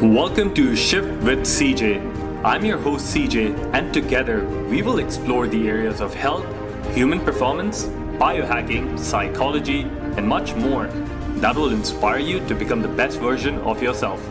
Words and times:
Welcome 0.00 0.54
to 0.54 0.76
Shift 0.76 1.08
with 1.24 1.40
CJ. 1.40 2.44
I'm 2.44 2.64
your 2.64 2.78
host 2.78 3.12
CJ, 3.12 3.74
and 3.74 3.92
together 3.92 4.44
we 4.70 4.80
will 4.80 5.00
explore 5.00 5.48
the 5.48 5.66
areas 5.66 6.00
of 6.00 6.14
health, 6.14 6.46
human 6.94 7.18
performance, 7.18 7.86
biohacking, 8.16 8.96
psychology, 8.96 9.80
and 10.16 10.28
much 10.28 10.54
more 10.54 10.86
that 11.40 11.56
will 11.56 11.70
inspire 11.70 12.20
you 12.20 12.38
to 12.46 12.54
become 12.54 12.80
the 12.80 12.86
best 12.86 13.18
version 13.18 13.58
of 13.62 13.82
yourself. 13.82 14.24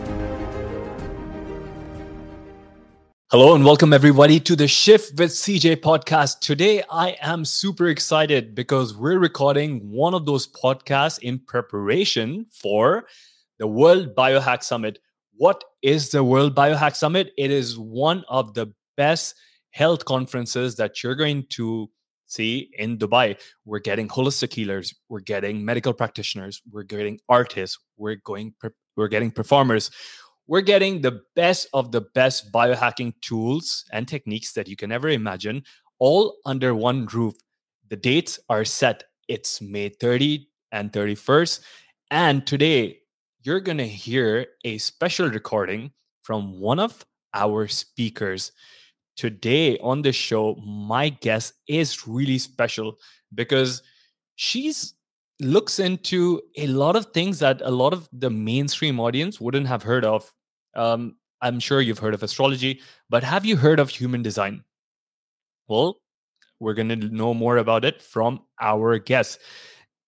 Hello 3.30 3.54
and 3.54 3.62
welcome 3.62 3.92
everybody 3.92 4.40
to 4.40 4.56
the 4.56 4.68
Shift 4.68 5.18
with 5.18 5.32
CJ 5.32 5.82
podcast. 5.82 6.40
Today 6.40 6.82
I 6.90 7.18
am 7.20 7.44
super 7.44 7.88
excited 7.88 8.54
because 8.54 8.96
we're 8.96 9.18
recording 9.18 9.90
one 9.90 10.14
of 10.14 10.24
those 10.24 10.46
podcasts 10.46 11.18
in 11.18 11.38
preparation 11.38 12.46
for 12.50 13.04
the 13.58 13.66
World 13.66 14.14
Biohack 14.14 14.62
Summit. 14.62 15.00
What 15.38 15.64
is 15.82 16.10
the 16.10 16.22
World 16.22 16.54
Biohack 16.54 16.96
Summit? 16.96 17.32
It 17.38 17.50
is 17.50 17.78
one 17.78 18.24
of 18.28 18.54
the 18.54 18.74
best 18.96 19.34
health 19.70 20.04
conferences 20.04 20.76
that 20.76 21.02
you're 21.02 21.14
going 21.14 21.46
to 21.50 21.88
see 22.26 22.70
in 22.76 22.98
Dubai. 22.98 23.38
We're 23.64 23.78
getting 23.78 24.08
holistic 24.08 24.52
healers, 24.52 24.92
we're 25.08 25.20
getting 25.20 25.64
medical 25.64 25.94
practitioners, 25.94 26.60
we're 26.70 26.82
getting 26.82 27.20
artists, 27.28 27.78
we're 27.96 28.16
going 28.16 28.54
we're 28.96 29.08
getting 29.08 29.30
performers 29.30 29.90
we're 30.48 30.62
getting 30.62 31.02
the 31.02 31.20
best 31.36 31.68
of 31.74 31.92
the 31.92 32.00
best 32.00 32.50
biohacking 32.50 33.12
tools 33.20 33.84
and 33.92 34.08
techniques 34.08 34.54
that 34.54 34.66
you 34.66 34.76
can 34.76 34.90
ever 34.90 35.10
imagine, 35.10 35.62
all 35.98 36.38
under 36.46 36.74
one 36.74 37.06
roof. 37.06 37.34
The 37.88 37.96
dates 37.96 38.40
are 38.48 38.64
set. 38.64 39.04
It's 39.28 39.60
May 39.60 39.90
30 39.90 40.48
and 40.72 40.90
31st. 40.90 41.60
And 42.10 42.46
today, 42.46 43.00
you're 43.42 43.60
going 43.60 43.78
to 43.78 43.86
hear 43.86 44.46
a 44.64 44.78
special 44.78 45.28
recording 45.28 45.92
from 46.22 46.58
one 46.60 46.78
of 46.78 47.04
our 47.34 47.68
speakers. 47.68 48.52
Today 49.16 49.78
on 49.78 50.02
the 50.02 50.12
show, 50.12 50.56
my 50.56 51.08
guest 51.08 51.54
is 51.66 52.06
really 52.06 52.38
special 52.38 52.98
because 53.34 53.82
she's 54.36 54.94
looks 55.40 55.78
into 55.78 56.40
a 56.56 56.66
lot 56.66 56.96
of 56.96 57.06
things 57.14 57.38
that 57.38 57.62
a 57.62 57.70
lot 57.70 57.92
of 57.92 58.08
the 58.12 58.30
mainstream 58.30 58.98
audience 58.98 59.40
wouldn't 59.40 59.68
have 59.68 59.84
heard 59.84 60.04
of 60.04 60.32
um, 60.74 61.16
I'm 61.40 61.60
sure 61.60 61.80
you've 61.80 61.98
heard 61.98 62.14
of 62.14 62.22
astrology, 62.22 62.80
but 63.08 63.22
have 63.22 63.44
you 63.44 63.56
heard 63.56 63.80
of 63.80 63.90
human 63.90 64.22
design? 64.22 64.64
Well, 65.68 66.00
we're 66.60 66.74
going 66.74 66.88
to 66.88 66.96
know 66.96 67.34
more 67.34 67.58
about 67.58 67.84
it 67.84 68.02
from 68.02 68.40
our 68.60 68.98
guest. 68.98 69.38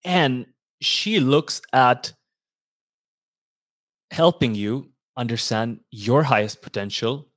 And 0.05 0.47
she 0.81 1.21
looks 1.21 1.61
at 1.73 2.13
helping 4.11 4.55
you 4.55 4.91
understand 5.17 5.81
your 5.91 6.23
highest 6.23 6.63
potential, 6.63 7.29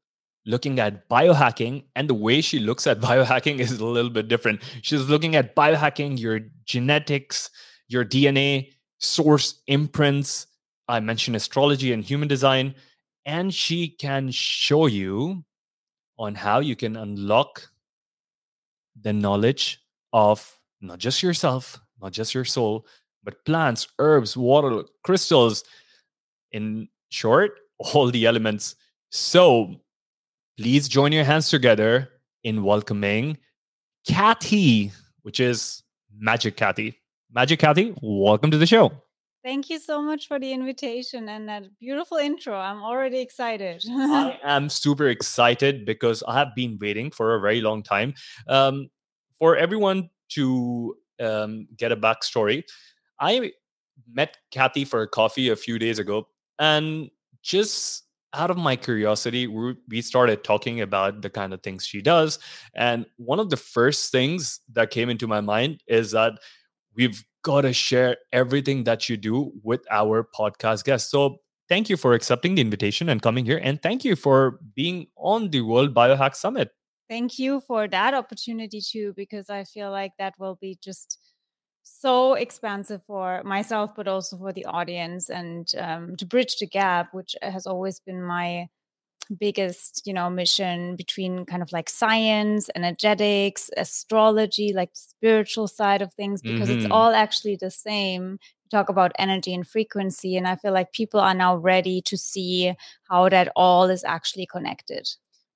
looking 0.45 0.79
at 0.79 1.07
biohacking. 1.09 1.83
And 1.95 2.09
the 2.09 2.13
way 2.13 2.41
she 2.41 2.59
looks 2.59 2.87
at 2.87 2.99
biohacking 3.09 3.59
is 3.59 3.79
a 3.79 3.85
little 3.85 4.11
bit 4.11 4.27
different. 4.27 4.61
She's 4.81 5.07
looking 5.09 5.35
at 5.35 5.55
biohacking 5.55 6.19
your 6.19 6.41
genetics, 6.65 7.49
your 7.87 8.05
DNA, 8.05 8.69
source 8.99 9.61
imprints. 9.67 10.47
I 10.87 10.99
mentioned 10.99 11.35
astrology 11.35 11.93
and 11.93 12.03
human 12.03 12.27
design 12.27 12.75
and 13.25 13.53
she 13.53 13.87
can 13.87 14.31
show 14.31 14.87
you 14.87 15.43
on 16.17 16.35
how 16.35 16.59
you 16.59 16.75
can 16.75 16.95
unlock 16.95 17.69
the 18.99 19.13
knowledge 19.13 19.81
of 20.11 20.59
not 20.81 20.99
just 20.99 21.23
yourself, 21.23 21.79
not 22.01 22.11
just 22.11 22.33
your 22.33 22.45
soul, 22.45 22.85
but 23.23 23.43
plants, 23.45 23.87
herbs, 23.99 24.35
water, 24.35 24.83
crystals. 25.03 25.63
In 26.53 26.87
short, 27.09 27.59
all 27.79 28.09
the 28.09 28.25
elements. 28.25 28.75
So 29.11 29.75
please 30.57 30.87
join 30.87 31.11
your 31.11 31.23
hands 31.23 31.49
together 31.49 32.09
in 32.43 32.63
welcoming 32.63 33.37
Kathi, 34.07 34.91
which 35.23 35.39
is 35.39 35.83
Magic 36.15 36.57
Kathi. 36.57 36.95
Magic 37.31 37.59
Kathi, 37.59 37.97
welcome 38.01 38.51
to 38.51 38.57
the 38.57 38.65
show. 38.65 38.91
Thank 39.43 39.69
you 39.69 39.77
so 39.77 40.01
much 40.01 40.29
for 40.29 40.39
the 40.39 40.53
invitation 40.53 41.27
and 41.27 41.49
that 41.49 41.63
beautiful 41.77 42.17
intro. 42.17 42.55
I'm 42.55 42.81
already 42.81 43.19
excited. 43.19 43.83
I 43.89 44.39
am 44.41 44.69
super 44.69 45.09
excited 45.09 45.85
because 45.85 46.23
I 46.25 46.35
have 46.39 46.55
been 46.55 46.77
waiting 46.79 47.11
for 47.11 47.35
a 47.35 47.41
very 47.41 47.59
long 47.59 47.83
time. 47.83 48.13
Um, 48.47 48.89
for 49.37 49.57
everyone 49.57 50.09
to 50.29 50.95
um, 51.19 51.67
get 51.75 51.91
a 51.91 51.97
backstory, 51.97 52.63
I 53.19 53.51
met 54.09 54.37
Kathi 54.53 54.87
for 54.87 55.01
a 55.01 55.07
coffee 55.07 55.49
a 55.49 55.57
few 55.57 55.77
days 55.77 55.99
ago, 55.99 56.27
and 56.59 57.09
just 57.41 58.03
out 58.33 58.49
of 58.49 58.57
my 58.57 58.75
curiosity, 58.75 59.45
we 59.45 60.01
started 60.01 60.43
talking 60.43 60.81
about 60.81 61.21
the 61.21 61.29
kind 61.29 61.53
of 61.53 61.61
things 61.61 61.85
she 61.85 62.01
does. 62.01 62.39
And 62.73 63.05
one 63.17 63.39
of 63.39 63.51
the 63.51 63.57
first 63.57 64.11
things 64.11 64.59
that 64.71 64.89
came 64.89 65.09
into 65.09 65.27
my 65.27 65.39
mind 65.39 65.81
is 65.87 66.11
that 66.11 66.33
we've 66.95 67.23
got 67.43 67.61
to 67.61 67.73
share 67.73 68.17
everything 68.31 68.85
that 68.85 69.07
you 69.07 69.17
do 69.17 69.51
with 69.61 69.81
our 69.91 70.27
podcast 70.35 70.83
guests. 70.83 71.11
So 71.11 71.37
thank 71.69 71.89
you 71.89 71.97
for 71.97 72.13
accepting 72.13 72.55
the 72.55 72.61
invitation 72.61 73.09
and 73.09 73.21
coming 73.21 73.45
here. 73.45 73.59
And 73.61 73.79
thank 73.83 74.03
you 74.03 74.15
for 74.15 74.59
being 74.75 75.07
on 75.15 75.49
the 75.51 75.61
World 75.61 75.93
Biohack 75.93 76.35
Summit. 76.35 76.71
Thank 77.09 77.37
you 77.37 77.61
for 77.67 77.87
that 77.87 78.15
opportunity 78.15 78.81
too, 78.81 79.13
because 79.15 79.49
I 79.49 79.65
feel 79.65 79.91
like 79.91 80.13
that 80.17 80.33
will 80.39 80.57
be 80.59 80.79
just 80.81 81.19
so 81.83 82.33
expansive 82.33 83.03
for 83.05 83.43
myself, 83.43 83.95
but 83.95 84.07
also 84.07 84.37
for 84.37 84.53
the 84.53 84.65
audience 84.65 85.29
and 85.29 85.71
um, 85.77 86.15
to 86.17 86.25
bridge 86.25 86.57
the 86.57 86.67
gap, 86.67 87.13
which 87.13 87.35
has 87.41 87.67
always 87.67 87.99
been 87.99 88.23
my 88.23 88.67
biggest 89.39 90.01
you 90.05 90.13
know 90.13 90.29
mission 90.29 90.97
between 90.97 91.45
kind 91.45 91.61
of 91.61 91.71
like 91.71 91.89
science 91.89 92.69
energetics 92.75 93.69
astrology 93.77 94.73
like 94.73 94.91
the 94.93 94.99
spiritual 94.99 95.65
side 95.65 96.01
of 96.01 96.13
things 96.13 96.41
because 96.41 96.67
mm-hmm. 96.67 96.79
it's 96.79 96.91
all 96.91 97.13
actually 97.13 97.55
the 97.55 97.71
same 97.71 98.37
talk 98.69 98.89
about 98.89 99.13
energy 99.17 99.53
and 99.53 99.65
frequency 99.65 100.35
and 100.35 100.45
i 100.45 100.57
feel 100.57 100.73
like 100.73 100.91
people 100.91 101.21
are 101.21 101.33
now 101.33 101.55
ready 101.55 102.01
to 102.01 102.17
see 102.17 102.73
how 103.09 103.29
that 103.29 103.49
all 103.55 103.89
is 103.89 104.03
actually 104.03 104.45
connected 104.45 105.07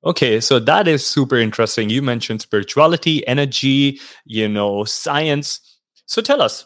Okay, 0.03 0.39
so 0.39 0.59
that 0.59 0.87
is 0.87 1.05
super 1.05 1.37
interesting. 1.37 1.89
You 1.89 2.01
mentioned 2.01 2.41
spirituality, 2.41 3.27
energy, 3.27 3.99
you 4.25 4.47
know, 4.47 4.83
science. 4.83 5.59
So 6.07 6.21
tell 6.21 6.41
us, 6.41 6.65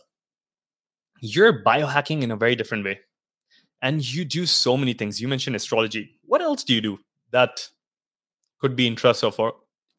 you're 1.20 1.64
biohacking 1.64 2.22
in 2.22 2.32
a 2.32 2.36
very 2.36 2.56
different 2.56 2.86
way 2.86 3.00
and 3.82 4.08
you 4.08 4.24
do 4.24 4.46
so 4.46 4.78
many 4.78 4.94
things. 4.94 5.20
You 5.20 5.28
mentioned 5.28 5.56
astrology. 5.56 6.20
What 6.24 6.42
else 6.42 6.64
do 6.64 6.74
you 6.74 6.82
do 6.82 7.00
that 7.32 7.68
could 8.60 8.76
be 8.76 8.88
interest 8.88 9.24
of 9.24 9.40
our 9.40 9.54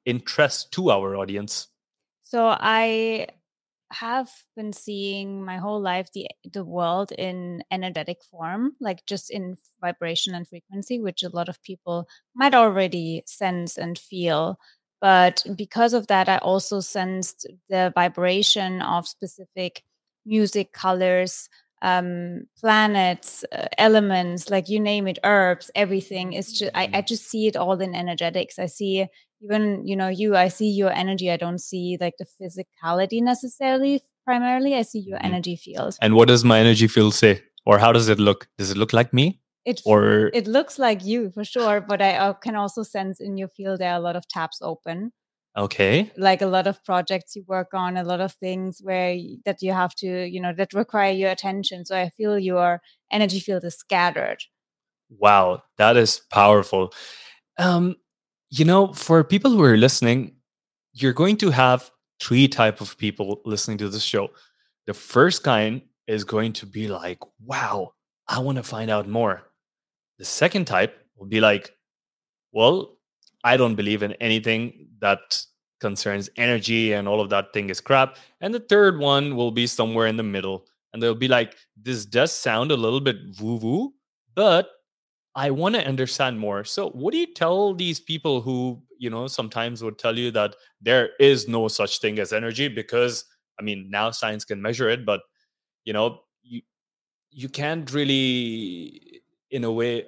interest 0.05 0.73
to 0.73 0.91
our 0.91 1.17
audience? 1.17 1.69
So 2.23 2.57
i 2.59 3.27
have 3.93 4.31
been 4.57 4.73
seeing 4.73 5.45
my 5.45 5.59
whole 5.59 5.81
life 5.81 6.11
the 6.15 6.27
the 6.51 6.65
world 6.65 7.13
in 7.13 7.63
energetic 7.71 8.25
form 8.25 8.73
like 8.81 9.05
just 9.07 9.31
in 9.31 9.57
vibration 9.81 10.35
and 10.35 10.49
frequency 10.49 10.99
which 10.99 11.23
a 11.23 11.29
lot 11.29 11.49
of 11.49 11.63
people 11.63 12.09
might 12.35 12.55
already 12.55 13.23
sense 13.27 13.77
and 13.77 13.99
feel 13.99 14.59
but 15.03 15.45
because 15.55 15.93
of 15.93 16.07
that 16.07 16.29
i 16.31 16.39
also 16.39 16.81
sensed 16.81 17.47
the 17.69 17.93
vibration 17.95 18.81
of 18.81 19.07
specific 19.07 19.83
music 20.25 20.73
colors 20.73 21.51
um, 21.83 22.45
planets, 22.59 23.45
uh, 23.53 23.67
elements, 23.77 24.49
like 24.49 24.69
you 24.69 24.79
name 24.81 25.09
it, 25.09 25.19
herbs, 25.25 25.71
everything 25.75 26.33
is 26.33 26.57
just, 26.57 26.71
I, 26.75 26.85
I 26.85 26.87
mm-hmm. 26.87 27.07
just 27.07 27.29
see 27.29 27.49
it 27.49 27.57
all 27.57 27.81
in 27.81 27.95
energetics. 27.95 28.59
I 28.59 28.67
see 28.67 29.07
even, 29.43 29.87
you 29.87 29.97
know, 29.97 30.09
you, 30.09 30.37
I 30.37 30.49
see 30.49 30.71
your 30.71 30.93
energy. 30.93 31.31
I 31.31 31.37
don't 31.37 31.59
see 31.59 31.99
like 32.01 32.15
the 32.19 32.27
physicality 32.41 33.21
necessarily 33.21 34.01
primarily. 34.25 34.77
I 34.77 34.83
see 34.83 35.01
your 35.01 35.19
mm-hmm. 35.19 35.27
energy 35.27 35.57
field. 35.57 35.97
And 36.01 36.15
what 36.15 36.29
does 36.29 36.45
my 36.45 36.61
energy 36.61 36.87
field 36.87 37.15
say? 37.15 37.43
Or 37.67 37.79
how 37.79 37.93
does 37.93 38.09
it 38.09 38.19
look? 38.19 38.49
Does 38.59 38.71
it 38.71 38.77
look 38.77 38.93
like 38.93 39.13
me? 39.13 39.41
It 39.65 39.81
or 39.87 40.31
it 40.35 40.47
looks 40.47 40.79
like 40.79 41.05
you 41.05 41.31
for 41.31 41.45
sure, 41.45 41.81
but 41.81 42.03
I 42.03 42.17
uh, 42.17 42.33
can 42.33 42.57
also 42.57 42.83
sense 42.83 43.21
in 43.21 43.37
your 43.37 43.49
field 43.49 43.79
there 43.81 43.93
are 43.93 43.97
a 43.97 44.01
lot 44.01 44.17
of 44.17 44.27
tabs 44.27 44.59
open. 44.61 45.13
Okay. 45.57 46.11
Like 46.17 46.41
a 46.41 46.47
lot 46.47 46.67
of 46.67 46.83
projects 46.85 47.37
you 47.37 47.45
work 47.47 47.75
on, 47.75 47.97
a 47.97 48.05
lot 48.05 48.21
of 48.21 48.33
things 48.33 48.81
where 48.83 49.17
that 49.45 49.61
you 49.61 49.73
have 49.73 49.95
to, 49.97 50.27
you 50.27 50.41
know, 50.41 50.53
that 50.57 50.73
require 50.73 51.13
your 51.13 51.31
attention. 51.31 51.85
So 51.85 51.97
I 51.97 52.09
feel 52.09 52.39
your 52.39 52.81
energy 53.11 53.39
field 53.39 53.65
is 53.65 53.77
scattered. 53.77 54.39
Wow, 55.11 55.63
that 55.77 55.97
is 55.97 56.23
powerful. 56.33 56.93
Um, 57.59 57.97
you 58.51 58.65
know, 58.65 58.93
for 58.95 59.23
people 59.23 59.51
who 59.51 59.63
are 59.63 59.77
listening, 59.77 60.37
you're 60.95 61.13
going 61.13 61.37
to 61.39 61.51
have 61.51 61.91
three 62.21 62.49
type 62.49 62.81
of 62.81 62.97
people 62.97 63.43
listening 63.45 63.79
to 63.79 63.89
this 63.89 64.03
show. 64.03 64.31
The 64.87 64.95
first 64.95 65.45
kind 65.45 65.83
is 66.07 66.25
going 66.25 66.55
to 66.55 66.67
be 66.67 66.89
like, 66.89 67.19
"Wow, 67.45 67.93
I 68.27 68.39
want 68.39 68.57
to 68.57 68.63
find 68.63 68.91
out 68.91 69.07
more." 69.07 69.43
The 70.19 70.25
second 70.25 70.67
type 70.67 70.97
will 71.17 71.27
be 71.27 71.41
like, 71.41 71.77
"Well, 72.53 72.99
I 73.45 73.57
don't 73.57 73.75
believe 73.77 74.03
in 74.03 74.13
anything 74.15 74.89
that 75.01 75.45
concerns 75.81 76.31
energy 76.37 76.93
and 76.93 77.09
all 77.09 77.21
of 77.21 77.31
that 77.31 77.53
thing 77.53 77.71
is 77.71 77.81
crap. 77.81 78.17
And 78.41 78.55
the 78.55 78.61
third 78.61 78.99
one 78.99 79.37
will 79.37 79.51
be 79.51 79.67
somewhere 79.67 80.07
in 80.07 80.17
the 80.17 80.23
middle. 80.23 80.67
And 80.93 81.03
they'll 81.03 81.15
be 81.15 81.29
like, 81.29 81.57
this 81.77 82.07
does 82.07 82.33
sound 82.33 82.71
a 82.71 82.77
little 82.77 83.01
bit 83.01 83.17
woo 83.41 83.57
woo, 83.57 83.95
but 84.35 84.71
I 85.35 85.51
want 85.51 85.75
to 85.77 85.87
understand 85.87 86.39
more. 86.39 86.65
So, 86.65 86.91
what 86.91 87.13
do 87.13 87.19
you 87.19 87.33
tell 87.33 87.75
these 87.75 88.01
people 88.01 88.43
who, 88.43 88.83
you 88.99 89.11
know, 89.11 89.27
sometimes 89.29 89.83
would 89.83 89.99
tell 89.99 90.19
you 90.19 90.31
that 90.33 90.57
there 90.81 91.11
is 91.21 91.49
no 91.49 91.69
such 91.69 92.01
thing 92.01 92.19
as 92.19 92.33
energy 92.33 92.69
because, 92.69 93.25
I 93.59 93.63
mean, 93.63 93.89
now 93.91 94.11
science 94.11 94.45
can 94.45 94.61
measure 94.63 94.89
it, 94.91 95.07
but, 95.07 95.21
you 95.85 95.93
know, 95.93 96.21
you 96.43 96.63
you 97.31 97.49
can't 97.49 97.93
really, 97.93 99.12
in 99.53 99.65
a 99.65 99.71
way, 99.71 100.07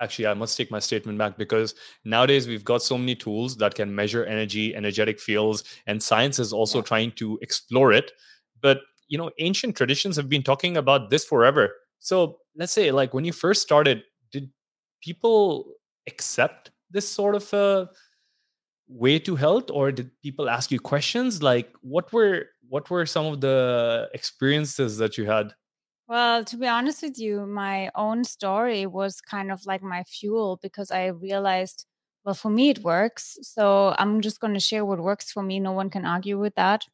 actually, 0.00 0.26
I 0.26 0.34
must 0.34 0.58
take 0.58 0.70
my 0.70 0.80
statement 0.80 1.16
back 1.16 1.38
because 1.38 1.74
nowadays 2.04 2.46
we've 2.46 2.64
got 2.64 2.82
so 2.82 2.98
many 2.98 3.14
tools 3.14 3.56
that 3.56 3.74
can 3.74 3.94
measure 3.94 4.24
energy, 4.24 4.74
energetic 4.74 5.18
fields, 5.20 5.64
and 5.86 6.02
science 6.02 6.38
is 6.38 6.52
also 6.52 6.78
yeah. 6.78 6.84
trying 6.84 7.12
to 7.12 7.38
explore 7.40 7.92
it. 7.92 8.12
But, 8.60 8.80
you 9.08 9.16
know, 9.16 9.30
ancient 9.38 9.76
traditions 9.76 10.16
have 10.16 10.28
been 10.28 10.42
talking 10.42 10.76
about 10.76 11.10
this 11.10 11.24
forever. 11.24 11.72
So, 12.00 12.38
let's 12.56 12.72
say, 12.72 12.90
like, 12.90 13.14
when 13.14 13.24
you 13.24 13.32
first 13.32 13.62
started, 13.62 14.02
did 14.32 14.50
people 15.00 15.72
accept 16.06 16.70
this 16.90 17.08
sort 17.08 17.34
of 17.34 17.52
a 17.54 17.88
way 18.88 19.18
to 19.18 19.36
health 19.36 19.70
or 19.70 19.90
did 19.90 20.10
people 20.22 20.48
ask 20.48 20.70
you 20.70 20.78
questions 20.78 21.42
like 21.42 21.72
what 21.80 22.12
were 22.12 22.44
what 22.68 22.90
were 22.90 23.06
some 23.06 23.24
of 23.24 23.40
the 23.40 24.08
experiences 24.12 24.98
that 24.98 25.16
you 25.16 25.24
had 25.24 25.54
well 26.08 26.44
to 26.44 26.56
be 26.56 26.66
honest 26.66 27.02
with 27.02 27.18
you 27.18 27.46
my 27.46 27.90
own 27.94 28.24
story 28.24 28.86
was 28.86 29.20
kind 29.20 29.50
of 29.50 29.64
like 29.66 29.82
my 29.82 30.02
fuel 30.04 30.58
because 30.62 30.90
i 30.90 31.06
realized 31.06 31.86
well 32.24 32.34
for 32.34 32.48
me 32.50 32.70
it 32.70 32.78
works. 32.82 33.36
So 33.42 33.94
i'm 33.98 34.20
just 34.20 34.40
going 34.40 34.54
to 34.54 34.60
share 34.60 34.84
what 34.84 34.98
works 35.00 35.30
for 35.32 35.42
me. 35.42 35.60
No 35.60 35.72
one 35.72 35.90
can 35.90 36.06
argue 36.06 36.38
with 36.38 36.54
that. 36.56 36.84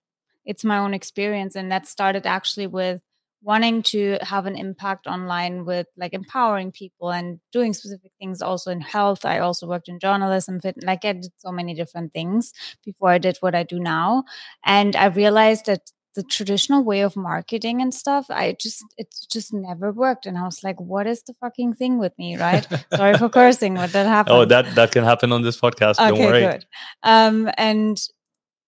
It's 0.44 0.64
my 0.64 0.78
own 0.78 0.94
experience 0.94 1.54
and 1.56 1.70
that 1.70 1.86
started 1.86 2.26
actually 2.26 2.66
with 2.66 3.00
wanting 3.42 3.82
to 3.82 4.18
have 4.22 4.44
an 4.46 4.56
impact 4.56 5.06
online 5.06 5.64
with 5.64 5.86
like 5.96 6.12
empowering 6.12 6.70
people 6.72 7.10
and 7.10 7.40
doing 7.52 7.72
specific 7.72 8.12
things 8.18 8.42
also 8.42 8.70
in 8.70 8.80
health. 8.80 9.24
I 9.24 9.38
also 9.38 9.66
worked 9.66 9.88
in 9.88 9.98
journalism 10.00 10.60
fit 10.60 10.82
like 10.84 11.04
i 11.04 11.12
did 11.12 11.32
so 11.38 11.52
many 11.52 11.74
different 11.74 12.12
things 12.12 12.52
before 12.84 13.10
i 13.10 13.18
did 13.18 13.36
what 13.40 13.54
i 13.54 13.62
do 13.62 13.78
now. 13.80 14.24
And 14.64 14.96
i 14.96 15.06
realized 15.06 15.66
that 15.66 15.90
the 16.14 16.22
traditional 16.22 16.82
way 16.82 17.00
of 17.00 17.16
marketing 17.16 17.80
and 17.80 17.94
stuff 17.94 18.26
i 18.30 18.56
just 18.60 18.84
it 18.96 19.14
just 19.30 19.52
never 19.52 19.92
worked 19.92 20.26
and 20.26 20.36
i 20.36 20.42
was 20.42 20.62
like 20.64 20.80
what 20.80 21.06
is 21.06 21.22
the 21.22 21.34
fucking 21.34 21.72
thing 21.74 21.98
with 21.98 22.12
me 22.18 22.36
right 22.36 22.66
sorry 22.94 23.16
for 23.16 23.28
cursing 23.28 23.74
but 23.74 23.92
that 23.92 24.06
happened 24.06 24.36
oh 24.36 24.44
that 24.44 24.74
that 24.74 24.90
can 24.90 25.04
happen 25.04 25.32
on 25.32 25.42
this 25.42 25.60
podcast 25.60 26.00
okay, 26.00 26.08
don't 26.08 26.18
worry 26.18 26.40
good. 26.40 26.66
um 27.02 27.50
and 27.56 28.00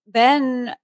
then 0.06 0.74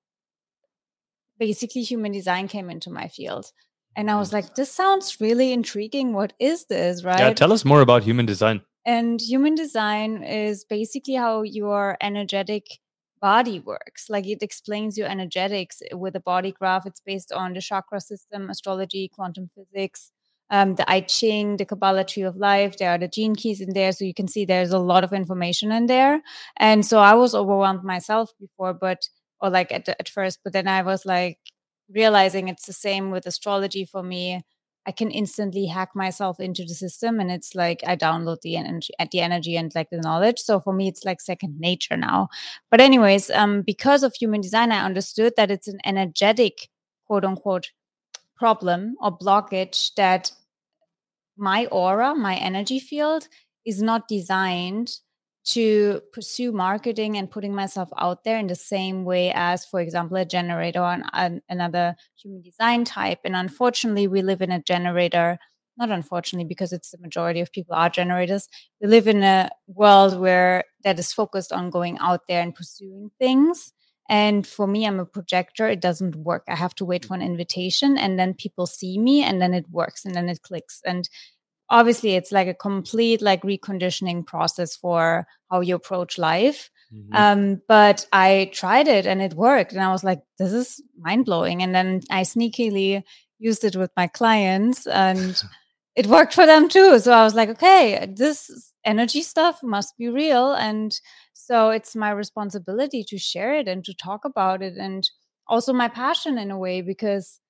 basically 1.38 1.82
human 1.82 2.12
design 2.12 2.48
came 2.48 2.70
into 2.70 2.90
my 2.90 3.08
field 3.08 3.52
and 3.98 4.12
I 4.12 4.14
was 4.14 4.32
like, 4.32 4.54
this 4.54 4.70
sounds 4.70 5.20
really 5.20 5.52
intriguing. 5.52 6.12
What 6.12 6.32
is 6.38 6.66
this? 6.66 7.02
Right? 7.02 7.18
Yeah, 7.18 7.32
tell 7.32 7.52
us 7.52 7.64
more 7.64 7.80
about 7.80 8.04
human 8.04 8.26
design. 8.26 8.60
And 8.86 9.20
human 9.20 9.56
design 9.56 10.22
is 10.22 10.64
basically 10.64 11.14
how 11.14 11.42
your 11.42 11.96
energetic 12.00 12.78
body 13.20 13.60
works. 13.60 14.08
Like 14.08 14.26
it 14.26 14.42
explains 14.42 14.96
your 14.98 15.08
energetics 15.08 15.82
with 15.92 16.16
a 16.16 16.20
body 16.20 16.52
graph. 16.52 16.86
It's 16.86 17.00
based 17.00 17.32
on 17.32 17.54
the 17.54 17.60
chakra 17.60 18.00
system, 18.00 18.50
astrology, 18.50 19.08
quantum 19.08 19.50
physics, 19.54 20.10
um, 20.50 20.74
the 20.76 20.90
I 20.90 21.00
Ching, 21.00 21.56
the 21.56 21.64
Kabbalah 21.64 22.04
tree 22.04 22.22
of 22.22 22.36
life. 22.36 22.78
There 22.78 22.90
are 22.90 22.98
the 22.98 23.08
gene 23.08 23.34
keys 23.34 23.60
in 23.60 23.74
there. 23.74 23.92
So 23.92 24.04
you 24.04 24.14
can 24.14 24.28
see 24.28 24.44
there's 24.44 24.72
a 24.72 24.78
lot 24.78 25.04
of 25.04 25.12
information 25.12 25.72
in 25.72 25.86
there. 25.86 26.22
And 26.56 26.84
so 26.84 27.00
I 27.00 27.14
was 27.14 27.34
overwhelmed 27.34 27.84
myself 27.84 28.32
before, 28.40 28.74
but, 28.74 29.08
or 29.40 29.50
like 29.50 29.72
at, 29.72 29.88
at 29.88 30.08
first, 30.08 30.40
but 30.42 30.52
then 30.52 30.68
I 30.68 30.82
was 30.82 31.04
like, 31.04 31.38
realizing 31.90 32.48
it's 32.48 32.66
the 32.66 32.72
same 32.72 33.10
with 33.10 33.26
astrology 33.26 33.84
for 33.84 34.02
me. 34.02 34.42
I 34.88 34.90
can 34.90 35.10
instantly 35.10 35.66
hack 35.66 35.90
myself 35.94 36.40
into 36.40 36.64
the 36.64 36.74
system 36.74 37.20
and 37.20 37.30
it's 37.30 37.54
like 37.54 37.82
I 37.86 37.94
download 37.94 38.40
the 38.40 38.56
energy 38.56 38.94
at 38.98 39.10
the 39.10 39.20
energy 39.20 39.54
and 39.54 39.70
like 39.74 39.90
the 39.90 39.98
knowledge. 39.98 40.38
So 40.38 40.60
for 40.60 40.72
me 40.72 40.88
it's 40.88 41.04
like 41.04 41.20
second 41.20 41.60
nature 41.60 41.96
now. 41.96 42.28
But 42.70 42.80
anyways, 42.80 43.30
um 43.30 43.60
because 43.62 44.02
of 44.02 44.14
human 44.14 44.40
design 44.40 44.72
I 44.72 44.82
understood 44.84 45.34
that 45.36 45.50
it's 45.50 45.68
an 45.68 45.78
energetic 45.84 46.70
quote 47.06 47.26
unquote 47.26 47.70
problem 48.34 48.94
or 49.02 49.16
blockage 49.16 49.94
that 49.96 50.32
my 51.36 51.66
aura, 51.66 52.14
my 52.14 52.36
energy 52.36 52.80
field 52.80 53.28
is 53.66 53.82
not 53.82 54.08
designed 54.08 55.00
to 55.48 56.02
pursue 56.12 56.52
marketing 56.52 57.16
and 57.16 57.30
putting 57.30 57.54
myself 57.54 57.88
out 57.96 58.22
there 58.22 58.38
in 58.38 58.48
the 58.48 58.54
same 58.54 59.04
way 59.04 59.32
as, 59.34 59.64
for 59.64 59.80
example, 59.80 60.18
a 60.18 60.24
generator 60.26 60.80
or 60.80 60.92
an, 60.92 61.04
an, 61.14 61.42
another 61.48 61.96
human 62.22 62.42
design 62.42 62.84
type. 62.84 63.20
And 63.24 63.34
unfortunately, 63.34 64.08
we 64.08 64.20
live 64.20 64.42
in 64.42 64.52
a 64.52 64.62
generator, 64.62 65.38
not 65.78 65.90
unfortunately, 65.90 66.46
because 66.46 66.70
it's 66.74 66.90
the 66.90 66.98
majority 66.98 67.40
of 67.40 67.50
people 67.50 67.74
are 67.74 67.88
generators. 67.88 68.46
We 68.82 68.88
live 68.88 69.08
in 69.08 69.22
a 69.22 69.48
world 69.68 70.20
where 70.20 70.64
that 70.84 70.98
is 70.98 71.14
focused 71.14 71.50
on 71.50 71.70
going 71.70 71.96
out 71.98 72.26
there 72.28 72.42
and 72.42 72.54
pursuing 72.54 73.10
things. 73.18 73.72
And 74.10 74.46
for 74.46 74.66
me, 74.66 74.86
I'm 74.86 75.00
a 75.00 75.06
projector. 75.06 75.66
It 75.66 75.80
doesn't 75.80 76.16
work. 76.16 76.44
I 76.48 76.56
have 76.56 76.74
to 76.76 76.84
wait 76.84 77.06
for 77.06 77.14
an 77.14 77.22
invitation 77.22 77.96
and 77.96 78.18
then 78.18 78.34
people 78.34 78.66
see 78.66 78.98
me 78.98 79.22
and 79.22 79.40
then 79.40 79.54
it 79.54 79.70
works 79.70 80.04
and 80.04 80.14
then 80.14 80.28
it 80.28 80.42
clicks. 80.42 80.82
And 80.84 81.08
obviously 81.70 82.14
it's 82.14 82.32
like 82.32 82.48
a 82.48 82.54
complete 82.54 83.20
like 83.22 83.42
reconditioning 83.42 84.26
process 84.26 84.76
for 84.76 85.26
how 85.50 85.60
you 85.60 85.74
approach 85.74 86.18
life. 86.18 86.70
Mm-hmm. 86.94 87.14
um, 87.14 87.62
but 87.68 88.06
i 88.14 88.50
tried 88.54 88.88
it 88.88 89.04
and 89.04 89.20
it 89.20 89.34
worked 89.34 89.72
and 89.72 89.82
i 89.82 89.92
was 89.92 90.02
like 90.02 90.22
this 90.38 90.54
is 90.54 90.82
mind-blowing. 90.96 91.62
And 91.62 91.74
then 91.74 92.00
i 92.10 92.22
sneakily 92.22 93.02
used 93.38 93.62
it 93.62 93.76
with 93.76 93.90
my 93.94 94.06
clients 94.06 94.86
and 94.86 95.42
it 95.96 96.06
worked 96.06 96.32
for 96.32 96.46
them 96.46 96.68
too. 96.68 96.98
So 96.98 97.12
i 97.12 97.24
was 97.24 97.34
like 97.34 97.50
okay 97.50 98.10
this 98.16 98.72
energy 98.84 99.22
stuff 99.22 99.60
must 99.62 99.96
be 99.98 100.08
real. 100.08 100.52
And 100.52 100.98
so 101.34 101.70
it's 101.70 101.94
my 101.94 102.10
responsibility 102.10 103.04
to 103.04 103.18
share 103.18 103.54
it 103.54 103.68
and 103.68 103.84
to 103.84 103.94
talk 103.94 104.24
about 104.24 104.62
it 104.62 104.76
and 104.76 105.08
also 105.46 105.72
my 105.72 105.88
passion 105.88 106.38
in 106.38 106.50
a 106.50 106.58
way 106.58 106.80
because 106.80 107.40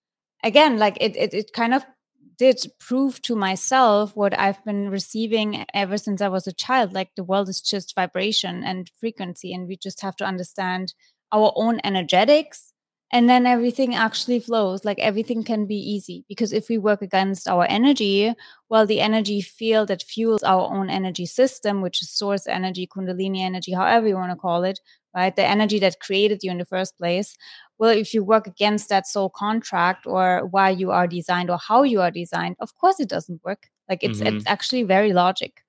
again 0.45 0.79
like 0.79 0.97
it, 1.01 1.17
it, 1.17 1.35
it 1.35 1.53
kind 1.53 1.75
of 1.75 1.85
did 2.39 2.65
prove 2.79 3.21
to 3.23 3.35
myself 3.35 4.15
what 4.17 4.39
I've 4.39 4.65
been 4.65 4.89
receiving 4.91 5.67
ever 5.75 5.99
since 5.99 6.23
I 6.23 6.29
was 6.29 6.47
a 6.47 6.53
child. 6.53 6.93
Like 6.93 7.11
the 7.17 7.25
world 7.25 7.49
is 7.49 7.61
just 7.61 7.95
vibration 7.95 8.63
and 8.65 8.91
frequency, 9.01 9.53
and 9.53 9.67
we 9.67 9.77
just 9.77 10.01
have 10.01 10.17
to 10.17 10.25
understand 10.25 10.95
our 11.33 11.53
own 11.57 11.81
energetics. 11.85 12.73
And 13.11 13.29
then 13.29 13.47
everything 13.47 13.95
actually 13.95 14.39
flows, 14.39 14.85
like 14.85 14.99
everything 14.99 15.43
can 15.43 15.65
be 15.67 15.77
easy. 15.77 16.27
Because 16.29 16.53
if 16.53 16.69
we 16.69 16.77
work 16.77 17.01
against 17.01 17.49
our 17.49 17.65
energy, 17.67 18.35
well, 18.69 18.87
the 18.87 19.01
energy 19.01 19.41
field 19.41 19.89
that 19.89 20.03
fuels 20.03 20.43
our 20.43 20.71
own 20.71 20.91
energy 20.91 21.25
system, 21.25 21.81
which 21.81 22.03
is 22.03 22.11
source 22.11 22.47
energy, 22.47 22.87
Kundalini 22.87 23.41
energy, 23.41 23.73
however 23.73 24.07
you 24.09 24.15
want 24.15 24.31
to 24.33 24.37
call 24.37 24.63
it, 24.63 24.79
right? 25.17 25.35
The 25.35 25.45
energy 25.45 25.79
that 25.79 26.01
created 26.01 26.41
you 26.43 26.51
in 26.51 26.59
the 26.59 26.67
first 26.67 26.99
place, 26.99 27.35
well 27.79 27.91
if 27.91 28.13
you 28.13 28.25
work 28.25 28.47
against 28.47 28.89
that 28.89 29.07
soul 29.07 29.31
contract 29.31 30.07
or 30.07 30.47
why 30.51 30.71
you 30.71 30.91
are 30.91 31.07
designed 31.07 31.51
or 31.51 31.59
how 31.59 31.83
you 31.83 32.01
are 32.01 32.11
designed 32.11 32.57
of 32.61 32.75
course 32.77 33.01
it 33.01 33.09
doesn't 33.09 33.41
work. 33.45 33.69
Like 33.89 34.03
it's 34.03 34.21
mm-hmm. 34.21 34.37
it's 34.37 34.47
actually 34.47 34.83
very 34.83 35.13
logic. 35.13 35.65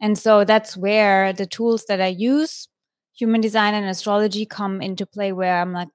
And 0.00 0.18
so 0.18 0.44
that's 0.44 0.76
where 0.76 1.32
the 1.32 1.46
tools 1.46 1.84
that 1.86 2.00
i 2.00 2.06
use 2.06 2.68
human 3.16 3.40
design 3.40 3.74
and 3.74 3.86
astrology 3.86 4.46
come 4.46 4.80
into 4.80 5.04
play 5.04 5.32
where 5.32 5.60
i'm 5.60 5.72
like 5.72 5.88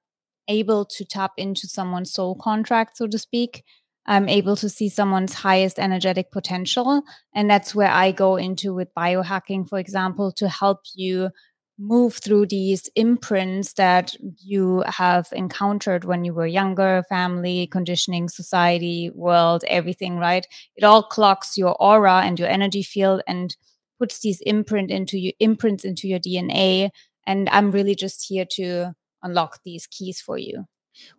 able 0.49 0.83
to 0.83 1.05
tap 1.05 1.31
into 1.37 1.67
someone's 1.67 2.11
soul 2.11 2.35
contract 2.35 2.97
so 2.97 3.07
to 3.07 3.17
speak. 3.17 3.63
I'm 4.05 4.27
able 4.27 4.57
to 4.57 4.67
see 4.67 4.89
someone's 4.89 5.33
highest 5.33 5.79
energetic 5.79 6.31
potential 6.31 7.03
and 7.33 7.49
that's 7.49 7.73
where 7.73 7.89
i 7.89 8.11
go 8.11 8.35
into 8.35 8.73
with 8.73 8.93
biohacking 8.93 9.69
for 9.69 9.79
example 9.79 10.33
to 10.33 10.49
help 10.49 10.81
you 10.93 11.29
move 11.79 12.15
through 12.15 12.45
these 12.45 12.89
imprints 12.95 13.73
that 13.73 14.15
you 14.39 14.83
have 14.87 15.27
encountered 15.31 16.05
when 16.05 16.23
you 16.23 16.33
were 16.33 16.45
younger 16.45 17.03
family 17.09 17.67
conditioning 17.67 18.29
society 18.29 19.09
world 19.15 19.63
everything 19.67 20.17
right? 20.17 20.47
It 20.75 20.83
all 20.83 21.03
clocks 21.03 21.57
your 21.57 21.75
aura 21.81 22.21
and 22.23 22.39
your 22.39 22.47
energy 22.47 22.83
field 22.83 23.21
and 23.27 23.55
puts 23.99 24.19
these 24.19 24.41
imprint 24.41 24.91
into 24.91 25.17
your 25.17 25.33
imprints 25.39 25.85
into 25.85 26.07
your 26.07 26.19
dna 26.19 26.89
and 27.25 27.47
i'm 27.49 27.71
really 27.71 27.95
just 27.95 28.25
here 28.27 28.45
to 28.51 28.93
unlock 29.21 29.59
these 29.63 29.87
keys 29.87 30.19
for 30.19 30.37
you. 30.37 30.65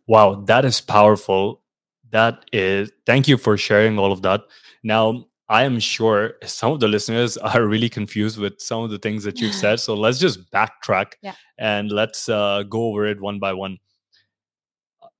Wow 0.07 0.45
that 0.47 0.65
is 0.65 0.81
powerful. 0.81 1.63
That 2.11 2.45
is 2.53 2.93
thank 3.07 3.27
you 3.27 3.37
for 3.37 3.57
sharing 3.57 3.99
all 3.99 4.13
of 4.13 4.23
that. 4.23 4.43
Now 4.83 5.27
I 5.49 5.65
am 5.65 5.79
sure 5.79 6.35
some 6.45 6.73
of 6.73 6.81
the 6.81 6.89
listeners 6.89 7.37
are 7.39 7.67
really 7.67 7.89
confused 7.89 8.39
with 8.39 8.61
some 8.61 8.83
of 8.83 8.91
the 8.91 8.99
things 8.99 9.25
that 9.25 9.41
you've 9.41 9.55
said. 9.55 9.81
So 9.81 9.95
let's 9.95 10.19
just 10.19 10.51
backtrack 10.51 11.13
yeah. 11.23 11.35
and 11.59 11.91
let's 11.91 12.29
uh, 12.29 12.63
go 12.63 12.85
over 12.85 13.07
it 13.07 13.21
one 13.21 13.39
by 13.39 13.53
one. 13.53 13.79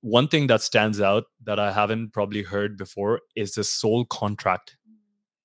One 0.01 0.27
thing 0.27 0.47
that 0.47 0.61
stands 0.61 1.01
out 1.01 1.25
that 1.43 1.59
I 1.59 1.71
haven't 1.71 2.13
probably 2.13 2.43
heard 2.43 2.77
before 2.77 3.21
is 3.35 3.53
the 3.53 3.63
soul 3.63 4.05
contract. 4.05 4.77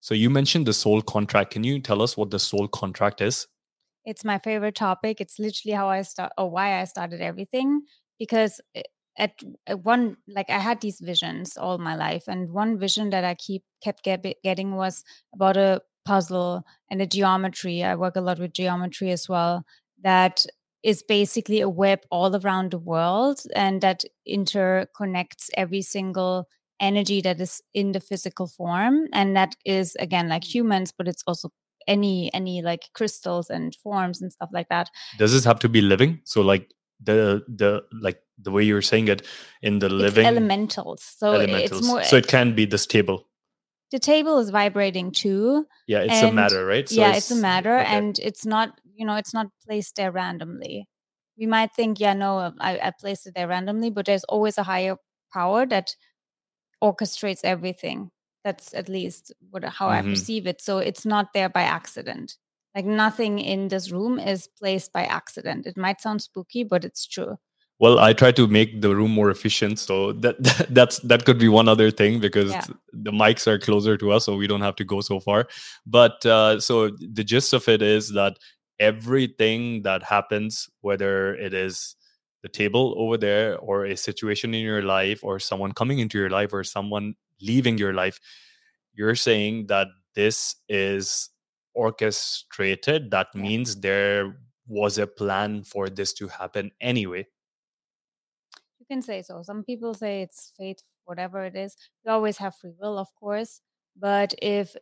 So 0.00 0.14
you 0.14 0.30
mentioned 0.30 0.66
the 0.66 0.72
soul 0.72 1.02
contract. 1.02 1.52
Can 1.52 1.64
you 1.64 1.80
tell 1.80 2.02
us 2.02 2.16
what 2.16 2.30
the 2.30 2.38
soul 2.38 2.68
contract 2.68 3.20
is? 3.20 3.46
It's 4.04 4.24
my 4.24 4.38
favorite 4.38 4.74
topic. 4.74 5.20
It's 5.20 5.38
literally 5.38 5.74
how 5.74 5.88
I 5.88 6.02
start 6.02 6.32
or 6.38 6.50
why 6.50 6.80
I 6.80 6.84
started 6.84 7.20
everything 7.20 7.82
because 8.18 8.60
at, 9.20 9.32
at 9.68 9.84
one 9.84 10.16
like 10.26 10.50
i 10.50 10.58
had 10.58 10.80
these 10.80 10.98
visions 11.00 11.56
all 11.56 11.78
my 11.78 11.94
life 11.94 12.24
and 12.26 12.50
one 12.50 12.78
vision 12.78 13.10
that 13.10 13.22
i 13.22 13.34
keep 13.34 13.62
kept 13.84 14.02
get, 14.02 14.26
getting 14.42 14.74
was 14.74 15.04
about 15.32 15.56
a 15.56 15.80
puzzle 16.04 16.64
and 16.90 17.00
a 17.00 17.06
geometry. 17.06 17.84
I 17.84 17.94
work 17.94 18.16
a 18.16 18.20
lot 18.20 18.38
with 18.38 18.52
geometry 18.52 19.10
as 19.10 19.28
well. 19.28 19.64
That 20.02 20.46
is 20.82 21.02
basically 21.02 21.60
a 21.60 21.68
web 21.68 22.00
all 22.10 22.34
around 22.34 22.70
the 22.70 22.78
world 22.78 23.42
and 23.54 23.80
that 23.82 24.02
interconnects 24.28 25.50
every 25.56 25.82
single 25.82 26.48
energy 26.80 27.20
that 27.20 27.38
is 27.40 27.60
in 27.74 27.92
the 27.92 28.00
physical 28.00 28.46
form 28.46 29.06
and 29.12 29.36
that 29.36 29.54
is 29.66 29.94
again 29.96 30.30
like 30.30 30.42
mm. 30.42 30.54
humans 30.54 30.90
but 30.96 31.06
it's 31.06 31.22
also 31.26 31.50
any 31.86 32.32
any 32.32 32.62
like 32.62 32.88
crystals 32.94 33.50
and 33.50 33.76
forms 33.82 34.22
and 34.22 34.32
stuff 34.32 34.48
like 34.54 34.70
that 34.70 34.88
does 35.18 35.34
this 35.34 35.44
have 35.44 35.58
to 35.58 35.68
be 35.68 35.82
living 35.82 36.18
so 36.24 36.40
like 36.40 36.72
the 37.02 37.42
the 37.48 37.82
like 38.00 38.20
the 38.38 38.50
way 38.50 38.62
you're 38.62 38.82
saying 38.82 39.08
it 39.08 39.26
in 39.62 39.78
the 39.78 39.86
it's 39.86 39.94
living 39.94 40.26
elementals 40.26 41.02
so 41.02 41.32
elementals. 41.32 41.72
it's 41.80 41.86
more 41.86 42.02
so 42.04 42.16
it 42.16 42.26
can 42.28 42.54
be 42.54 42.64
this 42.66 42.86
table 42.86 43.26
the 43.90 43.98
table 43.98 44.38
is 44.38 44.50
vibrating 44.50 45.10
too 45.10 45.66
yeah 45.86 46.00
it's 46.00 46.22
a 46.22 46.32
matter 46.32 46.64
right 46.66 46.88
So 46.88 46.94
yeah 47.00 47.14
it's, 47.14 47.30
a 47.30 47.36
matter 47.36 47.78
okay. 47.78 47.96
and 47.96 48.18
it's 48.18 48.44
not 48.46 48.78
you 48.94 49.04
know 49.06 49.16
it's 49.16 49.34
not 49.34 49.48
placed 49.66 49.96
there 49.96 50.12
randomly 50.12 50.86
we 51.38 51.46
might 51.46 51.72
think 51.72 52.00
yeah 52.00 52.12
no 52.14 52.52
I, 52.60 52.78
I 52.78 52.90
placed 52.98 53.26
it 53.26 53.34
there 53.34 53.48
randomly 53.48 53.90
but 53.90 54.06
there's 54.06 54.24
always 54.24 54.58
a 54.58 54.62
higher 54.62 54.96
power 55.32 55.66
that 55.66 55.94
orchestrates 56.82 57.40
everything 57.44 58.10
that's 58.44 58.72
at 58.74 58.88
least 58.88 59.32
what 59.50 59.64
how 59.64 59.88
i 59.88 60.00
Mhm. 60.02 60.10
perceive 60.10 60.46
it 60.46 60.60
so 60.60 60.78
it's 60.78 61.04
not 61.04 61.32
there 61.34 61.48
by 61.48 61.62
accident 61.62 62.36
like 62.74 62.84
nothing 62.86 63.38
in 63.38 63.68
this 63.68 63.90
room 63.90 64.18
is 64.18 64.48
placed 64.58 64.92
by 64.92 65.04
accident. 65.04 65.66
It 65.66 65.76
might 65.76 66.00
sound 66.00 66.22
spooky 66.22 66.64
but 66.64 66.84
it's 66.84 67.06
true. 67.06 67.36
Well 67.80 67.98
i 67.98 68.12
try 68.12 68.30
to 68.32 68.46
make 68.46 68.82
the 68.82 68.94
room 68.94 69.10
more 69.10 69.30
efficient 69.30 69.78
so 69.78 70.12
that, 70.24 70.36
that's 70.70 70.98
that 71.00 71.24
could 71.24 71.38
be 71.38 71.48
one 71.48 71.66
other 71.68 71.90
thing 71.90 72.20
because 72.20 72.50
Yeah. 72.52 72.66
the 72.92 73.10
mics 73.10 73.46
are 73.46 73.58
closer 73.58 73.96
to 73.96 74.12
us 74.12 74.26
so 74.26 74.36
we 74.36 74.46
don't 74.46 74.60
have 74.60 74.76
to 74.76 74.84
go 74.84 75.00
so 75.00 75.18
far. 75.20 75.48
But 75.86 76.24
uh, 76.26 76.60
so 76.60 76.90
the 76.90 77.24
gist 77.24 77.52
of 77.54 77.68
it 77.68 77.80
is 77.82 78.12
that 78.12 78.36
everything 78.78 79.82
that 79.82 80.02
happens 80.02 80.68
whether 80.80 81.34
it 81.34 81.52
is 81.54 81.96
the 82.42 82.48
table 82.48 82.94
over 82.96 83.16
there 83.18 83.58
or 83.58 83.84
a 83.84 83.96
situation 83.96 84.54
in 84.54 84.62
your 84.62 84.82
life 84.82 85.20
or 85.22 85.38
someone 85.38 85.72
coming 85.72 85.98
into 85.98 86.18
your 86.18 86.30
life 86.30 86.52
or 86.52 86.64
someone 86.64 87.14
leaving 87.42 87.76
your 87.78 87.92
life 87.92 88.18
you're 88.94 89.14
saying 89.14 89.66
that 89.66 89.88
this 90.14 90.56
is 90.68 91.28
orchestrated 91.74 93.10
that 93.10 93.34
means 93.34 93.80
there 93.80 94.36
was 94.66 94.98
a 94.98 95.06
plan 95.06 95.64
for 95.64 95.88
this 95.88 96.12
to 96.14 96.28
happen 96.28 96.70
anyway. 96.80 97.26
You 98.78 98.86
can 98.86 99.02
say 99.02 99.22
so. 99.22 99.42
Some 99.42 99.64
people 99.64 99.94
say 99.94 100.22
it's 100.22 100.52
fate 100.56 100.82
whatever 101.04 101.44
it 101.44 101.56
is. 101.56 101.76
We 102.04 102.12
always 102.12 102.36
have 102.38 102.54
free 102.56 102.72
will 102.78 102.98
of 102.98 103.08
course 103.14 103.60
but 103.96 104.34
if 104.40 104.76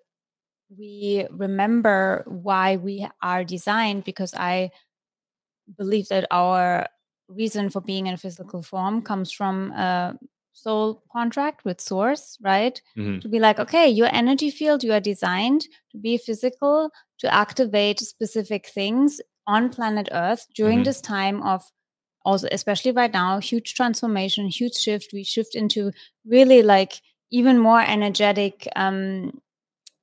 we 0.76 1.26
remember 1.30 2.24
why 2.26 2.76
we 2.76 3.06
are 3.22 3.44
designed 3.44 4.04
because 4.04 4.34
i 4.34 4.70
believe 5.76 6.08
that 6.08 6.26
our 6.30 6.86
reason 7.28 7.70
for 7.70 7.80
being 7.80 8.06
in 8.06 8.14
a 8.14 8.18
physical 8.18 8.62
form 8.62 9.02
comes 9.02 9.30
from 9.30 9.70
a 9.72 10.18
soul 10.62 11.02
contract 11.12 11.64
with 11.64 11.80
source 11.80 12.24
right 12.42 12.80
Mhm. 12.96 13.20
to 13.22 13.28
be 13.28 13.38
like 13.46 13.58
okay 13.64 13.88
your 13.88 14.08
energy 14.22 14.50
field 14.50 14.84
you 14.84 14.92
are 14.92 15.00
designed 15.12 15.62
to 15.92 15.98
be 16.06 16.16
physical 16.18 16.90
to 17.18 17.32
activate 17.42 18.00
specific 18.00 18.66
things 18.78 19.20
on 19.46 19.68
planet 19.70 20.08
earth 20.12 20.46
during 20.60 20.80
Mhm. 20.80 20.84
this 20.84 21.00
time 21.00 21.42
of 21.42 21.62
also 22.24 22.48
especially 22.52 22.92
right 22.92 23.12
now 23.12 23.38
huge 23.50 23.74
transformation 23.74 24.46
huge 24.60 24.76
shift 24.76 25.12
we 25.12 25.22
shift 25.24 25.54
into 25.54 25.90
really 26.36 26.62
like 26.62 27.00
even 27.30 27.58
more 27.68 27.80
energetic 27.96 28.66
um 28.76 29.40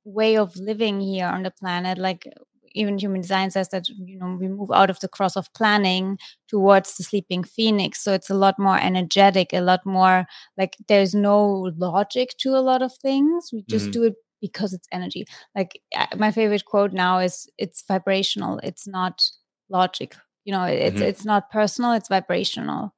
way 0.05 0.37
of 0.37 0.55
living 0.57 1.01
here 1.01 1.27
on 1.27 1.43
the 1.43 1.51
planet 1.51 1.97
like 1.97 2.27
even 2.75 2.97
human 2.99 3.21
design 3.21 3.51
says 3.51 3.69
that 3.69 3.89
you 3.89 4.17
know 4.19 4.37
we 4.39 4.47
move 4.47 4.71
out 4.71 4.89
of 4.89 4.99
the 4.99 5.07
cross 5.09 5.35
of 5.35 5.51
planning 5.53 6.17
towards 6.47 6.97
the 6.97 7.03
sleeping 7.03 7.43
phoenix. 7.43 8.01
So 8.03 8.13
it's 8.13 8.29
a 8.29 8.35
lot 8.35 8.59
more 8.59 8.77
energetic 8.79 9.53
a 9.53 9.61
lot 9.61 9.85
more 9.85 10.25
like 10.57 10.77
there's 10.87 11.15
no 11.15 11.71
logic 11.77 12.35
to 12.39 12.51
a 12.55 12.61
lot 12.61 12.81
of 12.81 12.93
things. 12.97 13.51
We 13.53 13.63
just 13.69 13.89
Mhm. 13.89 13.93
do 13.93 14.03
it 14.03 14.15
because 14.41 14.73
it's 14.73 14.87
energy. 14.91 15.25
Like 15.55 15.81
my 16.17 16.31
favorite 16.31 16.65
quote 16.65 16.93
now 16.93 17.19
is 17.19 17.49
it's 17.57 17.83
vibrational. 17.87 18.59
It's 18.63 18.87
not 18.87 19.23
logic. 19.69 20.15
You 20.45 20.53
know 20.53 20.63
it's 20.65 21.01
Mhm. 21.01 21.07
it's 21.09 21.25
not 21.25 21.49
personal 21.51 21.93
it's 21.93 22.09
vibrational 22.09 22.93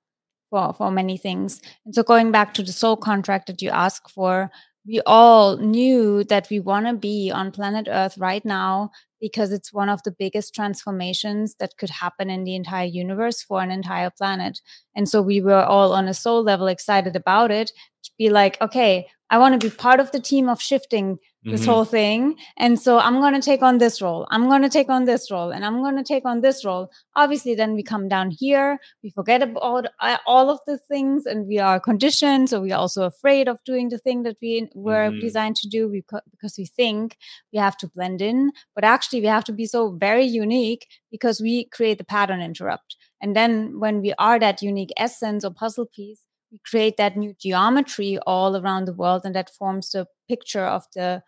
for 0.50 0.74
for 0.74 0.92
many 0.92 1.18
things. 1.18 1.62
And 1.86 1.96
so 1.96 2.04
going 2.04 2.32
back 2.32 2.54
to 2.56 2.64
the 2.64 2.72
soul 2.74 2.98
contract 2.98 3.48
that 3.48 3.62
you 3.62 3.70
ask 3.70 4.10
for 4.10 4.52
we 4.88 5.02
all 5.06 5.58
knew 5.58 6.24
that 6.26 6.50
we 6.50 6.60
want 6.62 6.86
to 6.88 6.94
be 6.94 7.30
on 7.32 7.52
planet 7.52 7.88
earth 7.92 8.18
right 8.18 8.46
now 8.46 8.92
because 9.20 9.52
it's 9.52 9.74
one 9.74 9.90
of 9.90 10.02
the 10.04 10.12
biggest 10.12 10.54
transformations 10.54 11.56
that 11.60 11.78
could 11.78 11.90
happen 11.90 12.30
in 12.30 12.44
the 12.44 12.56
entire 12.56 12.86
universe 12.86 13.42
for 13.42 13.62
an 13.62 13.72
entire 13.72 14.10
planet. 14.10 14.60
And 14.96 15.10
so 15.10 15.22
we 15.22 15.42
were 15.42 15.64
all 15.64 15.94
on 15.94 16.08
a 16.08 16.14
soul 16.14 16.44
level 16.44 16.68
excited 16.68 17.16
about 17.16 17.52
it 17.52 17.72
to 18.04 18.12
be 18.18 18.30
like 18.30 18.60
okay 18.62 19.08
i 19.30 19.38
want 19.38 19.60
to 19.60 19.70
be 19.70 19.76
part 19.76 20.00
of 20.00 20.12
the 20.12 20.20
team 20.20 20.48
of 20.50 20.62
shifting 20.62 21.18
this 21.52 21.62
Mhm. 21.64 21.66
whole 21.72 21.86
thing. 21.86 22.36
And 22.58 22.78
so 22.78 23.00
I'm 23.00 23.22
going 23.22 23.34
to 23.34 23.40
take 23.50 23.62
on 23.68 23.78
this 23.78 24.02
role. 24.02 24.28
I'm 24.32 24.50
going 24.50 24.64
to 24.64 24.70
take 24.78 24.90
on 24.96 25.06
this 25.06 25.32
role 25.32 25.52
and 25.52 25.64
I'm 25.68 25.78
going 25.82 25.96
to 25.96 26.04
take 26.04 26.26
on 26.32 26.42
this 26.42 26.66
role. 26.66 26.90
Obviously, 27.16 27.56
then 27.56 27.74
we 27.74 27.84
come 27.84 28.10
down 28.10 28.32
here, 28.42 28.80
we 29.02 29.12
forget 29.12 29.42
about 29.42 29.88
uh, 30.02 30.18
all 30.26 30.50
of 30.50 30.60
the 30.68 30.78
things 30.90 31.26
and 31.26 31.48
we 31.48 31.58
are 31.58 31.80
conditioned. 31.80 32.50
So 32.50 32.60
we 32.60 32.74
are 32.74 32.80
also 32.86 33.04
afraid 33.06 33.48
of 33.48 33.64
doing 33.64 33.88
the 33.88 33.98
thing 33.98 34.24
that 34.24 34.36
we 34.42 34.68
were 34.76 35.08
Mhm. 35.12 35.22
designed 35.22 35.56
to 35.62 35.70
do 35.70 35.88
beca- 35.88 36.26
because 36.34 36.54
we 36.58 36.66
think 36.66 37.16
we 37.54 37.60
have 37.60 37.78
to 37.78 37.88
blend 37.96 38.22
in. 38.22 38.52
But 38.76 38.84
actually, 38.84 39.22
we 39.22 39.28
have 39.38 39.46
to 39.46 39.54
be 39.54 39.68
so 39.68 39.92
very 40.08 40.26
unique 40.26 40.84
because 41.16 41.40
we 41.40 41.56
create 41.78 41.98
the 41.98 42.04
pattern 42.18 42.42
interrupt. 42.42 42.98
And 43.22 43.38
then 43.38 43.80
when 43.80 44.02
we 44.02 44.12
are 44.28 44.38
that 44.40 44.62
unique 44.62 44.92
essence 44.98 45.46
or 45.46 45.52
puzzle 45.64 45.86
piece, 45.98 46.22
we 46.52 46.60
create 46.70 46.98
that 46.98 47.18
new 47.18 47.34
geometry 47.40 48.18
all 48.26 48.56
around 48.56 48.86
the 48.86 48.94
world 48.94 49.22
and 49.26 49.36
that 49.36 49.50
forms 49.50 49.92
the 49.92 50.08
picture 50.30 50.66
of 50.66 50.86
the 50.96 51.22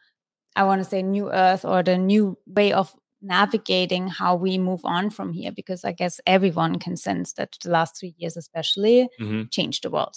I 0.55 0.63
want 0.63 0.83
to 0.83 0.89
say 0.89 1.01
new 1.03 1.31
earth 1.31 1.63
or 1.63 1.83
the 1.83 1.97
new 1.97 2.37
way 2.47 2.73
of 2.73 2.93
navigating 3.21 4.07
how 4.07 4.35
we 4.35 4.57
move 4.57 4.81
on 4.83 5.09
from 5.09 5.33
here 5.33 5.51
because 5.51 5.83
I 5.85 5.91
guess 5.91 6.19
everyone 6.25 6.79
can 6.79 6.95
sense 6.97 7.33
that 7.33 7.57
the 7.63 7.69
last 7.69 7.99
3 7.99 8.13
years 8.17 8.37
especially 8.37 9.07
Mhm. 9.19 9.51
changed 9.51 9.83
the 9.83 9.89
world. 9.89 10.15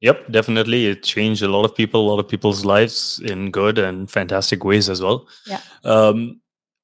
Yep, 0.00 0.30
definitely. 0.32 0.86
It 0.86 1.02
changed 1.02 1.42
a 1.42 1.48
lot 1.48 1.64
of 1.64 1.74
people, 1.74 2.00
a 2.00 2.08
lot 2.10 2.18
of 2.18 2.28
people's 2.28 2.64
lives 2.64 3.20
in 3.24 3.50
good 3.50 3.78
and 3.78 4.10
fantastic 4.10 4.64
ways 4.64 4.88
as 4.88 5.00
well. 5.02 5.28
Yeah. 5.46 5.60
Um, 5.84 6.40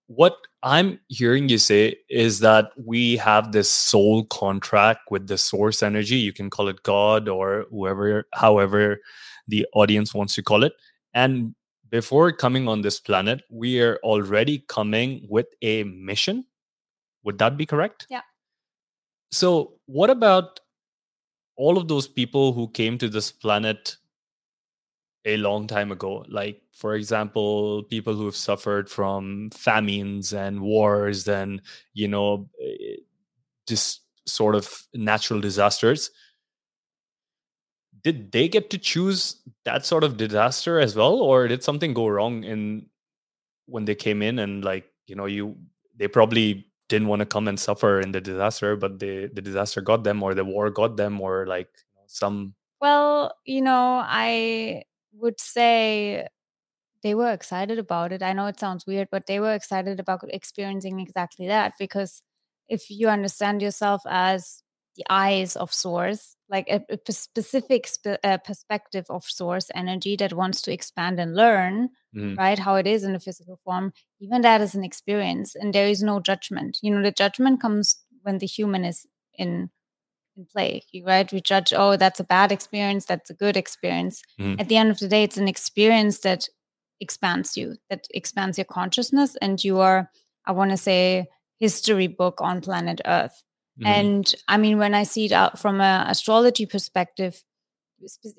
what 0.06 0.36
I'm 0.66 0.98
hearing 1.06 1.48
you 1.48 1.58
say 1.58 1.94
is 2.10 2.40
that 2.40 2.72
we 2.76 3.18
have 3.18 3.52
this 3.52 3.70
soul 3.70 4.24
contract 4.24 5.12
with 5.12 5.28
the 5.28 5.38
source 5.38 5.80
energy. 5.80 6.16
You 6.16 6.32
can 6.32 6.50
call 6.50 6.66
it 6.66 6.82
God 6.82 7.28
or 7.28 7.66
whoever, 7.70 8.26
however 8.34 9.00
the 9.46 9.64
audience 9.74 10.12
wants 10.12 10.34
to 10.34 10.42
call 10.42 10.64
it. 10.64 10.72
And 11.14 11.54
before 11.88 12.32
coming 12.32 12.66
on 12.66 12.82
this 12.82 12.98
planet, 12.98 13.42
we 13.48 13.80
are 13.80 14.00
already 14.02 14.64
coming 14.66 15.24
with 15.28 15.46
a 15.62 15.84
mission. 15.84 16.44
Would 17.22 17.38
that 17.38 17.56
be 17.56 17.64
correct? 17.64 18.08
Yeah. 18.10 18.22
So, 19.30 19.74
what 19.86 20.10
about 20.10 20.58
all 21.54 21.78
of 21.78 21.86
those 21.86 22.08
people 22.08 22.52
who 22.52 22.66
came 22.70 22.98
to 22.98 23.08
this 23.08 23.30
planet 23.30 23.96
a 25.26 25.36
long 25.36 25.66
time 25.66 25.92
ago. 25.92 26.24
Like 26.28 26.62
for 26.72 26.94
example 26.94 27.82
people 27.84 28.14
who 28.14 28.24
have 28.24 28.36
suffered 28.36 28.88
from 28.88 29.50
famines 29.50 30.32
and 30.32 30.60
wars 30.60 31.28
and 31.28 31.60
you 31.92 32.08
know 32.08 32.48
eh, 32.62 32.96
just 33.66 34.02
sort 34.26 34.54
of 34.54 34.86
natural 34.94 35.40
disasters. 35.40 36.10
Did 38.02 38.30
they 38.30 38.48
get 38.48 38.70
to 38.70 38.78
choose 38.78 39.42
that 39.64 39.84
sort 39.84 40.04
of 40.04 40.16
disaster 40.16 40.78
as 40.78 40.94
well 40.94 41.16
or 41.16 41.48
did 41.48 41.64
something 41.64 41.92
go 41.92 42.06
wrong 42.06 42.44
in 42.44 42.86
when 43.66 43.84
they 43.84 43.96
came 43.96 44.22
in 44.22 44.38
and 44.38 44.64
like 44.64 44.86
you 45.08 45.16
know 45.16 45.26
you 45.26 45.56
they 45.96 46.06
probably 46.06 46.66
didn't 46.88 47.08
want 47.08 47.18
to 47.18 47.26
come 47.26 47.48
and 47.48 47.58
suffer 47.58 48.00
in 48.00 48.12
the 48.12 48.20
disaster 48.20 48.76
but 48.76 49.00
the 49.00 49.28
the 49.34 49.42
disaster 49.42 49.80
got 49.80 50.04
them 50.04 50.22
or 50.22 50.34
the 50.34 50.44
war 50.44 50.70
got 50.70 50.96
them 50.96 51.20
or 51.20 51.46
like 51.46 51.68
some 52.06 52.54
Well, 52.80 53.36
you 53.44 53.62
know, 53.62 54.02
I 54.04 54.84
would 55.20 55.40
say 55.40 56.28
they 57.02 57.14
were 57.14 57.32
excited 57.32 57.78
about 57.78 58.12
it. 58.12 58.22
I 58.22 58.32
know 58.32 58.46
it 58.46 58.58
sounds 58.60 58.86
weird, 58.86 59.08
but 59.10 59.26
they 59.26 59.40
were 59.40 59.54
excited 59.54 60.00
about 60.00 60.20
experiencing 60.28 61.00
exactly 61.00 61.46
that 61.48 61.74
because 61.78 62.22
if 62.68 62.90
you 62.90 63.08
understand 63.08 63.62
yourself 63.62 64.02
as 64.08 64.62
the 64.96 65.04
eyes 65.10 65.56
of 65.56 65.72
source, 65.72 66.36
like 66.48 66.68
a 66.68 66.80
specific 67.12 67.86
spe- 67.86 68.18
uh, 68.24 68.38
perspective 68.38 69.06
of 69.10 69.24
source 69.24 69.70
energy 69.74 70.16
that 70.16 70.32
wants 70.32 70.62
to 70.62 70.72
expand 70.72 71.20
and 71.20 71.36
learn, 71.36 71.90
Mhm. 72.12 72.36
right? 72.38 72.58
How 72.58 72.76
it 72.76 72.86
is 72.86 73.04
in 73.04 73.14
a 73.14 73.20
physical 73.20 73.58
form, 73.64 73.92
even 74.20 74.40
that 74.42 74.60
is 74.60 74.74
an 74.74 74.84
experience, 74.84 75.54
and 75.54 75.74
there 75.74 75.86
is 75.86 76.02
no 76.02 76.20
judgment. 76.20 76.78
You 76.82 76.90
know, 76.94 77.02
the 77.02 77.12
judgment 77.12 77.60
comes 77.60 78.04
when 78.22 78.38
the 78.38 78.46
human 78.46 78.84
is 78.84 79.06
in 79.34 79.70
in 80.36 80.46
play, 80.46 80.82
you- 80.92 81.04
right? 81.04 81.30
We 81.32 81.40
judge, 81.40 81.72
oh, 81.74 81.96
that's 81.96 82.20
a 82.20 82.24
bad 82.24 82.52
experience, 82.52 83.06
that's 83.06 83.30
a 83.30 83.34
good 83.34 83.56
experience. 83.56 84.22
Mhm. 84.38 84.60
At 84.60 84.68
the 84.68 84.76
end 84.76 84.90
of 84.90 84.98
the 84.98 85.08
day, 85.08 85.22
it's 85.24 85.36
an 85.36 85.48
experience 85.48 86.20
that 86.20 86.48
expands 87.00 87.56
you, 87.56 87.76
that 87.90 88.06
expands 88.14 88.58
your 88.58 88.64
consciousness, 88.64 89.36
and 89.42 89.62
you 89.62 89.80
are, 89.80 90.10
I 90.46 90.52
want 90.52 90.70
to 90.70 90.76
say, 90.76 91.26
history 91.58 92.06
book 92.06 92.40
on 92.40 92.60
planet 92.60 93.00
Earth. 93.04 93.42
Mm-hmm. 93.78 93.86
And 93.86 94.34
I 94.48 94.56
mean, 94.56 94.78
when 94.78 94.94
I 94.94 95.02
see 95.04 95.26
it 95.26 95.32
out 95.32 95.58
from 95.58 95.80
an 95.80 96.06
astrology 96.08 96.66
perspective, 96.66 97.42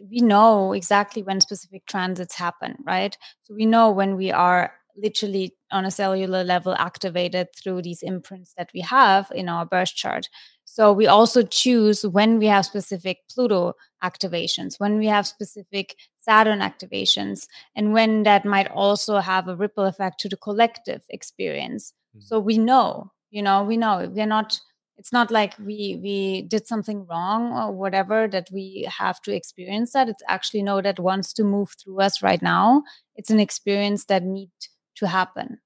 we 0.10 0.20
know 0.20 0.74
exactly 0.74 1.24
when 1.24 1.42
specific 1.42 1.86
transits 1.88 2.36
happen, 2.36 2.78
right? 2.86 3.18
So 3.42 3.56
we 3.56 3.66
know 3.66 3.90
when 3.90 4.16
we 4.16 4.32
are 4.32 4.72
literally 4.98 5.56
on 5.72 5.86
a 5.86 5.92
cellular 5.92 6.44
level 6.44 6.74
activated 6.78 7.48
through 7.56 7.82
these 7.82 8.02
imprints 8.02 8.54
that 8.58 8.70
we 8.74 8.82
have 8.82 9.32
in 9.34 9.48
our 9.50 9.66
birth 9.66 9.94
chart. 9.94 10.28
So 10.66 10.92
we 10.92 11.08
also 11.08 11.44
choose 11.44 12.06
when 12.06 12.40
we 12.40 12.48
have 12.48 12.66
specific 12.66 13.20
Pluto 13.34 13.74
activations, 14.04 14.80
when 14.80 14.98
we 14.98 15.08
have 15.08 15.26
specific 15.26 15.96
Saturn 16.18 16.60
activations, 16.60 17.48
and 17.76 17.94
when 17.94 18.24
that 18.24 18.46
might 18.46 18.70
also 18.70 19.20
have 19.20 19.48
a 19.48 19.56
ripple 19.56 19.86
effect 19.86 20.20
to 20.22 20.30
the 20.30 20.38
collective 20.38 21.04
experience. 21.10 21.94
Mm-hmm. 22.16 22.26
So 22.26 22.40
we 22.40 22.58
know, 22.58 23.12
you 23.32 23.42
know, 23.42 23.64
we 23.64 23.78
know 23.78 24.12
we're 24.14 24.26
not 24.26 24.60
it's 24.98 25.14
not 25.14 25.30
like 25.30 25.54
we 25.60 26.00
we 26.02 26.42
did 26.44 26.68
something 26.68 27.06
wrong 27.06 27.54
or 27.54 27.72
whatever 27.72 28.28
that 28.28 28.50
we 28.52 28.88
have 28.98 29.22
to 29.22 29.34
experience 29.34 29.94
that 29.94 30.10
it's 30.10 30.24
actually 30.28 30.64
know 30.64 30.82
that 30.82 31.00
wants 31.00 31.34
to 31.34 31.44
move 31.44 31.76
through 31.80 32.00
us 32.02 32.24
right 32.24 32.42
now 32.42 32.82
it's 33.16 33.30
an 33.30 33.40
experience 33.40 34.06
that 34.06 34.24
need 34.24 34.50
to 34.98 35.08
happen. 35.08 35.60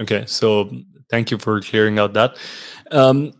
Okay 0.00 0.24
so 0.26 0.70
thank 1.10 1.30
you 1.30 1.38
for 1.38 1.60
clearing 1.60 1.98
out 1.98 2.14
that. 2.14 2.36
Um, 2.90 3.32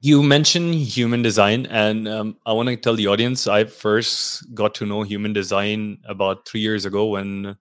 you 0.00 0.22
mentioned 0.22 0.74
human 0.74 1.22
design 1.22 1.66
and 1.66 2.06
um, 2.06 2.36
i 2.44 2.52
want 2.52 2.68
to 2.68 2.76
tell 2.76 2.94
the 2.94 3.06
audience 3.06 3.46
i 3.46 3.64
first 3.64 4.44
got 4.54 4.74
to 4.74 4.84
know 4.84 5.02
human 5.02 5.32
design 5.32 5.96
about 6.06 6.46
three 6.46 6.60
years 6.60 6.84
ago 6.84 7.06
when 7.06 7.56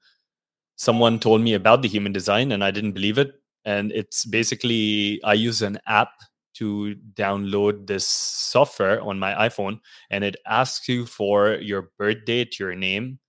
someone 0.75 1.17
told 1.19 1.41
me 1.41 1.53
about 1.53 1.81
the 1.81 1.87
human 1.87 2.11
design 2.11 2.51
and 2.51 2.63
i 2.63 2.71
didn't 2.71 2.91
believe 2.91 3.17
it. 3.17 3.33
And 3.63 3.91
it's 3.91 4.25
basically 4.25 5.19
i 5.23 5.33
use 5.33 5.61
an 5.61 5.79
app 5.87 6.11
to 6.55 6.95
download 7.15 7.87
this 7.87 8.07
software 8.07 9.01
on 9.01 9.19
my 9.19 9.33
iPhone, 9.33 9.79
and 10.09 10.23
it 10.23 10.37
asks 10.47 10.87
you 10.87 11.05
for 11.05 11.55
your 11.55 11.89
birth 11.97 12.23
date, 12.25 12.59
your 12.59 12.73
name, 12.75 13.19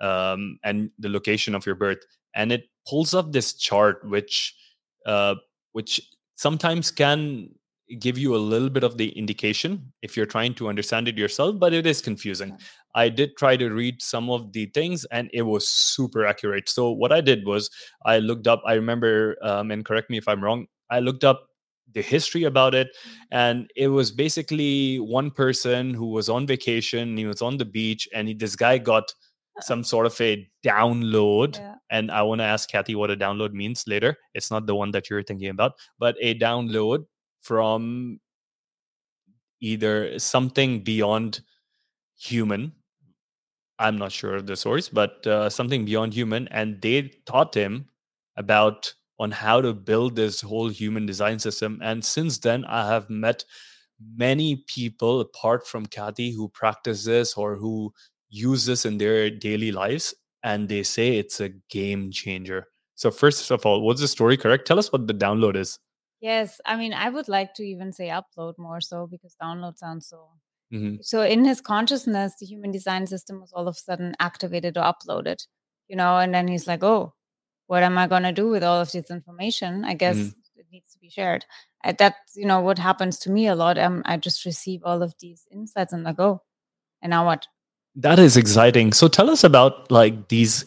um, 0.00 0.58
and 0.62 0.90
the 0.98 1.08
location 1.08 1.56
of 1.56 1.66
your 1.66 1.74
birth, 1.74 1.98
and 2.34 2.52
it 2.52 2.68
pulls 2.88 3.14
up 3.14 3.32
this 3.32 3.54
chart, 3.54 4.08
which 4.08 4.54
uh, 5.06 5.34
which 5.72 6.00
sometimes 6.36 6.90
can 6.90 7.50
give 7.98 8.18
you 8.18 8.34
a 8.34 8.38
little 8.38 8.68
bit 8.68 8.84
of 8.84 8.98
the 8.98 9.08
indication 9.10 9.92
if 10.02 10.16
you're 10.16 10.26
trying 10.26 10.54
to 10.54 10.68
understand 10.68 11.08
it 11.08 11.16
yourself, 11.16 11.58
but 11.58 11.72
it 11.72 11.86
is 11.86 12.02
confusing. 12.02 12.56
I 12.94 13.08
did 13.08 13.36
try 13.36 13.56
to 13.56 13.70
read 13.70 14.02
some 14.02 14.28
of 14.28 14.52
the 14.52 14.66
things 14.66 15.04
and 15.06 15.30
it 15.32 15.42
was 15.42 15.66
super 15.66 16.26
accurate. 16.26 16.68
So, 16.68 16.90
what 16.90 17.12
I 17.12 17.20
did 17.20 17.46
was 17.46 17.70
I 18.04 18.18
looked 18.18 18.46
up, 18.46 18.62
I 18.66 18.74
remember, 18.74 19.36
um, 19.42 19.70
and 19.70 19.84
correct 19.84 20.10
me 20.10 20.18
if 20.18 20.28
I'm 20.28 20.42
wrong, 20.42 20.66
I 20.90 21.00
looked 21.00 21.24
up 21.24 21.48
the 21.94 22.02
history 22.02 22.44
about 22.44 22.74
it 22.74 22.88
and 23.30 23.70
it 23.74 23.88
was 23.88 24.10
basically 24.10 24.98
one 24.98 25.30
person 25.30 25.94
who 25.94 26.08
was 26.08 26.28
on 26.28 26.46
vacation 26.46 27.16
he 27.16 27.24
was 27.24 27.40
on 27.40 27.56
the 27.56 27.64
beach 27.64 28.06
and 28.14 28.28
he, 28.28 28.34
this 28.34 28.56
guy 28.56 28.78
got. 28.78 29.12
some 29.62 29.84
sort 29.84 30.06
of 30.06 30.20
a 30.20 30.48
download 30.64 31.58
yeah. 31.58 31.74
and 31.90 32.10
i 32.10 32.22
want 32.22 32.40
to 32.40 32.44
ask 32.44 32.70
kathi 32.70 32.94
what 32.94 33.10
a 33.10 33.16
download 33.16 33.52
means 33.52 33.84
later 33.86 34.16
it's 34.34 34.50
not 34.50 34.66
the 34.66 34.74
one 34.74 34.90
that 34.90 35.08
you're 35.10 35.22
thinking 35.22 35.48
about 35.48 35.72
but 35.98 36.16
a 36.20 36.38
download 36.38 37.04
from 37.40 38.20
either 39.60 40.18
something 40.18 40.82
beyond 40.82 41.40
human 42.16 42.72
i'm 43.78 43.96
not 43.96 44.12
sure 44.12 44.36
of 44.36 44.46
the 44.46 44.56
source 44.56 44.88
but 44.88 45.26
uh, 45.26 45.48
something 45.48 45.84
beyond 45.84 46.12
human 46.12 46.48
and 46.48 46.80
they 46.82 47.10
taught 47.26 47.54
him 47.54 47.88
about 48.36 48.92
on 49.18 49.30
how 49.32 49.60
to 49.60 49.74
build 49.74 50.16
this 50.16 50.40
whole 50.40 50.68
human 50.68 51.04
design 51.04 51.38
system. 51.38 51.80
And 51.82 52.04
since 52.04 52.38
then, 52.38 52.64
I 52.64 52.86
have 52.86 53.10
met 53.10 53.44
many 54.16 54.64
people 54.68 55.20
apart 55.20 55.66
from 55.66 55.86
Kathi 55.86 56.34
who 56.34 56.48
practice 56.48 57.04
this 57.04 57.34
or 57.34 57.56
who 57.56 57.92
use 58.28 58.66
this 58.66 58.84
in 58.84 58.98
their 58.98 59.30
daily 59.30 59.72
lives. 59.72 60.14
And 60.42 60.68
they 60.68 60.82
say 60.82 61.16
it's 61.16 61.40
a 61.40 61.50
game 61.70 62.10
changer. 62.10 62.66
So, 62.94 63.10
first 63.10 63.50
of 63.50 63.64
all, 63.66 63.82
was 63.82 64.00
the 64.00 64.08
story 64.08 64.36
correct? 64.36 64.66
Tell 64.66 64.78
us 64.78 64.92
what 64.92 65.06
the 65.06 65.14
download 65.14 65.56
is. 65.56 65.78
Yes. 66.20 66.60
I 66.66 66.76
mean, 66.76 66.92
I 66.92 67.10
would 67.10 67.28
like 67.28 67.54
to 67.54 67.62
even 67.62 67.92
say 67.92 68.08
upload 68.08 68.58
more 68.58 68.80
so 68.80 69.06
because 69.06 69.36
download 69.40 69.78
sounds 69.78 70.08
so. 70.08 70.28
Mm-hmm. 70.72 70.96
So, 71.02 71.22
in 71.22 71.44
his 71.44 71.60
consciousness, 71.60 72.34
the 72.38 72.46
human 72.46 72.70
design 72.70 73.06
system 73.06 73.40
was 73.40 73.52
all 73.52 73.68
of 73.68 73.76
a 73.76 73.78
sudden 73.78 74.14
activated 74.20 74.76
or 74.76 74.82
uploaded, 74.82 75.46
you 75.88 75.96
know, 75.96 76.18
and 76.18 76.34
then 76.34 76.48
he's 76.48 76.66
like, 76.66 76.82
oh, 76.82 77.14
what 77.68 77.82
am 77.82 77.98
I 77.98 78.06
going 78.06 78.24
to 78.24 78.32
do 78.32 78.48
with 78.48 78.64
all 78.64 78.80
of 78.80 78.90
this 78.90 79.10
information? 79.10 79.84
I 79.84 79.94
guess 79.94 80.16
mm. 80.16 80.34
it 80.56 80.66
needs 80.72 80.92
to 80.92 80.98
be 80.98 81.08
shared. 81.08 81.44
I, 81.84 81.92
that's 81.92 82.34
you 82.34 82.46
know 82.46 82.60
what 82.60 82.78
happens 82.78 83.18
to 83.20 83.30
me 83.30 83.46
a 83.46 83.54
lot. 83.54 83.78
Um, 83.78 84.02
I 84.04 84.16
just 84.16 84.44
receive 84.44 84.80
all 84.84 85.02
of 85.02 85.14
these 85.20 85.46
insights 85.52 85.92
and 85.92 86.06
I 86.08 86.12
go, 86.12 86.42
and 87.00 87.10
now 87.10 87.26
what? 87.26 87.46
That 87.96 88.18
is 88.18 88.36
exciting. 88.36 88.92
So 88.92 89.08
tell 89.08 89.30
us 89.30 89.44
about 89.44 89.90
like 89.90 90.28
these 90.28 90.64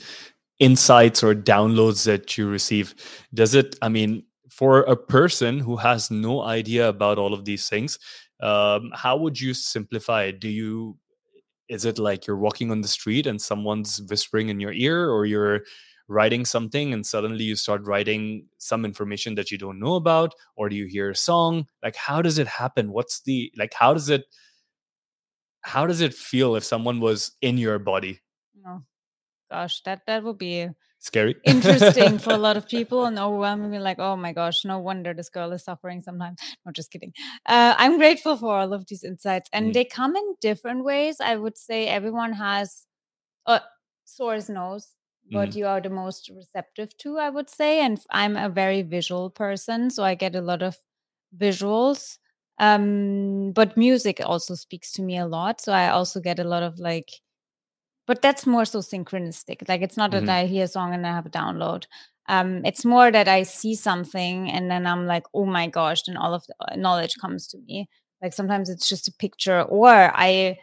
insights 0.60 1.24
or 1.24 1.34
downloads 1.34 2.06
that 2.06 2.38
you 2.38 2.48
receive. 2.50 2.94
Does 3.34 3.56
it? 3.56 3.76
I 3.82 3.90
mean, 3.90 4.24
for 4.50 4.82
a 4.82 4.96
person 4.96 5.60
who 5.60 5.78
has 5.78 6.12
no 6.12 6.42
idea 6.42 6.90
about 6.90 7.18
all 7.18 7.34
of 7.34 7.46
these 7.46 7.70
things, 7.70 7.98
um, 8.42 8.92
how 8.94 9.18
would 9.18 9.40
you 9.40 9.54
simplify 9.54 10.24
it? 10.24 10.40
Do 10.40 10.50
you? 10.50 10.98
Is 11.70 11.86
it 11.86 11.98
like 11.98 12.28
you're 12.28 12.38
walking 12.38 12.70
on 12.72 12.82
the 12.82 12.88
street 12.88 13.28
and 13.28 13.42
someone's 13.42 14.02
whispering 14.10 14.50
in 14.50 14.60
your 14.60 14.74
ear, 14.74 15.10
or 15.10 15.26
you're 15.26 15.62
writing 16.08 16.44
something 16.44 16.94
and 16.94 17.06
suddenly 17.06 17.46
you 17.46 17.56
start 17.56 17.86
writing 17.88 18.46
some 18.58 18.84
information 18.84 19.36
that 19.36 19.50
you 19.50 19.58
don't 19.58 19.80
know 19.80 19.96
about 19.96 20.34
or 20.58 20.68
do 20.68 20.76
you 20.76 20.86
hear 20.86 21.12
a 21.12 21.16
song 21.16 21.66
like 21.84 21.96
how 21.96 22.22
does 22.22 22.38
it 22.38 22.48
happen 22.48 22.92
what's 22.92 23.22
the 23.22 23.50
like 23.58 23.74
how 23.74 23.94
does 23.94 24.10
it 24.10 24.26
how 25.62 25.86
does 25.86 26.02
it 26.02 26.14
feel 26.14 26.56
if 26.56 26.64
someone 26.64 27.00
was 27.00 27.32
in 27.42 27.58
your 27.58 27.80
body 27.80 28.20
oh 28.68 28.82
gosh 29.50 29.82
that 29.84 30.02
that 30.08 30.24
would 30.24 30.38
be 30.38 30.68
scary 31.00 31.36
interesting 31.44 32.20
for 32.20 32.34
a 32.34 32.38
lot 32.38 32.58
of 32.58 32.68
people 32.76 33.06
and 33.06 33.18
overwhelmingly 33.18 33.80
like 33.80 34.00
oh 34.00 34.16
my 34.16 34.32
gosh 34.32 34.64
no 34.66 34.80
wonder 34.80 35.14
this 35.14 35.30
girl 35.30 35.52
is 35.52 35.64
suffering 35.64 36.02
sometimes 36.02 36.40
no 36.66 36.72
just 36.72 36.92
kidding 36.92 37.14
uh, 37.48 37.74
i'm 37.78 37.98
grateful 37.98 38.38
for 38.38 38.58
all 38.58 38.74
of 38.74 38.86
these 38.88 39.04
insights 39.04 39.50
and 39.54 39.70
mm. 39.70 39.74
they 39.74 39.86
come 39.86 40.16
in 40.16 40.36
different 40.42 40.84
ways 40.84 41.18
i 41.20 41.36
would 41.36 41.58
say 41.58 41.88
everyone 41.88 42.34
has 42.34 42.86
a 43.46 43.62
source 44.06 44.50
knows 44.50 44.96
what 45.32 45.50
mm. 45.50 45.56
you 45.56 45.66
are 45.66 45.82
the 45.82 45.90
most 45.90 46.30
receptive 46.30 46.96
to, 46.98 47.18
I 47.18 47.30
would 47.30 47.50
say. 47.50 47.80
And 47.80 48.00
I'm 48.12 48.36
a 48.36 48.50
very 48.50 48.82
visual 48.82 49.30
person, 49.30 49.90
so 49.90 50.04
I 50.04 50.16
get 50.16 50.36
a 50.36 50.42
lot 50.42 50.62
of 50.62 50.78
visuals. 51.38 52.18
Um, 52.60 53.52
but 53.54 53.78
music 53.78 54.22
also 54.24 54.56
speaks 54.56 54.92
to 54.94 55.02
me 55.02 55.18
a 55.18 55.26
lot. 55.26 55.62
So 55.62 55.74
I 55.74 55.90
also 55.90 56.20
get 56.20 56.40
a 56.40 56.44
lot 56.44 56.64
of 56.64 56.80
like, 56.80 57.10
but 58.08 58.22
that's 58.22 58.46
more 58.46 58.66
so 58.66 58.80
synchronistic. 58.80 59.68
Like 59.68 59.82
it's 59.82 59.98
not 59.98 60.12
mm-hmm. 60.12 60.26
that 60.26 60.38
I 60.38 60.46
hear 60.46 60.66
a 60.66 60.68
song 60.68 60.94
and 60.94 61.06
I 61.06 61.12
have 61.12 61.26
a 61.26 61.30
download. 61.30 61.86
Um, 62.28 62.64
it's 62.66 62.86
more 62.86 63.12
that 63.12 63.28
I 63.28 63.44
see 63.44 63.76
something 63.76 64.50
and 64.50 64.70
then 64.70 64.86
I'm 64.86 65.08
like, 65.08 65.24
oh 65.34 65.46
my 65.46 65.68
gosh, 65.68 66.04
then 66.04 66.18
all 66.18 66.34
of 66.34 66.46
the 66.48 66.56
uh, 66.60 66.76
knowledge 66.76 67.16
comes 67.20 67.48
to 67.48 67.58
me. 67.58 67.90
Like 68.22 68.34
sometimes 68.34 68.70
it's 68.70 68.88
just 68.88 69.08
a 69.08 69.14
picture, 69.14 69.64
or 69.64 69.90
I 69.90 70.60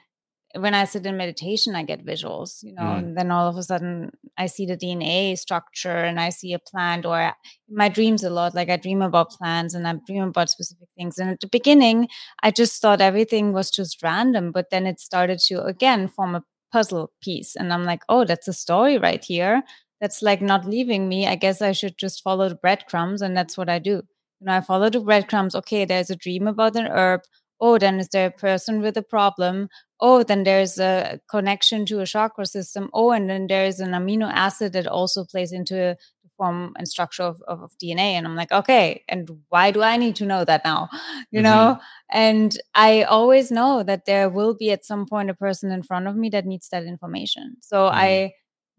when 0.55 0.75
I 0.75 0.85
sit 0.85 1.05
in 1.05 1.17
meditation, 1.17 1.75
I 1.75 1.83
get 1.83 2.07
visuals, 2.07 2.63
you 2.63 2.73
know, 2.73 2.83
mm. 2.83 2.99
and 2.99 3.17
then 3.17 3.31
all 3.31 3.49
of 3.49 3.57
a 3.57 3.63
sudden 3.63 4.11
I 4.39 4.47
see 4.47 4.65
the 4.65 4.77
DNA 4.77 5.37
structure 5.37 5.97
and 5.97 6.19
I 6.19 6.31
see 6.31 6.55
a 6.55 6.59
plant 6.59 7.05
or 7.05 7.35
my 7.69 7.89
dreams 7.89 8.25
a 8.25 8.31
lot. 8.31 8.55
Like 8.55 8.71
I 8.71 8.77
dream 8.77 9.03
about 9.03 9.31
plants 9.31 9.75
and 9.75 9.87
I 9.87 9.95
dream 10.07 10.23
about 10.23 10.49
specific 10.49 10.89
things. 10.97 11.19
And 11.19 11.31
at 11.31 11.41
the 11.41 11.49
beginning, 11.49 12.09
I 12.43 12.51
just 12.51 12.81
thought 12.81 13.03
everything 13.03 13.53
was 13.53 13.71
just 13.71 14.03
random, 14.03 14.51
but 14.51 14.71
then 14.71 14.87
it 14.87 15.01
started 15.01 15.39
to 15.47 15.63
again 15.65 16.09
form 16.09 16.35
a 16.35 16.45
puzzle 16.73 17.13
piece. 17.23 17.55
And 17.55 17.73
I'm 17.73 17.85
like, 17.85 18.03
oh, 18.09 18.25
that's 18.25 18.49
a 18.49 18.55
story 18.55 18.97
right 18.97 19.23
here. 19.23 19.63
That's 20.01 20.23
like 20.23 20.41
not 20.41 20.65
leaving 20.65 21.09
me. 21.09 21.27
I 21.27 21.35
guess 21.35 21.61
I 21.61 21.73
should 21.73 21.99
just 21.99 22.23
follow 22.23 22.49
the 22.49 22.55
breadcrumbs. 22.55 23.21
And 23.21 23.37
that's 23.37 23.59
what 23.59 23.69
I 23.69 23.79
do. 23.79 24.03
You 24.41 24.47
know, 24.47 24.55
I 24.55 24.61
follow 24.63 24.89
the 24.89 25.01
breadcrumbs. 25.01 25.55
Okay, 25.57 25.85
there's 25.85 26.11
a 26.11 26.17
dream 26.17 26.47
about 26.47 26.77
an 26.77 26.87
herb 26.87 27.23
oh 27.61 27.79
then 27.79 27.99
is 27.99 28.09
there 28.09 28.27
a 28.27 28.31
person 28.31 28.81
with 28.81 28.97
a 28.97 29.03
problem 29.03 29.69
oh 30.01 30.23
then 30.23 30.45
there's 30.45 30.79
a 30.79 31.21
connection 31.29 31.85
to 31.87 32.01
a 32.01 32.07
chakra 32.07 32.47
system 32.47 32.91
oh 32.93 33.11
and 33.11 33.29
then 33.29 33.47
there's 33.47 33.81
an 33.81 33.91
amino 33.91 34.31
acid 34.33 34.73
that 34.73 34.87
also 34.87 35.25
plays 35.25 35.53
into 35.53 35.75
the 35.75 35.97
form 36.37 36.73
and 36.77 36.87
structure 36.87 37.25
of, 37.25 37.43
of, 37.49 37.63
of 37.63 37.73
dna 37.83 38.13
and 38.17 38.27
i'm 38.27 38.37
like 38.37 38.53
okay 38.53 39.03
and 39.09 39.29
why 39.49 39.71
do 39.71 39.83
i 39.83 39.97
need 39.97 40.15
to 40.15 40.25
know 40.25 40.45
that 40.45 40.65
now 40.65 40.89
you 41.31 41.41
mm-hmm. 41.41 41.45
know 41.45 41.79
and 42.11 42.59
i 42.75 43.03
always 43.03 43.51
know 43.51 43.83
that 43.83 44.07
there 44.07 44.29
will 44.29 44.55
be 44.55 44.71
at 44.71 44.85
some 44.85 45.07
point 45.07 45.31
a 45.31 45.35
person 45.35 45.73
in 45.73 45.83
front 45.83 46.07
of 46.07 46.15
me 46.17 46.29
that 46.29 46.47
needs 46.47 46.69
that 46.69 46.85
information 46.85 47.57
so 47.61 47.79
mm-hmm. 47.79 47.99
i 47.99 48.33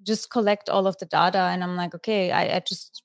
just 0.04 0.32
collect 0.32 0.70
all 0.70 0.88
of 0.88 0.98
the 1.00 1.06
data 1.06 1.40
and 1.40 1.64
i'm 1.64 1.76
like 1.76 1.94
okay 1.94 2.32
I, 2.32 2.56
I 2.56 2.62
just 2.66 3.04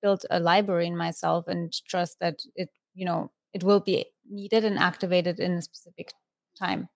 built 0.00 0.24
a 0.30 0.38
library 0.38 0.86
in 0.86 0.96
myself 0.96 1.48
and 1.48 1.72
trust 1.88 2.18
that 2.20 2.38
it 2.54 2.70
you 2.94 3.04
know 3.04 3.32
it 3.52 3.64
will 3.64 3.80
be 3.80 4.06
needed 4.28 4.64
and 4.64 4.78
activated 4.78 5.40
in 5.40 5.52
a 5.52 5.62
specific 5.62 6.12
time. 6.58 6.88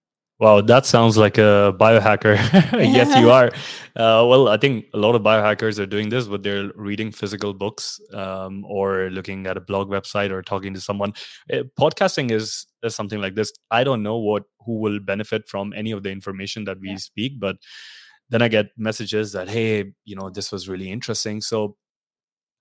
Wow, 0.42 0.60
that 0.60 0.86
sounds 0.86 1.16
like 1.16 1.38
a 1.38 1.72
biohacker. 1.78 2.34
yes, 2.72 3.16
you 3.16 3.30
are. 3.30 3.52
Uh, 3.94 4.24
well, 4.26 4.48
I 4.48 4.56
think 4.56 4.86
a 4.94 4.96
lot 4.96 5.14
of 5.14 5.20
biohackers 5.20 5.78
are 5.78 5.84
doing 5.84 6.08
this, 6.08 6.26
but 6.26 6.42
they're 6.42 6.70
reading 6.76 7.12
physical 7.12 7.52
books 7.52 8.00
um, 8.14 8.64
or 8.64 9.10
looking 9.10 9.46
at 9.46 9.58
a 9.58 9.60
blog 9.60 9.90
website 9.90 10.30
or 10.30 10.40
talking 10.40 10.72
to 10.72 10.80
someone. 10.80 11.12
Uh, 11.52 11.64
podcasting 11.78 12.30
is, 12.30 12.66
is 12.82 12.96
something 12.96 13.20
like 13.20 13.34
this. 13.34 13.52
I 13.70 13.84
don't 13.84 14.02
know 14.02 14.16
what 14.16 14.44
who 14.64 14.78
will 14.80 14.98
benefit 14.98 15.46
from 15.46 15.74
any 15.74 15.90
of 15.90 16.04
the 16.04 16.10
information 16.10 16.64
that 16.64 16.80
we 16.80 16.88
yeah. 16.88 16.96
speak, 16.96 17.38
but 17.38 17.56
then 18.30 18.40
I 18.40 18.48
get 18.48 18.68
messages 18.78 19.32
that 19.32 19.50
hey, 19.50 19.92
you 20.06 20.16
know, 20.16 20.30
this 20.30 20.50
was 20.50 20.70
really 20.70 20.90
interesting. 20.90 21.42
So 21.42 21.76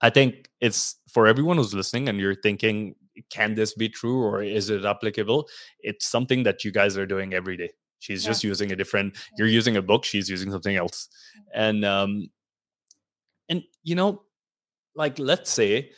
I 0.02 0.10
think 0.10 0.50
it's 0.60 0.98
for 1.10 1.28
everyone 1.28 1.58
who's 1.58 1.74
listening 1.74 2.10
and 2.10 2.20
you're 2.20 2.36
thinking 2.36 2.96
can 3.30 3.56
this 3.56 3.74
be 3.74 3.90
true 3.90 4.24
or 4.24 4.42
is 4.42 4.70
it 4.70 4.86
applicable? 4.86 5.48
It's 5.82 6.06
something 6.06 6.44
that 6.44 6.64
you 6.64 6.72
guys 6.72 6.98
are 6.98 7.06
doing 7.06 7.34
every 7.34 7.58
day. 7.58 7.72
She's 8.00 8.24
yeah. 8.24 8.32
just 8.32 8.44
using 8.44 8.72
a 8.72 8.76
different 8.76 9.18
you're 9.38 9.48
using 9.48 9.78
a 9.78 9.82
book 9.82 10.06
she's 10.06 10.30
using 10.30 10.52
something 10.52 10.76
else. 10.76 11.08
And 11.54 11.86
um 11.86 12.30
and 13.50 13.64
you 13.84 13.96
know 13.96 14.24
like 14.96 15.20
let's 15.20 15.52
say 15.52 15.92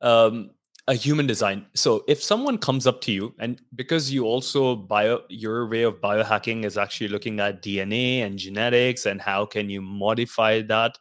um 0.00 0.50
a 0.86 0.94
human 0.94 1.26
design. 1.26 1.66
So 1.74 2.02
if 2.08 2.22
someone 2.22 2.56
comes 2.56 2.86
up 2.86 3.02
to 3.02 3.12
you 3.12 3.34
and 3.38 3.60
because 3.74 4.10
you 4.10 4.24
also 4.24 4.74
bio 4.74 5.20
your 5.28 5.68
way 5.68 5.82
of 5.82 6.00
biohacking 6.00 6.64
is 6.64 6.78
actually 6.78 7.08
looking 7.08 7.40
at 7.40 7.62
dna 7.62 8.24
and 8.24 8.38
genetics 8.38 9.04
and 9.04 9.20
how 9.20 9.44
can 9.44 9.68
you 9.68 9.82
modify 9.82 10.62
that 10.62 10.96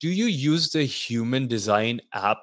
do 0.00 0.08
you 0.08 0.26
use 0.26 0.70
the 0.72 0.84
human 0.84 1.46
design 1.48 2.00
app 2.12 2.38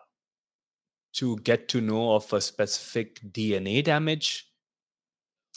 to 1.14 1.38
get 1.38 1.68
to 1.70 1.82
know 1.82 2.16
of 2.16 2.32
a 2.34 2.42
specific 2.42 3.20
DNA 3.32 3.84
damage 3.84 4.52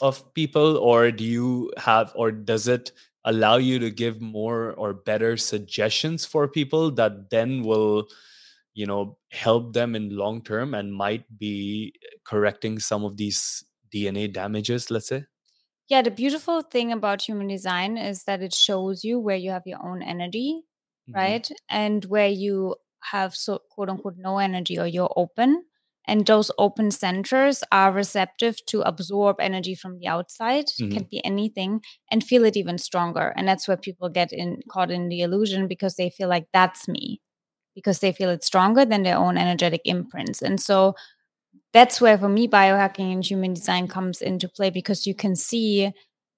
of 0.01 0.33
people, 0.35 0.77
or 0.79 1.11
do 1.11 1.25
you 1.25 1.73
have, 1.77 2.13
or 2.17 2.33
does 2.33 2.67
it 2.67 2.93
allow 3.25 3.57
you 3.57 3.79
to 3.79 3.91
give 3.91 4.21
more 4.21 4.73
or 4.73 4.93
better 4.93 5.37
suggestions 5.37 6.25
for 6.25 6.49
people 6.49 6.91
that 6.91 7.31
then 7.31 7.63
will, 7.63 8.09
you 8.75 8.87
know, 8.87 9.19
help 9.31 9.75
them 9.75 9.95
in 9.95 10.17
long 10.17 10.43
term 10.43 10.75
and 10.75 10.95
might 10.95 11.25
be 11.39 11.95
correcting 12.25 12.79
some 12.79 13.05
of 13.05 13.17
these 13.17 13.65
DNA 13.95 14.33
damages, 14.33 14.91
let's 14.91 15.09
say? 15.09 15.25
Yeah, 15.89 16.03
the 16.03 16.11
beautiful 16.11 16.63
thing 16.63 16.91
about 16.93 17.23
human 17.23 17.49
design 17.49 17.99
is 17.99 18.25
that 18.25 18.43
it 18.43 18.55
shows 18.55 19.05
you 19.05 19.19
where 19.21 19.37
you 19.37 19.51
have 19.51 19.67
your 19.67 19.85
own 19.85 20.03
energy, 20.03 20.63
mm-hmm. 21.13 21.19
right? 21.19 21.49
And 21.69 22.05
where 22.07 22.29
you 22.29 22.77
have 23.11 23.35
so 23.35 23.61
quote 23.71 23.89
unquote 23.89 24.17
no 24.17 24.39
energy 24.39 24.79
or 24.79 24.87
you're 24.87 25.13
open 25.17 25.65
and 26.07 26.27
those 26.27 26.51
open 26.59 26.91
centers 26.91 27.63
are 27.71 27.93
receptive 27.93 28.57
to 28.67 28.81
absorb 28.83 29.37
energy 29.39 29.75
from 29.75 29.99
the 29.99 30.07
outside 30.07 30.67
mm-hmm. 30.67 30.93
can 30.93 31.07
be 31.11 31.25
anything 31.25 31.81
and 32.11 32.25
feel 32.25 32.45
it 32.45 32.57
even 32.57 32.79
stronger 32.79 33.33
and 33.37 33.47
that's 33.47 33.67
where 33.69 33.77
people 33.77 34.09
get 34.09 34.33
in 34.33 34.61
caught 34.69 34.91
in 34.91 35.09
the 35.09 35.21
illusion 35.21 35.69
because 35.69 35.97
they 35.97 36.11
feel 36.11 36.29
like 36.29 36.47
that's 36.53 36.89
me 36.89 37.21
because 37.75 38.01
they 38.01 38.13
feel 38.13 38.31
it's 38.31 38.47
stronger 38.47 38.85
than 38.85 39.03
their 39.03 39.17
own 39.17 39.37
energetic 39.37 39.81
imprints 39.85 40.43
and 40.43 40.61
so 40.61 40.95
that's 41.73 42.01
where 42.01 42.19
for 42.19 42.29
me 42.29 42.47
biohacking 42.47 43.13
and 43.13 43.25
human 43.25 43.55
design 43.55 43.89
comes 43.89 44.21
into 44.21 44.49
play 44.49 44.71
because 44.71 45.07
you 45.07 45.15
can 45.15 45.35
see 45.35 45.91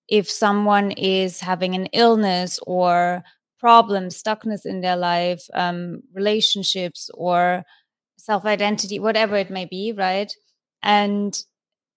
if 0.09 0.31
someone 0.31 0.91
is 0.93 1.41
having 1.41 1.75
an 1.75 1.87
illness 1.87 2.59
or 2.67 3.23
problems, 3.65 4.23
stuckness 4.23 4.67
in 4.67 4.83
their 4.83 4.97
life, 4.97 5.43
um, 5.55 6.03
relationships, 6.13 7.09
or 7.15 7.65
self 8.19 8.45
identity, 8.45 8.99
whatever 8.99 9.37
it 9.37 9.49
may 9.49 9.65
be, 9.65 9.95
right? 9.97 10.31
And 10.83 11.33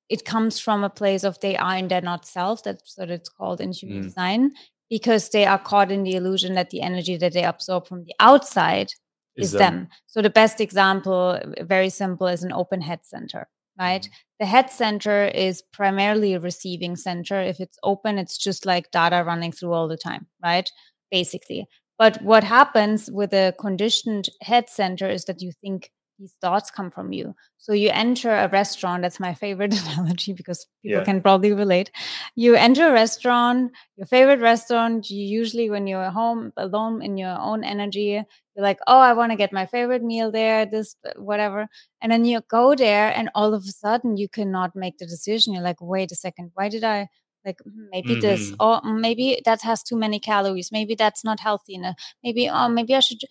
it 0.08 0.24
comes 0.24 0.62
from 0.62 0.86
a 0.86 0.90
place 0.90 1.26
of 1.26 1.38
they 1.42 1.58
are 1.58 1.76
and 1.76 1.92
they're 1.92 2.10
not 2.14 2.26
self. 2.26 2.64
That's 2.64 2.98
what 2.98 3.12
it's 3.12 3.28
called 3.28 3.60
in 3.60 3.74
human 3.74 4.00
mm. 4.00 4.04
design, 4.04 4.52
because 4.90 5.30
they 5.32 5.46
are 5.46 5.60
caught 5.60 5.92
in 5.92 6.04
the 6.04 6.16
illusion 6.16 6.56
that 6.56 6.70
the 6.70 6.82
energy 6.82 7.18
that 7.18 7.34
they 7.34 7.44
absorb 7.44 7.86
from 7.86 8.06
the 8.06 8.16
outside 8.22 8.94
is, 9.36 9.48
is 9.48 9.52
them. 9.52 9.60
them. 9.60 9.88
So 10.06 10.22
the 10.22 10.30
best 10.30 10.62
example, 10.62 11.38
very 11.60 11.90
simple, 11.90 12.28
is 12.28 12.44
an 12.46 12.54
open 12.54 12.80
head 12.80 13.02
center, 13.04 13.50
right? 13.78 14.04
Mm. 14.04 14.12
The 14.40 14.46
head 14.46 14.70
center 14.70 15.26
is 15.26 15.64
primarily 15.74 16.34
a 16.34 16.40
receiving 16.40 16.96
center. 16.96 17.42
If 17.42 17.60
it's 17.60 17.78
open, 17.84 18.18
it's 18.18 18.38
just 18.38 18.66
like 18.66 18.92
data 18.92 19.22
running 19.26 19.52
through 19.52 19.74
all 19.74 19.90
the 19.90 19.98
time, 19.98 20.28
right? 20.42 20.72
Basically. 21.12 21.68
But 21.98 22.22
what 22.22 22.44
happens 22.44 23.10
with 23.12 23.34
a 23.34 23.54
conditioned 23.60 24.30
head 24.42 24.70
center 24.70 25.10
is 25.10 25.26
that 25.26 25.42
you 25.42 25.52
think 25.62 25.92
these 26.20 26.36
thoughts 26.42 26.72
come 26.72 26.90
from 26.90 27.12
you. 27.12 27.36
So 27.58 27.74
you 27.74 27.90
enter 27.92 28.32
a 28.32 28.48
restaurant. 28.50 29.04
That's 29.04 29.20
my 29.20 29.34
favorite 29.34 29.74
analogy 29.84 30.34
because 30.34 30.66
people 30.82 31.00
yeah. 31.00 31.04
can 31.04 31.22
probably 31.22 31.54
relate. 31.54 31.92
You 32.36 32.56
enter 32.56 32.88
a 32.88 32.92
restaurant, 32.92 33.72
your 33.98 34.08
favorite 34.08 34.40
restaurant. 34.40 35.10
You 35.10 35.24
usually, 35.24 35.70
when 35.70 35.86
you're 35.86 36.10
home 36.10 36.54
alone 36.58 37.04
in 37.04 37.18
your 37.18 37.38
own 37.38 37.64
energy, 37.64 38.24
you're 38.56 38.64
like, 38.64 38.80
oh, 38.88 39.00
I 39.00 39.14
want 39.14 39.32
to 39.32 39.38
get 39.38 39.54
my 39.54 39.68
favorite 39.68 40.04
meal 40.04 40.32
there, 40.32 40.66
this, 40.66 40.96
uh, 41.06 41.12
whatever. 41.18 41.68
And 42.02 42.12
then 42.12 42.26
you 42.26 42.42
go 42.50 42.74
there, 42.74 43.16
and 43.16 43.30
all 43.36 43.54
of 43.54 43.64
a 43.64 43.72
sudden, 43.72 44.18
you 44.18 44.28
cannot 44.28 44.76
make 44.76 44.98
the 44.98 45.06
decision. 45.06 45.54
You're 45.54 45.64
like, 45.64 45.82
wait 45.82 46.12
a 46.12 46.16
second, 46.16 46.52
why 46.56 46.70
did 46.70 46.84
I 46.84 47.10
like 47.48 47.60
hmm, 47.64 47.88
maybe 47.92 48.10
mm-hmm. 48.10 48.22
this 48.22 48.54
or 48.60 48.82
maybe 48.84 49.42
that 49.46 49.62
has 49.62 49.82
too 49.82 49.98
many 49.98 50.20
calories 50.20 50.72
maybe 50.72 50.94
that's 50.94 51.24
not 51.24 51.40
healthy 51.40 51.74
enough 51.74 51.96
maybe 52.24 52.50
oh 52.50 52.70
maybe 52.70 52.94
i 52.94 53.00
should 53.00 53.22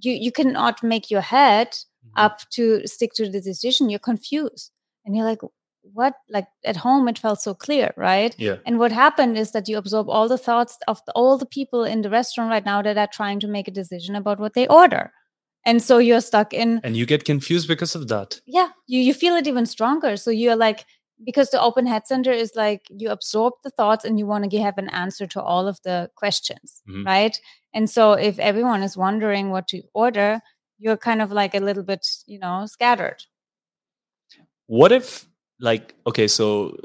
you 0.00 0.12
you 0.12 0.32
cannot 0.32 0.82
make 0.82 1.10
your 1.10 1.20
head 1.20 1.68
mm-hmm. 1.68 2.20
up 2.20 2.40
to 2.50 2.86
stick 2.86 3.12
to 3.14 3.28
the 3.28 3.40
decision 3.40 3.90
you're 3.90 3.98
confused. 3.98 4.72
And 5.04 5.16
you're 5.16 5.24
like 5.24 5.40
what? 5.92 6.14
Like 6.28 6.48
at 6.64 6.76
home 6.76 7.08
it 7.08 7.18
felt 7.18 7.40
so 7.40 7.54
clear 7.54 7.92
right? 7.96 8.34
Yeah. 8.38 8.56
And 8.66 8.78
what 8.78 8.92
happened 8.92 9.38
is 9.38 9.52
that 9.52 9.68
you 9.68 9.76
absorb 9.78 10.08
all 10.08 10.28
the 10.28 10.38
thoughts 10.38 10.78
of 10.88 11.00
the, 11.06 11.12
all 11.12 11.38
the 11.38 11.46
people 11.46 11.84
in 11.84 12.02
the 12.02 12.10
restaurant 12.10 12.50
right 12.50 12.64
now 12.64 12.82
that 12.82 12.98
are 12.98 13.08
trying 13.12 13.40
to 13.40 13.48
make 13.48 13.68
a 13.68 13.72
decision 13.72 14.16
about 14.16 14.40
what 14.40 14.54
they 14.54 14.66
order. 14.66 15.12
And 15.64 15.82
so 15.82 15.98
you're 15.98 16.20
stuck 16.20 16.52
in 16.52 16.80
and 16.84 16.96
you 16.96 17.06
get 17.06 17.24
confused 17.24 17.68
because 17.68 17.94
of 17.94 18.08
that. 18.08 18.40
Yeah 18.46 18.68
you 18.86 19.00
you 19.00 19.14
feel 19.14 19.36
it 19.36 19.46
even 19.46 19.66
stronger. 19.66 20.16
So 20.16 20.30
you're 20.30 20.56
like 20.56 20.84
because 21.24 21.50
the 21.50 21.60
open 21.60 21.86
head 21.86 22.06
center 22.06 22.32
is 22.32 22.52
like 22.54 22.86
you 22.90 23.10
absorb 23.10 23.54
the 23.64 23.70
thoughts 23.70 24.04
and 24.04 24.18
you 24.18 24.26
want 24.26 24.48
to 24.50 24.58
have 24.60 24.78
an 24.78 24.88
answer 24.90 25.26
to 25.26 25.42
all 25.42 25.66
of 25.66 25.80
the 25.82 26.10
questions 26.14 26.82
mm-hmm. 26.88 27.06
right 27.06 27.40
and 27.72 27.88
so 27.88 28.12
if 28.12 28.38
everyone 28.38 28.82
is 28.82 28.96
wondering 28.96 29.50
what 29.50 29.66
to 29.68 29.82
order 29.94 30.40
you're 30.78 30.96
kind 30.96 31.22
of 31.22 31.32
like 31.32 31.54
a 31.54 31.60
little 31.60 31.82
bit 31.82 32.06
you 32.26 32.38
know 32.38 32.66
scattered 32.66 33.22
what 34.66 34.92
if 34.92 35.26
like 35.60 35.94
okay 36.06 36.28
so 36.28 36.76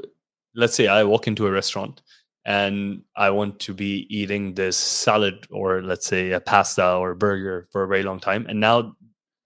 let's 0.54 0.74
say 0.74 0.86
i 0.86 1.04
walk 1.04 1.26
into 1.26 1.46
a 1.46 1.50
restaurant 1.50 2.02
and 2.44 3.02
i 3.16 3.28
want 3.30 3.58
to 3.60 3.74
be 3.74 4.06
eating 4.08 4.54
this 4.54 4.76
salad 4.76 5.46
or 5.50 5.82
let's 5.82 6.06
say 6.06 6.30
a 6.30 6.40
pasta 6.40 6.94
or 6.94 7.10
a 7.10 7.16
burger 7.16 7.68
for 7.70 7.84
a 7.84 7.88
very 7.88 8.02
long 8.02 8.18
time 8.18 8.46
and 8.48 8.58
now 8.58 8.94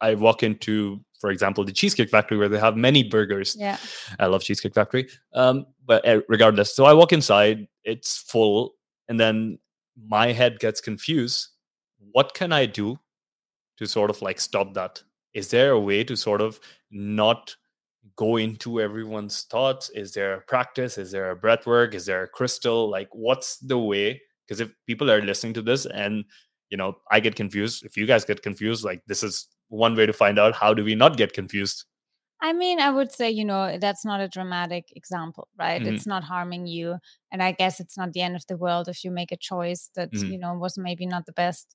i 0.01 0.14
walk 0.14 0.42
into 0.42 1.01
for 1.20 1.31
example, 1.31 1.64
the 1.64 1.72
Cheesecake 1.72 2.11
Factory, 2.11 2.38
where 2.38 2.48
they 2.48 2.59
have 2.59 2.76
many 2.76 3.02
burgers. 3.02 3.57
Yeah, 3.59 3.79
I 4.18 4.26
love 4.26 4.42
Cheesecake 4.42 4.74
Factory. 4.74 5.09
Um, 5.35 5.66
but 5.85 6.07
uh, 6.07 6.20
regardless, 6.29 6.74
so 6.74 6.85
I 6.85 6.92
walk 6.92 7.12
inside, 7.12 7.66
it's 7.85 8.18
full, 8.18 8.74
and 9.09 9.18
then 9.18 9.59
my 10.09 10.33
head 10.33 10.59
gets 10.59 10.81
confused. 10.81 11.48
What 12.12 12.35
can 12.35 12.52
I 12.52 12.66
do 12.66 12.98
to 13.79 13.87
sort 13.87 14.11
of 14.11 14.22
like 14.22 14.40
stop 14.40 14.74
that? 14.74 15.02
Is 15.35 15.50
there 15.50 15.72
a 15.72 15.81
way 15.81 16.05
to 16.05 16.16
sort 16.16 16.40
of 16.40 16.61
not 16.90 17.57
go 18.16 18.37
into 18.37 18.81
everyone's 18.81 19.42
thoughts? 19.42 19.90
Is 19.90 20.12
there 20.12 20.35
a 20.35 20.40
practice? 20.40 20.96
Is 20.96 21.11
there 21.11 21.31
a 21.31 21.37
breath 21.37 21.66
work? 21.66 21.94
Is 21.94 22.07
there 22.07 22.22
a 22.22 22.29
crystal? 22.29 22.88
Like, 22.88 23.09
what's 23.12 23.59
the 23.59 23.79
way? 23.79 24.22
Because 24.46 24.61
if 24.61 24.72
people 24.87 25.11
are 25.11 25.20
listening 25.20 25.55
to 25.55 25.62
this 25.62 25.87
and 25.87 26.24
you 26.70 26.76
know, 26.76 26.96
I 27.11 27.20
get 27.20 27.37
confused. 27.37 27.85
If 27.85 27.96
you 27.96 28.07
guys 28.07 28.24
get 28.24 28.42
confused, 28.42 28.85
like 28.85 29.02
this 29.07 29.22
is 29.22 29.46
one 29.68 29.96
way 29.96 30.07
to 30.07 30.12
find 30.12 30.38
out 30.38 30.55
how 30.55 30.72
do 30.72 30.85
we 30.85 30.94
not 30.94 31.16
get 31.16 31.33
confused 31.33 31.85
I 32.40 32.52
mean, 32.52 32.81
I 32.81 32.90
would 32.90 33.12
say, 33.12 33.31
you 33.31 33.44
know, 33.44 33.79
that's 33.79 34.05
not 34.05 34.20
a 34.20 34.29
dramatic 34.29 34.92
example, 34.94 35.48
right? 35.59 35.81
Mm-hmm. 35.81 35.94
It's 35.94 36.07
not 36.07 36.22
harming 36.22 36.66
you. 36.66 36.96
And 37.33 37.42
I 37.42 37.52
guess 37.52 37.81
it's 37.81 37.96
not 37.96 38.12
the 38.12 38.20
end 38.20 38.37
of 38.37 38.46
the 38.46 38.59
world 38.59 38.88
if 38.88 39.05
you 39.05 39.11
make 39.11 39.33
a 39.33 39.37
choice 39.37 39.90
that, 39.96 40.12
mm-hmm. 40.12 40.33
you 40.33 40.38
know, 40.38 40.55
was 40.55 40.76
maybe 40.76 41.07
not 41.07 41.24
the 41.24 41.33
best 41.33 41.74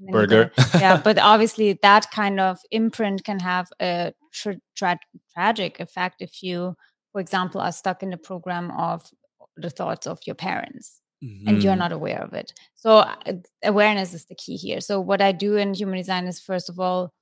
burger. 0.00 0.50
yeah. 0.74 1.00
But 1.04 1.18
obviously, 1.18 1.78
that 1.82 2.10
kind 2.10 2.40
of 2.40 2.58
imprint 2.72 3.24
can 3.24 3.38
have 3.38 3.68
a 3.80 4.12
tra- 4.32 4.60
tra- 4.76 4.98
tragic 5.32 5.78
effect 5.78 6.16
if 6.20 6.42
you, 6.42 6.74
for 7.12 7.20
example, 7.20 7.60
are 7.60 7.72
stuck 7.72 8.02
in 8.02 8.10
the 8.10 8.16
program 8.16 8.72
of 8.72 9.08
the 9.56 9.70
thoughts 9.70 10.06
of 10.06 10.18
your 10.26 10.36
parents. 10.36 11.00
Mm-hmm. 11.22 11.48
And 11.48 11.62
you're 11.62 11.72
mm-hmm. 11.72 11.80
not 11.80 11.92
aware 11.92 12.22
of 12.22 12.32
it. 12.32 12.52
So, 12.74 12.98
uh, 12.98 13.14
awareness 13.62 14.14
is 14.14 14.24
the 14.24 14.34
key 14.34 14.56
here. 14.56 14.80
So, 14.80 15.00
what 15.00 15.20
I 15.20 15.32
do 15.32 15.56
in 15.56 15.74
human 15.74 15.98
design 15.98 16.26
is, 16.26 16.40
first 16.40 16.70
of 16.70 16.80
all, 16.80 17.12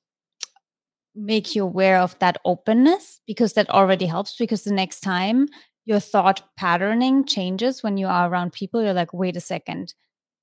make 1.19 1.55
you 1.55 1.65
aware 1.65 1.99
of 1.99 2.19
that 2.19 2.39
openness 2.45 3.21
because 3.27 3.55
that 3.55 3.69
already 3.71 4.07
helps 4.07 4.37
because 4.37 4.65
the 4.65 4.73
next 4.73 5.01
time 5.01 5.49
your 5.85 6.01
thought 6.01 6.43
patterning 6.57 7.25
changes 7.25 7.83
when 7.83 7.97
you 7.97 8.07
are 8.07 8.29
around 8.29 8.53
people 8.53 8.83
you're 8.83 8.93
like 8.93 9.13
wait 9.13 9.37
a 9.37 9.41
second 9.41 9.95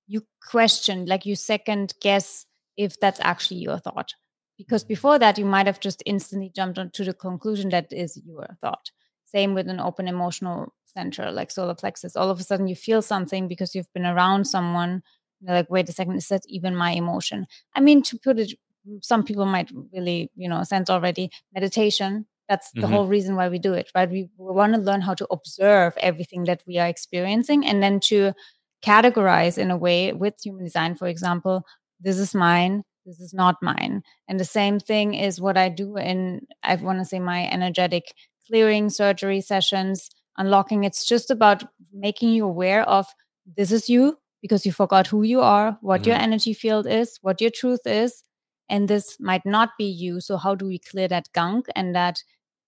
you 0.08 0.22
question 0.50 1.06
like 1.06 1.26
you 1.26 1.36
second 1.36 1.94
guess 2.02 2.46
if 2.78 3.00
that's 3.00 3.20
actually 3.22 3.60
your 3.60 3.80
thought 3.80 4.14
because 4.58 4.84
mm-hmm. 4.84 4.90
before 4.90 5.20
that 5.20 5.38
you 5.38 5.46
might 5.46 5.68
have 5.68 5.80
just 5.80 6.04
instantly 6.06 6.52
jumped 6.56 6.80
to 6.94 7.04
the 7.04 7.14
conclusion 7.14 7.70
that 7.70 7.92
is 7.92 8.20
your 8.26 8.48
thought 8.62 8.90
Same 9.26 9.54
with 9.54 9.68
an 9.70 9.80
open 9.80 10.08
emotional 10.08 10.74
center 10.96 11.32
like 11.32 11.52
solar 11.52 11.76
plexus. 11.76 12.16
All 12.16 12.30
of 12.30 12.40
a 12.40 12.44
sudden 12.44 12.68
you 12.68 12.76
feel 12.76 13.02
something 13.02 13.48
because 13.48 13.76
you've 13.76 13.92
been 13.94 14.06
around 14.06 14.46
someone. 14.46 15.04
You're 15.42 15.54
like, 15.54 15.70
wait 15.70 15.90
a 15.90 15.92
second, 15.92 16.16
is 16.16 16.30
that 16.30 16.44
even 16.48 16.76
my 16.76 16.92
emotion? 16.92 17.46
I 17.76 17.82
mean, 17.82 18.02
to 18.04 18.18
put 18.18 18.40
it, 18.40 18.54
some 19.02 19.24
people 19.24 19.46
might 19.46 19.70
really, 19.94 20.32
you 20.36 20.48
know, 20.50 20.64
sense 20.64 20.90
already 20.90 21.30
meditation. 21.54 22.26
That's 22.50 22.72
the 22.74 22.82
Mhm. 22.82 22.90
whole 22.92 23.08
reason 23.08 23.36
why 23.36 23.50
we 23.50 23.58
do 23.60 23.74
it, 23.74 23.90
right? 23.96 24.10
We, 24.10 24.30
we 24.38 24.54
want 24.54 24.74
to 24.74 24.80
learn 24.80 25.02
how 25.02 25.16
to 25.16 25.28
observe 25.32 25.94
everything 25.98 26.44
that 26.46 26.62
we 26.68 26.78
are 26.78 26.88
experiencing 26.88 27.66
and 27.66 27.82
then 27.82 28.00
to 28.02 28.34
categorize 28.84 29.58
in 29.58 29.72
a 29.72 29.78
way 29.78 30.14
with 30.14 30.36
human 30.44 30.64
design, 30.64 30.96
for 30.96 31.08
example, 31.08 31.66
this 32.00 32.18
is 32.20 32.36
mine, 32.36 32.84
this 33.06 33.20
is 33.20 33.34
not 33.34 33.56
mine. 33.62 34.04
And 34.28 34.40
the 34.40 34.46
same 34.46 34.80
thing 34.80 35.14
is 35.16 35.42
what 35.42 35.58
I 35.58 35.70
do 35.70 35.98
in, 35.98 36.42
I 36.64 36.76
want 36.76 37.00
to 37.00 37.06
say, 37.06 37.20
my 37.20 37.48
energetic 37.50 38.14
clearing 38.48 38.90
surgery 38.90 39.42
sessions, 39.42 40.10
unlocking. 40.38 40.84
It's 40.84 41.06
just 41.06 41.32
about 41.32 41.64
making 41.94 42.30
you 42.30 42.46
aware 42.46 42.84
of 42.88 43.08
this 43.58 43.72
is 43.72 43.90
you 43.90 44.18
because 44.42 44.66
you 44.66 44.72
forgot 44.72 45.08
who 45.08 45.24
you 45.24 45.42
are, 45.42 45.78
what 45.82 46.06
your 46.06 46.16
Mhm. 46.18 46.22
energy 46.22 46.54
field 46.54 46.86
is, 46.86 47.18
what 47.22 47.42
your 47.42 47.50
truth 47.50 47.88
is. 47.88 48.22
And 48.70 48.88
this 48.88 49.18
might 49.20 49.46
not 49.46 49.72
be 49.78 49.86
you. 49.86 50.20
So, 50.22 50.38
how 50.38 50.56
do 50.56 50.66
we 50.66 50.80
clear 50.80 51.08
that 51.08 51.30
gunk 51.34 51.68
and 51.76 51.96
that 51.96 52.24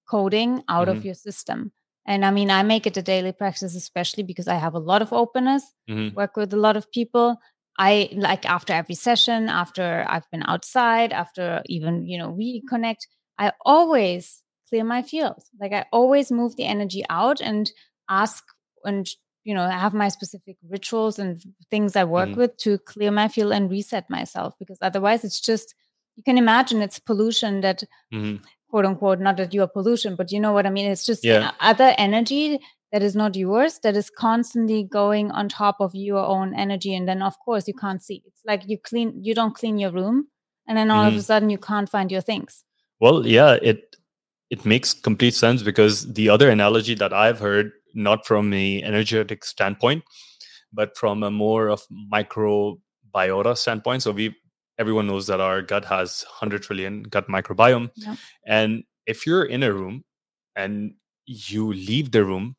coding 0.10 0.64
out 0.70 0.90
of 0.90 0.98
Mhm. 1.00 1.06
your 1.06 1.14
system? 1.16 1.72
And 2.06 2.24
I 2.26 2.32
mean, 2.32 2.50
I 2.50 2.64
make 2.64 2.88
it 2.88 2.98
a 2.98 3.02
daily 3.02 3.32
practice, 3.34 3.76
especially 3.76 4.24
because 4.24 4.48
I 4.48 4.56
have 4.56 4.74
a 4.76 4.80
lot 4.80 5.02
of 5.02 5.12
openness 5.14 5.64
Mhm. 5.90 6.14
work 6.16 6.36
with 6.38 6.54
a 6.54 6.58
lot 6.58 6.78
of 6.78 6.92
people 6.92 7.38
i 7.80 8.10
like 8.14 8.44
after 8.46 8.74
every 8.74 8.96
session 8.96 9.50
after 9.50 10.04
i've 10.10 10.28
been 10.32 10.42
outside 10.48 11.14
after 11.14 11.62
even 11.68 12.08
you 12.08 12.18
know 12.18 12.30
we 12.32 12.62
connect 12.68 13.08
i 13.38 13.52
always 13.66 14.42
clear 14.70 14.84
my 14.84 15.02
field 15.04 15.36
like 15.60 15.72
i 15.74 15.86
always 15.92 16.32
move 16.32 16.56
the 16.56 16.66
energy 16.66 17.04
out 17.10 17.40
and 17.40 17.72
ask 18.10 18.44
and 18.84 19.08
you 19.44 19.54
know 19.54 19.68
have 19.70 19.94
my 19.94 20.10
specific 20.10 20.58
rituals 20.68 21.20
and 21.20 21.44
things 21.70 21.96
i 21.96 22.04
work 22.04 22.32
Mhm. 22.32 22.38
with 22.38 22.58
to 22.58 22.78
clear 22.80 23.12
my 23.12 23.28
field 23.28 23.52
and 23.54 23.70
reset 23.70 24.10
myself 24.10 24.54
because 24.60 24.80
otherwise 24.82 25.24
it's 25.24 25.40
just 25.40 25.76
you 26.18 26.24
can 26.24 26.38
imagine 26.38 26.82
it's 26.82 27.00
pollution 27.00 27.62
that 27.62 27.84
Mhm. 28.14 28.42
quote 28.70 28.86
unquote 28.86 29.20
not 29.20 29.38
that 29.38 29.54
you 29.54 29.62
are 29.64 29.68
pollution 29.68 30.16
but 30.16 30.32
you 30.32 30.40
know 30.40 30.52
what 30.52 30.66
i 30.66 30.70
mean 30.70 30.90
it's 30.92 31.06
just 31.06 31.24
Yeah. 31.24 31.52
other 31.60 31.94
energy 31.98 32.60
that 32.92 33.04
is 33.04 33.16
not 33.16 33.36
yours 33.36 33.80
that 33.84 33.96
is 33.96 34.10
constantly 34.10 34.84
going 34.84 35.32
on 35.32 35.48
top 35.50 35.78
of 35.80 35.92
your 35.94 36.24
own 36.36 36.54
energy 36.56 36.96
and 36.96 37.08
then 37.08 37.22
of 37.22 37.38
course 37.46 37.68
you 37.68 37.74
can't 37.74 38.02
see 38.04 38.22
it's 38.26 38.42
like 38.46 38.64
you 38.68 38.78
clean 38.90 39.14
you 39.24 39.34
don't 39.40 39.56
clean 39.56 39.78
your 39.78 39.92
room 39.92 40.28
and 40.68 40.78
then 40.78 40.92
all 40.92 41.06
of 41.06 41.14
a 41.14 41.18
Mhm. 41.18 41.24
sudden 41.24 41.50
you 41.50 41.58
can't 41.70 41.90
find 41.90 42.12
your 42.12 42.22
things 42.22 42.64
Well, 43.00 43.28
yeah, 43.28 43.60
it 43.62 43.96
it 44.50 44.66
makes 44.66 44.92
complete 45.08 45.36
sense 45.36 45.62
because 45.62 46.12
the 46.14 46.30
other 46.30 46.50
analogy 46.50 46.96
that 46.96 47.14
I've 47.14 47.40
heard, 47.40 47.72
not 47.94 48.26
from 48.26 48.54
a 48.54 48.82
energetic 48.82 49.46
standpoint, 49.46 50.04
but 50.74 50.98
from 50.98 51.22
a 51.24 51.30
more 51.30 51.68
of 51.68 51.82
microbiota 52.14 53.56
standpoint. 53.58 54.04
So 54.04 54.12
we 54.12 54.36
everyone 54.78 55.08
knows 55.08 55.28
that 55.28 55.40
our 55.40 55.62
gut 55.62 55.86
has 55.86 56.24
100 56.28 56.64
trillion 56.64 57.04
gut 57.04 57.28
microbiome. 57.28 57.90
Yeah. 57.96 58.16
And 58.46 58.84
if 59.06 59.26
you're 59.26 59.46
in 59.46 59.64
a 59.64 59.74
room 59.74 60.04
and 60.56 60.94
you 61.26 61.74
leave 61.74 62.12
the 62.12 62.24
room, 62.24 62.56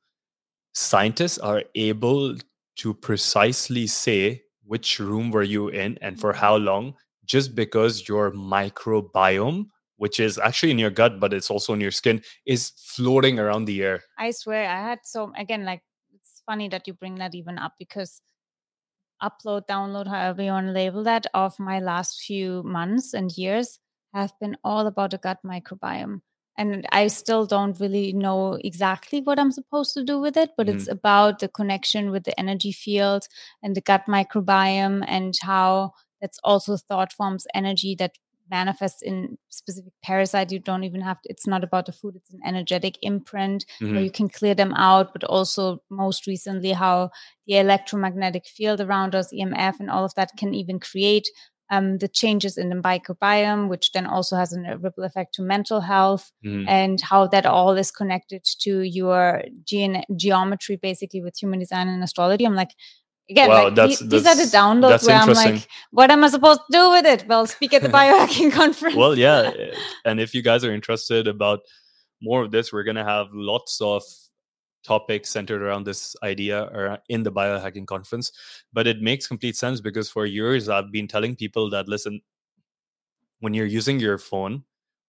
scientists 0.75 1.39
are 1.39 1.65
able 1.75 2.37
to 2.77 2.95
precisely 2.95 3.87
say 3.87 4.43
which 4.65 4.99
room 5.01 5.31
were 5.31 5.43
you 5.43 5.69
in 5.69 5.99
and 6.01 6.21
for 6.21 6.31
mm-hmm. 6.31 6.41
how 6.41 6.57
long 6.57 6.95
just 7.25 7.55
because 7.55 8.09
your 8.09 8.31
microbiome 8.31 9.67
which 9.97 10.21
is 10.21 10.39
actually 10.39 10.71
in 10.71 10.79
your 10.79 10.91
gut 10.91 11.19
but 11.19 11.33
it's 11.33 11.51
also 11.51 11.75
in 11.75 11.81
your 11.81 11.91
skin 11.91 12.23
is 12.47 12.73
floating 12.77 13.39
around 13.39 13.65
the 13.65 13.83
air 13.83 14.01
i 14.19 14.31
swear 14.31 14.69
i 14.69 14.81
had 14.81 15.01
so 15.03 15.33
again 15.37 15.65
like 15.65 15.83
it's 16.15 16.43
funny 16.47 16.69
that 16.69 16.87
you 16.87 16.93
bring 16.93 17.17
that 17.17 17.35
even 17.35 17.59
up 17.59 17.73
because 17.79 18.21
upload 19.23 19.67
download 19.67 20.07
however 20.07 20.43
you 20.43 20.51
want 20.51 20.67
to 20.67 20.73
label 20.73 21.03
that 21.05 21.27
of 21.35 21.59
my 21.59 21.81
last 21.81 22.21
few 22.23 22.63
months 22.63 23.15
and 23.15 23.37
years 23.37 23.79
have 24.15 24.33
been 24.41 24.57
all 24.65 24.87
about 24.87 25.11
the 25.11 25.19
gut 25.19 25.39
microbiome. 25.45 26.21
And 26.57 26.87
i 26.91 27.07
still 27.07 27.47
don't 27.47 27.79
really 27.79 28.13
know 28.13 28.59
exactly 28.65 29.21
what 29.21 29.39
i'm 29.39 29.53
supposed 29.53 29.95
to 29.95 30.03
do 30.03 30.19
with 30.21 30.37
it 30.37 30.51
but 30.57 30.69
it's 30.69 30.85
mm-hmm. 30.85 30.99
about 30.99 31.39
the 31.39 31.49
connection 31.49 32.11
with 32.11 32.25
the 32.25 32.39
energy 32.39 32.73
field 32.73 33.29
and 33.63 33.77
the 33.77 33.81
gut 33.81 34.03
microbiome 34.09 35.05
and 35.07 35.35
how 35.41 35.93
that's 36.21 36.41
also 36.43 36.77
thought 36.77 37.13
forms 37.13 37.47
energy 37.55 37.95
that 37.95 38.19
manifests 38.51 39.03
in 39.03 39.37
specific 39.49 39.93
parasites 40.03 40.53
you 40.53 40.59
don't 40.59 40.85
even 40.85 41.01
have 41.01 41.21
to, 41.23 41.29
it's 41.31 41.47
not 41.47 41.63
about 41.65 41.87
the 41.87 41.93
food 41.93 42.15
it's 42.17 42.31
an 42.33 42.41
energetic 42.45 42.97
imprint 43.03 43.65
where 43.81 43.91
Mhm. 43.93 44.05
you 44.05 44.11
can 44.11 44.29
clear 44.29 44.55
them 44.55 44.73
out 44.75 45.13
but 45.13 45.25
also 45.25 45.83
most 45.91 46.27
recently 46.27 46.73
how 46.73 47.11
the 47.47 47.57
electromagnetic 47.57 48.47
field 48.47 48.81
around 48.81 49.15
us 49.15 49.33
emf 49.33 49.79
and 49.81 49.91
all 49.91 50.05
of 50.05 50.15
that 50.15 50.31
can 50.39 50.55
even 50.55 50.79
create 50.81 51.29
um, 51.71 51.99
the 51.99 52.09
changes 52.09 52.57
in 52.57 52.71
the 52.71 52.77
microbiome 52.77 53.69
which 53.69 53.93
then 53.93 54.07
also 54.07 54.37
has 54.37 54.55
a 54.55 54.79
ripple 54.79 55.05
effect 55.05 55.35
to 55.35 55.43
mental 55.43 55.81
health 55.83 56.33
Mhm. 56.45 56.65
and 56.67 57.01
how 57.03 57.27
that 57.27 57.45
all 57.45 57.77
is 57.77 57.91
connected 57.91 58.43
to 58.61 58.81
your 58.83 59.43
gene- 59.65 60.05
geometry 60.17 60.77
basically 60.77 61.21
with 61.21 61.37
human 61.37 61.59
design 61.59 61.87
and 61.89 62.03
astrology 62.03 62.45
i'm 62.47 62.55
like 62.55 62.71
again 63.31 63.49
Wow, 63.49 63.65
like, 63.65 63.75
that's- 63.75 63.99
the- 63.99 64.07
these 64.07 64.27
are 64.27 64.35
the 64.35 64.45
that's- 64.45 64.55
downloads 64.55 64.89
that's 64.91 65.07
where 65.07 65.17
i'm 65.17 65.33
like 65.33 65.69
what 65.91 66.11
am 66.11 66.25
i 66.25 66.29
supposed 66.29 66.61
to 66.61 66.67
do 66.79 66.91
with 66.91 67.07
it? 67.07 67.27
Well 67.29 67.47
speak 67.47 67.73
at 67.75 67.83
the 67.83 67.89
biohacking 67.99 68.53
conference. 68.53 68.97
Well 68.97 69.17
yeah 69.19 69.53
and 70.05 70.19
if 70.21 70.35
you 70.35 70.43
guys 70.43 70.65
are 70.65 70.73
interested 70.73 71.27
about 71.29 71.61
more 72.23 72.43
of 72.45 72.51
this 72.51 72.73
we're 72.73 72.85
going 72.85 72.97
to 72.97 73.05
have 73.05 73.29
lots 73.33 73.81
of 73.81 74.03
topics 74.85 75.29
centered 75.31 75.61
around 75.63 75.85
this 75.85 76.17
idea 76.23 76.63
or 76.73 76.89
uh, 76.89 76.97
in 77.09 77.23
the 77.23 77.33
biohacking 77.33 77.87
conference 77.87 78.33
but 78.73 78.87
it 78.87 79.03
makes 79.03 79.27
complete 79.27 79.57
sense 79.57 79.81
because 79.81 80.09
for 80.09 80.25
years 80.25 80.69
i've 80.69 80.91
been 80.93 81.07
telling 81.09 81.35
people 81.37 81.69
that 81.69 81.89
listen 81.89 82.21
when 83.41 83.55
you're 83.55 83.67
using 83.67 84.01
your 84.01 84.19
phone 84.19 84.63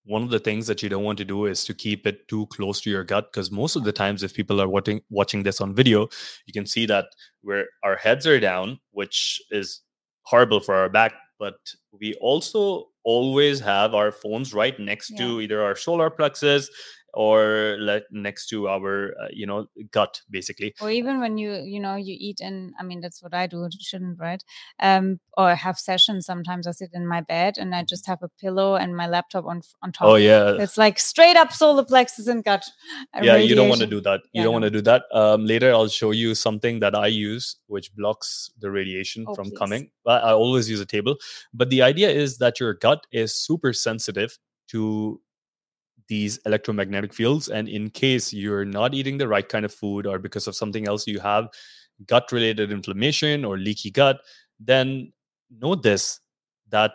one 0.06 0.24
of 0.24 0.30
the 0.30 0.40
things 0.40 0.68
that 0.68 0.82
you 0.82 0.90
don't 0.90 1.04
want 1.04 1.18
to 1.18 1.26
do 1.26 1.46
is 1.46 1.64
to 1.66 1.74
keep 1.74 2.08
it 2.08 2.28
too 2.28 2.46
close 2.48 2.82
to 2.82 2.90
your 2.90 3.04
gut 3.04 3.32
because 3.32 3.52
most 3.52 3.76
of 3.76 3.84
the 3.84 3.92
times 3.92 4.24
if 4.24 4.34
people 4.34 4.62
are 4.62 4.68
watching 4.68 5.02
watching 5.10 5.44
this 5.44 5.62
on 5.62 5.76
video 5.76 6.08
you 6.46 6.54
can 6.54 6.66
see 6.66 6.86
that 6.86 7.06
where 7.42 7.68
our 7.84 7.96
heads 7.96 8.26
are 8.26 8.40
down 8.40 8.80
which 8.92 9.42
is 9.52 9.82
horrible 10.24 10.60
for 10.60 10.76
our 10.76 10.90
back 10.90 11.14
but 11.40 11.56
we 12.00 12.14
also 12.16 12.88
always 13.04 13.60
have 13.60 13.96
our 13.96 14.12
phones 14.12 14.54
right 14.54 14.80
next 14.80 15.16
to 15.18 15.42
either 15.42 15.64
our 15.64 15.76
solar 15.76 16.10
plexus 16.10 16.70
or 17.14 17.78
like 17.80 18.04
next 18.12 18.48
to 18.50 18.68
our 18.68 19.14
uh, 19.22 19.28
you 19.32 19.46
know 19.46 19.68
gut 19.92 20.22
basically. 20.30 20.74
Or 20.82 20.92
even 20.92 21.20
when 21.20 21.38
you 21.38 21.54
you 21.66 21.80
know 21.80 21.96
you 21.96 22.16
eat 22.20 22.40
and 22.42 22.74
i 22.80 22.84
mean 22.84 23.02
that's 23.02 23.22
what 23.24 23.34
i 23.34 23.48
do 23.48 23.68
shouldn't 23.80 24.20
right? 24.20 24.44
Um 24.82 25.20
or 25.38 25.56
have 25.56 25.78
sessions 25.80 26.26
sometimes 26.26 26.68
i 26.68 26.72
sit 26.72 26.90
in 26.94 27.08
my 27.08 27.22
bed 27.22 27.56
and 27.58 27.74
i 27.74 27.84
just 27.84 28.06
have 28.08 28.20
a 28.22 28.30
pillow 28.42 28.76
and 28.76 28.96
my 28.96 29.08
laptop 29.08 29.46
on 29.46 29.62
on 29.82 29.92
top. 29.92 30.08
oh 30.08 30.16
yeah. 30.16 30.56
It's 30.60 30.78
like 30.78 31.00
straight 31.00 31.36
up 31.38 31.52
solar 31.54 31.86
plexus 31.86 32.28
and 32.28 32.44
gut 32.44 32.64
yeah 33.22 33.36
you 33.38 33.56
don't 33.56 33.70
want 33.70 33.82
to 33.82 33.88
do 33.88 34.02
that. 34.02 34.22
You 34.34 34.40
Yeah, 34.40 34.44
don't 34.44 34.52
no. 34.54 34.60
want 34.60 34.64
to 34.66 34.70
do 34.72 34.82
that. 34.82 35.04
Um, 35.14 35.46
later 35.46 35.72
i'll 35.74 35.88
show 35.88 36.12
you 36.12 36.36
something 36.36 36.80
that 36.82 36.96
i 36.96 37.08
use 37.08 37.56
which 37.68 37.94
blocks 37.96 38.52
the 38.60 38.70
radiation 38.72 39.26
Oh, 39.28 39.36
from 39.36 39.50
please. 39.50 39.58
coming. 39.58 39.92
But 40.04 40.24
i 40.24 40.32
always 40.32 40.70
use 40.70 40.80
a 40.80 40.86
table. 40.86 41.16
But 41.54 41.70
the 41.70 41.82
idea 41.82 42.10
is 42.10 42.38
that 42.38 42.60
your 42.60 42.74
gut 42.74 43.06
is 43.12 43.36
super 43.36 43.74
sensitive 43.74 44.38
to 44.70 45.20
these 46.10 46.38
electromagnetic 46.46 47.14
fields 47.14 47.48
and 47.48 47.70
in 47.70 47.90
case 47.90 48.34
you're 48.34 48.66
not 48.66 48.94
eating 48.94 49.18
the 49.18 49.28
right 49.28 49.48
kind 49.48 49.64
of 49.64 49.74
food 49.74 50.06
or 50.06 50.20
because 50.20 50.48
of 50.48 50.56
something 50.56 50.88
else 50.88 51.08
you 51.08 51.20
have 51.20 51.48
gut 52.06 52.32
related 52.32 52.72
inflammation 52.72 53.46
or 53.46 53.58
leaky 53.58 53.92
gut 53.92 54.20
then 54.60 55.12
know 55.50 55.76
this 55.76 56.20
that 56.70 56.92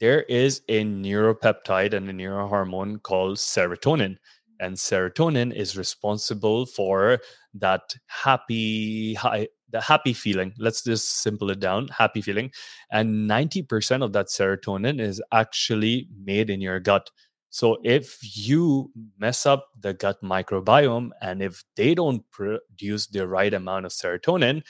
there 0.00 0.22
is 0.22 0.62
a 0.68 0.82
neuropeptide 0.84 1.92
and 1.92 2.08
a 2.08 2.12
neurohormone 2.12 3.00
called 3.02 3.36
serotonin 3.36 4.16
and 4.58 4.76
serotonin 4.76 5.52
is 5.54 5.76
responsible 5.76 6.66
for 6.66 7.18
that 7.54 7.94
happy 8.06 9.14
high 9.14 9.48
the 9.72 9.80
happy 9.80 10.12
feeling. 10.12 10.52
Let's 10.58 10.82
just 10.84 11.22
simple 11.22 11.50
it 11.50 11.58
down 11.58 11.88
happy 11.88 12.20
feeling. 12.22 12.52
And 12.90 13.28
90% 13.28 14.04
of 14.04 14.12
that 14.12 14.26
serotonin 14.26 15.00
is 15.00 15.20
actually 15.32 16.08
made 16.24 16.50
in 16.50 16.60
your 16.60 16.78
gut 16.78 17.10
so 17.54 17.78
if 17.84 18.18
you 18.22 18.90
mess 19.18 19.44
up 19.46 19.68
the 19.78 19.92
gut 19.94 20.20
microbiome 20.22 21.10
and 21.20 21.42
if 21.42 21.62
they 21.76 21.94
don't 21.94 22.24
produce 22.30 23.06
the 23.08 23.28
right 23.28 23.54
amount 23.54 23.86
of 23.86 23.92
serotonin 23.92 24.62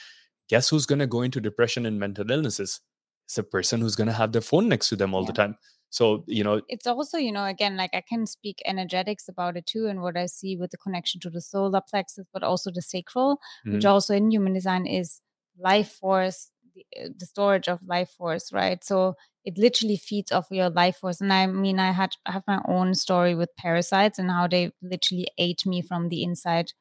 guess 0.49 0.69
who's 0.69 0.85
going 0.85 0.99
to 0.99 1.07
go 1.07 1.21
into 1.21 1.39
depression 1.41 1.85
and 1.85 1.99
mental 1.99 2.29
illnesses? 2.29 2.81
It's 3.25 3.37
a 3.37 3.43
person 3.43 3.81
who's 3.81 3.95
going 3.95 4.07
to 4.07 4.13
have 4.13 4.31
their 4.31 4.41
phone 4.41 4.67
next 4.67 4.89
to 4.89 4.95
them 4.95 5.13
all 5.13 5.25
the 5.25 5.33
time. 5.33 5.57
So 5.89 6.23
you 6.27 6.43
know 6.43 6.61
it's 6.67 6.87
also 6.87 7.17
you 7.19 7.31
know 7.31 7.45
again 7.45 7.77
like 7.77 7.91
i 7.93 8.01
can 8.01 8.25
speak 8.25 8.63
energetics 8.65 9.27
about 9.27 9.55
it 9.57 9.67
too 9.67 9.85
and 9.85 10.01
what 10.01 10.17
i 10.17 10.25
see 10.25 10.57
with 10.57 10.71
the 10.71 10.77
connection 10.77 11.21
to 11.21 11.29
the 11.29 11.39
solar 11.39 11.81
plexus 11.87 12.25
but 12.33 12.41
also 12.41 12.71
the 12.71 12.81
sacral 12.81 13.37
which 13.69 13.85
mhm, 13.85 13.85
also 13.85 14.15
in 14.15 14.31
human 14.31 14.53
design 14.53 14.87
is 14.87 15.21
life 15.59 15.91
force 15.91 16.49
the, 16.75 16.85
uh, 17.01 17.09
the 17.17 17.25
storage 17.25 17.67
of 17.67 17.79
life 17.85 18.09
force, 18.11 18.51
right? 18.53 18.83
So 18.83 19.15
it 19.45 19.57
literally 19.57 19.97
feeds 19.97 20.31
off 20.31 20.47
your 20.51 20.69
life 20.69 20.97
force. 20.97 21.21
And 21.21 21.31
I 21.33 21.45
mean, 21.47 21.79
I 21.79 21.91
had 21.91 22.11
I 22.25 22.31
have 22.31 22.43
my 22.47 22.61
own 22.67 22.93
story 22.95 23.35
with 23.35 23.55
parasites 23.57 24.19
and 24.19 24.31
how 24.31 24.47
they 24.47 24.71
literally 24.81 25.27
ate 25.37 25.65
me 25.65 25.81
from 25.81 26.09
the 26.09 26.23
inside 26.23 26.71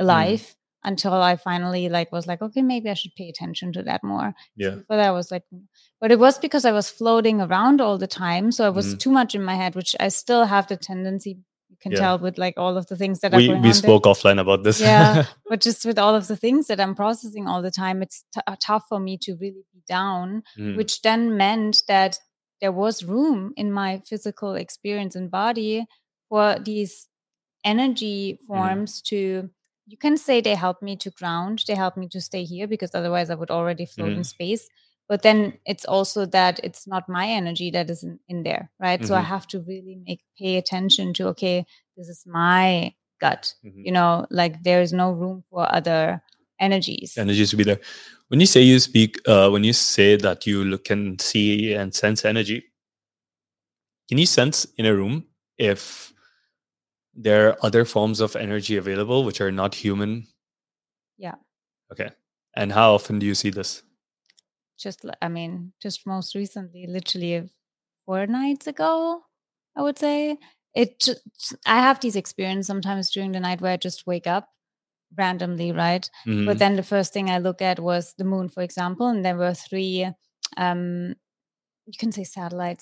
Mm. 0.00 0.04
alive 0.04 0.56
until 0.84 1.12
I 1.14 1.36
finally 1.36 1.88
like 1.88 2.10
was 2.10 2.26
like, 2.26 2.42
okay, 2.42 2.62
maybe 2.62 2.90
I 2.90 2.94
should 2.94 3.14
pay 3.14 3.28
attention 3.28 3.72
to 3.74 3.82
that 3.84 4.02
more. 4.02 4.34
Yeah. 4.56 4.78
But 4.88 4.98
I 4.98 5.10
was 5.12 5.30
like, 5.30 5.44
but 6.00 6.10
it 6.10 6.18
was 6.18 6.38
because 6.38 6.64
I 6.64 6.72
was 6.72 6.90
floating 6.90 7.40
around 7.40 7.80
all 7.80 7.98
the 7.98 8.08
time. 8.08 8.50
So 8.52 8.66
it 8.66 8.74
was 8.74 8.94
Mhm. 8.94 8.98
too 8.98 9.10
much 9.10 9.34
in 9.34 9.44
my 9.44 9.54
head, 9.54 9.74
which 9.76 9.94
I 10.00 10.08
still 10.08 10.46
have 10.46 10.66
the 10.66 10.76
tendency, 10.76 11.38
can 11.82 11.92
Yeah. 11.92 11.98
tell 11.98 12.18
with 12.18 12.38
like 12.38 12.54
all 12.56 12.76
of 12.76 12.86
the 12.86 12.96
things 12.96 13.20
that 13.20 13.32
We 13.32 13.48
we 13.66 13.72
spoke 13.72 14.04
offline 14.04 14.40
about 14.40 14.62
this. 14.62 14.80
Yeah. 14.80 15.26
but 15.50 15.60
just 15.60 15.84
with 15.84 15.98
all 15.98 16.14
of 16.14 16.26
the 16.28 16.36
things 16.36 16.66
that 16.68 16.80
I'm 16.80 16.94
processing 16.94 17.46
all 17.48 17.62
the 17.62 17.70
time, 17.70 18.02
it's 18.02 18.24
t- 18.34 18.40
uh, 18.46 18.56
tough 18.60 18.84
for 18.88 19.00
me 19.00 19.18
to 19.24 19.32
really 19.36 19.64
be 19.74 19.82
down, 19.88 20.42
Mm. 20.58 20.76
which 20.76 21.02
then 21.02 21.36
meant 21.36 21.82
that 21.88 22.18
there 22.60 22.72
was 22.72 23.04
room 23.04 23.52
in 23.56 23.72
my 23.72 24.00
physical 24.08 24.54
experience 24.54 25.14
and 25.16 25.30
body 25.30 25.86
for 26.28 26.56
these 26.64 27.08
energy 27.64 28.34
Mm-hmm. 28.34 28.46
forms 28.46 29.00
to 29.02 29.50
you 29.86 29.96
can 29.98 30.16
say 30.16 30.40
they 30.40 30.54
help 30.54 30.80
me 30.80 30.96
to 30.96 31.10
ground 31.10 31.64
they 31.66 31.74
help 31.74 31.96
me 31.96 32.08
to 32.08 32.20
stay 32.20 32.44
here 32.44 32.66
because 32.66 32.92
otherwise 32.94 33.30
i 33.30 33.34
would 33.34 33.50
already 33.50 33.84
float 33.86 34.12
in 34.12 34.20
Mhm. 34.20 34.26
space 34.26 34.68
but 35.12 35.20
then 35.20 35.52
it's 35.66 35.84
also 35.84 36.24
that 36.24 36.58
it's 36.64 36.86
not 36.86 37.06
my 37.06 37.28
energy 37.28 37.70
that 37.70 37.90
is 37.90 38.02
in, 38.02 38.42
there 38.44 38.70
right 38.80 39.04
so 39.06 39.14
i 39.14 39.20
Mhm. 39.20 39.32
have 39.34 39.46
to 39.46 39.60
really 39.60 39.96
make 40.06 40.22
pay 40.40 40.56
attention 40.56 41.12
to 41.12 41.26
okay 41.32 41.66
this 41.96 42.08
is 42.08 42.24
my 42.26 42.94
gut 43.20 43.54
Mhm. 43.62 43.84
you 43.86 43.92
know 43.92 44.26
like 44.30 44.54
there 44.68 44.80
is 44.80 44.92
no 45.02 45.12
room 45.12 45.44
for 45.50 45.68
other 45.78 46.22
energies 46.58 47.18
energies 47.18 47.50
to 47.50 47.56
be 47.56 47.64
there. 47.64 47.80
When 48.28 48.40
you 48.40 48.46
say 48.46 48.62
you 48.62 48.78
speak, 48.80 49.20
uh, 49.28 49.50
when 49.50 49.64
you 49.64 49.74
say 49.74 50.16
that 50.16 50.46
you 50.46 50.64
look, 50.64 50.84
can 50.84 51.18
see 51.18 51.74
and 51.74 51.94
sense 51.94 52.24
energy, 52.24 52.64
can 54.08 54.16
you 54.16 54.26
sense 54.26 54.66
in 54.78 54.86
a 54.86 54.94
room 54.94 55.26
if 55.58 56.12
there 57.12 57.48
are 57.48 57.56
other 57.66 57.84
forms 57.84 58.20
of 58.20 58.36
energy 58.36 58.78
available 58.78 59.24
which 59.26 59.40
are 59.42 59.52
not 59.52 59.74
human? 59.74 60.26
Yeah. 61.18 61.36
Okay. 61.92 62.10
And 62.56 62.72
how 62.72 62.94
often 62.94 63.18
do 63.18 63.26
you 63.26 63.34
see 63.34 63.50
this? 63.50 63.82
Just 64.82 65.04
i 65.20 65.28
mean 65.28 65.72
just 65.82 66.06
most 66.06 66.34
recently 66.34 66.86
literally 66.86 67.48
four 68.06 68.26
nights 68.26 68.66
ago 68.66 69.20
i 69.76 69.82
would 69.82 69.98
say 69.98 70.36
it 70.74 70.98
just, 71.00 71.22
i 71.66 71.78
have 71.80 72.00
these 72.00 72.16
experiences 72.16 72.66
sometimes 72.66 73.10
during 73.10 73.32
the 73.32 73.40
night 73.40 73.60
where 73.60 73.72
i 73.72 73.76
just 73.76 74.06
wake 74.06 74.26
up 74.26 74.48
randomly 75.18 75.72
right 75.72 76.08
Mhm. 76.26 76.46
but 76.46 76.58
then 76.58 76.76
the 76.76 76.82
first 76.82 77.12
thing 77.12 77.30
i 77.30 77.38
look 77.38 77.60
at 77.62 77.78
was 77.80 78.14
the 78.18 78.24
moon 78.24 78.48
for 78.48 78.62
example 78.62 79.06
and 79.08 79.24
there 79.24 79.36
were 79.36 79.54
three 79.54 80.08
um 80.56 81.14
you 81.86 81.98
can 81.98 82.12
say 82.12 82.24
satellite 82.24 82.80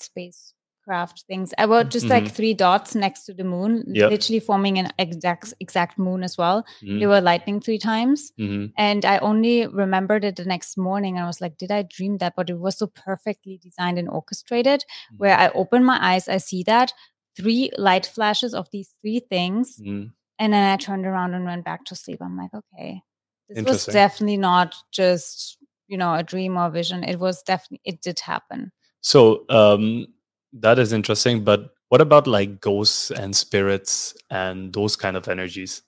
spacecraft 0.81 1.23
things 1.27 1.53
i 1.57 1.65
were 1.65 1.83
just 1.83 2.07
like 2.09 2.25
Mhm. 2.25 2.31
three 2.31 2.53
dots 2.53 2.95
next 2.95 3.25
to 3.25 3.33
the 3.33 3.43
moon 3.43 3.83
Yep. 3.87 4.09
literally 4.11 4.39
forming 4.39 4.77
an 4.79 4.89
exact 4.97 5.53
exact 5.59 5.97
moon 5.97 6.23
as 6.23 6.37
well 6.37 6.63
they 6.81 7.05
Mhm. 7.05 7.07
were 7.09 7.21
lightning 7.21 7.59
three 7.61 7.77
times 7.77 8.31
Mhm. 8.37 8.73
and 8.77 9.05
I 9.05 9.17
only 9.19 9.67
remembered 9.67 10.23
it 10.23 10.35
the 10.37 10.45
next 10.45 10.77
morning. 10.77 11.15
And 11.17 11.23
I 11.23 11.27
was 11.27 11.41
like, 11.41 11.57
did 11.57 11.71
I 11.71 11.83
dream 11.83 12.17
that? 12.19 12.33
But 12.35 12.49
it 12.49 12.57
was 12.59 12.77
so 12.77 12.87
perfectly 12.87 13.57
designed 13.61 13.99
and 13.99 14.09
orchestrated 14.09 14.85
where 15.17 15.37
I 15.37 15.49
open 15.49 15.83
my 15.83 15.97
eyes, 16.01 16.27
I 16.29 16.37
see 16.37 16.63
that 16.63 16.93
three 17.35 17.69
light 17.77 18.05
flashes 18.05 18.53
of 18.53 18.69
these 18.71 18.89
three 19.01 19.19
things. 19.19 19.77
Mhm. 19.79 20.11
And 20.39 20.53
then 20.53 20.63
I 20.73 20.77
turned 20.77 21.05
around 21.05 21.33
and 21.33 21.45
went 21.45 21.65
back 21.65 21.83
to 21.85 21.95
sleep. 21.95 22.19
I'm 22.21 22.37
like, 22.37 22.53
okay, 22.53 23.01
this 23.49 23.57
was 23.65 23.85
definitely 23.93 24.37
not 24.37 24.75
just, 24.91 25.57
you 25.87 25.97
know, 25.97 26.13
a 26.15 26.23
dream 26.23 26.57
or 26.57 26.69
vision. 26.71 27.03
It 27.03 27.19
was 27.19 27.43
definitely, 27.43 27.81
it 27.83 28.01
did 28.01 28.19
happen. 28.21 28.71
So 29.01 29.45
um, 29.49 30.07
that 30.53 30.79
is 30.79 30.93
interesting. 30.93 31.43
But 31.43 31.73
what 31.89 32.01
about 32.01 32.27
like 32.27 32.61
ghosts 32.61 33.11
and 33.11 33.35
spirits 33.35 34.13
and 34.29 34.73
those 34.73 34.95
kind 34.95 35.17
of 35.17 35.27
energies? 35.27 35.83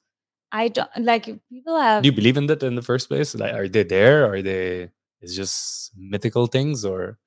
I 0.52 0.68
don't 0.70 0.90
like 1.00 1.26
people 1.50 1.80
have 1.80 2.04
Do 2.04 2.10
you 2.10 2.14
believe 2.16 2.38
in 2.38 2.48
that 2.48 2.64
in 2.64 2.76
the 2.76 2.82
first 2.82 3.08
place? 3.10 3.34
Like, 3.36 3.54
are 3.54 3.68
they 3.68 3.84
there? 3.84 4.26
Are 4.32 4.42
they? 4.42 4.90
it's 5.22 5.36
just 5.36 5.92
mythical 5.96 6.48
things 6.48 6.84
or? 6.86 7.18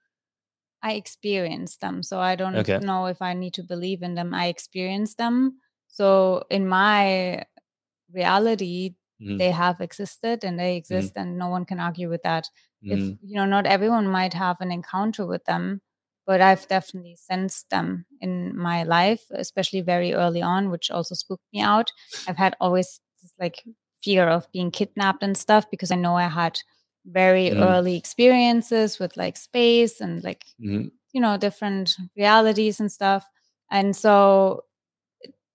I 0.82 0.92
experienced 0.92 1.80
them. 1.80 2.02
So 2.02 2.20
I 2.20 2.36
don't 2.36 2.56
Okay. 2.56 2.78
know 2.78 3.06
if 3.06 3.22
I 3.22 3.32
need 3.34 3.54
to 3.54 3.62
believe 3.64 4.02
in 4.02 4.14
them. 4.14 4.34
I 4.34 4.46
experienced 4.46 5.18
them. 5.18 5.58
So 5.88 6.44
in 6.50 6.68
my 6.68 7.44
reality, 8.12 8.94
Mhm. 9.20 9.38
they 9.38 9.50
have 9.50 9.80
existed 9.80 10.44
and 10.44 10.58
they 10.58 10.76
exist, 10.76 11.16
and 11.16 11.38
no 11.38 11.48
one 11.48 11.64
can 11.64 11.80
argue 11.80 12.08
with 12.10 12.22
that. 12.22 12.48
If 12.84 13.00
Mhm. 13.00 13.18
you 13.22 13.36
know, 13.36 13.46
not 13.46 13.66
everyone 13.66 14.06
might 14.08 14.34
have 14.34 14.60
an 14.60 14.70
encounter 14.70 15.26
with 15.26 15.44
them, 15.46 15.80
but 16.26 16.40
I've 16.40 16.66
definitely 16.68 17.16
sensed 17.16 17.70
them 17.70 18.06
in 18.20 18.56
my 18.56 18.82
life, 18.84 19.22
especially 19.30 19.80
very 19.82 20.12
early 20.14 20.42
on, 20.42 20.70
which 20.70 20.90
also 20.90 21.14
spooked 21.14 21.44
me 21.52 21.60
out. 21.60 21.92
I've 22.28 22.36
had 22.36 22.56
always 22.60 23.00
this 23.22 23.32
like 23.40 23.62
fear 24.02 24.28
of 24.28 24.50
being 24.52 24.70
kidnapped 24.70 25.22
and 25.22 25.36
stuff 25.36 25.70
because 25.70 25.90
I 25.90 25.96
know 25.96 26.16
I 26.16 26.28
had 26.28 26.58
very 27.06 27.50
Mm. 27.50 27.62
early 27.62 27.96
experiences 27.96 28.98
with 28.98 29.16
like 29.16 29.36
space 29.36 30.00
and 30.00 30.24
like 30.24 30.44
Mhm. 30.60 30.90
you 31.12 31.20
know 31.20 31.36
different 31.38 31.96
realities 32.16 32.80
and 32.80 32.90
stuff 32.90 33.24
and 33.70 33.94
so 33.96 34.64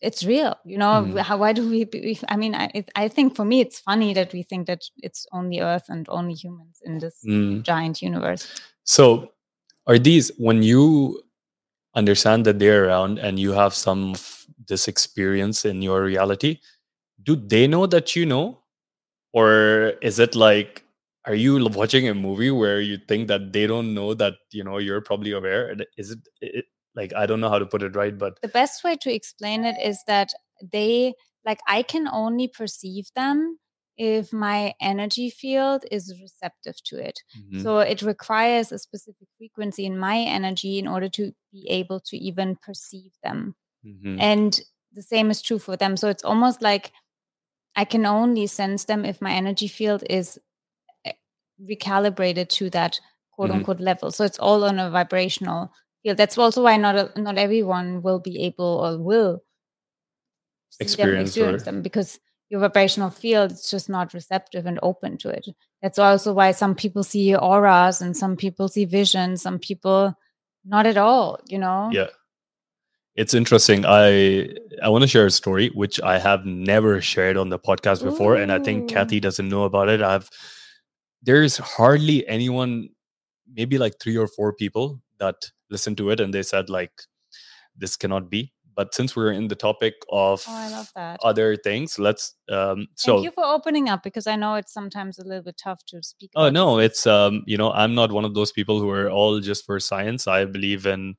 it's 0.02 0.24
real 0.26 0.56
you 0.66 0.78
know 0.78 1.06
how 1.22 1.38
why 1.38 1.54
do 1.54 1.70
we 1.70 1.84
be, 1.86 2.18
i 2.30 2.36
mean 2.36 2.56
I, 2.56 2.72
it, 2.74 2.90
I 2.96 3.08
think 3.08 3.36
for 3.36 3.46
me 3.46 3.60
it's 3.62 3.80
funny 3.80 4.14
that 4.16 4.34
we 4.34 4.44
think 4.44 4.68
that 4.68 4.82
it's 4.98 5.28
only 5.32 5.60
earth 5.60 5.86
and 5.90 6.08
only 6.10 6.34
humans 6.34 6.80
in 6.84 7.00
this 7.00 7.18
Mm. 7.26 7.64
giant 7.64 8.02
universe 8.02 8.48
So, 8.84 9.32
are 9.92 10.00
these 10.00 10.32
when 10.38 10.64
you 10.64 11.22
understand 11.96 12.46
that 12.46 12.60
they're 12.60 12.86
around 12.86 13.20
and 13.20 13.38
you 13.38 13.52
have 13.52 13.74
some 13.74 14.12
of 14.12 14.46
this 14.68 14.88
experience 14.88 15.66
in 15.66 15.82
your 15.82 16.04
reality? 16.04 16.60
Do 17.22 17.36
they 17.36 17.68
know 17.68 17.86
that 17.88 18.16
you 18.16 18.26
know, 18.26 18.60
or 19.34 19.94
is 20.02 20.18
it 20.20 20.36
like? 20.36 20.84
Are 21.26 21.36
you 21.36 21.64
watching 21.68 22.08
a 22.08 22.16
movie 22.16 22.50
where 22.50 22.82
you 22.82 22.98
think 22.98 23.28
that 23.28 23.54
they 23.54 23.68
don't 23.68 23.94
know 23.94 24.16
that 24.16 24.36
you 24.52 24.64
know 24.64 24.78
you're 24.80 25.02
probably 25.02 25.34
aware? 25.34 25.76
Is 25.98 26.12
it, 26.12 26.20
it 26.42 26.66
like 26.96 27.14
I 27.14 27.26
don't 27.26 27.42
know 27.42 27.50
how 27.50 27.60
to 27.60 27.66
put 27.66 27.84
it 27.84 27.96
right, 27.96 28.18
but 28.18 28.42
the 28.42 28.48
best 28.48 28.84
way 28.84 28.96
to 29.02 29.14
explain 29.14 29.66
it 29.66 29.76
is 29.84 30.02
that 30.08 30.34
they 30.72 31.14
like 31.46 31.60
i 31.68 31.82
can 31.82 32.08
only 32.08 32.48
perceive 32.48 33.06
them 33.16 33.58
if 33.98 34.32
my 34.34 34.74
energy 34.82 35.30
field 35.30 35.86
is 35.92 36.14
receptive 36.22 36.78
to 36.84 36.96
it 36.98 37.20
Mhm. 37.38 37.62
So 37.64 37.80
it 37.80 38.02
requires 38.02 38.72
a 38.72 38.80
specific 38.80 39.28
frequency 39.38 39.86
in 39.86 39.98
my 39.98 40.18
energy 40.20 40.80
in 40.80 40.88
order 40.88 41.10
to 41.10 41.34
be 41.52 41.68
able 41.70 42.00
to 42.10 42.18
even 42.18 42.56
perceive 42.56 43.12
them. 43.24 43.56
Mhm. 43.86 44.18
And 44.20 44.62
the 44.94 45.02
same 45.04 45.30
is 45.32 45.42
true 45.42 45.60
for 45.60 45.76
them. 45.78 45.98
So 45.98 46.10
it's 46.10 46.24
almost 46.24 46.62
like 46.62 46.92
I 47.76 47.86
can 47.86 48.06
only 48.06 48.48
sense 48.48 48.86
them 48.86 49.06
if 49.06 49.22
my 49.22 49.32
energy 49.34 49.68
field 49.68 50.04
is 50.10 50.40
eh, 51.06 51.14
recalibrated 51.60 52.48
to 52.50 52.70
that 52.72 53.00
quote 53.32 53.50
Mhm. 53.50 53.56
unquote 53.56 53.80
level. 53.80 54.12
So 54.12 54.24
it's 54.26 54.40
all 54.40 54.64
on 54.64 54.80
a 54.80 54.90
vibrational 54.90 55.72
field. 56.04 56.18
That's 56.18 56.38
also 56.38 56.64
why 56.64 56.78
not 56.78 57.16
not 57.18 57.38
everyone 57.38 58.02
will 58.02 58.20
be 58.20 58.44
able 58.46 58.66
or 58.86 58.98
will 58.98 59.44
see 60.70 60.84
them, 60.84 60.88
Experience 60.88 61.30
experience 61.30 61.62
or- 61.62 61.66
them 61.66 61.82
because 61.82 62.20
your 62.52 62.60
vibrational 62.60 63.10
field 63.10 63.54
is 63.54 63.70
just 63.70 63.88
not 63.88 64.14
receptive 64.14 64.66
and 64.66 64.78
open 64.84 65.18
to 65.20 65.30
it. 65.30 65.48
That's 65.82 65.98
also 65.98 66.34
why 66.34 66.52
some 66.52 66.76
people 66.76 67.02
see 67.02 67.34
auras 67.34 68.02
and 68.02 68.16
some 68.16 68.36
people 68.36 68.68
see 68.68 68.84
visions, 68.84 69.42
some 69.42 69.58
people 69.58 70.14
not 70.66 70.86
at 70.86 70.98
all, 70.98 71.40
you 71.48 71.58
know? 71.58 71.90
yeah. 71.92 72.08
It's 73.14 73.34
interesting. 73.34 73.86
I 73.86 74.50
i 74.82 74.90
want 74.90 75.02
to 75.02 75.08
share 75.08 75.26
a 75.26 75.32
story 75.32 75.70
which 75.74 76.00
i 76.02 76.18
have 76.18 76.46
never 76.46 77.02
shared 77.02 77.36
on 77.36 77.50
the 77.50 77.60
podcast 77.60 78.04
before 78.04 78.36
and 78.36 78.52
i 78.54 78.58
think 78.58 78.90
kathi 78.90 79.20
doesn't 79.20 79.50
know 79.50 79.66
about 79.66 79.90
it. 79.90 80.02
I've 80.02 80.30
there's 81.22 81.58
hardly 81.58 82.26
anyone 82.28 82.90
maybe 83.54 83.78
like 83.78 84.00
three 84.00 84.18
or 84.18 84.28
four 84.28 84.54
people 84.54 85.02
that 85.20 85.36
listen 85.70 85.96
to 85.98 86.10
it 86.10 86.22
and 86.22 86.34
they 86.34 86.42
said 86.42 86.70
like 86.70 86.94
this 87.76 87.98
cannot 87.98 88.30
be 88.30 88.54
but 88.76 88.94
since 88.94 89.16
we're 89.16 89.32
in 89.32 89.48
the 89.48 89.56
topic 89.56 89.94
of 90.10 90.44
Oh, 90.48 90.56
I 90.56 90.70
love 90.70 90.90
that. 90.96 91.20
other 91.24 91.56
things 91.56 92.00
let's 92.00 92.36
um 92.50 92.88
so 92.96 93.14
Thank 93.16 93.26
you 93.26 93.32
for 93.32 93.44
opening 93.44 93.90
up 93.90 94.04
because 94.04 94.28
I 94.28 94.36
know 94.36 94.56
it's 94.56 94.74
sometimes 94.74 95.20
a 95.20 95.24
little 95.24 95.44
bit 95.44 95.58
tough 95.58 95.84
to 95.88 96.02
speak. 96.04 96.32
Oh 96.36 96.50
no, 96.50 96.78
these 96.78 96.92
it's 96.92 97.08
um, 97.08 97.44
you 97.46 97.58
know, 97.58 97.72
I'm 97.72 97.96
not 97.96 98.12
one 98.12 98.26
of 98.26 98.34
those 98.34 98.52
people 98.52 98.80
who 98.80 98.90
are 98.90 99.10
all 99.10 99.40
just 99.40 99.66
for 99.66 99.80
science. 99.80 100.28
I 100.28 100.46
believe 100.46 100.86
in 100.86 101.16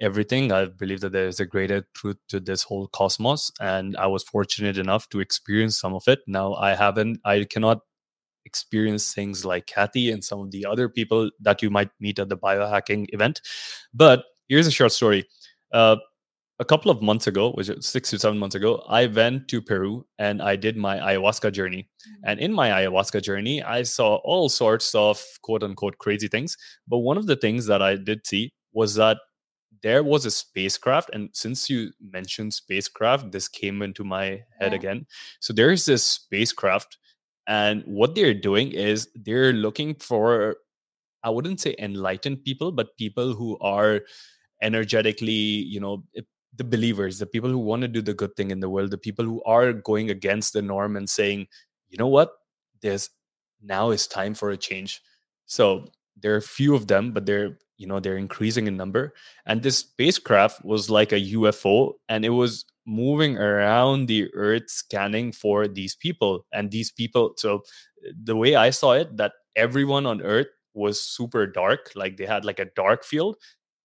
everything. 0.00 0.52
I 0.52 0.66
believe 0.66 1.00
that 1.00 1.12
there 1.12 1.26
is 1.26 1.40
a 1.40 1.46
greater 1.46 1.86
truth 1.94 2.16
to 2.28 2.40
this 2.40 2.62
whole 2.62 2.88
cosmos, 2.88 3.50
and 3.60 3.96
I 3.96 4.06
was 4.06 4.22
fortunate 4.22 4.78
enough 4.78 5.08
to 5.10 5.20
experience 5.20 5.78
some 5.78 5.94
of 5.94 6.06
it. 6.06 6.20
Now 6.26 6.54
I 6.54 6.74
haven't, 6.74 7.20
I 7.24 7.44
cannot 7.44 7.80
experience 8.44 9.12
things 9.12 9.44
like 9.44 9.66
Kathi 9.66 10.12
and 10.12 10.22
some 10.24 10.40
of 10.40 10.50
the 10.50 10.64
other 10.66 10.88
people 10.88 11.30
that 11.40 11.62
you 11.62 11.70
might 11.70 11.90
meet 12.00 12.18
at 12.18 12.28
the 12.28 12.36
biohacking 12.36 13.06
event. 13.08 13.40
But 13.92 14.24
here's 14.48 14.66
a 14.66 14.70
short 14.70 14.92
story. 14.92 15.26
Uh, 15.72 15.96
a 16.58 16.64
couple 16.64 16.90
of 16.90 17.02
months 17.02 17.26
ago, 17.26 17.52
which 17.52 17.68
was 17.68 17.86
six 17.86 18.10
to 18.10 18.18
seven 18.18 18.38
months 18.38 18.54
ago, 18.54 18.82
I 18.88 19.06
went 19.06 19.48
to 19.48 19.60
Peru 19.60 20.06
and 20.18 20.40
I 20.40 20.56
did 20.56 20.76
my 20.76 20.98
ayahuasca 20.98 21.52
journey. 21.52 21.82
Mm-hmm. 21.82 22.30
And 22.30 22.40
in 22.40 22.52
my 22.52 22.70
ayahuasca 22.70 23.22
journey, 23.22 23.62
I 23.62 23.82
saw 23.82 24.16
all 24.16 24.48
sorts 24.48 24.94
of 24.94 25.22
quote 25.42 25.62
unquote 25.62 25.98
crazy 25.98 26.28
things. 26.28 26.56
But 26.88 26.98
one 26.98 27.18
of 27.18 27.26
the 27.26 27.36
things 27.36 27.66
that 27.66 27.82
I 27.82 27.96
did 27.96 28.26
see 28.26 28.52
was 28.72 28.94
that 28.94 29.18
there 29.82 30.02
was 30.02 30.24
a 30.24 30.30
spacecraft. 30.30 31.10
And 31.12 31.28
since 31.32 31.68
you 31.68 31.90
mentioned 32.00 32.54
spacecraft, 32.54 33.32
this 33.32 33.48
came 33.48 33.82
into 33.82 34.04
my 34.04 34.42
head 34.58 34.72
yeah. 34.72 34.74
again. 34.74 35.06
So 35.40 35.52
there's 35.52 35.84
this 35.84 36.04
spacecraft, 36.04 36.96
and 37.46 37.84
what 37.86 38.14
they're 38.14 38.34
doing 38.34 38.72
is 38.72 39.08
they're 39.14 39.52
looking 39.52 39.94
for, 39.94 40.56
I 41.22 41.30
wouldn't 41.30 41.60
say 41.60 41.76
enlightened 41.78 42.42
people, 42.44 42.72
but 42.72 42.96
people 42.96 43.34
who 43.34 43.58
are 43.60 44.00
energetically, 44.62 45.30
you 45.30 45.78
know, 45.78 46.02
the 46.56 46.64
believers, 46.64 47.18
the 47.18 47.26
people 47.26 47.50
who 47.50 47.58
want 47.58 47.82
to 47.82 47.88
do 47.88 48.02
the 48.02 48.14
good 48.14 48.36
thing 48.36 48.50
in 48.50 48.60
the 48.60 48.70
world, 48.70 48.90
the 48.90 48.98
people 48.98 49.24
who 49.24 49.42
are 49.44 49.72
going 49.72 50.10
against 50.10 50.52
the 50.52 50.62
norm 50.62 50.96
and 50.96 51.08
saying, 51.08 51.46
you 51.88 51.98
know 51.98 52.08
what, 52.08 52.32
there's 52.82 53.10
now 53.62 53.90
is 53.90 54.06
time 54.06 54.34
for 54.34 54.50
a 54.50 54.56
change. 54.56 55.02
So 55.46 55.86
there 56.20 56.34
are 56.34 56.38
a 56.38 56.42
few 56.42 56.74
of 56.74 56.86
them, 56.86 57.12
but 57.12 57.26
they're 57.26 57.58
you 57.78 57.86
know 57.86 58.00
they're 58.00 58.16
increasing 58.16 58.66
in 58.66 58.76
number. 58.76 59.12
And 59.44 59.62
this 59.62 59.78
spacecraft 59.78 60.64
was 60.64 60.88
like 60.90 61.12
a 61.12 61.20
UFO, 61.20 61.94
and 62.08 62.24
it 62.24 62.30
was 62.30 62.64
moving 62.86 63.36
around 63.36 64.06
the 64.06 64.32
Earth 64.34 64.70
scanning 64.70 65.32
for 65.32 65.68
these 65.68 65.94
people. 65.94 66.46
And 66.52 66.70
these 66.70 66.90
people, 66.90 67.34
so 67.36 67.62
the 68.22 68.36
way 68.36 68.54
I 68.54 68.70
saw 68.70 68.92
it, 68.92 69.16
that 69.16 69.32
everyone 69.56 70.06
on 70.06 70.22
Earth 70.22 70.46
was 70.74 71.02
super 71.02 71.46
dark, 71.46 71.90
like 71.94 72.16
they 72.16 72.26
had 72.26 72.44
like 72.44 72.58
a 72.60 72.70
dark 72.76 73.04
field, 73.04 73.36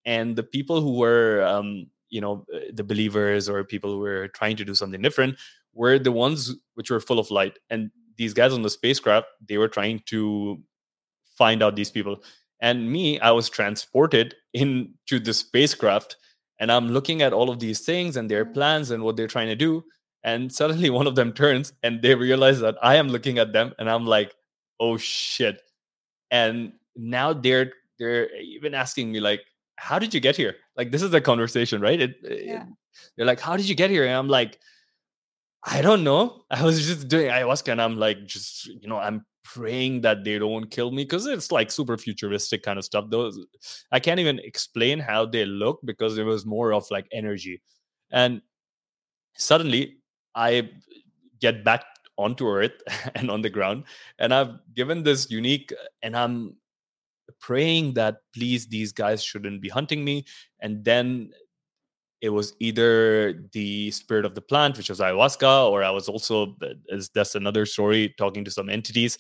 and 0.06 0.36
the 0.36 0.44
people 0.44 0.82
who 0.82 0.98
were 0.98 1.44
um, 1.44 1.88
you 2.12 2.22
know 2.22 2.46
uh, 2.54 2.60
the 2.74 2.84
believers 2.84 3.50
or 3.50 3.64
people 3.64 3.92
who 3.92 4.00
were 4.00 4.28
trying 4.28 4.56
to 4.58 4.66
do 4.66 4.76
something 4.76 5.02
different 5.02 5.38
were 5.74 5.98
the 5.98 6.12
ones 6.12 6.54
which 6.76 6.92
were 6.92 7.00
full 7.00 7.18
of 7.18 7.32
light. 7.32 7.58
And 7.70 7.90
these 8.18 8.34
guys 8.34 8.54
on 8.54 8.62
the 8.62 8.70
spacecraft 8.70 9.28
they 9.48 9.58
were 9.58 9.70
trying 9.70 10.02
to 10.08 10.62
find 11.38 11.64
out 11.64 11.76
these 11.76 11.92
people. 11.92 12.22
And 12.60 12.92
me 12.92 13.20
i 13.22 13.32
was 13.32 13.50
transported 13.50 14.36
into 14.54 15.20
the 15.20 15.34
spacecraft 15.34 16.18
and 16.60 16.72
i'm 16.72 16.90
looking 16.90 17.24
at 17.24 17.34
all 17.34 17.50
of 17.50 17.60
these 17.60 17.80
things 17.80 18.18
and 18.18 18.30
their 18.30 18.46
plans 18.46 18.92
and 18.92 19.04
what 19.04 19.16
they're 19.18 19.28
trying 19.28 19.48
to 19.48 19.56
do. 19.56 19.84
And 20.24 20.54
suddenly 20.54 20.90
one 21.00 21.08
of 21.08 21.16
them 21.16 21.34
turns 21.34 21.74
and 21.82 22.02
they 22.02 22.14
realize 22.14 22.60
that 22.60 22.76
i 22.84 22.96
am 22.96 23.08
looking 23.08 23.40
at 23.40 23.54
them 23.54 23.74
and 23.80 23.90
i'm 23.90 24.06
like 24.06 24.36
oh 24.80 24.98
shit. 24.98 25.62
And 26.32 26.74
now 26.96 27.34
they're 27.34 27.72
they're 28.00 28.36
even 28.36 28.74
asking 28.74 29.12
me 29.12 29.20
like 29.22 29.42
how 29.78 29.98
did 29.98 30.14
you 30.14 30.20
get 30.20 30.36
here? 30.36 30.58
Like 30.82 30.90
this 30.90 31.04
is 31.04 31.14
a 31.14 31.22
conversation, 31.22 31.80
right? 31.80 32.02
It, 32.02 32.16
eh, 32.28 32.38
yeah. 32.44 32.64
It, 32.64 32.68
they're 33.16 33.28
like, 33.28 33.40
how 33.40 33.56
did 33.56 33.70
you 33.70 33.76
get 33.76 33.92
here? 33.92 34.04
And 34.04 34.16
I'm 34.16 34.28
like, 34.28 34.58
I 35.64 35.84
don't 35.84 36.04
know. 36.04 36.42
I 36.50 36.64
was 36.64 36.84
just 36.88 37.08
doing 37.08 37.28
ayahuasca 37.28 37.72
and 37.72 37.80
I'm 37.80 37.98
like, 37.98 38.26
just, 38.26 38.66
you 38.66 38.88
know, 38.88 38.98
I'm 38.98 39.24
praying 39.44 40.02
that 40.02 40.24
they 40.24 40.40
don't 40.40 40.72
kill 40.72 40.90
me 40.90 41.04
because 41.04 41.28
it's 41.28 41.52
like 41.52 41.70
super 41.70 42.00
futuristic 42.00 42.64
kind 42.64 42.80
of 42.80 42.86
stuff. 42.86 43.12
Those 43.12 43.38
I 43.92 44.00
can't 44.00 44.20
even 44.20 44.40
explain 44.40 44.98
how 44.98 45.28
they 45.28 45.46
look 45.46 45.82
because 45.86 46.18
it 46.18 46.24
was 46.24 46.48
more 46.48 46.74
of 46.74 46.90
like 46.90 47.06
energy. 47.12 47.62
And 48.12 48.42
suddenly 49.38 49.98
I 50.34 50.72
get 51.40 51.64
back 51.64 51.86
onto 52.18 52.48
earth 52.48 52.82
and 53.16 53.30
on 53.30 53.44
the 53.44 53.52
ground 53.52 53.84
and 54.18 54.34
I've 54.34 54.58
given 54.74 55.04
this 55.04 55.30
unique 55.30 55.72
and 56.02 56.18
I'm 56.18 56.56
praying 57.40 57.94
that 57.94 58.18
please 58.34 58.68
these 58.68 58.92
guys 58.92 59.24
shouldn't 59.24 59.62
be 59.62 59.70
hunting 59.70 60.04
me. 60.04 60.26
And 60.60 60.84
then 60.84 61.32
it 62.22 62.30
was 62.30 62.54
either 62.60 63.34
the 63.52 63.92
spirit 63.92 64.26
of 64.26 64.36
the 64.36 64.42
plant 64.42 64.78
which 64.78 64.90
was 64.90 65.00
ayahuasca 65.00 65.70
or 65.70 65.84
i 65.84 65.90
was 65.90 66.08
also 66.08 66.56
as 66.92 67.10
that's 67.10 67.34
another 67.34 67.66
story 67.66 68.14
talking 68.18 68.46
to 68.46 68.52
some 68.52 68.70
entities. 68.70 69.18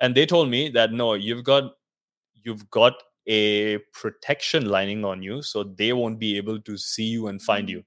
And 0.00 0.14
they 0.14 0.26
told 0.26 0.50
me 0.50 0.68
that 0.70 0.92
no 0.92 1.14
you've 1.14 1.44
got 1.44 1.72
you've 2.34 2.70
got 2.70 2.94
a 3.26 3.78
protection 3.94 4.66
lining 4.66 5.04
on 5.04 5.22
you 5.22 5.40
so 5.40 5.64
they 5.64 5.94
won't 5.94 6.18
be 6.18 6.36
able 6.36 6.60
to 6.60 6.76
see 6.76 7.04
you 7.04 7.28
and 7.28 7.40
find 7.40 7.68
mm. 7.68 7.72
you. 7.72 7.84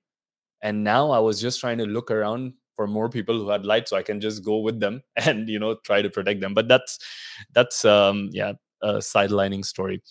And 0.61 0.83
now 0.83 1.11
i 1.11 1.19
was 1.19 1.39
just 1.39 1.59
trying 1.59 1.77
to 1.77 1.85
look 1.85 2.09
around 2.09 2.53
for 2.75 2.87
more 2.87 3.09
people 3.09 3.37
who 3.37 3.49
had 3.49 3.65
light 3.65 3.87
so 3.89 3.97
i 3.97 4.03
can 4.03 4.21
just 4.21 4.43
go 4.43 4.57
with 4.59 4.79
them 4.79 5.01
and 5.15 5.49
you 5.49 5.59
know 5.59 5.75
try 5.83 6.01
to 6.01 6.09
protect 6.09 6.41
them. 6.41 6.55
But 6.55 6.67
that's 6.67 6.97
that's 7.53 7.85
um 7.85 8.29
yeah 8.31 8.53
a 8.81 8.95
sidelining 8.95 9.65
story. 9.65 10.01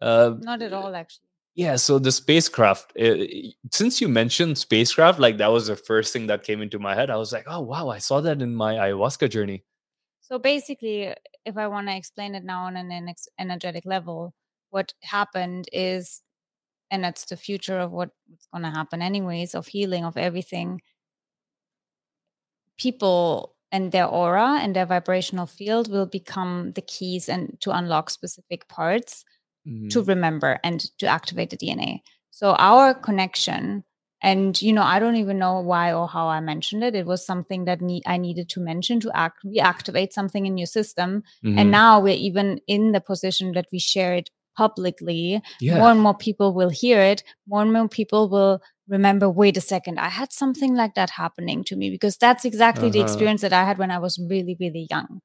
Uh, 0.00 0.34
Not 0.40 0.62
at 0.62 0.72
all, 0.72 0.94
actually. 0.94 1.24
Yeah, 1.54 1.76
so 1.76 2.00
the 2.00 2.10
spacecraft. 2.10 2.92
Uh, 2.98 3.24
since 3.70 4.00
you 4.00 4.08
mentioned 4.08 4.58
spacecraft, 4.58 5.20
like 5.20 5.38
that 5.38 5.52
was 5.52 5.68
the 5.68 5.76
first 5.76 6.12
thing 6.12 6.26
that 6.26 6.42
came 6.42 6.60
into 6.60 6.80
my 6.80 6.94
head. 6.96 7.10
I 7.10 7.16
was 7.16 7.32
like, 7.32 7.44
oh 7.46 7.60
wow, 7.60 7.88
I 7.88 7.98
saw 7.98 8.20
that 8.20 8.42
in 8.42 8.54
my 8.54 8.74
ayahuasca 8.74 9.30
journey. 9.30 9.64
So 10.20 10.38
basically, 10.38 11.14
if 11.44 11.56
I 11.56 11.68
want 11.68 11.86
to 11.86 11.96
explain 11.96 12.34
it 12.34 12.44
now 12.44 12.64
on 12.64 12.76
an 12.76 13.14
energetic 13.38 13.84
level, 13.84 14.34
what 14.70 14.92
happened 15.02 15.68
is, 15.72 16.22
and 16.90 17.04
that's 17.04 17.26
the 17.26 17.36
future 17.36 17.78
of 17.78 17.92
what's 17.92 18.48
going 18.52 18.64
to 18.64 18.70
happen, 18.70 19.00
anyways, 19.00 19.54
of 19.54 19.68
healing 19.68 20.04
of 20.04 20.16
everything. 20.16 20.80
People 22.78 23.53
and 23.74 23.90
their 23.90 24.06
aura 24.06 24.60
and 24.62 24.76
their 24.76 24.86
vibrational 24.86 25.46
field 25.46 25.90
will 25.90 26.06
become 26.06 26.70
the 26.76 26.80
keys 26.80 27.28
and 27.28 27.58
to 27.60 27.72
unlock 27.72 28.08
specific 28.08 28.68
parts 28.68 29.24
mm-hmm. 29.66 29.88
to 29.88 30.00
remember 30.04 30.60
and 30.62 30.78
to 30.98 31.06
activate 31.06 31.50
the 31.50 31.56
DNA. 31.56 31.98
So 32.30 32.52
our 32.52 32.94
connection 32.94 33.82
and 34.22 34.62
you 34.62 34.72
know 34.72 34.82
i 34.82 34.98
don't 34.98 35.16
even 35.16 35.38
know 35.38 35.60
why 35.60 35.92
or 35.92 36.08
how 36.08 36.28
i 36.28 36.40
mentioned 36.40 36.82
it 36.82 36.94
it 36.94 37.04
was 37.04 37.26
something 37.26 37.66
that 37.66 37.82
ne- 37.82 38.00
i 38.06 38.16
needed 38.16 38.48
to 38.48 38.60
mention 38.60 38.98
to 38.98 39.10
act 39.14 39.44
reactivate 39.44 40.12
something 40.12 40.46
in 40.46 40.56
your 40.56 40.66
system 40.66 41.22
mm-hmm. 41.44 41.58
and 41.58 41.70
now 41.70 42.00
we're 42.00 42.16
even 42.16 42.58
in 42.66 42.92
the 42.92 43.00
position 43.00 43.52
that 43.52 43.66
we 43.70 43.78
share 43.78 44.14
it 44.14 44.30
publicly 44.56 45.42
yeah. 45.60 45.78
more 45.78 45.90
and 45.90 46.00
more 46.00 46.16
people 46.16 46.54
will 46.54 46.70
hear 46.70 47.00
it 47.00 47.22
more 47.46 47.62
and 47.62 47.72
more 47.72 47.88
people 47.88 48.28
will 48.28 48.60
remember 48.88 49.28
wait 49.28 49.56
a 49.56 49.60
second 49.60 49.98
i 49.98 50.08
had 50.08 50.32
something 50.32 50.74
like 50.74 50.94
that 50.94 51.10
happening 51.10 51.64
to 51.64 51.76
me 51.76 51.90
because 51.90 52.16
that's 52.16 52.44
exactly 52.44 52.88
uh-huh. 52.88 52.92
the 52.92 53.00
experience 53.00 53.40
that 53.40 53.52
i 53.52 53.64
had 53.64 53.78
when 53.78 53.90
i 53.90 53.98
was 53.98 54.20
really 54.30 54.56
really 54.60 54.86
young. 54.90 55.20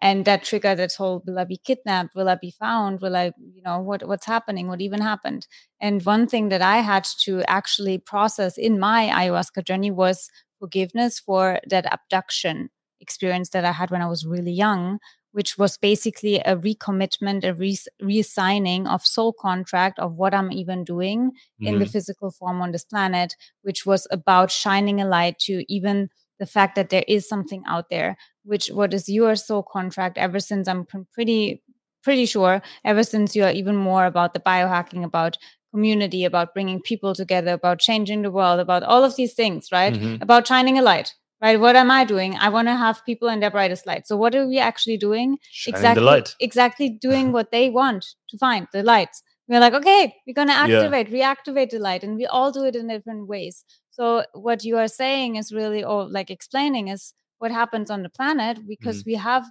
And 0.00 0.24
that 0.26 0.44
triggered 0.44 0.78
that 0.78 0.94
whole 0.94 1.24
will 1.26 1.40
i 1.40 1.44
be 1.44 1.56
kidnapped? 1.56 2.14
Will 2.14 2.28
i 2.28 2.36
be 2.36 2.52
found? 2.52 3.00
Will 3.00 3.16
i 3.16 3.32
you 3.56 3.62
know 3.64 3.80
what 3.80 4.06
what's 4.06 4.26
happening? 4.26 4.68
What 4.68 4.80
even 4.80 5.00
happened? 5.00 5.48
And 5.80 6.04
one 6.04 6.28
thing 6.28 6.50
that 6.50 6.62
i 6.62 6.76
had 6.76 7.04
to 7.24 7.42
actually 7.48 7.98
process 7.98 8.56
in 8.56 8.78
my 8.78 9.08
ayahuasca 9.08 9.64
journey 9.64 9.90
was 9.90 10.30
forgiveness 10.60 11.18
for 11.18 11.60
that 11.68 11.92
abduction 11.92 12.70
experience 13.00 13.50
that 13.50 13.64
i 13.64 13.72
had 13.72 13.90
when 13.90 14.02
i 14.02 14.06
was 14.06 14.26
really 14.26 14.52
young 14.52 14.98
which 15.38 15.56
was 15.56 15.78
basically 15.78 16.40
a 16.40 16.56
recommitment, 16.56 17.44
a 17.44 17.54
re- 17.54 17.78
reassigning 18.02 18.88
of 18.88 19.06
soul 19.06 19.32
contract 19.32 19.96
of 20.00 20.14
what 20.14 20.34
I'm 20.34 20.50
even 20.50 20.82
doing 20.82 21.30
mm-hmm. 21.30 21.64
in 21.64 21.78
the 21.78 21.84
mm-hmm. 21.84 21.92
physical 21.92 22.32
form 22.32 22.60
on 22.60 22.72
this 22.72 22.82
planet, 22.82 23.36
which 23.62 23.86
was 23.86 24.08
about 24.10 24.50
shining 24.50 25.00
a 25.00 25.06
light 25.06 25.38
to 25.46 25.64
even 25.72 26.10
the 26.40 26.46
fact 26.46 26.74
that 26.74 26.90
there 26.90 27.04
is 27.06 27.28
something 27.28 27.62
out 27.68 27.88
there, 27.88 28.16
which 28.42 28.66
what 28.66 28.92
is 28.92 29.08
your 29.08 29.36
soul 29.36 29.62
contract 29.62 30.18
ever 30.18 30.40
since 30.40 30.66
I'm 30.66 30.84
pretty 31.12 31.62
pretty 32.02 32.26
sure 32.26 32.60
ever 32.84 33.04
since 33.04 33.36
you're 33.36 33.50
even 33.50 33.76
more 33.76 34.06
about 34.06 34.34
the 34.34 34.40
biohacking 34.40 35.04
about 35.04 35.38
community 35.72 36.24
about 36.24 36.54
bringing 36.54 36.80
people 36.80 37.14
together 37.14 37.52
about 37.52 37.78
changing 37.78 38.22
the 38.22 38.30
world 38.30 38.58
about 38.58 38.82
all 38.82 39.04
of 39.04 39.14
these 39.16 39.34
things 39.34 39.68
right 39.70 39.94
mm-hmm. 39.94 40.22
about 40.22 40.46
shining 40.46 40.78
a 40.78 40.82
light 40.82 41.14
right? 41.40 41.60
What 41.60 41.76
am 41.76 41.90
i 41.90 42.04
doing? 42.04 42.36
I 42.36 42.48
want 42.48 42.68
to 42.68 42.76
have 42.76 43.04
people 43.04 43.28
in 43.28 43.40
their 43.40 43.50
brightest 43.50 43.86
light. 43.86 44.06
So 44.06 44.16
what 44.16 44.34
are 44.34 44.46
we 44.46 44.58
actually 44.58 44.96
doing? 44.96 45.38
Shining 45.50 45.76
exactly 45.76 46.34
exactly 46.40 46.88
doing 47.08 47.32
what 47.32 47.50
they 47.50 47.70
want 47.70 48.06
to 48.30 48.38
find 48.38 48.66
the 48.72 48.82
lights. 48.82 49.22
We're 49.48 49.60
like 49.60 49.74
okay 49.74 50.14
we're 50.26 50.34
going 50.34 50.48
to 50.48 50.54
activate 50.54 51.08
yeah. 51.08 51.34
reactivate 51.34 51.70
the 51.70 51.78
light 51.78 52.04
and 52.04 52.16
we 52.16 52.26
all 52.26 52.52
do 52.52 52.64
it 52.64 52.76
in 52.76 52.88
different 52.88 53.28
ways. 53.28 53.64
So 53.90 54.24
what 54.32 54.64
you 54.64 54.76
are 54.76 54.88
saying 54.88 55.36
is 55.36 55.52
really 55.52 55.82
or 55.82 56.08
like 56.08 56.30
explaining 56.30 56.88
is 56.88 57.14
what 57.38 57.50
happens 57.50 57.90
on 57.90 58.02
the 58.02 58.10
planet 58.10 58.58
because 58.66 59.00
mm-hmm. 59.00 59.10
we 59.10 59.14
have 59.16 59.46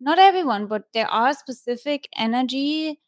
not 0.00 0.18
everyone 0.18 0.66
but 0.66 0.84
there 0.92 1.08
are 1.08 1.32
specific 1.32 2.08
energy 2.16 3.00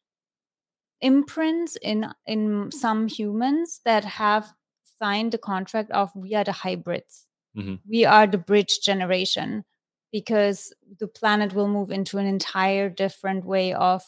imprints 1.00 1.76
in 1.82 2.06
in 2.26 2.70
some 2.70 3.08
humans 3.08 3.80
that 3.84 4.04
have 4.04 4.52
signed 4.98 5.32
the 5.32 5.38
contract 5.38 5.90
of 5.90 6.10
we 6.14 6.34
are 6.34 6.44
the 6.44 6.52
hybrids 6.52 7.26
Mm-hmm. 7.56 7.74
We 7.88 8.04
are 8.04 8.26
the 8.26 8.38
bridge 8.38 8.80
generation 8.80 9.64
because 10.12 10.72
the 10.98 11.08
planet 11.08 11.54
will 11.54 11.68
move 11.68 11.90
into 11.90 12.18
an 12.18 12.26
entire 12.26 12.88
different 12.88 13.44
way 13.44 13.72
of 13.72 14.02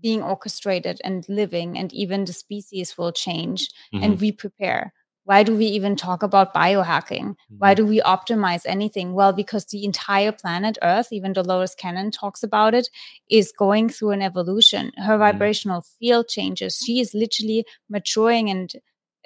being 0.00 0.22
orchestrated 0.22 1.00
and 1.04 1.24
living, 1.28 1.78
and 1.78 1.92
even 1.92 2.24
the 2.24 2.32
species 2.32 2.98
will 2.98 3.12
change 3.12 3.68
mm-hmm. 3.94 4.04
and 4.04 4.20
we 4.20 4.32
prepare. 4.32 4.92
Why 5.24 5.44
do 5.44 5.56
we 5.56 5.66
even 5.66 5.94
talk 5.94 6.24
about 6.24 6.52
biohacking? 6.52 7.22
Mm-hmm. 7.22 7.56
Why 7.58 7.74
do 7.74 7.86
we 7.86 8.00
optimize 8.00 8.62
anything? 8.66 9.12
Well, 9.12 9.32
because 9.32 9.66
the 9.66 9.84
entire 9.84 10.32
planet 10.32 10.78
Earth, 10.82 11.12
even 11.12 11.32
Dolores 11.32 11.76
Cannon 11.76 12.10
talks 12.10 12.42
about 12.42 12.74
it, 12.74 12.88
is 13.30 13.52
going 13.56 13.88
through 13.88 14.10
an 14.10 14.22
evolution. 14.22 14.90
Her 14.96 15.12
mm-hmm. 15.12 15.20
vibrational 15.20 15.84
field 16.00 16.28
changes. 16.28 16.82
She 16.84 16.98
is 16.98 17.14
literally 17.14 17.64
maturing 17.88 18.50
and 18.50 18.72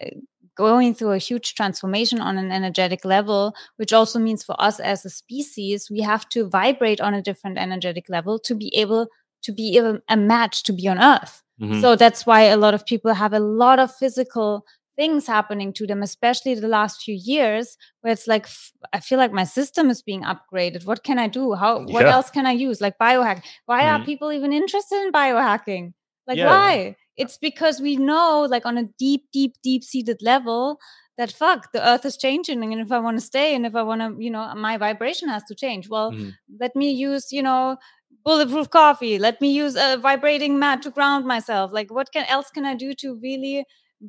uh, 0.02 0.10
going 0.56 0.94
through 0.94 1.12
a 1.12 1.18
huge 1.18 1.54
transformation 1.54 2.20
on 2.20 2.38
an 2.38 2.50
energetic 2.50 3.04
level, 3.04 3.54
which 3.76 3.92
also 3.92 4.18
means 4.18 4.42
for 4.42 4.60
us 4.60 4.80
as 4.80 5.04
a 5.04 5.10
species, 5.10 5.90
we 5.90 6.00
have 6.00 6.28
to 6.30 6.48
vibrate 6.48 7.00
on 7.00 7.14
a 7.14 7.22
different 7.22 7.58
energetic 7.58 8.08
level 8.08 8.38
to 8.40 8.54
be 8.54 8.74
able 8.74 9.08
to 9.42 9.52
be 9.52 9.78
a 10.08 10.16
match 10.16 10.62
to 10.64 10.72
be 10.72 10.88
on 10.88 10.98
Earth. 10.98 11.42
Mm-hmm. 11.60 11.80
So 11.80 11.94
that's 11.96 12.26
why 12.26 12.42
a 12.42 12.56
lot 12.56 12.74
of 12.74 12.84
people 12.84 13.14
have 13.14 13.32
a 13.32 13.40
lot 13.40 13.78
of 13.78 13.94
physical 13.94 14.64
things 14.96 15.26
happening 15.26 15.72
to 15.74 15.86
them, 15.86 16.02
especially 16.02 16.54
the 16.54 16.68
last 16.68 17.02
few 17.02 17.14
years, 17.14 17.76
where 18.00 18.12
it's 18.12 18.26
like 18.26 18.48
I 18.92 19.00
feel 19.00 19.18
like 19.18 19.32
my 19.32 19.44
system 19.44 19.90
is 19.90 20.02
being 20.02 20.22
upgraded. 20.22 20.86
What 20.86 21.04
can 21.04 21.18
I 21.18 21.28
do? 21.28 21.54
How? 21.54 21.80
What 21.84 22.06
yeah. 22.06 22.12
else 22.12 22.30
can 22.30 22.46
I 22.46 22.52
use? 22.52 22.80
Like 22.80 22.98
biohack. 22.98 23.42
Why 23.66 23.82
mm-hmm. 23.82 24.02
are 24.02 24.04
people 24.04 24.32
even 24.32 24.52
interested 24.52 25.02
in 25.02 25.12
biohacking? 25.12 25.92
Like 26.26 26.38
yeah. 26.38 26.46
why? 26.46 26.96
It's 27.16 27.38
because 27.38 27.80
we 27.80 27.96
know, 27.96 28.46
like 28.48 28.66
on 28.66 28.78
a 28.78 28.84
deep, 28.98 29.24
deep, 29.32 29.54
deep 29.62 29.82
seated 29.82 30.20
level, 30.22 30.78
that 31.18 31.32
fuck 31.32 31.72
the 31.72 31.86
earth 31.88 32.04
is 32.04 32.16
changing 32.16 32.62
and 32.72 32.80
if 32.80 32.92
i 32.92 32.98
want 32.98 33.16
to 33.16 33.24
stay 33.24 33.54
and 33.54 33.66
if 33.66 33.74
i 33.74 33.82
want 33.82 34.00
to 34.00 34.22
you 34.22 34.30
know 34.30 34.52
my 34.54 34.76
vibration 34.76 35.28
has 35.28 35.42
to 35.44 35.54
change 35.54 35.88
well 35.88 36.12
mm. 36.12 36.32
let 36.60 36.74
me 36.76 36.90
use 36.90 37.32
you 37.32 37.42
know 37.42 37.76
bulletproof 38.24 38.70
coffee 38.70 39.18
let 39.18 39.40
me 39.40 39.52
use 39.52 39.76
a 39.76 39.96
vibrating 39.96 40.58
mat 40.58 40.82
to 40.82 40.90
ground 40.90 41.24
myself 41.24 41.72
like 41.72 41.92
what 41.92 42.12
can 42.12 42.24
else 42.28 42.50
can 42.50 42.64
i 42.64 42.74
do 42.74 42.94
to 42.94 43.18
really 43.22 43.64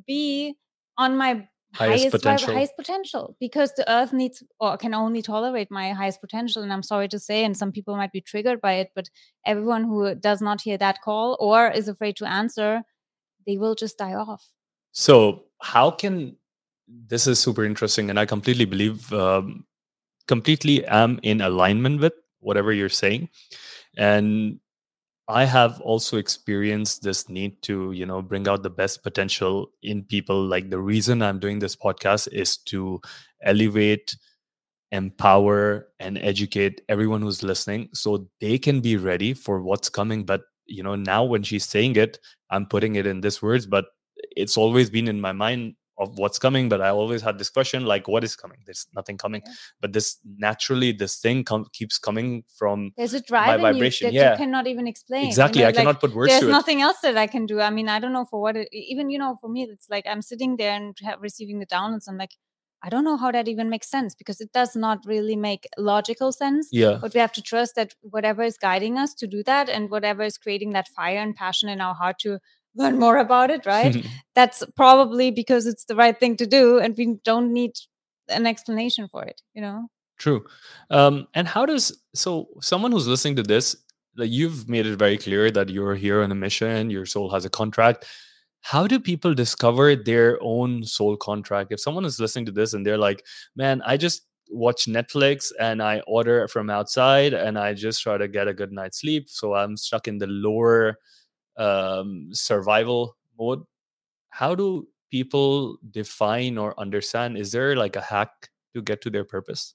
be 0.06 0.54
on 0.96 1.16
my 1.16 1.46
highest, 1.74 2.02
highest 2.02 2.10
potential. 2.10 2.54
highest 2.54 2.76
potential 2.76 3.36
because 3.38 3.72
the 3.74 3.90
earth 3.92 4.12
needs 4.12 4.42
or 4.58 4.76
can 4.76 4.94
only 4.94 5.22
tolerate 5.22 5.70
my 5.70 5.92
highest 5.92 6.20
potential 6.20 6.62
and 6.62 6.72
i'm 6.72 6.82
sorry 6.82 7.08
to 7.08 7.18
say 7.18 7.44
and 7.44 7.56
some 7.56 7.70
people 7.70 7.96
might 7.96 8.12
be 8.12 8.20
triggered 8.20 8.60
by 8.60 8.74
it 8.74 8.90
but 8.94 9.08
everyone 9.46 9.84
who 9.84 10.14
does 10.14 10.40
not 10.40 10.60
hear 10.60 10.76
that 10.76 11.00
call 11.02 11.36
or 11.40 11.70
is 11.70 11.88
afraid 11.88 12.16
to 12.16 12.26
answer 12.26 12.82
they 13.48 13.56
will 13.56 13.74
just 13.74 13.98
die 13.98 14.14
off 14.14 14.52
so 14.92 15.42
how 15.60 15.90
can 15.90 16.36
this 16.88 17.26
is 17.26 17.40
super 17.40 17.64
interesting 17.64 18.10
and 18.10 18.20
i 18.20 18.26
completely 18.26 18.64
believe 18.64 19.12
um, 19.12 19.64
completely 20.28 20.84
am 20.86 21.18
in 21.22 21.40
alignment 21.40 22.00
with 22.00 22.12
whatever 22.40 22.72
you're 22.72 22.88
saying 22.88 23.28
and 23.96 24.60
I 25.28 25.44
have 25.44 25.80
also 25.82 26.16
experienced 26.16 27.02
this 27.02 27.28
need 27.28 27.60
to, 27.62 27.92
you 27.92 28.06
know, 28.06 28.22
bring 28.22 28.48
out 28.48 28.62
the 28.62 28.70
best 28.70 29.02
potential 29.02 29.70
in 29.82 30.04
people. 30.04 30.42
Like 30.42 30.70
the 30.70 30.78
reason 30.78 31.20
I'm 31.20 31.38
doing 31.38 31.58
this 31.58 31.76
podcast 31.76 32.32
is 32.32 32.56
to 32.68 33.02
elevate, 33.42 34.16
empower, 34.90 35.88
and 36.00 36.16
educate 36.16 36.80
everyone 36.88 37.20
who's 37.20 37.42
listening 37.42 37.90
so 37.92 38.30
they 38.40 38.56
can 38.56 38.80
be 38.80 38.96
ready 38.96 39.34
for 39.34 39.60
what's 39.60 39.90
coming. 39.90 40.24
But, 40.24 40.44
you 40.68 40.82
know, 40.82 40.94
now 40.94 41.24
when 41.24 41.42
she's 41.42 41.64
saying 41.64 41.96
it, 41.96 42.18
I'm 42.50 42.66
putting 42.66 42.96
it 42.96 43.06
in 43.06 43.20
this 43.20 43.42
words, 43.42 43.66
but 43.66 43.86
it's 44.36 44.56
always 44.56 44.90
been 44.90 45.08
in 45.08 45.20
my 45.20 45.32
mind 45.32 45.74
of 45.98 46.16
what's 46.16 46.38
coming 46.38 46.68
but 46.68 46.80
i 46.80 46.88
always 46.88 47.20
had 47.20 47.38
this 47.38 47.50
question 47.50 47.84
like 47.84 48.06
what 48.06 48.22
is 48.22 48.36
coming 48.36 48.58
there's 48.66 48.86
nothing 48.94 49.18
coming 49.18 49.42
yeah. 49.44 49.52
but 49.80 49.92
this 49.92 50.18
naturally 50.38 50.92
this 50.92 51.18
thing 51.18 51.42
com- 51.42 51.66
keeps 51.72 51.98
coming 51.98 52.44
from 52.56 52.92
there's 52.96 53.14
a 53.14 53.20
drive 53.20 53.60
my 53.60 53.72
vibration 53.72 54.06
you 54.06 54.12
that 54.12 54.24
yeah. 54.24 54.30
you 54.32 54.36
cannot 54.38 54.66
even 54.66 54.86
explain 54.86 55.26
exactly 55.26 55.60
you 55.60 55.64
know, 55.64 55.68
i 55.68 55.70
like, 55.70 55.76
cannot 55.76 56.00
put 56.00 56.14
words 56.14 56.30
to 56.30 56.36
it. 56.36 56.40
there's 56.40 56.52
nothing 56.52 56.80
else 56.80 56.98
that 57.00 57.16
i 57.16 57.26
can 57.26 57.46
do 57.46 57.60
i 57.60 57.70
mean 57.70 57.88
i 57.88 57.98
don't 57.98 58.12
know 58.12 58.24
for 58.24 58.40
what 58.40 58.56
it, 58.56 58.68
even 58.72 59.10
you 59.10 59.18
know 59.18 59.36
for 59.40 59.48
me 59.48 59.64
it's 59.64 59.90
like 59.90 60.06
i'm 60.08 60.22
sitting 60.22 60.56
there 60.56 60.72
and 60.72 60.96
receiving 61.18 61.58
the 61.58 61.66
downloads 61.66 62.08
i'm 62.08 62.16
like 62.16 62.36
I 62.82 62.88
don't 62.90 63.04
know 63.04 63.16
how 63.16 63.32
that 63.32 63.48
even 63.48 63.68
makes 63.68 63.90
sense 63.90 64.14
because 64.14 64.40
it 64.40 64.52
does 64.52 64.76
not 64.76 65.00
really 65.04 65.34
make 65.34 65.66
logical 65.76 66.30
sense. 66.32 66.68
Yeah. 66.70 66.98
But 67.00 67.12
we 67.14 67.20
have 67.20 67.32
to 67.32 67.42
trust 67.42 67.74
that 67.74 67.94
whatever 68.02 68.42
is 68.42 68.56
guiding 68.56 68.98
us 68.98 69.14
to 69.14 69.26
do 69.26 69.42
that 69.44 69.68
and 69.68 69.90
whatever 69.90 70.22
is 70.22 70.38
creating 70.38 70.70
that 70.70 70.88
fire 70.88 71.18
and 71.18 71.34
passion 71.34 71.68
in 71.68 71.80
our 71.80 71.94
heart 71.94 72.20
to 72.20 72.38
learn 72.76 72.98
more 72.98 73.18
about 73.18 73.50
it, 73.50 73.66
right? 73.66 74.06
That's 74.34 74.62
probably 74.76 75.30
because 75.30 75.66
it's 75.66 75.84
the 75.86 75.96
right 75.96 76.18
thing 76.18 76.36
to 76.36 76.46
do 76.46 76.78
and 76.78 76.96
we 76.96 77.16
don't 77.24 77.52
need 77.52 77.72
an 78.28 78.46
explanation 78.46 79.08
for 79.08 79.24
it, 79.24 79.42
you 79.54 79.62
know? 79.62 79.88
True. 80.18 80.44
Um, 80.90 81.26
and 81.34 81.48
how 81.48 81.66
does 81.66 82.00
so 82.14 82.48
someone 82.60 82.92
who's 82.92 83.08
listening 83.08 83.36
to 83.36 83.42
this, 83.42 83.76
like 84.16 84.30
you've 84.30 84.68
made 84.68 84.86
it 84.86 84.96
very 84.96 85.18
clear 85.18 85.50
that 85.50 85.68
you're 85.68 85.94
here 85.94 86.22
on 86.22 86.30
a 86.30 86.34
mission, 86.34 86.90
your 86.90 87.06
soul 87.06 87.30
has 87.30 87.44
a 87.44 87.50
contract. 87.50 88.04
How 88.60 88.86
do 88.86 89.00
people 89.00 89.34
discover 89.34 89.96
their 89.96 90.38
own 90.42 90.84
soul 90.84 91.16
contract? 91.16 91.72
If 91.72 91.80
someone 91.80 92.04
is 92.04 92.20
listening 92.20 92.46
to 92.46 92.52
this 92.52 92.74
and 92.74 92.84
they're 92.84 92.98
like, 92.98 93.24
man, 93.56 93.82
I 93.84 93.96
just 93.96 94.26
watch 94.50 94.86
Netflix 94.86 95.52
and 95.58 95.82
I 95.82 96.00
order 96.06 96.48
from 96.48 96.70
outside 96.70 97.34
and 97.34 97.58
I 97.58 97.74
just 97.74 98.02
try 98.02 98.18
to 98.18 98.28
get 98.28 98.48
a 98.48 98.54
good 98.54 98.72
night's 98.72 99.00
sleep. 99.00 99.28
So 99.28 99.54
I'm 99.54 99.76
stuck 99.76 100.08
in 100.08 100.18
the 100.18 100.26
lower 100.26 100.98
um, 101.56 102.28
survival 102.32 103.16
mode 103.38 103.62
how 104.30 104.54
do 104.54 104.86
people 105.10 105.78
define 105.90 106.58
or 106.58 106.78
understand 106.78 107.36
is 107.36 107.52
there 107.52 107.76
like 107.76 107.96
a 107.96 108.00
hack 108.00 108.50
to 108.74 108.82
get 108.82 109.00
to 109.00 109.10
their 109.10 109.24
purpose 109.24 109.74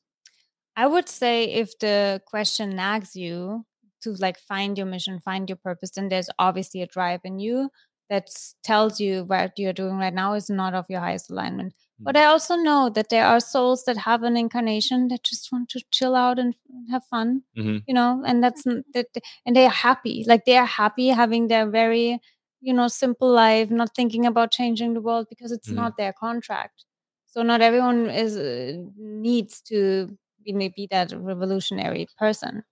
i 0.76 0.86
would 0.86 1.10
say 1.10 1.46
if 1.46 1.78
the 1.80 2.22
question 2.28 2.70
nags 2.70 3.16
you 3.16 3.66
to 4.02 4.12
like 4.14 4.38
find 4.38 4.78
your 4.78 4.88
mission 4.88 5.20
find 5.20 5.50
your 5.50 5.58
purpose 5.58 5.92
then 5.92 6.10
there's 6.10 6.30
obviously 6.40 6.82
a 6.82 6.88
drive 6.88 7.22
in 7.24 7.40
you 7.40 7.70
that 8.14 8.30
tells 8.64 9.00
you 9.00 9.24
what 9.26 9.58
you're 9.58 9.80
doing 9.82 9.98
right 9.98 10.14
now 10.14 10.34
is 10.34 10.50
not 10.50 10.74
of 10.74 10.86
your 10.90 11.00
highest 11.00 11.32
alignment 11.32 11.74
but 12.04 12.18
I 12.18 12.26
also 12.26 12.56
know 12.56 12.90
that 12.90 13.10
there 13.10 13.26
are 13.26 13.40
souls 13.40 13.86
that 13.86 13.98
have 13.98 14.24
an 14.24 14.36
incarnation 14.36 15.08
that 15.08 15.24
just 15.24 15.52
want 15.52 15.70
to 15.70 15.82
chill 15.92 16.16
out 16.16 16.38
and 16.38 16.54
have 16.92 17.04
fun, 17.06 17.44
mm-hmm. 17.58 17.78
you 17.88 17.94
know, 17.94 18.24
and 18.26 18.44
that's 18.44 18.64
that, 18.64 19.08
and 19.46 19.56
they 19.56 19.66
are 19.66 19.72
happy. 19.72 20.26
Like 20.28 20.46
they 20.46 20.58
are 20.58 20.66
happy 20.66 21.08
having 21.10 21.48
their 21.48 21.70
very, 21.70 22.20
you 22.60 22.74
know, 22.74 22.88
simple 22.88 23.32
life, 23.32 23.70
not 23.70 23.96
thinking 23.96 24.26
about 24.26 24.52
changing 24.52 24.94
the 24.94 25.02
world 25.02 25.28
because 25.30 25.52
it's 25.52 25.68
mm-hmm. 25.68 25.78
not 25.78 25.98
their 25.98 26.14
contract. 26.14 26.84
So 27.28 27.42
not 27.42 27.62
everyone 27.62 28.10
is 28.10 28.38
uh, 28.38 28.84
needs 28.98 29.62
to 29.70 30.18
be 30.44 30.52
maybe 30.52 30.88
that 30.92 31.14
revolutionary 31.16 32.08
person. 32.18 32.64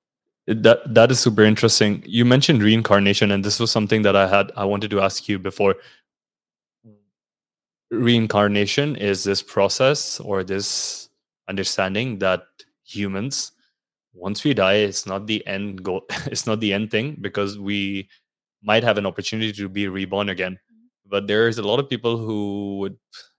That 0.48 0.94
that 0.94 1.12
is 1.12 1.20
super 1.20 1.44
interesting. 1.44 2.04
You 2.06 2.26
mentioned 2.26 2.64
reincarnation, 2.64 3.32
and 3.32 3.46
this 3.46 3.60
was 3.60 3.70
something 3.72 4.02
that 4.02 4.16
I 4.16 4.28
had 4.28 4.52
I 4.58 4.66
wanted 4.66 4.90
to 4.92 5.02
ask 5.02 5.30
you 5.30 5.38
before. 5.38 5.76
Reincarnation 7.92 8.96
is 8.96 9.24
this 9.24 9.44
process 9.44 10.20
or 10.20 10.44
this 10.44 11.10
understanding 11.48 12.20
that 12.20 12.44
humans 12.86 13.52
once 14.14 14.44
we 14.44 14.54
die 14.54 14.76
it's 14.76 15.06
not 15.06 15.28
the 15.28 15.46
end 15.48 15.84
goal 15.84 16.06
it's 16.26 16.46
not 16.46 16.60
the 16.60 16.74
end 16.74 16.92
thing 16.92 17.18
because 17.22 17.58
we 17.58 18.08
might 18.64 18.84
have 18.84 18.98
an 18.98 19.06
opportunity 19.06 19.52
to 19.54 19.70
be 19.70 19.88
reborn 19.88 20.30
again. 20.30 20.60
But 21.06 21.28
there's 21.28 21.58
a 21.58 21.64
lot 21.64 21.80
of 21.80 21.90
people 21.90 22.18
who 22.18 22.80
would 22.80 22.98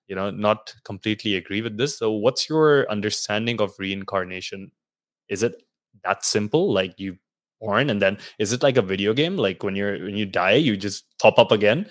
you 0.08 0.16
know 0.16 0.30
not 0.30 0.74
completely 0.84 1.36
agree 1.36 1.62
with 1.62 1.76
this. 1.78 1.98
So 1.98 2.12
what's 2.12 2.48
your 2.48 2.90
understanding 2.90 3.60
of 3.60 3.74
reincarnation? 3.78 4.72
Is 5.28 5.42
it 5.42 5.62
that 6.04 6.24
simple 6.24 6.72
like 6.72 6.98
you 6.98 7.16
born 7.60 7.90
and 7.90 8.02
then 8.02 8.18
is 8.38 8.52
it 8.52 8.62
like 8.62 8.76
a 8.76 8.82
video 8.82 9.14
game 9.14 9.36
like 9.36 9.62
when 9.62 9.76
you're 9.76 10.02
when 10.04 10.16
you 10.16 10.26
die 10.26 10.52
you 10.52 10.76
just 10.76 11.04
pop 11.20 11.38
up 11.38 11.52
again 11.52 11.86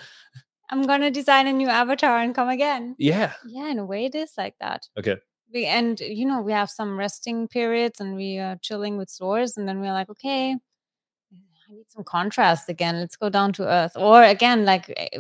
I'm 0.72 0.84
gonna 0.84 1.12
design 1.12 1.48
a 1.48 1.54
new 1.54 1.68
avatar 1.68 2.20
and 2.20 2.34
come 2.34 2.48
again. 2.48 2.96
Yeah. 2.98 3.34
Yeah, 3.46 3.68
in 3.68 3.78
a 3.78 3.86
way 3.86 4.06
it 4.06 4.16
is 4.16 4.32
like 4.38 4.56
that. 4.62 4.88
Okay. 4.98 5.18
We 5.54 5.66
and 5.66 6.00
you 6.00 6.26
know, 6.26 6.42
we 6.42 6.54
have 6.54 6.70
some 6.70 6.98
resting 6.98 7.50
periods 7.50 8.00
and 8.00 8.16
we 8.16 8.38
are 8.40 8.56
chilling 8.62 8.98
with 8.98 9.10
source, 9.10 9.58
and 9.58 9.68
then 9.68 9.82
we're 9.82 9.92
like, 9.92 10.10
okay, 10.10 10.52
I 10.52 11.74
need 11.74 11.90
some 11.90 12.06
contrast 12.06 12.70
again. 12.70 12.98
Let's 13.00 13.18
go 13.18 13.30
down 13.30 13.52
to 13.54 13.68
earth. 13.68 13.92
Or 13.98 14.24
again, 14.24 14.64
like 14.64 14.94
eh, 14.96 15.20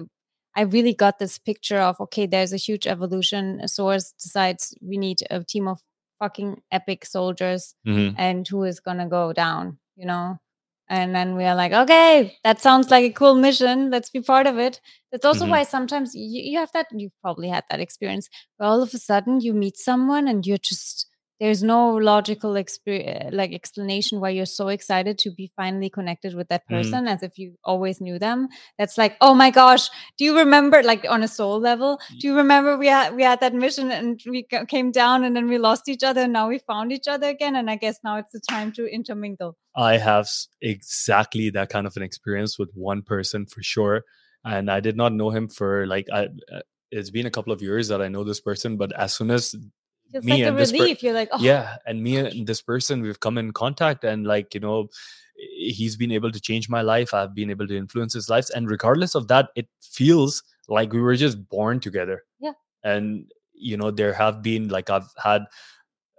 I 0.55 0.61
really 0.61 0.93
got 0.93 1.19
this 1.19 1.37
picture 1.37 1.79
of 1.79 1.99
okay, 1.99 2.25
there's 2.25 2.53
a 2.53 2.57
huge 2.57 2.87
evolution. 2.87 3.67
Source 3.67 4.13
decides 4.13 4.73
we 4.81 4.97
need 4.97 5.19
a 5.29 5.43
team 5.43 5.67
of 5.67 5.81
fucking 6.21 6.61
epic 6.71 7.05
soldiers, 7.05 7.73
mm-hmm. 7.85 8.15
and 8.17 8.47
who 8.47 8.63
is 8.63 8.79
gonna 8.79 9.07
go 9.07 9.33
down, 9.33 9.79
you 9.95 10.05
know? 10.05 10.37
And 10.87 11.15
then 11.15 11.37
we 11.37 11.45
are 11.45 11.55
like, 11.55 11.71
okay, 11.71 12.37
that 12.43 12.59
sounds 12.59 12.91
like 12.91 13.05
a 13.05 13.13
cool 13.13 13.35
mission. 13.35 13.89
Let's 13.89 14.09
be 14.09 14.19
part 14.21 14.45
of 14.45 14.59
it. 14.59 14.81
That's 15.11 15.23
also 15.23 15.43
mm-hmm. 15.43 15.51
why 15.51 15.63
sometimes 15.63 16.13
you, 16.13 16.41
you 16.51 16.59
have 16.59 16.71
that, 16.73 16.87
you've 16.93 17.17
probably 17.21 17.47
had 17.47 17.63
that 17.69 17.79
experience 17.79 18.27
where 18.57 18.69
all 18.69 18.83
of 18.83 18.93
a 18.93 18.97
sudden 18.97 19.39
you 19.39 19.53
meet 19.53 19.77
someone 19.77 20.27
and 20.27 20.45
you're 20.45 20.57
just 20.57 21.07
there's 21.41 21.63
no 21.63 21.95
logical 21.95 22.53
exp- 22.53 23.33
like 23.33 23.51
explanation 23.51 24.21
why 24.21 24.29
you're 24.29 24.45
so 24.45 24.67
excited 24.67 25.17
to 25.17 25.31
be 25.31 25.51
finally 25.55 25.89
connected 25.89 26.35
with 26.35 26.47
that 26.49 26.63
mm. 26.67 26.77
person 26.77 27.05
mm. 27.05 27.09
as 27.09 27.23
if 27.23 27.37
you 27.37 27.55
always 27.63 27.99
knew 27.99 28.19
them 28.19 28.47
that's 28.77 28.97
like 28.97 29.17
oh 29.19 29.33
my 29.33 29.49
gosh 29.49 29.89
do 30.17 30.23
you 30.23 30.37
remember 30.37 30.83
like 30.83 31.05
on 31.09 31.23
a 31.23 31.27
soul 31.27 31.59
level 31.59 31.99
do 32.19 32.27
you 32.27 32.35
remember 32.35 32.77
we 32.77 32.87
had 32.87 33.15
we 33.15 33.23
had 33.23 33.39
that 33.39 33.55
mission 33.55 33.91
and 33.91 34.21
we 34.27 34.45
came 34.67 34.91
down 34.91 35.23
and 35.23 35.35
then 35.35 35.47
we 35.47 35.57
lost 35.57 35.89
each 35.89 36.03
other 36.03 36.21
and 36.21 36.33
now 36.33 36.47
we 36.47 36.59
found 36.59 36.91
each 36.91 37.07
other 37.07 37.27
again 37.27 37.55
and 37.55 37.69
i 37.69 37.75
guess 37.75 37.97
now 38.03 38.17
it's 38.17 38.31
the 38.31 38.41
time 38.49 38.71
to 38.71 38.85
intermingle 38.85 39.57
i 39.75 39.97
have 39.97 40.29
exactly 40.61 41.49
that 41.49 41.69
kind 41.69 41.87
of 41.87 41.97
an 41.97 42.03
experience 42.03 42.59
with 42.59 42.69
one 42.75 43.01
person 43.01 43.47
for 43.47 43.63
sure 43.63 44.03
and 44.45 44.69
i 44.69 44.79
did 44.79 44.95
not 44.95 45.11
know 45.11 45.31
him 45.31 45.47
for 45.47 45.87
like 45.87 46.07
I, 46.13 46.27
uh, 46.53 46.61
it's 46.91 47.09
been 47.09 47.25
a 47.25 47.31
couple 47.31 47.53
of 47.53 47.61
years 47.61 47.87
that 47.87 48.01
I 48.01 48.09
know 48.09 48.25
this 48.25 48.41
person, 48.41 48.75
but 48.75 48.91
as 48.91 49.13
soon 49.13 49.31
as 49.31 49.55
Feels 50.11 50.25
me 50.25 50.31
like 50.31 50.41
and 50.41 50.49
a 50.49 50.59
relief. 50.59 50.99
Per- 50.99 51.05
You're 51.05 51.15
like, 51.15 51.29
oh, 51.31 51.39
yeah, 51.39 51.77
and 51.85 52.03
me 52.03 52.17
and 52.17 52.47
this 52.47 52.61
person, 52.61 53.01
we've 53.01 53.19
come 53.19 53.37
in 53.37 53.51
contact, 53.53 54.03
and 54.03 54.25
like 54.25 54.53
you 54.53 54.59
know, 54.59 54.89
he's 55.35 55.95
been 55.95 56.11
able 56.11 56.31
to 56.31 56.39
change 56.39 56.69
my 56.69 56.81
life. 56.81 57.13
I've 57.13 57.33
been 57.35 57.49
able 57.49 57.67
to 57.67 57.77
influence 57.77 58.13
his 58.13 58.29
life, 58.29 58.47
and 58.55 58.69
regardless 58.69 59.15
of 59.15 59.27
that, 59.29 59.49
it 59.55 59.67
feels 59.81 60.43
like 60.67 60.93
we 60.93 61.01
were 61.01 61.15
just 61.15 61.47
born 61.49 61.79
together. 61.79 62.23
Yeah, 62.39 62.53
and 62.83 63.31
you 63.53 63.77
know 63.77 63.91
there 63.91 64.13
have 64.13 64.41
been 64.41 64.67
like 64.69 64.89
i've 64.89 65.07
had 65.23 65.43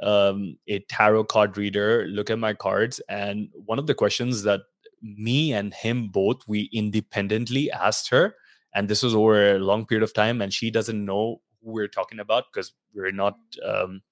um, 0.03 0.57
a 0.69 0.81
tarot 0.89 1.25
card 1.25 1.57
reader 1.57 2.07
look 2.09 2.31
at 2.31 2.39
my 2.39 2.55
cards 2.55 3.01
and 3.09 3.49
one 3.67 3.79
of 3.79 3.87
the 3.87 3.95
questions 3.95 4.43
that 4.43 4.61
me 5.03 5.53
and 5.53 5.75
him 5.75 6.09
both 6.09 6.43
we 6.49 6.69
independently 6.73 7.71
asked 7.71 8.11
her 8.11 8.35
and 8.75 8.89
this 8.89 9.03
was 9.03 9.15
over 9.15 9.57
a 9.57 9.59
long 9.59 9.87
period 9.87 10.03
of 10.03 10.15
time 10.15 10.41
and 10.41 10.53
she 10.53 10.71
doesn't 10.71 11.05
know 11.05 11.41
we're 11.63 11.89
talking 11.89 12.19
about 12.21 12.45
because 12.53 12.73
we're 12.95 13.13
not 13.13 13.39
um 13.65 14.03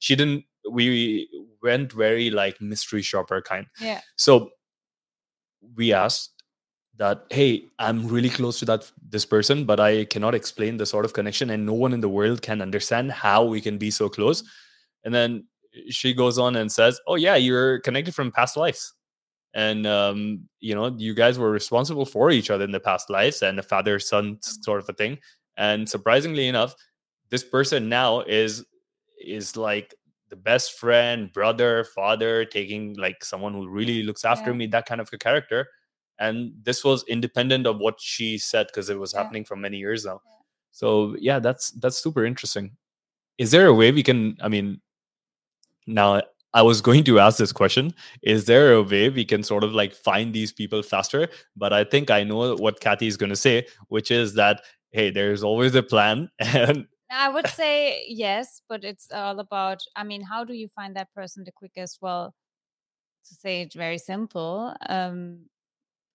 she 0.00 0.16
didn't 0.16 0.44
we 0.70 1.28
went 1.62 1.92
very 1.92 2.30
like 2.30 2.60
mystery 2.60 3.02
shopper 3.02 3.40
kind. 3.40 3.66
Yeah. 3.80 4.00
so 4.16 4.50
we 5.74 5.92
asked 5.92 6.32
that 6.98 7.24
hey 7.30 7.64
i'm 7.78 8.06
really 8.08 8.30
close 8.30 8.58
to 8.58 8.64
that 8.64 8.90
this 9.10 9.26
person 9.26 9.64
but 9.64 9.78
i 9.78 10.04
cannot 10.06 10.34
explain 10.34 10.76
the 10.76 10.86
sort 10.86 11.04
of 11.04 11.12
connection 11.12 11.50
and 11.50 11.66
no 11.66 11.72
one 11.74 11.92
in 11.92 12.00
the 12.00 12.08
world 12.08 12.40
can 12.40 12.62
understand 12.62 13.10
how 13.12 13.44
we 13.44 13.60
can 13.60 13.78
be 13.78 13.90
so 13.90 14.08
close. 14.08 14.42
And 15.04 15.14
then 15.14 15.46
she 15.90 16.14
goes 16.14 16.38
on 16.38 16.56
and 16.56 16.72
says 16.72 16.98
oh 17.06 17.16
yeah 17.16 17.36
you're 17.36 17.80
connected 17.80 18.14
from 18.14 18.32
past 18.32 18.56
lives. 18.56 18.94
And 19.54 19.86
um, 19.86 20.48
you 20.60 20.74
know 20.74 20.94
you 20.96 21.14
guys 21.14 21.38
were 21.38 21.50
responsible 21.50 22.06
for 22.06 22.30
each 22.30 22.50
other 22.50 22.64
in 22.64 22.72
the 22.72 22.80
past 22.80 23.10
lives 23.10 23.42
and 23.42 23.58
a 23.58 23.62
father 23.62 23.98
son 23.98 24.38
sort 24.40 24.80
of 24.80 24.88
a 24.88 24.92
thing. 24.92 25.18
And 25.56 25.88
surprisingly 25.88 26.48
enough 26.48 26.74
this 27.30 27.44
person 27.44 27.88
now 27.88 28.20
is 28.22 28.64
is 29.24 29.56
like 29.56 29.94
the 30.28 30.36
best 30.36 30.78
friend 30.78 31.32
brother 31.32 31.84
father 31.94 32.44
taking 32.44 32.94
like 32.96 33.24
someone 33.24 33.52
who 33.54 33.68
really 33.68 34.02
looks 34.02 34.24
after 34.24 34.50
Yeah. 34.50 34.56
me 34.56 34.66
that 34.68 34.86
kind 34.86 35.00
of 35.00 35.08
a 35.12 35.18
character 35.18 35.68
and 36.18 36.52
this 36.62 36.84
was 36.84 37.04
independent 37.08 37.66
of 37.66 37.78
what 37.78 38.00
she 38.00 38.38
said 38.38 38.66
because 38.68 38.90
it 38.90 38.98
was 38.98 39.12
Yeah. 39.12 39.22
happening 39.22 39.44
for 39.44 39.56
many 39.56 39.78
years 39.78 40.04
now 40.04 40.20
Yeah. 40.24 40.32
so 40.72 41.16
yeah 41.18 41.38
that's 41.38 41.70
that's 41.72 41.98
super 41.98 42.24
interesting 42.24 42.76
is 43.38 43.50
there 43.50 43.66
a 43.66 43.74
way 43.74 43.92
we 43.92 44.02
can 44.02 44.36
i 44.40 44.48
mean 44.48 44.80
now 45.86 46.22
i 46.54 46.62
was 46.62 46.80
going 46.80 47.04
to 47.04 47.18
ask 47.20 47.38
this 47.38 47.52
question 47.52 47.92
is 48.22 48.46
there 48.46 48.72
a 48.74 48.82
way 48.82 49.08
we 49.08 49.24
can 49.24 49.42
sort 49.42 49.64
of 49.64 49.72
like 49.72 49.94
find 49.94 50.34
these 50.34 50.52
people 50.52 50.82
faster 50.82 51.28
but 51.56 51.72
i 51.72 51.84
think 51.84 52.10
i 52.10 52.22
know 52.24 52.54
what 52.56 52.80
kathi 52.80 53.06
is 53.06 53.16
going 53.16 53.30
to 53.30 53.36
say 53.36 53.66
which 53.88 54.10
is 54.10 54.34
that 54.34 54.62
hey 54.92 55.10
there's 55.10 55.42
always 55.42 55.74
a 55.74 55.82
plan 55.82 56.28
and 56.38 56.86
I 57.10 57.28
would 57.28 57.46
say 57.48 58.04
yes, 58.08 58.62
but 58.68 58.84
it's 58.84 59.10
all 59.12 59.38
about. 59.40 59.82
I 59.94 60.04
mean, 60.04 60.22
how 60.22 60.44
do 60.44 60.54
you 60.54 60.68
find 60.68 60.96
that 60.96 61.12
person 61.14 61.44
the 61.44 61.52
quickest? 61.52 61.98
Well, 62.00 62.34
to 63.28 63.34
say 63.34 63.62
it 63.62 63.74
very 63.74 63.98
simple, 63.98 64.74
um, 64.88 65.46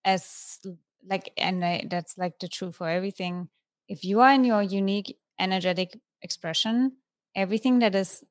as 0.06 0.60
like, 1.06 1.34
and 1.38 1.66
I, 1.66 1.88
that's 1.90 2.18
like 2.18 2.40
the 2.40 2.48
truth 2.50 2.78
for 2.78 2.90
everything. 2.90 3.50
If 3.88 4.06
you 4.06 4.22
are 4.22 4.34
in 4.34 4.46
your 4.46 4.64
unique 4.64 5.20
energetic 5.40 6.00
expression, 6.22 6.98
everything 7.36 7.80
that 7.80 7.96
is 7.96 8.24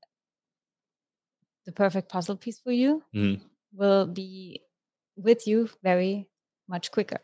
the 1.64 1.72
perfect 1.72 2.08
puzzle 2.11 2.36
piece 2.36 2.61
for 2.61 2.72
you 2.72 3.02
Mhm. 3.12 3.50
will 3.72 4.06
be 4.06 4.62
with 5.16 5.46
you 5.46 5.68
very 5.82 6.28
much 6.68 6.92
quicker 6.92 7.18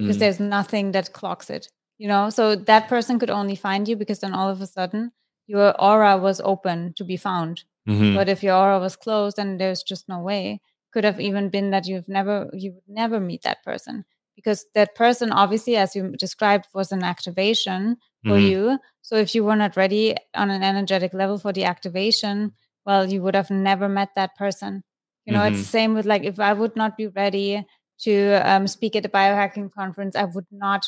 because 0.00 0.18
Mm, 0.18 0.20
there's 0.20 0.40
nothing 0.40 0.92
that 0.92 1.12
clocks 1.12 1.50
it 1.50 1.68
you 2.02 2.08
know 2.08 2.30
so 2.30 2.54
that 2.56 2.88
person 2.88 3.18
could 3.18 3.30
only 3.30 3.56
find 3.56 3.88
you 3.88 3.96
because 3.96 4.20
then 4.20 4.34
all 4.34 4.50
of 4.50 4.60
a 4.60 4.66
sudden 4.66 5.12
your 5.46 5.68
aura 5.80 6.16
was 6.18 6.40
open 6.44 6.92
to 6.96 7.04
be 7.04 7.16
found. 7.16 7.64
Mhm, 7.88 8.14
but 8.14 8.28
if 8.28 8.42
your 8.42 8.54
aura 8.56 8.78
was 8.78 8.96
closed 8.96 9.38
and 9.38 9.60
there's 9.60 9.82
just 9.82 10.08
no 10.08 10.18
way 10.20 10.60
could 10.92 11.04
have 11.04 11.20
even 11.20 11.48
been 11.48 11.70
that 11.70 11.86
you've 11.86 12.08
never 12.08 12.36
you 12.52 12.72
would 12.74 12.88
never 12.88 13.18
meet 13.20 13.42
that 13.42 13.62
person. 13.64 14.04
Because 14.36 14.64
that 14.74 14.94
person 14.94 15.32
obviously 15.32 15.76
as 15.76 15.94
you 15.96 16.02
described 16.16 16.66
was 16.74 16.92
an 16.92 17.02
activation 17.04 17.96
for 18.26 18.38
mhm. 18.38 18.48
you. 18.50 18.78
So 19.02 19.16
if 19.16 19.34
you 19.34 19.44
were 19.44 19.56
not 19.56 19.76
ready 19.76 20.16
on 20.34 20.50
an 20.50 20.62
energetic 20.62 21.12
level 21.14 21.38
for 21.38 21.52
the 21.52 21.64
activation 21.64 22.52
well 22.86 23.10
you 23.12 23.22
would 23.22 23.34
have 23.36 23.50
never 23.50 23.88
met 23.88 24.10
that 24.16 24.34
person. 24.36 24.82
You 25.26 25.32
know 25.34 25.44
it's 25.44 25.58
Mhm. 25.58 25.62
the 25.62 25.74
same 25.78 25.94
with 25.94 26.06
like 26.06 26.24
if 26.24 26.40
i 26.40 26.52
would 26.52 26.74
not 26.76 26.96
be 26.96 27.06
ready 27.08 27.64
to 28.06 28.14
um, 28.50 28.66
speak 28.66 28.96
at 28.96 29.06
a 29.06 29.08
biohacking 29.08 29.70
conference 29.72 30.16
i 30.16 30.24
would 30.24 30.46
not 30.50 30.86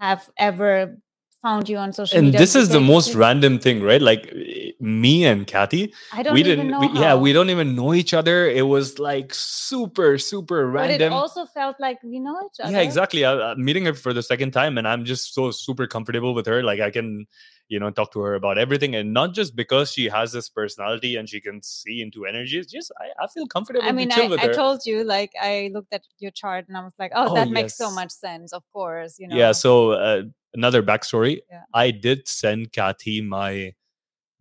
have 0.00 0.28
ever 0.36 0.96
found 1.42 1.68
you 1.68 1.76
on 1.78 1.92
social 1.92 2.18
and 2.18 2.26
media 2.26 2.38
this 2.38 2.54
is 2.54 2.68
the 2.68 2.80
most 2.80 3.14
random 3.14 3.58
thing 3.58 3.82
right? 3.82 4.02
Like 4.02 4.34
me 4.78 5.24
and 5.24 5.46
kathi 5.46 5.92
i 6.12 6.22
don't 6.22 6.34
we 6.34 6.40
even 6.40 6.58
didn't 6.58 6.70
know 6.70 6.80
we, 6.80 7.00
yeah 7.00 7.14
we 7.14 7.32
don't 7.32 7.50
even 7.50 7.74
know 7.74 7.94
each 7.94 8.12
other. 8.14 8.48
It 8.48 8.66
was 8.66 8.98
like 8.98 9.32
super 9.34 10.18
super 10.18 10.66
random. 10.66 10.98
but 10.98 11.04
it 11.04 11.12
also 11.12 11.46
felt 11.46 11.76
like 11.80 12.02
we 12.02 12.18
know 12.18 12.36
each 12.46 12.60
other. 12.60 12.72
yeah 12.72 12.80
exactly. 12.80 13.24
I, 13.24 13.52
i'm 13.52 13.64
meeting 13.64 13.84
her 13.86 13.94
for 13.94 14.12
the 14.12 14.22
second 14.22 14.52
time 14.52 14.78
and 14.78 14.86
i'm 14.86 15.04
just 15.04 15.34
so 15.34 15.50
super 15.50 15.86
comfortable 15.86 16.34
with 16.34 16.46
her. 16.46 16.62
Like 16.62 16.80
i 16.80 16.90
can 16.90 17.26
you 17.70 17.78
know 17.80 17.88
talk 17.90 18.12
to 18.12 18.20
her 18.20 18.34
about 18.34 18.58
everything 18.58 18.94
and 18.96 19.14
not 19.14 19.32
just 19.32 19.54
because 19.56 19.92
she 19.92 20.06
has 20.14 20.32
this 20.32 20.48
personality 20.50 21.16
and 21.16 21.28
she 21.32 21.40
can 21.40 21.62
see 21.62 22.02
into 22.02 22.26
energies 22.26 22.66
just 22.66 22.92
i, 23.00 23.24
I 23.24 23.26
feel 23.28 23.46
comfortable 23.46 23.88
I 23.88 23.92
mean, 23.92 24.12
I, 24.12 24.26
I 24.38 24.48
told 24.48 24.80
you, 24.84 25.04
like, 25.04 25.32
I 25.40 25.70
looked 25.72 25.92
at 25.94 26.02
your 26.18 26.32
chart 26.32 26.66
and 26.68 26.76
I 26.76 26.82
was 26.84 26.92
like, 26.98 27.12
oh, 27.14 27.28
Oh, 27.30 27.34
that 27.34 27.48
makes 27.50 27.76
so 27.76 27.90
much 27.90 28.10
sense. 28.10 28.52
Of 28.52 28.64
course, 28.72 29.18
you 29.20 29.28
know. 29.28 29.36
yeah 29.36 29.52
so 29.52 29.92
uh, 29.92 30.22
another 30.52 30.82
backstory 30.82 31.34
Yeah. 31.50 31.62
i 31.72 31.90
did 32.06 32.26
send 32.26 32.72
kathi 32.72 33.16
my 33.38 33.72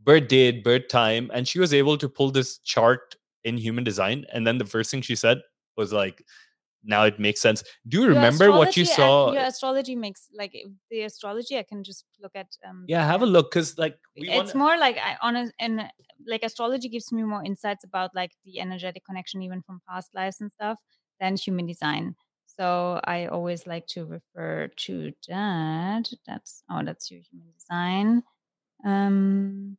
birth 0.03 0.27
date 0.27 0.63
birth 0.63 0.87
time 0.89 1.29
and 1.33 1.47
she 1.47 1.59
was 1.59 1.73
able 1.73 1.97
to 2.03 2.09
pull 2.09 2.31
this 2.31 2.57
chart 2.73 3.15
in 3.43 3.57
human 3.57 3.83
design 3.83 4.25
and 4.33 4.45
then 4.47 4.57
the 4.57 4.65
first 4.65 4.89
thing 4.91 5.01
she 5.09 5.15
said 5.15 5.37
was 5.77 5.93
like 5.93 6.23
now 6.83 7.03
it 7.03 7.19
makes 7.19 7.41
sense 7.41 7.63
do 7.87 7.97
you 7.97 8.03
Your 8.03 8.13
remember 8.13 8.51
what 8.51 8.77
you 8.77 8.85
saw 8.85 9.31
Your 9.33 9.43
astrology 9.43 9.95
makes 9.95 10.27
like 10.33 10.53
the 10.89 11.01
astrology. 11.01 11.57
I 11.57 11.63
can 11.63 11.83
just 11.83 12.05
look 12.21 12.31
at. 12.35 12.47
Um, 12.67 12.85
yeah 12.87 13.05
have 13.05 13.21
a 13.21 13.25
look 13.25 13.51
because 13.51 13.77
like 13.77 13.97
we 14.15 14.29
it's 14.29 14.53
want 14.53 14.55
more 14.55 14.77
like 14.77 14.97
I 14.97 15.17
on 15.21 15.35
a, 15.35 15.51
and 15.59 15.83
like 16.27 16.43
astrology 16.43 16.89
gives 16.89 17.11
me 17.11 17.23
more 17.23 17.43
insights 17.43 17.83
about 17.83 18.11
like 18.15 18.31
the 18.45 18.59
energetic 18.59 19.05
connection 19.05 19.41
even 19.41 19.61
from 19.61 19.81
past 19.89 20.13
lives 20.13 20.41
and 20.41 20.51
stuff 20.51 20.79
than 21.19 21.35
human 21.35 21.65
design. 21.65 22.15
So 22.47 22.99
I 23.03 23.27
always 23.27 23.67
like 23.67 23.87
to 23.87 24.05
refer 24.05 24.69
to 24.85 25.13
that. 25.27 26.09
That's 26.25 26.63
oh, 26.69 26.83
that's 26.83 27.09
your 27.11 27.21
human 27.21 27.51
design. 27.53 28.23
Um, 28.85 29.77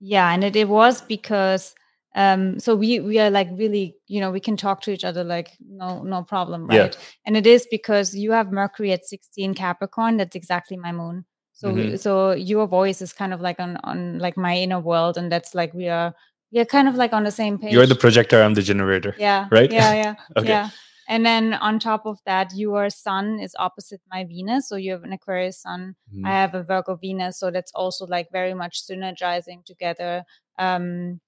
yeah, 0.00 0.30
and 0.32 0.44
it, 0.44 0.56
it 0.56 0.68
was 0.68 1.00
because 1.00 1.74
um 2.14 2.58
so 2.58 2.74
we 2.74 3.00
we 3.00 3.18
are 3.18 3.30
like 3.30 3.48
really 3.52 3.94
you 4.06 4.20
know 4.20 4.30
we 4.30 4.40
can 4.40 4.56
talk 4.56 4.80
to 4.80 4.90
each 4.90 5.04
other 5.04 5.22
like 5.24 5.50
no 5.60 6.02
no 6.02 6.22
problem 6.22 6.66
Yeah. 6.70 6.82
right 6.82 6.96
and 7.26 7.36
it 7.36 7.46
is 7.46 7.66
because 7.70 8.14
you 8.14 8.32
have 8.32 8.50
mercury 8.50 8.92
at 8.92 9.04
16 9.04 9.54
capricorn 9.54 10.16
that's 10.16 10.34
exactly 10.36 10.76
my 10.76 10.92
moon 10.92 11.24
so 11.52 11.70
we- 11.72 11.92
Mhm. 11.92 11.98
so 11.98 12.32
your 12.32 12.66
voice 12.66 13.02
is 13.02 13.12
kind 13.12 13.34
of 13.34 13.40
like 13.40 13.60
on 13.60 13.76
on 13.84 14.18
like 14.18 14.36
my 14.36 14.56
inner 14.56 14.80
world 14.80 15.18
and 15.18 15.30
that's 15.30 15.54
like 15.54 15.74
we 15.74 15.88
are 15.88 16.14
we 16.52 16.60
are 16.60 16.64
kind 16.64 16.88
of 16.88 16.94
like 16.94 17.12
on 17.12 17.24
the 17.24 17.30
same 17.30 17.58
page 17.58 17.72
you're 17.74 17.86
the 17.86 17.94
projector 17.94 18.42
i'm 18.42 18.54
the 18.54 18.62
generator 18.62 19.14
yeah 19.18 19.46
right? 19.50 19.70
yeah 19.70 19.92
yeah 20.04 20.14
Okay. 20.36 20.48
yeah 20.48 20.70
and 21.08 21.24
then 21.26 21.54
on 21.54 21.78
top 21.78 22.06
of 22.06 22.18
that 22.24 22.52
your 22.54 22.88
sun 22.90 23.38
is 23.40 23.54
opposite 23.58 24.00
my 24.10 24.24
venus 24.24 24.68
so 24.68 24.76
you 24.76 24.92
have 24.92 25.04
an 25.04 25.12
aquarius 25.12 25.60
sun 25.60 25.94
Mhm. 26.14 26.26
I 26.26 26.30
have 26.30 26.54
a 26.54 26.62
Virgo 26.64 26.96
Venus, 26.96 27.38
so 27.38 27.50
that's 27.50 27.72
also 27.74 28.06
like 28.06 28.28
very 28.32 28.54
much 28.54 28.74
synergizing 28.86 29.62
together. 29.64 30.24
Um, 30.58 31.20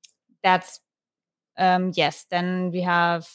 that's 0.43 0.81
um, 1.59 1.93
yes. 1.95 2.27
Then 2.31 2.71
we 2.73 2.83
have. 2.83 3.29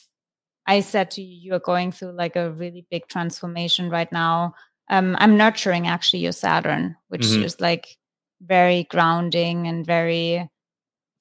I 0.68 0.82
said 0.82 1.12
to 1.12 1.22
you, 1.22 1.50
you 1.50 1.54
are 1.56 1.60
going 1.60 1.92
through 1.92 2.14
like 2.14 2.36
a 2.36 2.52
really 2.52 2.86
big 2.92 3.08
transformation 3.08 3.90
right 3.90 4.12
now. 4.12 4.56
Um, 4.90 5.16
I'm 5.20 5.38
nurturing 5.38 5.88
actually 5.88 6.20
your 6.20 6.32
Saturn, 6.34 6.96
which 7.10 7.24
Mhm. 7.24 7.44
is 7.46 7.62
like 7.62 7.98
very 8.42 8.86
grounding 8.86 9.68
and 9.68 9.86
very 9.86 10.50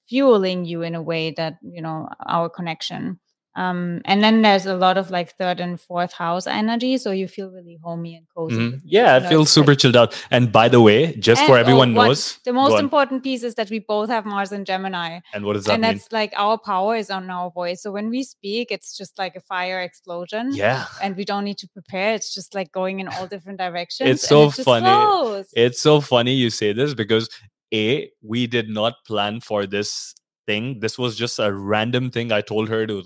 fueling 0.08 0.64
you 0.64 0.82
in 0.82 0.94
a 0.94 1.02
way 1.02 1.30
that 1.32 1.58
you 1.62 1.82
know 1.82 2.08
our 2.26 2.48
connection. 2.50 3.20
Um, 3.56 4.00
and 4.04 4.22
then 4.22 4.42
there's 4.42 4.66
a 4.66 4.74
lot 4.74 4.98
of 4.98 5.10
like 5.10 5.36
third 5.38 5.60
and 5.60 5.80
fourth 5.80 6.12
house 6.12 6.46
energy, 6.46 6.98
so 6.98 7.12
you 7.12 7.28
feel 7.28 7.50
really 7.50 7.78
homey 7.82 8.16
and 8.16 8.26
cozy. 8.36 8.56
Mhm. 8.56 8.80
yeah 8.84 9.14
i 9.14 9.20
feel 9.28 9.44
super 9.46 9.70
like- 9.72 9.78
chilled 9.78 9.96
out 9.96 10.14
and 10.30 10.50
by 10.50 10.68
the 10.68 10.80
way 10.80 11.14
just 11.28 11.40
for 11.42 11.52
and- 11.52 11.58
oh, 11.58 11.60
everyone 11.64 11.94
what- 11.94 12.06
knows 12.08 12.38
the 12.44 12.52
most 12.52 12.80
important 12.80 13.22
piece 13.22 13.42
is 13.44 13.54
that 13.54 13.70
we 13.70 13.78
both 13.78 14.08
have 14.08 14.24
Mars 14.26 14.50
and 14.52 14.66
Gemini. 14.66 15.20
and 15.32 15.44
what 15.44 15.52
does 15.54 15.64
that 15.66 15.74
and 15.74 15.82
mean 15.82 15.92
that's 15.92 16.10
like 16.12 16.32
our 16.36 16.58
power 16.58 16.96
is 16.96 17.10
on 17.10 17.30
our 17.30 17.50
voice. 17.50 17.80
So 17.82 17.92
when 17.92 18.08
we 18.10 18.22
speak, 18.24 18.72
it's 18.72 18.96
just 18.96 19.18
like 19.18 19.36
a 19.36 19.40
fire 19.40 19.80
explosion. 19.80 20.50
yeah 20.54 20.86
And 21.02 21.14
we 21.16 21.24
don't 21.24 21.44
need 21.44 21.58
to 21.58 21.68
prepare. 21.68 22.14
It's 22.14 22.34
just 22.34 22.54
like 22.54 22.72
going 22.72 22.98
in 23.00 23.06
all 23.08 23.26
different 23.26 23.58
directions. 23.58 24.10
It's 24.10 24.22
and 24.24 24.28
so 24.28 24.60
it 24.60 24.64
funny. 24.64 24.86
flows. 24.86 25.46
It's 25.54 25.80
so 25.80 26.00
funny 26.00 26.34
you 26.34 26.50
say 26.50 26.72
this 26.72 26.92
because 26.94 27.28
A, 27.72 28.10
we 28.22 28.46
did 28.56 28.68
not 28.68 28.94
plan 29.06 29.40
for 29.40 29.66
this 29.66 30.14
thing. 30.46 30.80
This 30.80 30.98
was 30.98 31.16
just 31.16 31.38
a 31.38 31.52
random 31.52 32.10
thing. 32.10 32.30
I 32.32 32.40
told 32.40 32.68
her 32.68 32.86
to, 32.86 33.02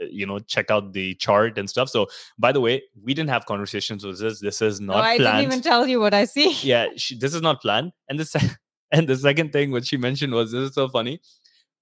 Uh, 0.00 0.06
you 0.10 0.26
know, 0.26 0.38
check 0.38 0.70
out 0.70 0.92
the 0.92 1.14
chart 1.16 1.58
and 1.58 1.68
stuff. 1.68 1.88
So, 1.88 2.06
by 2.38 2.52
the 2.52 2.60
way, 2.60 2.82
we 3.02 3.14
didn't 3.14 3.30
have 3.30 3.46
conversations 3.46 4.04
with 4.04 4.20
this. 4.20 4.40
This 4.40 4.62
is 4.62 4.80
no, 4.80 4.94
not 4.94 5.04
I 5.04 5.16
planned. 5.16 5.38
didn't 5.38 5.52
even 5.52 5.62
tell 5.62 5.86
you 5.86 6.00
what 6.00 6.14
I 6.14 6.24
see. 6.24 6.52
yeah, 6.62 6.88
she, 6.96 7.16
this 7.16 7.34
is 7.34 7.42
not 7.42 7.60
planned. 7.60 7.92
And 8.08 8.18
the 8.18 8.24
se- 8.24 8.50
and 8.92 9.08
the 9.08 9.16
second 9.16 9.52
thing 9.52 9.70
what 9.70 9.86
she 9.86 9.96
mentioned 9.96 10.32
was 10.32 10.52
this 10.52 10.70
is 10.70 10.74
so 10.74 10.88
funny. 10.88 11.20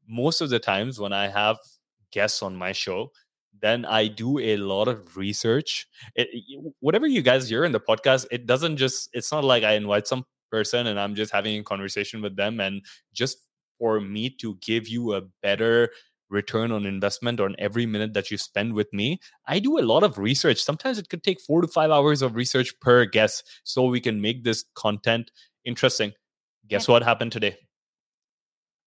Most 0.09 0.41
of 0.41 0.51
the 0.51 0.59
times 0.59 0.99
when 0.99 1.13
I 1.13 1.29
have 1.29 1.59
guests 2.13 2.43
on 2.43 2.57
my 2.57 2.73
show, 2.73 3.11
then 3.63 3.85
I 3.85 4.09
do 4.09 4.39
a 4.39 4.57
lot 4.59 4.89
of 4.89 5.17
research. 5.17 5.87
It, 6.15 6.29
whatever 6.81 7.07
you 7.07 7.23
guys 7.23 7.49
hear 7.49 7.65
in 7.65 7.73
the 7.73 7.81
podcast, 7.81 8.27
it 8.31 8.47
doesn't 8.47 8.77
just. 8.77 9.09
It's 9.13 9.33
not 9.33 9.45
like 9.45 9.65
I 9.65 9.73
invite 9.73 10.07
some 10.07 10.25
person 10.55 10.87
and 10.87 11.01
i'm 11.01 11.17
just 11.17 11.33
having 11.33 11.59
a 11.59 11.65
conversation 11.65 12.23
with 12.23 12.37
them 12.37 12.61
and 12.61 12.81
just 13.13 13.39
for 13.79 14.01
me 14.01 14.31
to 14.31 14.57
give 14.63 14.87
you 14.87 15.15
a 15.15 15.23
better 15.43 15.91
return 16.35 16.73
on 16.73 16.85
investment 16.85 17.41
on 17.41 17.57
every 17.59 17.87
minute 17.87 18.13
that 18.15 18.31
you 18.31 18.37
spend 18.37 18.75
with 18.75 18.93
me. 18.93 19.21
I 19.47 19.59
do 19.61 19.79
a 19.79 19.89
lot 19.93 20.03
of 20.03 20.19
research. 20.19 20.63
Sometimes 20.63 20.99
it 20.99 21.09
could 21.09 21.23
take 21.23 21.41
4 21.41 21.63
to 21.63 21.69
5 21.69 21.91
hours 21.91 22.21
of 22.21 22.35
research 22.35 22.79
per 22.81 23.07
guest 23.07 23.49
so 23.65 23.87
we 23.87 24.01
can 24.01 24.21
make 24.21 24.45
this 24.45 24.65
content 24.75 25.31
interesting. 25.65 26.13
Guess 26.69 26.89
what 26.89 27.03
happened 27.03 27.33
today? 27.33 27.57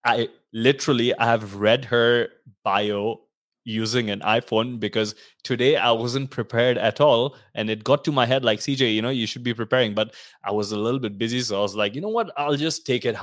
I 0.05 0.29
literally 0.53 1.13
i 1.19 1.25
have 1.25 1.55
read 1.55 1.85
her 1.85 2.29
bio 2.63 3.19
using 3.65 4.09
an 4.09 4.21
iphone 4.21 4.79
because 4.79 5.13
today 5.43 5.75
i 5.75 5.91
wasn't 5.91 6.31
prepared 6.31 6.77
at 6.77 7.01
all 7.01 7.35
and 7.53 7.69
it 7.69 7.83
got 7.83 8.05
to 8.05 8.13
my 8.13 8.25
head 8.25 8.45
like 8.45 8.59
cj 8.59 8.95
you 8.95 9.01
know 9.01 9.09
you 9.09 9.27
should 9.27 9.43
be 9.43 9.53
preparing. 9.53 9.93
But 9.93 10.15
i 10.43 10.51
was 10.51 10.71
a 10.71 10.79
little 10.79 11.01
bit 11.01 11.17
busy 11.17 11.41
so 11.41 11.57
i 11.57 11.61
was 11.61 11.75
like 11.75 11.93
you 11.95 12.01
know 12.01 12.15
what? 12.19 12.31
I'll 12.37 12.55
just 12.55 12.85
take 12.85 13.05
it 13.05 13.17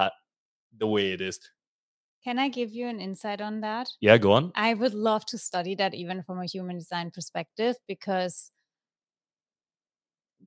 the 0.78 0.86
way 0.86 1.12
it 1.12 1.20
is 1.20 1.40
Can 2.24 2.38
I 2.38 2.48
give 2.48 2.72
you 2.72 2.88
an 2.88 3.00
insight 3.00 3.40
on 3.40 3.60
that? 3.60 3.88
yeah 4.00 4.18
go 4.18 4.32
on 4.32 4.52
I 4.56 4.74
would 4.74 4.94
love 4.94 5.26
to 5.26 5.38
study 5.38 5.74
that 5.76 5.94
even 5.94 6.22
from 6.22 6.38
a 6.40 6.46
human 6.46 6.78
design 6.78 7.10
perspective 7.10 7.76
because 7.86 8.50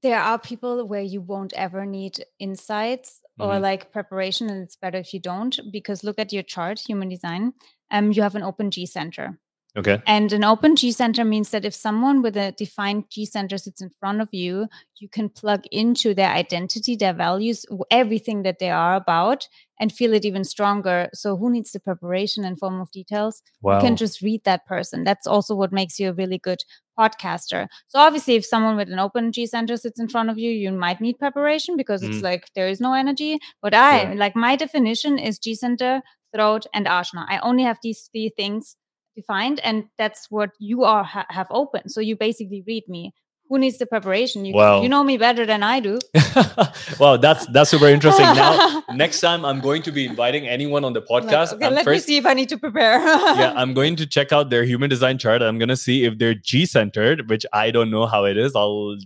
there 0.01 0.19
are 0.19 0.38
people 0.39 0.88
where 0.88 1.01
you 1.01 1.21
won't 1.21 1.53
ever 1.53 1.86
need 1.86 2.23
insights 2.39 3.21
or 3.39 3.57
Mhm. 3.57 3.61
like 3.61 3.91
preparation 3.91 4.49
and 4.49 4.63
it's 4.63 4.75
better 4.75 4.97
if 4.99 5.13
you 5.13 5.19
don't 5.19 5.59
because 5.71 6.03
look 6.03 6.19
at 6.19 6.34
your 6.34 6.43
chart 6.43 6.80
human 6.80 7.09
design 7.09 7.53
um 7.91 8.11
you 8.11 8.21
have 8.21 8.36
an 8.36 8.43
open 8.43 8.69
g 8.71 8.86
center 8.86 9.39
okay 9.78 10.01
and 10.07 10.32
an 10.34 10.43
open 10.43 10.75
G 10.75 10.91
center 10.91 11.25
means 11.25 11.49
that 11.51 11.65
if 11.65 11.73
someone 11.73 12.21
with 12.21 12.38
a 12.38 12.51
defined 12.53 13.05
G 13.09 13.25
center 13.25 13.57
sits 13.57 13.82
in 13.82 13.89
front 13.99 14.21
of 14.21 14.30
you, 14.32 14.67
you 14.99 15.09
can 15.09 15.30
plug 15.30 15.65
into 15.71 16.13
their 16.13 16.32
identity, 16.32 16.95
their 16.95 17.13
values, 17.13 17.65
everything 17.91 18.43
that 18.43 18.59
they 18.59 18.69
are 18.69 18.95
about, 18.95 19.47
and 19.80 19.91
feel 19.91 20.13
it 20.13 20.25
even 20.25 20.43
stronger. 20.43 21.09
So, 21.13 21.36
who 21.38 21.51
needs 21.51 21.71
the 21.73 21.80
preparation 21.80 22.45
and 22.45 22.57
form 22.57 22.80
of 22.82 22.91
details? 22.91 23.41
wow 23.61 23.75
You 23.82 23.88
can 23.88 23.95
just 23.97 24.21
read 24.21 24.41
that 24.45 24.65
person. 24.65 25.03
That's 25.03 25.28
also 25.28 25.55
what 25.55 25.71
makes 25.73 25.99
you 25.99 26.09
a 26.09 26.13
really 26.13 26.38
good 26.39 26.59
podcaster. 26.97 27.67
So, 27.88 27.99
obviously, 27.99 28.36
if 28.36 28.45
someone 28.45 28.75
with 28.78 28.89
an 28.89 28.99
open 28.99 29.32
G 29.32 29.45
center 29.45 29.78
sits 29.78 29.99
in 29.99 30.07
front 30.09 30.30
of 30.30 30.38
you, 30.38 30.51
you 30.51 30.71
might 30.71 31.01
need 31.01 31.19
preparation 31.19 31.75
because 31.78 32.03
it's 32.03 32.19
Mhm. 32.19 32.23
like 32.23 32.47
there 32.55 32.67
is 32.67 32.80
no 32.82 32.93
energy. 32.93 33.39
But 33.61 33.73
I, 33.73 34.03
Yeah. 34.03 34.13
like, 34.15 34.36
my 34.36 34.55
definition 34.55 35.19
is 35.19 35.38
G 35.39 35.53
center, 35.55 36.01
throat, 36.34 36.65
and 36.73 36.86
ajna. 36.88 37.25
I 37.30 37.39
only 37.39 37.63
have 37.63 37.78
these 37.84 38.09
three 38.11 38.32
things 38.36 38.75
defined 39.18 39.59
and 39.63 39.84
that's 39.97 40.28
what 40.30 40.51
you 40.59 40.84
are 40.84 41.03
ha- 41.03 41.26
have 41.30 41.47
open 41.49 41.89
so 41.89 41.99
you 42.09 42.15
basically 42.15 42.63
read 42.68 42.84
me 42.88 43.11
who 43.49 43.57
needs 43.57 43.78
the 43.78 43.86
preparation 43.86 44.45
you, 44.45 44.53
Wow. 44.53 44.82
you 44.84 44.89
know 44.89 45.03
me 45.03 45.18
better 45.18 45.45
than 45.45 45.63
i 45.63 45.80
do 45.80 45.97
wow 46.99 47.18
that's 47.18 47.45
that's 47.47 47.70
super 47.70 47.88
interesting 47.88 48.26
now 48.26 48.84
next 48.93 49.22
time 49.22 49.45
i'm 49.45 49.59
going 49.59 49.82
to 49.84 49.91
be 49.91 50.05
inviting 50.05 50.47
anyone 50.47 50.84
on 50.84 50.93
the 50.93 50.99
Like, 51.09 51.24
podcast 51.26 51.53
okay, 51.53 51.65
I'm 51.65 51.74
let 51.76 51.86
first 51.86 52.07
me 52.07 52.13
see 52.13 52.18
if 52.18 52.26
i 52.26 52.34
need 52.34 52.49
to 52.49 52.57
prepare 52.57 52.99
yeah, 53.41 53.53
I'm 53.61 53.74
going 53.74 53.95
to 53.97 54.05
check 54.05 54.32
out 54.32 54.49
their 54.49 54.63
human 54.63 54.89
design 54.89 55.18
chart. 55.18 55.41
I'm 55.41 55.57
going 55.57 55.70
to 55.78 55.78
see 55.88 56.03
if 56.05 56.18
they're 56.20 56.34
G 56.49 56.65
centered, 56.65 57.30
which 57.30 57.45
I 57.53 57.72
don't 57.72 57.89
know 57.89 58.05
how 58.05 58.26
it 58.26 58.38
is. 58.38 58.55
I'll 58.55 58.97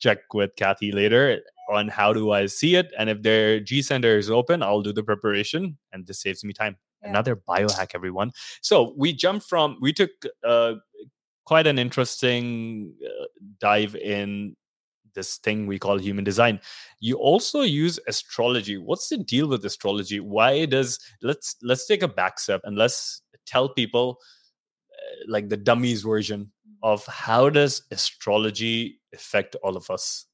check 0.00 0.18
with 0.32 0.50
Kathi 0.56 0.92
later 0.92 1.40
on 1.72 1.88
how 1.88 2.12
do 2.12 2.30
I 2.32 2.46
see 2.46 2.74
it. 2.76 2.92
And 2.98 3.08
if 3.08 3.22
their 3.22 3.60
G 3.60 3.80
center 3.82 4.18
is 4.18 4.30
open, 4.30 4.62
I'll 4.62 4.82
do 4.82 4.92
the 4.92 5.02
preparation 5.02 5.78
and 5.92 6.06
this 6.06 6.20
saves 6.20 6.44
me 6.44 6.52
time. 6.52 6.76
Yeah. 7.04 7.10
Another 7.10 7.36
biohack, 7.36 7.90
everyone. 7.94 8.32
So 8.62 8.94
we 8.96 9.12
jumped 9.12 9.46
from, 9.46 9.76
we 9.80 9.92
took 9.92 10.10
uh, 10.42 10.74
quite 11.44 11.66
an 11.66 11.78
interesting 11.78 12.94
uh, 13.04 13.24
dive 13.60 13.94
in 13.96 14.56
this 15.14 15.36
thing 15.38 15.66
we 15.68 15.78
call 15.78 15.96
human 15.96 16.24
design 16.24 16.58
you 16.98 17.14
also 17.18 17.60
use 17.60 18.00
astrology 18.08 18.76
what's 18.76 19.08
the 19.08 19.16
deal 19.18 19.46
with 19.46 19.64
astrology 19.64 20.18
why 20.18 20.64
does 20.64 20.98
let's 21.22 21.54
let's 21.62 21.86
take 21.86 22.02
a 22.02 22.08
back 22.08 22.40
step 22.40 22.60
and 22.64 22.76
let's 22.76 23.22
tell 23.46 23.68
people 23.68 24.18
uh, 24.92 25.24
like 25.28 25.48
the 25.48 25.56
dummies 25.56 26.02
version 26.02 26.50
of 26.82 27.06
how 27.06 27.48
does 27.48 27.82
astrology 27.92 29.00
affect 29.12 29.54
all 29.62 29.76
of 29.76 29.88
us 29.88 30.26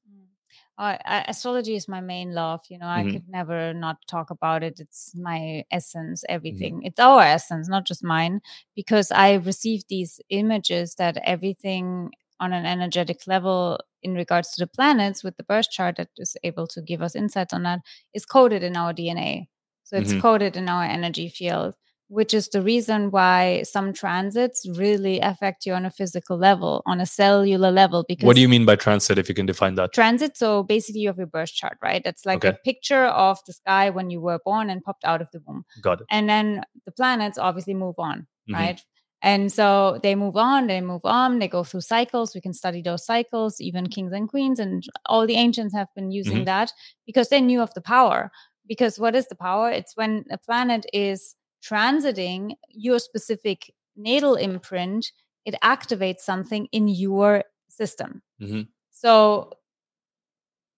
Uh, 0.81 0.97
astrology 1.27 1.75
is 1.75 1.87
my 1.87 2.01
main 2.01 2.33
love. 2.33 2.61
You 2.69 2.79
know, 2.79 2.87
I 2.87 3.03
Mhm. 3.03 3.13
could 3.13 3.29
never 3.29 3.73
not 3.73 3.97
talk 4.07 4.31
about 4.31 4.63
it. 4.63 4.79
It's 4.79 5.13
my 5.15 5.63
essence, 5.71 6.23
Mm-hmm. 6.25 6.33
everything. 6.33 6.81
It's 6.83 6.99
our 6.99 7.21
essence, 7.21 7.69
not 7.69 7.85
just 7.85 8.03
mine, 8.03 8.41
because 8.75 9.11
I 9.11 9.33
received 9.35 9.85
these 9.89 10.19
images 10.29 10.95
that 10.95 11.17
everything 11.23 12.11
on 12.39 12.53
an 12.53 12.65
energetic 12.65 13.27
level 13.27 13.79
in 14.01 14.15
regards 14.15 14.51
to 14.53 14.61
the 14.65 14.67
planets 14.67 15.23
with 15.23 15.37
the 15.37 15.43
birth 15.43 15.69
chart 15.69 15.97
that 15.97 16.09
is 16.17 16.35
able 16.43 16.67
to 16.67 16.81
give 16.81 17.03
us 17.03 17.15
insights 17.15 17.53
on 17.53 17.63
that 17.63 17.81
is 18.15 18.25
coded 18.25 18.63
in 18.63 18.75
our 18.75 18.93
DNA. 18.93 19.49
So 19.83 19.97
it's 19.97 20.13
Mhm. 20.13 20.21
coded 20.21 20.57
in 20.57 20.67
our 20.69 20.83
energy 20.83 21.29
field, 21.29 21.75
which 22.11 22.33
is 22.33 22.49
the 22.49 22.61
reason 22.61 23.09
why 23.09 23.63
some 23.63 23.93
transits 23.93 24.67
really 24.77 25.21
affect 25.21 25.65
you 25.65 25.73
on 25.73 25.85
a 25.85 25.89
physical 25.89 26.37
level, 26.37 26.83
on 26.85 26.99
a 26.99 27.05
cellular 27.05 27.71
level. 27.71 28.03
Because 28.05 28.25
what 28.27 28.35
do 28.35 28.41
you 28.41 28.49
mean 28.49 28.65
by 28.65 28.75
transit 28.75 29.17
if 29.17 29.29
you 29.29 29.33
can 29.35 29.45
define 29.45 29.75
that? 29.75 29.93
Transit 29.93 30.35
so 30.35 30.61
basically 30.63 30.99
you 31.01 31.07
have 31.07 31.17
your 31.17 31.27
birth 31.27 31.53
chart 31.53 31.77
right? 31.81 32.03
That's 32.03 32.25
like 32.25 32.43
a 32.43 32.57
picture 32.65 33.05
of 33.05 33.39
the 33.47 33.53
sky 33.53 33.89
when 33.89 34.09
you 34.09 34.19
were 34.19 34.39
born 34.43 34.69
and 34.69 34.83
popped 34.83 35.05
out 35.05 35.21
of 35.21 35.29
the 35.31 35.41
womb. 35.47 35.63
Got 35.81 36.01
it. 36.01 36.07
And 36.11 36.27
then 36.29 36.63
the 36.85 36.91
planets 36.91 37.37
obviously 37.37 37.73
move 37.73 37.95
on 37.97 38.27
Mhm. 38.49 38.55
right? 38.55 38.81
And 39.21 39.53
so 39.53 39.99
they 40.03 40.15
move 40.15 40.35
on 40.35 40.67
they 40.67 40.81
move 40.81 41.05
on 41.05 41.39
they 41.39 41.47
go 41.47 41.63
through 41.63 41.81
cycles. 41.81 42.35
We 42.35 42.41
can 42.41 42.53
study 42.53 42.81
those 42.81 43.05
cycles 43.05 43.61
even 43.61 43.87
kings 43.87 44.11
and 44.11 44.27
queens 44.27 44.59
and 44.59 44.83
all 45.05 45.25
the 45.25 45.35
ancients 45.35 45.73
have 45.73 45.87
been 45.95 46.11
using 46.11 46.39
Mhm. 46.39 46.45
that 46.45 46.73
because 47.05 47.29
they 47.29 47.39
knew 47.39 47.61
of 47.61 47.73
the 47.73 47.81
power. 47.95 48.31
Because 48.67 48.99
what 48.99 49.15
is 49.15 49.27
the 49.27 49.35
power? 49.35 49.69
It's 49.71 49.95
when 49.95 50.25
a 50.29 50.37
planet 50.37 50.85
is 50.91 51.35
transiting 51.61 52.55
your 52.69 52.99
specific 52.99 53.73
natal 53.95 54.35
imprint 54.35 55.11
it 55.45 55.55
activates 55.63 56.21
something 56.21 56.67
in 56.71 56.87
your 56.87 57.43
system 57.69 58.21
Mhm. 58.41 58.67
so 58.89 59.51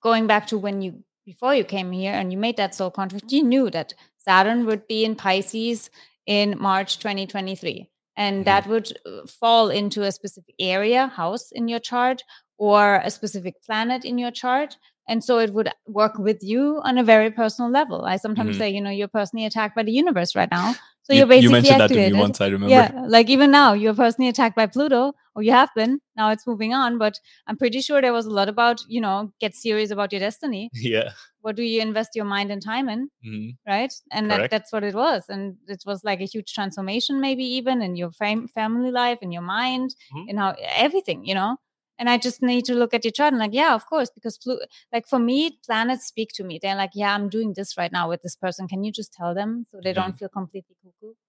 going 0.02 0.28
back 0.28 0.48
to 0.48 0.58
when 0.58 0.82
you 0.82 1.04
before 1.26 1.56
you 1.56 1.64
came 1.64 1.92
here 1.92 2.12
and 2.14 2.32
you 2.34 2.38
made 2.38 2.58
that 2.58 2.76
soul 2.76 2.92
contract, 2.92 3.32
you 3.32 3.42
knew 3.44 3.70
that 3.70 3.94
Saturn 4.18 4.66
would 4.66 4.86
be 4.88 5.06
in 5.06 5.16
Pisces 5.16 5.90
in 6.26 6.60
March 6.60 7.00
2023. 7.00 7.90
And 8.18 8.42
Mhm. 8.42 8.46
that 8.46 8.68
would 8.68 8.92
uh, 9.06 9.26
fall 9.28 9.70
into 9.70 10.04
a 10.04 10.12
specific 10.12 10.54
area, 10.60 11.08
house 11.08 11.52
in 11.52 11.70
your 11.70 11.80
chart, 11.80 12.24
or 12.58 12.96
a 13.04 13.10
specific 13.10 13.62
planet 13.64 14.04
in 14.04 14.18
your 14.18 14.32
chart. 14.32 14.78
And 15.08 15.24
so 15.24 15.40
it 15.40 15.54
would 15.54 15.70
work 15.88 16.18
with 16.18 16.42
you 16.42 16.80
on 16.84 16.98
a 16.98 17.04
very 17.04 17.30
personal 17.32 17.70
level. 17.70 18.06
I 18.06 18.16
sometimes 18.18 18.56
Mhm. 18.56 18.60
say, 18.60 18.70
you 18.70 18.82
know, 18.82 18.90
you're 18.90 19.08
personally 19.10 19.46
attacked 19.46 19.76
by 19.76 19.84
the 19.84 19.92
universe 19.92 20.36
right 20.36 20.50
now. 20.50 20.74
So 21.04 21.12
you, 21.14 21.18
you're 21.20 21.28
basically 21.28 21.44
you 21.44 21.52
mentioned 21.52 21.82
that 21.82 21.88
to 21.90 21.96
me 21.96 22.14
once 22.14 22.40
i 22.40 22.48
remember 22.48 22.70
Yeah, 22.74 23.06
like 23.08 23.30
even 23.30 23.52
now, 23.52 23.74
you're 23.74 23.94
personally 23.94 24.30
attacked 24.30 24.56
by 24.56 24.68
Pluto, 24.68 25.14
or 25.36 25.44
you 25.44 25.52
have 25.52 25.70
been. 25.76 26.00
Now 26.16 26.30
it's 26.30 26.48
moving 26.48 26.74
on, 26.74 26.98
but 26.98 27.20
I'm 27.48 27.58
pretty 27.58 27.82
sure 27.82 28.02
there 28.02 28.14
was 28.14 28.26
a 28.26 28.30
lot 28.30 28.48
about, 28.48 28.80
you 28.88 29.02
know, 29.02 29.34
get 29.42 29.54
serious 29.56 29.92
about 29.92 30.14
your 30.14 30.22
destiny. 30.22 30.70
yeah 30.94 31.12
What 31.42 31.58
do 31.58 31.64
you 31.64 31.82
invest 31.82 32.12
your 32.16 32.24
mind 32.26 32.52
and 32.52 32.62
time 32.64 32.88
in, 32.88 33.10
Mhm. 33.26 33.58
right? 33.68 33.94
And 34.12 34.32
that, 34.32 34.50
that's 34.50 34.72
what 34.72 34.84
it 34.86 34.96
was. 34.96 35.26
And 35.28 35.58
it 35.68 35.84
was 35.86 36.06
like 36.06 36.22
a 36.22 36.26
huge 36.34 36.54
transformation, 36.54 37.20
maybe 37.20 37.44
even 37.60 37.82
in 37.82 37.98
your 37.98 38.12
fam- 38.14 38.48
family 38.48 38.92
life, 38.92 39.20
in 39.22 39.34
your 39.34 39.42
mind, 39.44 39.94
Mhm. 40.14 40.30
in 40.30 40.38
how 40.38 40.56
everything, 40.86 41.26
you 41.26 41.36
know. 41.36 41.58
And 42.00 42.10
I 42.10 42.18
just 42.18 42.42
need 42.42 42.66
to 42.66 42.74
look 42.74 42.94
at 42.94 43.04
your 43.06 43.12
chart 43.12 43.34
and 43.34 43.40
like, 43.40 43.54
yeah, 43.54 43.76
of 43.76 43.86
course, 43.86 44.10
because 44.10 44.38
Plu- 44.38 44.60
like 44.92 45.08
for 45.08 45.20
me, 45.20 45.60
planets 45.66 46.06
speak 46.08 46.30
to 46.36 46.44
me. 46.44 46.60
They're 46.62 46.76
like, 46.76 46.92
yeah, 46.96 47.14
I'm 47.14 47.30
doing 47.30 47.54
this 47.56 47.78
right 47.78 47.92
now 47.92 48.10
with 48.10 48.24
this 48.24 48.36
person. 48.36 48.68
Can 48.68 48.84
you 48.84 48.92
just 48.92 49.14
tell 49.14 49.34
them 49.34 49.66
so 49.70 49.80
they 49.84 49.94
don't 49.94 50.18
feel 50.18 50.30
completely 50.30 50.76
cuckoo? 50.84 51.14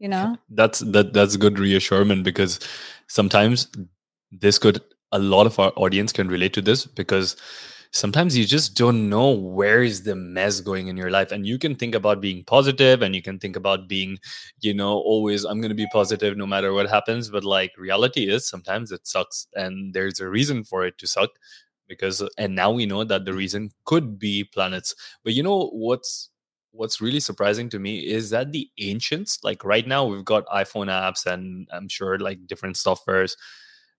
You 0.00 0.08
know? 0.08 0.36
that's 0.50 0.80
that 0.80 1.14
that's 1.14 1.36
good 1.36 1.58
reassurance 1.58 2.22
because 2.22 2.58
sometimes 3.06 3.68
this 4.32 4.58
could 4.58 4.82
a 5.12 5.18
lot 5.18 5.46
of 5.46 5.58
our 5.58 5.72
audience 5.76 6.12
can 6.12 6.28
relate 6.28 6.52
to 6.54 6.60
this 6.60 6.84
because 6.84 7.36
sometimes 7.94 8.36
you 8.36 8.44
just 8.44 8.76
don't 8.76 9.08
know 9.08 9.30
where 9.30 9.82
is 9.82 10.02
the 10.02 10.16
mess 10.16 10.60
going 10.60 10.88
in 10.88 10.96
your 10.96 11.10
life 11.10 11.32
and 11.32 11.46
you 11.46 11.58
can 11.58 11.74
think 11.76 11.94
about 11.94 12.20
being 12.20 12.44
positive 12.44 13.02
and 13.02 13.14
you 13.14 13.22
can 13.22 13.38
think 13.38 13.56
about 13.56 13.88
being 13.88 14.18
you 14.60 14.74
know 14.74 14.94
always 14.98 15.44
i'm 15.44 15.60
going 15.60 15.70
to 15.70 15.76
be 15.76 15.86
positive 15.92 16.36
no 16.36 16.46
matter 16.46 16.72
what 16.72 16.90
happens 16.90 17.30
but 17.30 17.44
like 17.44 17.72
reality 17.78 18.28
is 18.28 18.48
sometimes 18.48 18.92
it 18.92 19.06
sucks 19.06 19.46
and 19.54 19.94
there's 19.94 20.20
a 20.20 20.28
reason 20.28 20.64
for 20.64 20.84
it 20.84 20.98
to 20.98 21.06
suck 21.06 21.30
because 21.88 22.22
and 22.38 22.54
now 22.54 22.70
we 22.70 22.86
know 22.86 23.04
that 23.04 23.24
the 23.24 23.34
reason 23.34 23.70
could 23.84 24.18
be 24.18 24.44
planets. 24.44 24.94
But 25.22 25.34
you 25.34 25.42
know 25.42 25.68
what's 25.72 26.30
what's 26.72 27.00
really 27.00 27.20
surprising 27.20 27.68
to 27.70 27.78
me 27.78 28.00
is 28.00 28.30
that 28.30 28.52
the 28.52 28.68
ancients 28.80 29.38
like 29.44 29.64
right 29.64 29.86
now 29.86 30.04
we've 30.04 30.24
got 30.24 30.44
iphone 30.46 30.88
apps 30.88 31.24
and 31.24 31.68
i'm 31.72 31.88
sure 31.88 32.18
like 32.18 32.44
different 32.48 32.74
softwares 32.74 33.36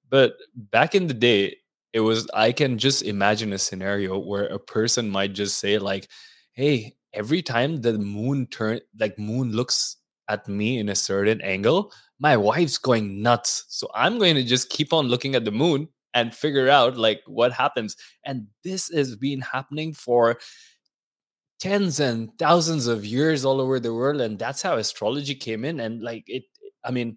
but 0.09 0.35
back 0.55 0.93
in 0.95 1.07
the 1.07 1.13
day 1.13 1.55
it 1.95 2.01
was 2.01 2.27
i 2.33 2.51
can 2.51 2.77
just 2.77 3.03
imagine 3.03 3.53
a 3.53 3.57
scenario 3.57 4.19
where 4.19 4.47
a 4.47 4.59
person 4.59 5.09
might 5.09 5.33
just 5.33 5.57
say 5.59 5.79
like 5.79 6.09
hey 6.51 6.93
every 7.13 7.41
time 7.41 7.81
the 7.81 7.97
moon 7.97 8.45
turn 8.47 8.79
like 8.99 9.17
moon 9.17 9.53
looks 9.53 9.97
at 10.27 10.47
me 10.47 10.77
in 10.79 10.89
a 10.89 10.95
certain 10.95 11.41
angle 11.41 11.91
my 12.19 12.37
wife's 12.37 12.77
going 12.77 13.21
nuts. 13.21 13.65
So 13.69 13.87
i'm 13.93 14.19
going 14.19 14.35
to 14.35 14.43
just 14.43 14.69
keep 14.69 14.93
on 14.93 15.07
looking 15.07 15.35
at 15.35 15.45
the 15.45 15.51
moon 15.51 15.87
and 16.13 16.33
figure 16.33 16.69
out 16.69 16.95
like 16.97 17.21
what 17.27 17.51
happens. 17.51 17.97
And 18.23 18.47
this 18.63 18.87
has 18.89 19.15
been 19.17 19.41
happening 19.41 19.93
for 19.93 20.39
tens 21.59 21.99
and 21.99 22.29
thousands 22.39 22.87
of 22.87 23.05
years 23.05 23.45
all 23.45 23.61
over 23.61 23.79
the 23.79 23.93
world 23.93 24.21
and 24.21 24.37
that's 24.37 24.61
how 24.61 24.75
astrology 24.75 25.35
came 25.35 25.63
in 25.63 25.79
and 25.79 26.03
like 26.03 26.25
it 26.27 26.43
i 26.83 26.91
mean 26.91 27.15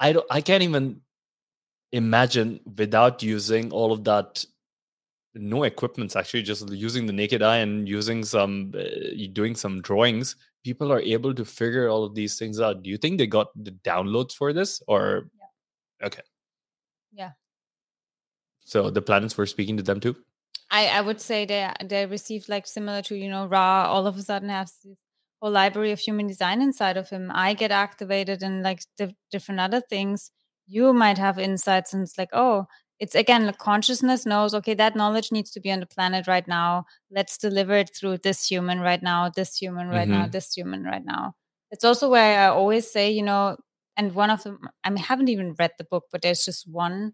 i 0.00 0.12
don't 0.12 0.24
i 0.30 0.40
can't 0.40 0.62
even 0.62 0.98
imagine 1.92 2.60
without 2.76 3.22
using 3.22 3.70
all 3.72 3.92
of 3.92 4.04
that 4.04 4.44
no 5.34 5.62
equipments 5.62 6.16
actually 6.16 6.42
just 6.42 6.68
using 6.70 7.06
the 7.06 7.12
naked 7.12 7.42
eye 7.42 7.58
and 7.58 7.88
using 7.88 8.24
some 8.24 8.72
uh, 8.76 8.82
doing 9.32 9.54
some 9.54 9.80
drawings 9.80 10.36
people 10.64 10.92
are 10.92 11.00
able 11.00 11.32
to 11.32 11.44
figure 11.44 11.88
all 11.88 12.04
of 12.04 12.14
these 12.14 12.38
things 12.38 12.60
out 12.60 12.82
do 12.82 12.90
you 12.90 12.96
think 12.96 13.18
they 13.18 13.26
got 13.26 13.48
the 13.54 13.70
downloads 13.70 14.32
for 14.32 14.52
this 14.52 14.82
or 14.88 15.28
yeah. 15.38 16.06
okay 16.06 16.22
yeah 17.12 17.30
so 18.64 18.90
the 18.90 19.02
planets 19.02 19.36
were 19.36 19.46
speaking 19.46 19.76
to 19.76 19.82
them 19.82 20.00
too 20.00 20.16
I, 20.70 20.88
I 20.88 21.00
would 21.00 21.20
say 21.20 21.46
they 21.46 21.72
they 21.84 22.06
received 22.06 22.48
like 22.48 22.66
similar 22.66 23.02
to 23.02 23.16
you 23.16 23.30
know 23.30 23.46
Ra 23.46 23.86
all 23.86 24.06
of 24.06 24.16
a 24.16 24.22
sudden 24.22 24.50
has 24.50 24.74
this 24.84 24.96
whole 25.40 25.50
library 25.50 25.92
of 25.92 26.00
human 26.00 26.26
design 26.26 26.60
inside 26.60 26.96
of 26.96 27.08
him. 27.08 27.30
I 27.32 27.54
get 27.54 27.70
activated 27.70 28.42
and 28.42 28.62
like 28.62 28.82
di- 28.96 29.16
different 29.30 29.60
other 29.60 29.80
things. 29.80 30.30
You 30.68 30.92
might 30.92 31.18
have 31.18 31.38
insights 31.38 31.92
and 31.92 32.02
it's 32.02 32.18
like 32.18 32.30
oh 32.32 32.66
it's 33.00 33.14
again 33.14 33.46
the 33.46 33.52
consciousness 33.52 34.26
knows 34.26 34.54
okay 34.54 34.74
that 34.74 34.96
knowledge 34.96 35.32
needs 35.32 35.50
to 35.52 35.60
be 35.60 35.72
on 35.72 35.80
the 35.80 35.86
planet 35.86 36.26
right 36.26 36.46
now. 36.46 36.84
Let's 37.10 37.38
deliver 37.38 37.74
it 37.74 37.90
through 37.94 38.18
this 38.18 38.46
human 38.46 38.80
right 38.80 39.02
now, 39.02 39.30
this 39.30 39.56
human 39.56 39.88
right 39.88 40.08
mm-hmm. 40.08 40.22
now, 40.22 40.28
this 40.28 40.52
human 40.52 40.84
right 40.84 41.04
now. 41.04 41.34
It's 41.70 41.84
also 41.84 42.08
where 42.08 42.40
I 42.40 42.46
always 42.48 42.90
say 42.90 43.10
you 43.10 43.22
know 43.22 43.56
and 43.96 44.14
one 44.14 44.30
of 44.30 44.42
them 44.44 44.60
I 44.84 44.90
mean, 44.90 45.02
haven't 45.02 45.28
even 45.28 45.54
read 45.58 45.72
the 45.78 45.84
book, 45.84 46.04
but 46.12 46.22
there's 46.22 46.44
just 46.44 46.68
one 46.68 47.12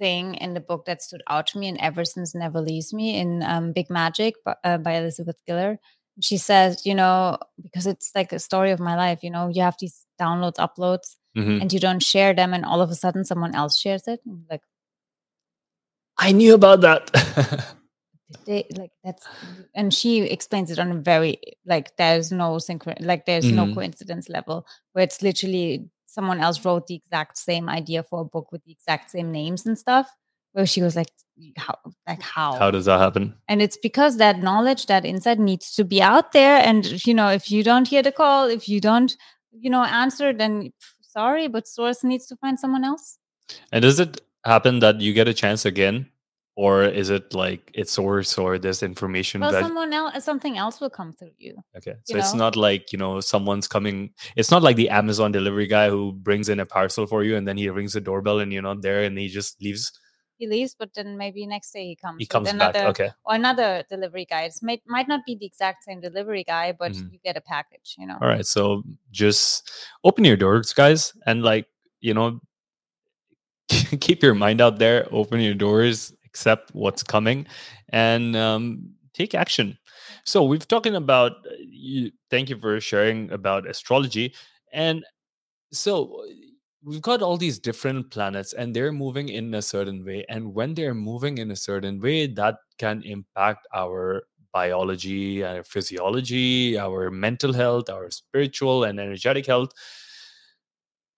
thing 0.00 0.34
in 0.34 0.54
the 0.54 0.60
book 0.60 0.86
that 0.86 1.02
stood 1.02 1.22
out 1.28 1.46
to 1.48 1.58
me 1.58 1.68
and 1.68 1.78
ever 1.78 2.04
since 2.04 2.34
never 2.34 2.60
leaves 2.60 2.92
me 2.92 3.18
in 3.18 3.42
um, 3.42 3.72
Big 3.72 3.90
Magic 3.90 4.34
by, 4.44 4.56
uh, 4.64 4.78
by 4.78 4.92
Elizabeth 4.94 5.36
Gilbert. 5.46 5.78
She 6.20 6.38
says, 6.38 6.84
you 6.84 6.94
know, 6.94 7.38
because 7.62 7.86
it's 7.86 8.10
like 8.14 8.32
a 8.32 8.38
story 8.38 8.72
of 8.72 8.80
my 8.80 8.96
life, 8.96 9.20
you 9.22 9.30
know, 9.30 9.48
you 9.48 9.62
have 9.62 9.76
these 9.78 10.04
downloads, 10.20 10.56
uploads, 10.56 11.16
mm-hmm. 11.36 11.60
and 11.60 11.72
you 11.72 11.80
don't 11.80 12.02
share 12.02 12.34
them, 12.34 12.54
and 12.54 12.64
all 12.64 12.80
of 12.80 12.90
a 12.90 12.94
sudden 12.94 13.24
someone 13.24 13.54
else 13.54 13.78
shares 13.78 14.06
it. 14.06 14.20
like, 14.50 14.62
I 16.18 16.32
knew 16.32 16.54
about 16.54 16.82
that. 16.82 17.66
they 18.46 18.64
like 18.76 18.92
that's 19.02 19.26
and 19.74 19.92
she 19.92 20.22
explains 20.22 20.70
it 20.70 20.78
on 20.78 20.92
a 20.92 20.94
very 20.94 21.38
like 21.66 21.96
there's 21.96 22.30
no 22.30 22.56
synchron 22.56 22.96
like 23.00 23.26
there's 23.26 23.46
mm-hmm. 23.46 23.56
no 23.56 23.74
coincidence 23.74 24.28
level 24.28 24.66
where 24.92 25.02
it's 25.02 25.22
literally 25.22 25.88
someone 26.06 26.40
else 26.40 26.64
wrote 26.64 26.86
the 26.86 26.94
exact 26.94 27.38
same 27.38 27.68
idea 27.68 28.02
for 28.02 28.20
a 28.20 28.24
book 28.24 28.52
with 28.52 28.62
the 28.64 28.72
exact 28.72 29.10
same 29.10 29.32
names 29.32 29.66
and 29.66 29.78
stuff 29.78 30.08
where 30.52 30.66
she 30.66 30.82
was 30.82 30.96
like 30.96 31.08
how 31.56 31.76
like 32.06 32.22
how 32.22 32.54
how 32.54 32.70
does 32.70 32.84
that 32.84 32.98
happen 32.98 33.34
and 33.48 33.62
it's 33.62 33.76
because 33.76 34.16
that 34.18 34.40
knowledge 34.40 34.86
that 34.86 35.04
insight 35.04 35.38
needs 35.38 35.72
to 35.72 35.84
be 35.84 36.02
out 36.02 36.32
there 36.32 36.56
and 36.56 37.06
you 37.06 37.14
know 37.14 37.28
if 37.28 37.50
you 37.50 37.62
don't 37.62 37.88
hear 37.88 38.02
the 38.02 38.12
call 38.12 38.46
if 38.46 38.68
you 38.68 38.80
don't 38.80 39.16
you 39.52 39.70
know 39.70 39.84
answer 39.84 40.32
then 40.32 40.72
sorry 41.10 41.48
but 41.48 41.66
source 41.66 42.04
needs 42.04 42.26
to 42.26 42.36
find 42.36 42.58
someone 42.58 42.84
else 42.84 43.18
and 43.72 43.82
does 43.82 43.98
it 43.98 44.20
happen 44.44 44.78
that 44.78 45.00
you 45.00 45.12
get 45.12 45.28
a 45.28 45.34
chance 45.34 45.64
again 45.64 46.06
or 46.56 46.84
is 46.84 47.10
it 47.10 47.32
like 47.32 47.70
it's 47.74 47.92
source 47.92 48.36
or 48.36 48.58
this 48.58 48.82
information 48.82 49.40
well 49.40 49.52
that 49.52 49.62
someone 49.62 49.92
else 49.92 50.24
something 50.24 50.58
else 50.58 50.80
will 50.80 50.90
come 50.90 51.12
through 51.12 51.30
you 51.38 51.56
okay 51.76 51.94
so 52.04 52.16
it's 52.16 52.34
know? 52.34 52.44
not 52.44 52.56
like 52.56 52.92
you 52.92 52.98
know 52.98 53.20
someone's 53.20 53.68
coming 53.68 54.10
it's 54.36 54.50
not 54.50 54.62
like 54.62 54.76
the 54.76 54.88
amazon 54.88 55.32
delivery 55.32 55.66
guy 55.66 55.88
who 55.88 56.12
brings 56.12 56.48
in 56.48 56.60
a 56.60 56.66
parcel 56.66 57.06
for 57.06 57.22
you 57.24 57.36
and 57.36 57.46
then 57.46 57.56
he 57.56 57.68
rings 57.68 57.92
the 57.92 58.00
doorbell 58.00 58.40
and 58.40 58.52
you're 58.52 58.62
not 58.62 58.82
there 58.82 59.02
and 59.02 59.18
he 59.18 59.28
just 59.28 59.60
leaves 59.62 59.92
he 60.40 60.48
leaves 60.48 60.74
but 60.76 60.92
then 60.94 61.16
maybe 61.16 61.46
next 61.46 61.70
day 61.70 61.86
he 61.86 61.94
comes 61.94 62.16
he 62.18 62.26
comes 62.26 62.48
another, 62.48 62.72
back 62.72 62.86
okay. 62.88 63.10
or 63.24 63.34
another 63.34 63.84
delivery 63.88 64.26
guy. 64.28 64.42
It 64.42 64.54
might, 64.62 64.82
might 64.86 65.06
not 65.06 65.24
be 65.24 65.36
the 65.36 65.46
exact 65.46 65.84
same 65.84 66.00
delivery 66.00 66.44
guy 66.44 66.72
but 66.72 66.92
mm-hmm. 66.92 67.12
you 67.12 67.18
get 67.22 67.36
a 67.36 67.40
package 67.40 67.94
you 67.98 68.06
know? 68.06 68.18
All 68.20 68.28
right 68.28 68.44
so 68.44 68.82
just 69.12 69.70
open 70.02 70.24
your 70.24 70.36
doors 70.36 70.72
guys 70.72 71.12
and 71.26 71.42
like 71.42 71.66
you 72.00 72.14
know 72.14 72.40
keep 74.00 74.22
your 74.22 74.34
mind 74.34 74.60
out 74.60 74.78
there 74.78 75.06
open 75.12 75.40
your 75.40 75.54
doors 75.54 76.12
accept 76.30 76.74
what's 76.74 77.02
coming 77.02 77.46
and 77.90 78.36
um, 78.36 78.90
take 79.12 79.34
action. 79.34 79.76
So 80.24 80.44
we've 80.44 80.66
talking 80.66 80.94
about 80.94 81.32
uh, 81.32 81.54
you 81.58 82.12
thank 82.30 82.48
you 82.48 82.58
for 82.58 82.80
sharing 82.80 83.30
about 83.32 83.68
astrology 83.68 84.34
and 84.72 85.04
so 85.72 86.24
we've 86.84 87.02
got 87.02 87.22
all 87.22 87.36
these 87.36 87.58
different 87.58 88.10
planets 88.10 88.52
and 88.52 88.74
they're 88.74 88.92
moving 88.92 89.28
in 89.28 89.54
a 89.54 89.62
certain 89.62 90.04
way 90.04 90.24
and 90.28 90.54
when 90.54 90.74
they're 90.74 90.94
moving 90.94 91.38
in 91.38 91.50
a 91.50 91.56
certain 91.56 92.00
way 92.00 92.26
that 92.26 92.56
can 92.78 93.02
impact 93.02 93.66
our 93.74 94.22
biology 94.52 95.44
our 95.44 95.62
physiology 95.62 96.78
our 96.78 97.10
mental 97.10 97.52
health 97.52 97.88
our 97.90 98.10
spiritual 98.10 98.84
and 98.84 98.98
energetic 98.98 99.46
health 99.46 99.70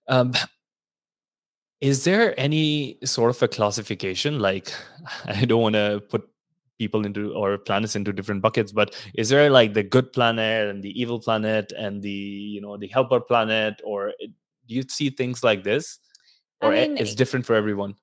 um, 0.09 0.33
is 1.81 2.05
there 2.05 2.39
any 2.39 2.99
sort 3.05 3.31
of 3.31 3.43
a 3.43 3.49
classification? 3.49 4.39
Like, 4.39 4.73
I 5.27 5.45
don't 5.45 5.63
want 5.63 5.75
to 5.75 6.03
put 6.09 6.29
people 6.79 7.05
into 7.07 7.33
or 7.35 7.59
planets 7.59 7.95
into 7.97 8.13
different 8.13 8.43
buckets, 8.43 8.73
but 8.73 8.95
is 9.15 9.29
there 9.29 9.51
like 9.51 9.75
the 9.75 9.83
good 9.83 10.13
planet 10.13 10.69
and 10.69 10.83
the 10.83 10.99
evil 11.01 11.21
planet 11.21 11.73
and 11.77 12.03
the 12.03 12.11
you 12.11 12.61
know 12.61 12.77
the 12.77 12.89
helper 12.89 13.21
planet, 13.21 13.81
or 13.85 14.13
do 14.67 14.75
you 14.75 14.83
see 14.89 15.11
things 15.11 15.43
like 15.43 15.65
this, 15.65 15.99
or 16.61 16.73
I 16.73 16.89
mean, 16.89 16.97
it's 16.99 17.15
different 17.15 17.47
for 17.47 17.55
everyone? 17.55 17.95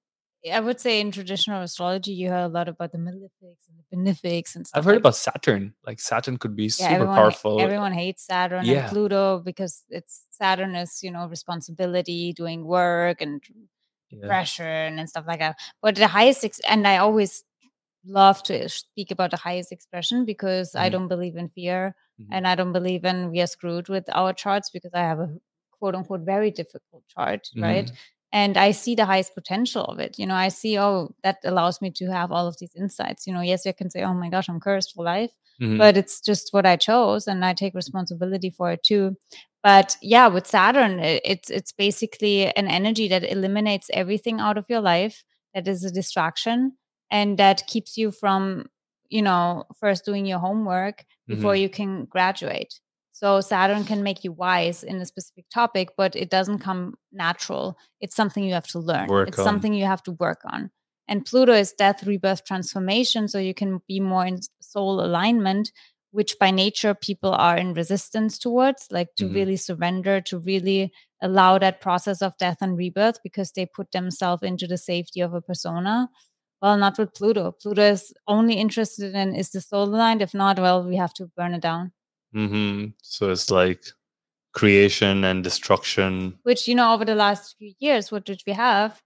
I 0.51 0.59
would 0.61 0.79
say 0.79 1.01
in 1.01 1.11
traditional 1.11 1.61
astrology, 1.63 2.13
you 2.13 2.27
hear 2.27 2.37
a 2.37 2.47
lot 2.47 2.69
about 2.69 2.93
the 2.93 2.97
malefics 2.97 3.67
and 3.67 3.77
the 3.77 3.83
benefics 3.91 4.55
and 4.55 4.65
stuff. 4.65 4.79
I've 4.79 4.85
heard 4.85 4.93
like 4.93 4.99
about 4.99 5.15
Saturn. 5.17 5.73
Like 5.85 5.99
Saturn 5.99 6.37
could 6.37 6.55
be 6.55 6.63
yeah, 6.63 6.69
super 6.69 6.93
everyone, 6.93 7.15
powerful. 7.15 7.61
Everyone 7.61 7.91
hates 7.91 8.25
Saturn 8.25 8.65
yeah. 8.65 8.83
and 8.83 8.89
Pluto 8.89 9.41
because 9.43 9.83
it's 9.89 10.23
Saturn 10.31 10.75
is 10.75 11.03
you 11.03 11.11
know 11.11 11.27
responsibility, 11.27 12.31
doing 12.33 12.63
work, 12.63 13.21
and 13.21 13.43
yeah. 14.11 14.27
pressure 14.27 14.63
and, 14.63 14.99
and 14.99 15.09
stuff 15.09 15.25
like 15.27 15.39
that. 15.39 15.57
But 15.81 15.95
the 15.95 16.07
highest, 16.07 16.45
ex- 16.45 16.61
and 16.67 16.87
I 16.87 16.97
always 16.97 17.43
love 18.05 18.41
to 18.43 18.69
speak 18.69 19.11
about 19.11 19.31
the 19.31 19.37
highest 19.37 19.71
expression 19.71 20.25
because 20.25 20.69
mm-hmm. 20.69 20.85
I 20.85 20.89
don't 20.89 21.09
believe 21.09 21.35
in 21.35 21.49
fear 21.49 21.95
mm-hmm. 22.19 22.31
and 22.33 22.47
I 22.47 22.55
don't 22.55 22.71
believe 22.71 23.03
in 23.03 23.29
we 23.29 23.41
are 23.41 23.47
screwed 23.47 23.89
with 23.89 24.05
our 24.13 24.33
charts 24.33 24.69
because 24.69 24.91
I 24.93 24.99
have 24.99 25.19
a 25.19 25.29
quote 25.79 25.95
unquote 25.95 26.21
very 26.21 26.51
difficult 26.51 27.03
chart, 27.07 27.49
mm-hmm. 27.55 27.63
right? 27.63 27.91
and 28.31 28.57
i 28.57 28.71
see 28.71 28.95
the 28.95 29.05
highest 29.05 29.33
potential 29.33 29.83
of 29.85 29.99
it 29.99 30.17
you 30.17 30.25
know 30.25 30.35
i 30.35 30.47
see 30.47 30.77
oh 30.77 31.13
that 31.23 31.37
allows 31.43 31.81
me 31.81 31.89
to 31.89 32.05
have 32.11 32.31
all 32.31 32.47
of 32.47 32.57
these 32.59 32.75
insights 32.75 33.25
you 33.25 33.33
know 33.33 33.41
yes 33.41 33.65
i 33.65 33.71
can 33.71 33.89
say 33.89 34.03
oh 34.03 34.13
my 34.13 34.29
gosh 34.29 34.49
i'm 34.49 34.59
cursed 34.59 34.93
for 34.93 35.03
life 35.03 35.31
mm-hmm. 35.61 35.77
but 35.77 35.97
it's 35.97 36.21
just 36.21 36.49
what 36.51 36.65
i 36.65 36.75
chose 36.75 37.27
and 37.27 37.43
i 37.43 37.53
take 37.53 37.73
responsibility 37.73 38.49
for 38.49 38.71
it 38.71 38.83
too 38.83 39.15
but 39.63 39.97
yeah 40.01 40.27
with 40.27 40.47
saturn 40.47 40.99
it's 40.99 41.49
it's 41.49 41.71
basically 41.71 42.53
an 42.55 42.67
energy 42.67 43.07
that 43.07 43.29
eliminates 43.29 43.89
everything 43.93 44.39
out 44.39 44.57
of 44.57 44.65
your 44.69 44.81
life 44.81 45.23
that 45.53 45.67
is 45.67 45.83
a 45.83 45.91
distraction 45.91 46.73
and 47.11 47.37
that 47.37 47.65
keeps 47.67 47.97
you 47.97 48.11
from 48.11 48.65
you 49.09 49.21
know 49.21 49.63
first 49.79 50.05
doing 50.05 50.25
your 50.25 50.39
homework 50.39 51.03
before 51.27 51.53
mm-hmm. 51.53 51.63
you 51.63 51.69
can 51.69 52.05
graduate 52.05 52.79
so 53.19 53.41
Saturn 53.41 53.83
can 53.83 54.01
make 54.01 54.23
you 54.23 54.31
wise 54.31 54.81
in 54.81 54.95
a 55.01 55.05
specific 55.05 55.43
topic, 55.53 55.89
but 55.97 56.15
it 56.15 56.29
doesn't 56.29 56.59
come 56.59 56.95
natural. 57.11 57.77
It's 57.99 58.15
something 58.15 58.45
you 58.45 58.53
have 58.53 58.67
to 58.67 58.79
learn. 58.79 59.09
Work 59.09 59.27
it's 59.27 59.39
on. 59.39 59.43
something 59.43 59.73
you 59.73 59.83
have 59.83 60.01
to 60.03 60.13
work 60.13 60.39
on. 60.45 60.71
And 61.05 61.25
Pluto 61.25 61.51
is 61.51 61.73
death, 61.73 62.07
rebirth, 62.07 62.45
transformation. 62.45 63.27
So 63.27 63.37
you 63.37 63.53
can 63.53 63.81
be 63.89 63.99
more 63.99 64.25
in 64.25 64.39
soul 64.61 65.03
alignment, 65.03 65.73
which 66.11 66.39
by 66.39 66.51
nature 66.51 66.93
people 66.93 67.31
are 67.31 67.57
in 67.57 67.73
resistance 67.73 68.39
towards, 68.39 68.87
like 68.89 69.09
to 69.17 69.25
mm-hmm. 69.25 69.33
really 69.33 69.57
surrender, 69.57 70.21
to 70.21 70.39
really 70.39 70.93
allow 71.21 71.57
that 71.57 71.81
process 71.81 72.21
of 72.21 72.37
death 72.37 72.59
and 72.61 72.77
rebirth 72.77 73.19
because 73.21 73.51
they 73.51 73.65
put 73.65 73.91
themselves 73.91 74.43
into 74.43 74.65
the 74.65 74.77
safety 74.77 75.19
of 75.19 75.33
a 75.33 75.41
persona. 75.41 76.07
Well, 76.61 76.77
not 76.77 76.97
with 76.97 77.13
Pluto. 77.13 77.51
Pluto 77.51 77.81
is 77.81 78.13
only 78.29 78.53
interested 78.53 79.13
in 79.13 79.35
is 79.35 79.49
the 79.49 79.59
soul 79.59 79.89
aligned? 79.89 80.21
If 80.21 80.33
not, 80.33 80.57
well, 80.57 80.85
we 80.85 80.95
have 80.95 81.13
to 81.15 81.29
burn 81.35 81.53
it 81.53 81.61
down. 81.61 81.91
Mm-hmm. 82.35 82.87
So 83.01 83.31
it's 83.31 83.49
like 83.49 83.83
creation 84.53 85.23
and 85.23 85.43
destruction. 85.43 86.37
Which, 86.43 86.67
you 86.67 86.75
know, 86.75 86.93
over 86.93 87.05
the 87.05 87.15
last 87.15 87.55
few 87.57 87.73
years, 87.79 88.11
what 88.11 88.25
did 88.25 88.41
we 88.45 88.53
have? 88.53 89.01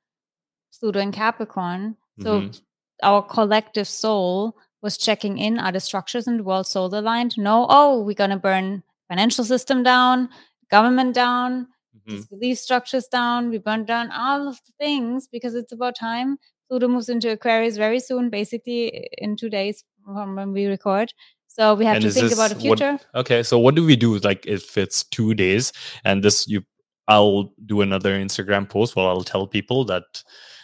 Pluto 0.79 0.99
and 0.99 1.13
Capricorn. 1.13 1.95
So 2.19 2.41
mm-hmm. 2.41 2.57
our 3.01 3.21
collective 3.21 3.87
soul 3.87 4.57
was 4.81 4.97
checking 4.97 5.37
in 5.37 5.59
are 5.59 5.71
the 5.71 5.79
structures 5.79 6.27
in 6.27 6.37
the 6.37 6.43
world 6.43 6.67
soul 6.67 6.93
aligned? 6.93 7.37
No. 7.37 7.65
Oh, 7.69 8.01
we're 8.01 8.13
going 8.13 8.31
to 8.31 8.37
burn 8.37 8.83
financial 9.07 9.45
system 9.45 9.81
down, 9.81 10.29
government 10.69 11.15
down, 11.15 11.67
mm-hmm. 12.07 12.21
belief 12.29 12.57
structures 12.57 13.07
down. 13.07 13.49
We 13.49 13.59
burn 13.59 13.85
down 13.85 14.11
all 14.11 14.47
of 14.47 14.59
the 14.65 14.73
things 14.77 15.27
because 15.31 15.55
it's 15.55 15.71
about 15.71 15.95
time. 15.95 16.37
Pluto 16.67 16.87
moves 16.87 17.09
into 17.09 17.31
Aquarius 17.31 17.77
very 17.77 17.99
soon, 17.99 18.29
basically 18.29 19.09
in 19.17 19.37
two 19.37 19.49
days 19.49 19.83
from 20.03 20.35
when 20.35 20.51
we 20.51 20.65
record. 20.65 21.13
So 21.53 21.75
we 21.75 21.85
have 21.85 21.97
and 21.97 22.05
to 22.05 22.09
think 22.09 22.31
about 22.31 22.49
the 22.49 22.55
future. 22.59 22.93
What, 22.93 23.05
okay, 23.13 23.43
so 23.43 23.59
what 23.59 23.75
do 23.75 23.85
we 23.85 23.95
do? 23.95 24.17
Like 24.17 24.43
if 24.47 24.75
it's 24.75 25.03
two 25.03 25.35
days, 25.35 25.71
and 26.03 26.23
this 26.23 26.47
you, 26.47 26.63
I'll 27.07 27.53
do 27.67 27.81
another 27.81 28.19
Instagram 28.19 28.67
post 28.67 28.95
where 28.95 29.05
I'll 29.05 29.23
tell 29.23 29.45
people 29.45 29.85
that 29.85 30.23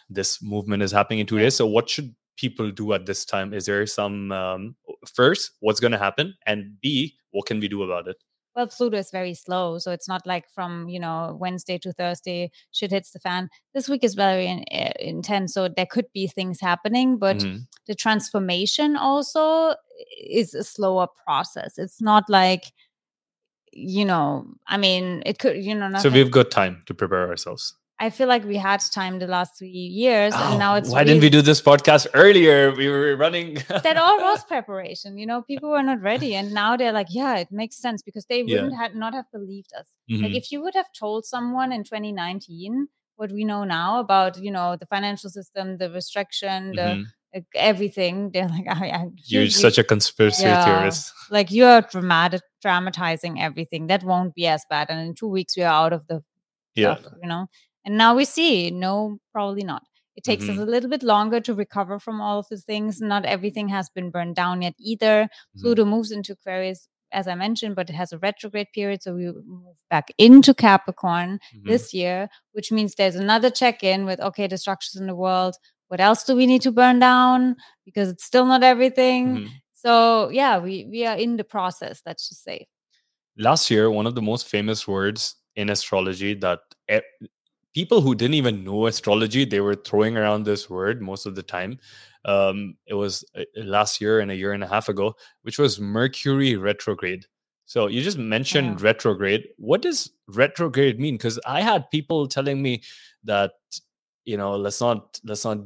this 0.09 0.41
movement 0.41 0.81
is 0.81 0.91
happening 0.91 1.19
in 1.19 1.27
two 1.27 1.37
days. 1.37 1.55
So 1.55 1.67
what 1.67 1.87
should 1.87 2.15
people 2.37 2.71
do 2.71 2.93
at 2.93 3.05
this 3.05 3.23
time? 3.23 3.53
Is 3.53 3.67
there 3.67 3.85
some 3.85 4.31
um, 4.31 4.75
first 5.13 5.51
what's 5.59 5.79
going 5.79 5.91
to 5.91 5.99
happen, 5.99 6.33
and 6.47 6.73
B 6.81 7.15
what 7.29 7.45
can 7.45 7.59
we 7.59 7.67
do 7.67 7.83
about 7.83 8.07
it? 8.07 8.17
Well 8.60 8.68
pluto 8.68 8.97
is 8.97 9.10
very 9.10 9.34
slow 9.34 9.78
so 9.80 9.91
it's 9.91 10.07
not 10.07 10.28
like 10.28 10.49
from 10.49 10.89
you 10.89 10.99
know 10.99 11.36
wednesday 11.39 11.78
to 11.78 11.93
thursday 11.93 12.51
shit 12.72 12.91
hits 12.91 13.12
the 13.12 13.20
fan 13.20 13.49
this 13.74 13.88
week 13.88 14.03
is 14.03 14.16
very 14.16 14.47
in, 14.47 14.66
uh, 14.72 14.91
intense 14.99 15.53
so 15.53 15.70
there 15.70 15.86
could 15.86 16.12
be 16.14 16.28
things 16.28 16.60
happening 16.60 17.18
but 17.18 17.38
Mhm. 17.38 17.66
the 17.88 17.95
transformation 17.95 18.97
also 18.97 19.76
is 20.20 20.53
a 20.53 20.64
slower 20.64 21.07
process 21.26 21.78
it's 21.78 22.01
not 22.01 22.30
like 22.30 22.74
you 23.72 24.03
know 24.03 24.45
i 24.68 24.78
mean 24.78 25.24
it 25.26 25.39
could 25.39 25.64
you 25.64 25.74
know 25.74 25.89
So 25.99 26.10
we've 26.10 26.32
got 26.32 26.51
time 26.51 26.82
to 26.88 26.93
prepare 26.93 27.30
ourselves. 27.30 27.76
I 27.99 28.09
feel 28.09 28.27
like 28.27 28.43
we 28.45 28.57
had 28.57 28.79
time 28.99 29.19
the 29.19 29.27
last 29.27 29.57
three 29.57 29.69
years 30.03 30.33
Oh, 30.35 30.49
and 30.49 30.59
now 30.59 30.75
it's 30.75 30.89
why 30.89 31.03
didn't 31.03 31.21
we 31.21 31.29
do 31.29 31.41
this 31.41 31.61
podcast 31.61 32.07
earlier? 32.13 32.71
We 32.81 32.87
were 32.89 33.15
running. 33.17 33.49
that 33.87 33.97
all 33.97 34.17
was 34.27 34.43
preparation 34.53 35.17
you 35.17 35.25
know 35.25 35.41
people 35.51 35.69
were 35.75 35.83
not 35.91 36.01
ready 36.01 36.31
and 36.35 36.53
now 36.53 36.77
they're 36.77 36.91
like 37.01 37.07
yeah 37.21 37.35
it 37.43 37.49
makes 37.51 37.75
sense 37.85 38.01
because 38.01 38.25
they 38.29 38.41
Yeah. 38.41 38.61
wouldn't 38.63 38.77
have 38.83 38.95
not 38.95 39.13
have 39.19 39.25
believed 39.31 39.71
us 39.79 39.87
Like 40.09 40.31
Mhm. 40.31 40.37
if 40.41 40.51
you 40.51 40.61
would 40.63 40.75
have 40.81 40.91
told 41.03 41.25
someone 41.25 41.71
in 41.77 41.83
2019 41.83 42.87
what 43.19 43.31
we 43.33 43.43
know 43.43 43.63
now 43.65 43.99
about, 43.99 44.37
you 44.45 44.49
know, 44.57 44.77
the 44.81 44.85
financial 44.85 45.29
system, 45.29 45.77
the 45.81 45.89
restriction, 45.91 46.59
the 46.79 46.87
Mhm. 46.91 47.03
like, 47.33 47.45
everything, 47.53 48.15
they're 48.31 48.47
like, 48.47 48.67
oh, 48.75 48.85
yeah, 48.91 49.03
You're 49.25 49.43
you- 49.43 49.49
such 49.65 49.77
a 49.77 49.83
conspiracy 49.83 50.43
Yeah. 50.43 50.63
theorist. 50.65 51.11
like 51.29 51.51
you're 51.51 51.81
dramatic, 51.81 52.41
dramatizing 52.61 53.33
everything. 53.47 53.87
That 53.87 54.03
won't 54.11 54.33
be 54.39 54.47
as 54.47 54.63
bad. 54.69 54.85
And 54.89 54.99
in 55.05 55.15
two 55.15 55.27
weeks, 55.37 55.57
we 55.57 55.63
are 55.63 55.73
out 55.83 55.91
of 55.97 56.07
the 56.07 56.23
Yeah. 56.75 56.95
stuff, 56.95 57.13
you 57.21 57.27
know. 57.27 57.43
And 57.86 57.97
now 57.97 58.15
we 58.15 58.25
see, 58.25 58.71
no, 58.71 59.19
probably 59.32 59.63
not. 59.63 59.84
It 60.15 60.23
takes 60.23 60.43
us 60.49 60.57
Mhm. 60.57 60.61
a 60.63 60.65
little 60.65 60.89
bit 60.89 61.03
longer 61.03 61.39
to 61.41 61.53
recover 61.53 61.97
from 61.99 62.19
all 62.21 62.39
of 62.39 62.47
these 62.49 62.65
things. 62.65 62.99
Not 62.99 63.23
everything 63.25 63.69
has 63.69 63.89
been 63.89 64.11
burned 64.11 64.36
down 64.36 64.61
yet 64.61 64.75
either. 64.77 65.30
Mhm. 65.55 65.61
Pluto 65.61 65.86
moves 65.86 66.11
into 66.11 66.34
Aquarius, 66.34 66.89
as 67.11 67.27
I 67.27 67.36
mentioned, 67.36 67.75
but 67.75 67.89
it 67.89 67.93
has 67.95 68.11
a 68.11 68.17
retrograde 68.19 68.67
period. 68.73 69.01
So 69.01 69.15
we 69.15 69.25
move 69.32 69.77
back 69.89 70.11
into 70.17 70.53
Capricorn 70.53 71.39
Mhm. 71.55 71.67
this 71.67 71.93
year, 71.93 72.27
which 72.51 72.71
means 72.71 72.95
there's 72.95 73.15
another 73.15 73.49
check 73.49 73.84
in 73.84 74.05
with, 74.05 74.19
okay, 74.19 74.47
the 74.47 74.57
structures 74.57 74.95
in 74.99 75.07
the 75.07 75.15
world. 75.15 75.55
What 75.88 76.01
else 76.01 76.23
do 76.25 76.36
we 76.36 76.45
need 76.45 76.61
to 76.63 76.71
burn 76.71 76.99
down? 76.99 77.55
Because 77.86 78.09
it's 78.09 78.25
still 78.25 78.45
not 78.45 78.61
everything. 78.61 79.38
Mhm. 79.38 79.49
So 79.71 80.30
yeah, 80.30 80.59
we, 80.59 80.86
we 80.91 81.05
are 81.05 81.15
in 81.17 81.38
the 81.38 81.45
process, 81.45 82.01
let's 82.05 82.27
just 82.30 82.43
say. 82.43 82.67
last 83.38 83.71
year 83.71 83.89
one 83.89 84.05
of 84.05 84.15
the 84.15 84.21
most 84.21 84.47
famous 84.49 84.86
words 84.86 85.36
in 85.55 85.69
astrology 85.69 86.34
that 86.34 86.59
people 87.80 88.01
who 88.01 88.13
didn't 88.15 88.36
even 88.43 88.63
know 88.67 88.88
astrology 88.88 89.43
they 89.45 89.61
were 89.67 89.75
throwing 89.89 90.17
around 90.17 90.43
this 90.43 90.69
word 90.69 91.01
most 91.01 91.25
of 91.30 91.36
the 91.36 91.43
time. 91.57 91.71
Um 92.25 92.57
it 92.91 92.95
was 93.03 93.13
uh, 93.39 93.43
last 93.77 94.01
year 94.01 94.19
and 94.21 94.32
a 94.32 94.36
year 94.41 94.53
and 94.57 94.63
a 94.63 94.67
half 94.75 94.89
ago 94.93 95.07
which 95.45 95.57
was 95.63 95.80
mercury 95.80 96.51
retrograde. 96.69 97.23
So 97.73 97.80
you 97.93 98.01
just 98.09 98.17
mentioned 98.36 98.71
Yeah. 98.80 98.86
retrograde. 98.89 99.43
What 99.69 99.82
does 99.88 99.99
retrograde 100.41 100.99
mean? 101.05 101.15
Because 101.17 101.39
i 101.57 101.59
had 101.71 101.89
people 101.97 102.27
telling 102.38 102.59
me 102.67 102.73
that 103.32 103.51
you 104.32 104.38
know 104.41 104.51
let's 104.65 104.82
not 104.88 105.19
let's 105.32 105.45
not 105.49 105.59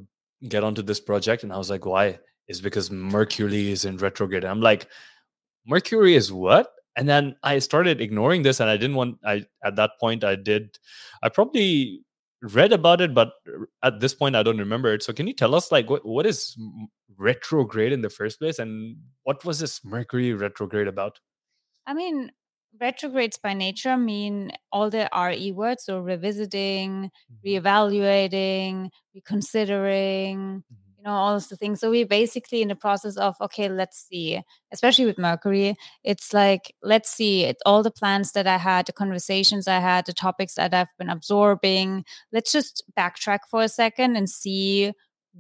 get 0.54 0.64
onto 0.64 0.84
this 0.90 1.00
project. 1.10 1.44
And 1.44 1.52
i 1.54 1.58
was 1.64 1.70
like 1.76 1.86
why? 1.94 2.20
It's 2.50 2.62
because 2.68 2.92
mercury 2.92 3.72
is 3.76 3.86
in 3.86 3.98
retrograde. 4.08 4.46
I'm 4.46 4.62
like 4.70 4.84
mercury 5.66 6.16
is 6.16 6.32
what? 6.32 6.68
And 6.96 7.10
then 7.10 7.36
i 7.42 7.58
started 7.60 8.02
ignoring 8.02 8.44
this 8.44 8.60
and 8.62 8.70
i 8.70 8.78
didn't 8.78 8.96
want 9.02 9.18
i 9.26 9.36
at 9.68 9.76
that 9.78 9.92
point 10.00 10.24
i 10.24 10.36
did 10.36 10.78
i 11.24 11.30
probably 11.30 12.03
read 12.52 12.74
about 12.74 13.00
it 13.00 13.14
but 13.14 13.32
at 13.84 14.02
this 14.02 14.14
point 14.14 14.36
i 14.36 14.44
don't 14.44 14.58
remember 14.58 14.94
it. 14.94 15.02
So 15.04 15.14
can 15.14 15.28
you 15.28 15.34
tell 15.34 15.56
us 15.56 15.72
like 15.72 15.90
what, 15.90 16.06
what 16.06 16.26
is 16.26 16.58
retrograde 17.18 17.92
in 17.94 18.02
the 18.02 18.10
first 18.10 18.40
place? 18.40 18.60
And 18.60 18.98
what 19.24 19.46
was 19.46 19.60
this 19.60 19.84
mercury 19.84 20.34
retrograde 20.34 20.88
about? 20.88 21.20
I 21.86 21.94
mean, 21.94 22.32
retrogrades 22.80 23.38
by 23.38 23.54
nature 23.54 23.98
mean 23.98 24.52
all 24.72 24.90
the 24.90 25.10
RE 25.16 25.52
words, 25.52 25.86
so 25.86 26.00
revisiting, 26.00 27.12
mm-hmm. 27.12 27.48
reevaluating, 27.48 28.90
reconsidering, 29.14 30.64
you 31.04 31.10
know, 31.10 31.16
all 31.16 31.36
of 31.36 31.50
the 31.50 31.58
things. 31.58 31.82
So 31.82 31.90
we're 31.90 32.06
basically 32.06 32.62
in 32.62 32.70
the 32.70 32.76
process 32.76 33.18
of, 33.18 33.36
okay, 33.42 33.68
let's 33.68 34.08
see, 34.08 34.40
especially 34.72 35.06
with 35.06 35.18
Mercury, 35.18 35.76
it's 36.04 36.34
like, 36.34 36.74
let's 36.82 37.10
see 37.12 37.44
it, 37.44 37.58
all 37.66 37.84
the 37.84 37.92
plans 37.92 38.32
that 38.34 38.48
I 38.48 38.58
had, 38.58 38.86
the 38.86 38.94
conversations 38.94 39.68
I 39.68 39.80
had, 39.80 40.06
the 40.06 40.14
topics 40.14 40.56
that 40.56 40.74
I've 40.74 40.96
been 40.98 41.10
absorbing. 41.10 42.06
Let's 42.32 42.52
just 42.54 42.84
backtrack 42.98 43.40
for 43.52 43.64
a 43.64 43.70
second 43.70 44.16
and 44.16 44.30
see 44.30 44.94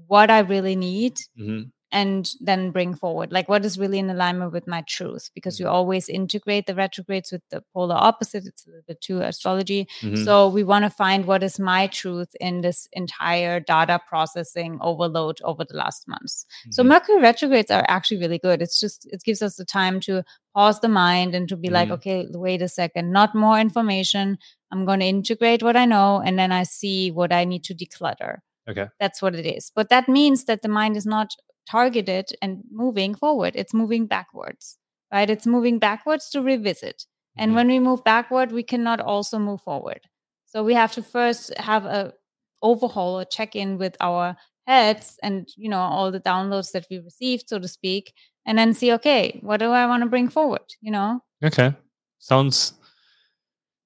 what 0.07 0.30
I 0.32 0.39
really 0.39 0.76
need 0.76 1.18
Mhm. 1.38 1.72
And 1.93 2.31
then 2.41 2.71
bring 2.71 2.93
forward 2.95 3.31
like 3.31 3.47
what 3.47 3.63
is 3.67 3.77
really 3.79 3.99
in 3.99 4.09
alignment 4.09 4.51
with 4.51 4.67
my 4.67 4.81
truth 4.93 5.29
because 5.35 5.59
you 5.59 5.67
always 5.67 6.09
integrate 6.09 6.65
the 6.65 6.73
retrogrades 6.75 7.31
with 7.31 7.43
the 7.51 7.61
polar 7.73 7.95
opposite 7.95 8.45
it's 8.47 8.65
a 8.65 8.69
little 8.69 8.83
bit 8.87 8.99
too 9.07 9.19
astrology 9.21 9.87
Mhm. 10.01 10.25
so 10.25 10.47
we 10.57 10.63
want 10.71 10.83
to 10.85 10.89
find 10.89 11.25
what 11.31 11.43
is 11.43 11.59
my 11.59 11.85
truth 11.87 12.31
in 12.41 12.61
this 12.61 12.87
entire 13.03 13.59
data 13.59 13.99
processing 14.09 14.77
overload 14.81 15.37
over 15.43 15.63
the 15.69 15.77
last 15.83 16.07
months 16.07 16.45
so 16.71 16.83
Mhm. 16.83 16.87
mercury 16.93 17.21
retrogrades 17.21 17.71
are 17.71 17.85
actually 17.87 18.19
really 18.25 18.39
good 18.47 18.61
it's 18.61 18.79
just 18.79 19.05
it 19.17 19.21
gives 19.23 19.41
us 19.47 19.55
the 19.57 19.65
time 19.65 19.99
to 20.07 20.23
pause 20.55 20.79
the 20.81 20.89
mind 20.89 21.35
and 21.35 21.47
to 21.49 21.55
be 21.65 21.69
like 21.77 21.89
Mhm. 21.89 21.97
okay 21.99 22.27
wait 22.47 22.61
a 22.61 22.67
second 22.81 23.11
not 23.19 23.35
more 23.45 23.59
information 23.67 24.37
i'm 24.71 24.83
going 24.89 24.99
to 25.05 25.05
integrate 25.17 25.61
what 25.67 25.75
i 25.83 25.85
know 25.85 26.09
and 26.25 26.39
then 26.39 26.51
i 26.51 26.63
see 26.63 27.11
what 27.11 27.31
i 27.31 27.43
need 27.45 27.63
to 27.69 27.75
declutter 27.83 28.33
okay 28.71 28.87
that's 28.99 29.21
what 29.21 29.35
it 29.35 29.45
is. 29.45 29.71
But 29.75 29.89
that 29.89 30.07
means 30.07 30.45
that 30.45 30.61
the 30.61 30.69
mind 30.69 30.95
is 31.01 31.05
not 31.05 31.35
targeted 31.70 32.32
and 32.41 32.64
moving 32.72 33.16
forward. 33.16 33.53
It's 33.55 33.74
moving 33.74 34.05
backwards, 34.07 34.78
right? 35.11 35.30
It's 35.30 35.45
moving 35.45 35.80
backwards 35.80 36.30
to 36.32 36.41
revisit. 36.41 37.05
And 37.38 37.51
Mhm. 37.51 37.55
when 37.55 37.68
we 37.68 37.80
move 37.80 38.03
backward, 38.03 38.51
we 38.51 38.64
cannot 38.64 38.99
also 38.99 39.39
move 39.39 39.61
forward. 39.61 40.01
So 40.45 40.64
we 40.64 40.74
have 40.76 40.91
to 40.93 41.01
first 41.03 41.53
have 41.57 41.86
a 41.86 42.14
overhaul 42.61 43.20
or 43.20 43.26
check 43.26 43.55
in 43.55 43.78
with 43.78 43.97
our 43.99 44.38
heads 44.68 45.20
and 45.22 45.49
you 45.57 45.68
know 45.70 45.80
all 45.80 46.11
the 46.11 46.20
downloads 46.22 46.72
that 46.72 46.86
we 46.89 46.99
received, 46.99 47.49
so 47.49 47.59
to 47.59 47.68
speak, 47.68 48.14
and 48.45 48.57
then 48.57 48.74
see, 48.74 48.91
okay, 48.93 49.39
what 49.41 49.57
do 49.59 49.72
I 49.72 49.86
want 49.88 50.03
to 50.03 50.09
bring 50.09 50.30
forward? 50.30 50.61
You 50.82 50.91
know? 50.91 51.22
okay 51.43 51.76
sounds 52.20 52.74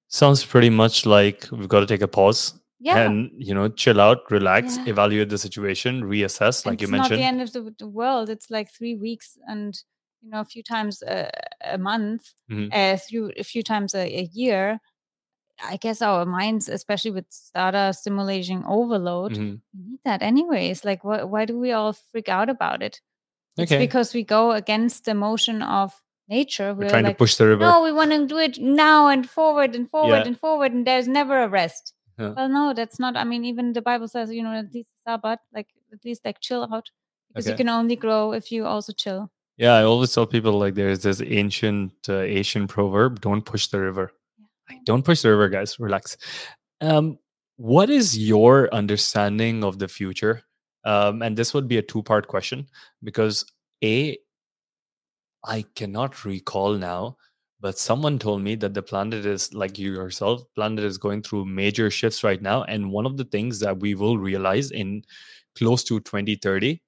sounds 0.08 0.44
pretty 0.44 0.70
much 0.70 1.06
like 1.06 1.48
we've 1.50 1.68
got 1.68 1.80
to 1.80 1.86
take 1.86 2.02
a 2.02 2.08
pause 2.08 2.54
Yeah. 2.80 2.98
and 2.98 3.30
you 3.36 3.54
know 3.54 3.68
chill 3.68 4.00
out 4.00 4.30
relax 4.30 4.76
Yeah. 4.76 4.84
evaluate 4.92 5.28
the 5.30 5.38
situation 5.38 6.02
reassess 6.04 6.64
like 6.64 6.74
And 6.74 6.80
you 6.82 6.84
it's 6.86 6.90
mentioned 6.92 7.10
not 7.20 7.24
the 7.24 7.24
end 7.32 7.40
of 7.42 7.52
the, 7.52 7.74
the 7.78 7.88
world. 7.88 8.30
It's 8.30 8.50
like 8.50 8.70
three 8.70 8.94
weeks 8.94 9.36
and 9.48 9.74
you 10.22 10.30
know 10.30 10.40
a 10.40 10.44
few 10.44 10.62
times 10.62 11.02
a, 11.02 11.30
a 11.64 11.78
month, 11.78 12.22
Mhm. 12.50 12.68
a 12.72 12.96
few 12.96 13.32
a 13.36 13.42
few 13.42 13.62
times 13.62 13.94
a, 13.94 14.04
a 14.22 14.28
year. 14.32 14.80
I 15.60 15.76
guess 15.76 16.00
our 16.02 16.24
minds, 16.24 16.68
especially 16.68 17.10
with 17.10 17.26
data 17.52 17.92
stimulation 17.92 18.62
overload, 18.64 19.32
Mhm. 19.32 19.60
we 19.74 19.80
need 19.90 20.00
that 20.04 20.22
anyways. 20.22 20.84
Like, 20.84 21.02
why 21.02 21.24
why 21.24 21.46
do 21.46 21.58
we 21.58 21.72
all 21.72 21.92
freak 22.10 22.28
out 22.28 22.48
about 22.48 22.80
it? 22.82 23.00
It's 23.56 23.72
okay 23.72 23.84
because 23.84 24.14
we 24.14 24.22
go 24.22 24.52
against 24.52 25.04
the 25.04 25.14
motion 25.14 25.62
of 25.62 25.92
nature. 26.28 26.74
we're 26.74 26.84
We're 26.84 26.90
trying 26.90 27.04
like, 27.04 27.16
to 27.16 27.22
push 27.24 27.34
the 27.36 27.46
river 27.48 27.64
no, 27.64 27.82
we 27.82 27.90
want 27.90 28.10
to 28.12 28.24
do 28.26 28.38
it 28.38 28.58
now 28.60 29.08
and 29.08 29.28
forward 29.28 29.74
and 29.74 29.90
forward 29.90 30.20
Yeah. 30.22 30.26
and 30.28 30.38
forward, 30.38 30.72
and 30.72 30.86
there's 30.86 31.08
never 31.08 31.42
a 31.42 31.48
rest. 31.48 31.92
Yeah. 32.18 32.30
Well, 32.30 32.48
no, 32.48 32.74
that's 32.74 32.98
not. 32.98 33.16
I 33.16 33.24
mean, 33.24 33.44
even 33.44 33.72
the 33.72 33.82
Bible 33.82 34.08
says, 34.08 34.30
you 34.32 34.42
know, 34.42 34.52
at 34.52 34.74
least 34.74 34.90
Sabbath, 35.04 35.38
like 35.54 35.68
at 35.92 36.04
least 36.04 36.24
like 36.24 36.40
chill 36.40 36.68
out, 36.72 36.90
because 37.28 37.46
you 37.46 37.54
can 37.54 37.68
only 37.68 37.96
grow 37.96 38.32
if 38.32 38.50
you 38.50 38.66
also 38.66 38.92
chill. 38.92 39.30
Yeah, 39.56 39.74
I 39.74 39.84
always 39.84 40.12
tell 40.12 40.26
people 40.26 40.58
like 40.58 40.74
there's 40.74 41.02
this 41.02 41.20
ancient 41.20 41.92
uh, 42.08 42.18
Asian 42.18 42.66
proverb: 42.66 43.20
"Don't 43.20 43.42
push 43.42 43.68
the 43.68 43.80
river." 43.80 44.12
Like, 44.68 44.84
don't 44.84 45.04
push 45.04 45.22
the 45.22 45.30
river, 45.30 45.48
guys. 45.48 45.78
Relax. 45.78 46.16
Um, 46.80 47.18
what 47.56 47.90
is 47.90 48.16
your 48.16 48.72
understanding 48.72 49.64
of 49.64 49.78
the 49.78 49.88
future? 49.88 50.42
Um, 50.84 51.22
and 51.22 51.36
this 51.36 51.52
would 51.54 51.68
be 51.68 51.78
a 51.78 51.82
two-part 51.82 52.28
question 52.28 52.68
because 53.02 53.44
a, 53.82 54.16
I 55.44 55.64
cannot 55.74 56.24
recall 56.24 56.74
now, 56.74 57.16
but 57.60 57.78
someone 57.78 58.18
told 58.18 58.42
me 58.42 58.54
that 58.56 58.74
the 58.74 58.82
planet 58.82 59.26
is 59.26 59.52
like 59.52 59.78
you 59.78 59.92
yourself. 59.92 60.42
Planet 60.54 60.84
is 60.84 60.98
going 60.98 61.22
through 61.22 61.44
major 61.46 61.90
shifts 61.90 62.22
right 62.24 62.40
now, 62.40 62.62
and 62.64 62.90
one 62.90 63.06
of 63.06 63.16
the 63.16 63.24
things 63.24 63.60
that 63.60 63.78
we 63.80 63.94
will 63.94 64.18
realize 64.18 64.70
in 64.70 65.02
close 65.56 65.82
to 65.84 66.00
2030 66.00 66.80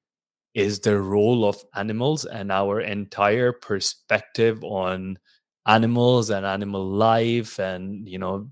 is 0.54 0.80
the 0.80 1.00
role 1.00 1.44
of 1.44 1.62
animals 1.74 2.24
and 2.24 2.50
our 2.50 2.80
entire 2.80 3.52
perspective 3.52 4.62
on 4.64 5.18
animals 5.66 6.30
and 6.30 6.44
animal 6.46 6.84
life 6.84 7.58
and 7.60 8.08
you 8.08 8.18
know 8.18 8.48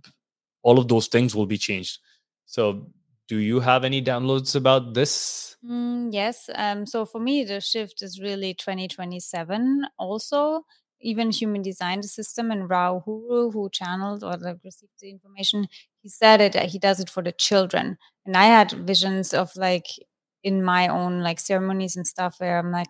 all 0.62 0.78
of 0.78 0.88
those 0.88 1.08
things 1.08 1.34
will 1.34 1.46
be 1.46 1.58
changed 1.58 1.98
so 2.46 2.88
do 3.26 3.38
you 3.38 3.58
have 3.58 3.82
any 3.82 4.02
downloads 4.02 4.54
about 4.54 4.94
this 4.94 5.56
Mm, 5.64 6.10
yes. 6.12 6.48
Um, 6.54 6.86
so 6.86 7.04
for 7.04 7.20
me, 7.20 7.44
the 7.44 7.60
shift 7.60 8.02
is 8.02 8.20
really 8.20 8.54
2027. 8.54 9.86
Also, 9.98 10.62
even 11.00 11.30
human 11.30 11.62
design 11.62 12.00
the 12.00 12.08
system 12.08 12.50
and 12.50 12.68
Ra 12.68 12.90
Uru 12.92 13.00
Hu, 13.04 13.50
who 13.50 13.70
channeled 13.70 14.22
or 14.24 14.36
like, 14.36 14.58
received 14.64 14.92
the 15.00 15.10
information, 15.10 15.68
he 16.02 16.08
said 16.08 16.40
it. 16.40 16.56
uh, 16.56 16.66
He 16.66 16.78
does 16.78 17.00
it 17.00 17.10
for 17.10 17.22
the 17.22 17.32
children, 17.32 17.98
and 18.26 18.36
I 18.36 18.44
had 18.46 18.72
visions 18.72 19.32
of 19.34 19.54
like 19.56 19.86
in 20.42 20.62
my 20.64 20.88
own 20.88 21.20
like 21.20 21.40
ceremonies 21.40 21.96
and 21.96 22.06
stuff 22.06 22.36
where 22.38 22.58
I'm 22.58 22.70
like, 22.72 22.88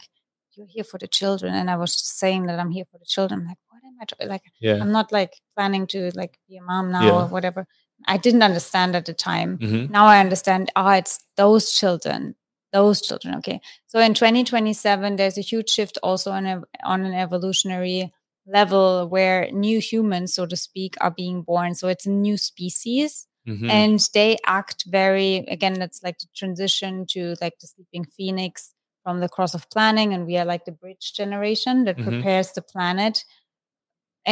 you're 0.54 0.66
here 0.66 0.84
for 0.84 0.98
the 0.98 1.06
children. 1.09 1.54
And 1.54 1.70
I 1.70 1.76
was 1.76 1.92
just 1.94 2.18
saying 2.18 2.46
that 2.46 2.59
I'm 2.59 2.70
here 2.72 2.84
for 2.90 2.98
the 2.98 3.04
children. 3.06 3.40
I'm 3.40 3.46
like, 3.46 3.59
what 3.70 3.82
am 3.86 3.96
I? 4.00 4.24
Like, 4.34 4.42
Yeah. 4.61 4.78
I'm 4.82 4.90
not 4.92 5.12
like 5.12 5.32
planning 5.56 5.86
to 5.88 6.11
like 6.14 6.38
be 6.48 6.56
a 6.56 6.62
mom 6.62 6.90
now 6.92 7.04
Yeah. 7.06 7.12
or 7.22 7.26
whatever. 7.28 7.66
I 8.06 8.16
didn't 8.16 8.42
understand 8.42 8.94
at 8.96 9.04
the 9.06 9.14
time. 9.14 9.59
Mhm. 9.59 9.90
Now 9.90 10.06
I 10.06 10.18
understand, 10.20 10.70
ah, 10.76 10.96
it's 10.96 11.20
those 11.36 11.72
children, 11.72 12.34
those 12.78 13.00
children. 13.08 13.34
Okay. 13.40 13.58
So 13.86 13.98
in 14.06 14.12
2027, 14.14 15.16
there's 15.16 15.38
a 15.38 15.48
huge 15.52 15.68
shift 15.76 15.96
also 16.02 16.30
on, 16.38 16.44
a, 16.46 16.62
on 16.84 17.00
an 17.08 17.14
evolutionary 17.14 18.12
level 18.46 19.08
where 19.14 19.40
new 19.52 19.78
humans, 19.80 20.34
so 20.34 20.46
to 20.46 20.56
speak, 20.56 20.92
are 21.00 21.14
being 21.22 21.42
born. 21.42 21.74
So 21.74 21.88
it's 21.88 22.06
a 22.06 22.10
new 22.26 22.36
species 22.50 23.26
Mhm. 23.46 23.70
and 23.70 23.98
they 24.16 24.36
act 24.44 24.80
very 25.00 25.32
again 25.56 25.74
that's 25.80 26.02
like 26.06 26.18
the 26.18 26.28
transition 26.40 26.92
to 27.12 27.20
like 27.42 27.56
the 27.60 27.66
sleeping 27.66 28.04
phoenix 28.16 28.74
from 29.02 29.20
the 29.20 29.28
cross 29.36 29.54
of 29.54 29.64
planning 29.74 30.12
and 30.14 30.26
we 30.26 30.36
are 30.40 30.48
like 30.52 30.64
the 30.66 30.76
bridge 30.82 31.06
generation 31.20 31.74
that 31.86 31.96
Mhm. 31.96 32.04
prepares 32.08 32.48
the 32.52 32.60
planet 32.72 33.24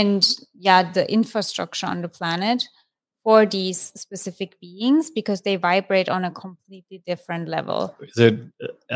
and 0.01 0.22
yeah 0.66 0.82
the 0.97 1.05
infrastructure 1.18 1.86
on 1.92 2.03
the 2.03 2.12
planet 2.18 2.61
for 3.27 3.45
these 3.45 3.81
specific 4.05 4.51
beings 4.61 5.11
because 5.11 5.41
they 5.47 5.57
vibrate 5.57 6.09
on 6.16 6.24
a 6.24 6.31
completely 6.31 6.99
different 7.11 7.49
level 7.49 7.81
Is 8.01 8.18
it? 8.27 8.35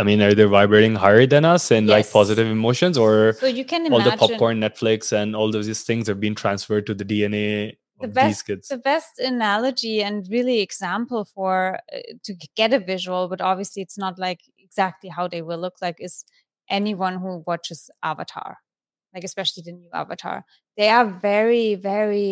I 0.00 0.02
mean, 0.08 0.22
are 0.22 0.34
they 0.38 0.44
vibrating 0.44 0.94
higher 0.94 1.26
than 1.26 1.44
us 1.44 1.64
and 1.72 1.88
like 1.88 2.06
positive 2.18 2.46
emotions, 2.46 2.96
or 3.04 3.32
so 3.42 3.46
you 3.60 3.64
can 3.64 3.92
all 3.92 4.02
the 4.08 4.16
popcorn, 4.22 4.60
Netflix, 4.66 5.10
and 5.20 5.34
all 5.34 5.50
those 5.50 5.66
these 5.66 5.82
things 5.82 6.08
are 6.08 6.14
being 6.24 6.36
transferred 6.42 6.84
to 6.86 6.94
the 7.00 7.06
DNA 7.12 7.46
The 8.00 8.06
of 8.06 8.14
these 8.14 8.14
best- 8.14 8.46
kids? 8.46 8.64
the 8.74 8.78
best 8.92 9.12
analogy 9.32 9.96
and 10.06 10.16
really 10.36 10.58
example 10.68 11.22
for 11.34 11.54
uh, 11.96 11.98
to 12.26 12.32
get 12.60 12.70
a 12.72 12.80
visual 12.92 13.22
but 13.32 13.40
obviously 13.50 13.80
it's 13.86 13.98
not 14.04 14.14
like 14.26 14.40
exactly 14.66 15.10
how 15.16 15.24
they 15.32 15.42
will 15.48 15.60
look 15.66 15.76
like 15.86 15.96
is 16.08 16.14
anyone 16.78 17.14
who 17.22 17.32
watches 17.50 17.80
avatar 18.12 18.50
like 19.14 19.24
especially 19.30 19.62
the 19.66 19.72
new 19.82 19.90
avatar 20.02 20.36
they 20.78 20.88
are 20.96 21.06
very 21.30 21.66
very 21.90 22.28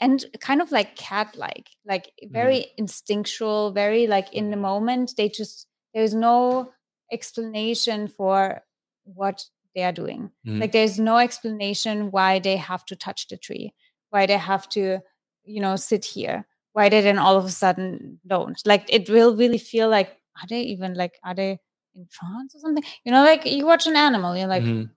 and 0.00 0.24
kind 0.40 0.60
of 0.62 0.70
like 0.72 0.96
cat 0.96 1.36
like 1.36 1.70
like 1.86 2.12
very 2.30 2.66
instinctual 2.76 3.72
very 3.72 4.06
like 4.06 4.32
in 4.32 4.50
the 4.50 4.56
moment 4.56 5.14
they 5.16 5.28
just 5.28 5.66
there's 5.94 6.14
no 6.14 6.70
explanation 7.10 8.08
for 8.08 8.62
what 9.04 9.44
they 9.74 9.82
are 9.82 9.92
doing. 9.92 10.30
Mhm. 10.46 10.60
like 10.60 10.72
there's 10.72 10.98
no 10.98 11.16
explanation 11.18 12.10
why 12.10 12.38
they 12.38 12.56
have 12.56 12.84
to 12.86 12.96
touch 12.96 13.28
the 13.28 13.36
tree 13.36 13.72
why 14.10 14.26
they 14.26 14.36
have 14.38 14.68
to 14.68 15.00
you 15.44 15.60
know 15.60 15.76
sit 15.76 16.04
here 16.04 16.46
why 16.72 16.88
they 16.88 17.00
then 17.00 17.18
all 17.18 17.36
of 17.36 17.44
a 17.44 17.50
sudden 17.50 18.20
don't. 18.26 18.60
Like 18.64 18.84
it 18.88 19.08
will 19.10 19.34
really 19.34 19.58
feel 19.58 19.88
like 19.88 20.10
are 20.40 20.46
they 20.48 20.60
even 20.62 20.94
like 20.94 21.14
are 21.24 21.34
they 21.34 21.58
in 21.94 22.06
trance 22.10 22.54
or 22.54 22.60
something? 22.60 22.84
You 23.04 23.10
know 23.12 23.24
like 23.24 23.44
you 23.46 23.66
watch 23.66 23.86
an 23.88 23.96
animal 23.96 24.36
you're 24.36 24.46
like 24.46 24.62
Mhm. 24.62 24.90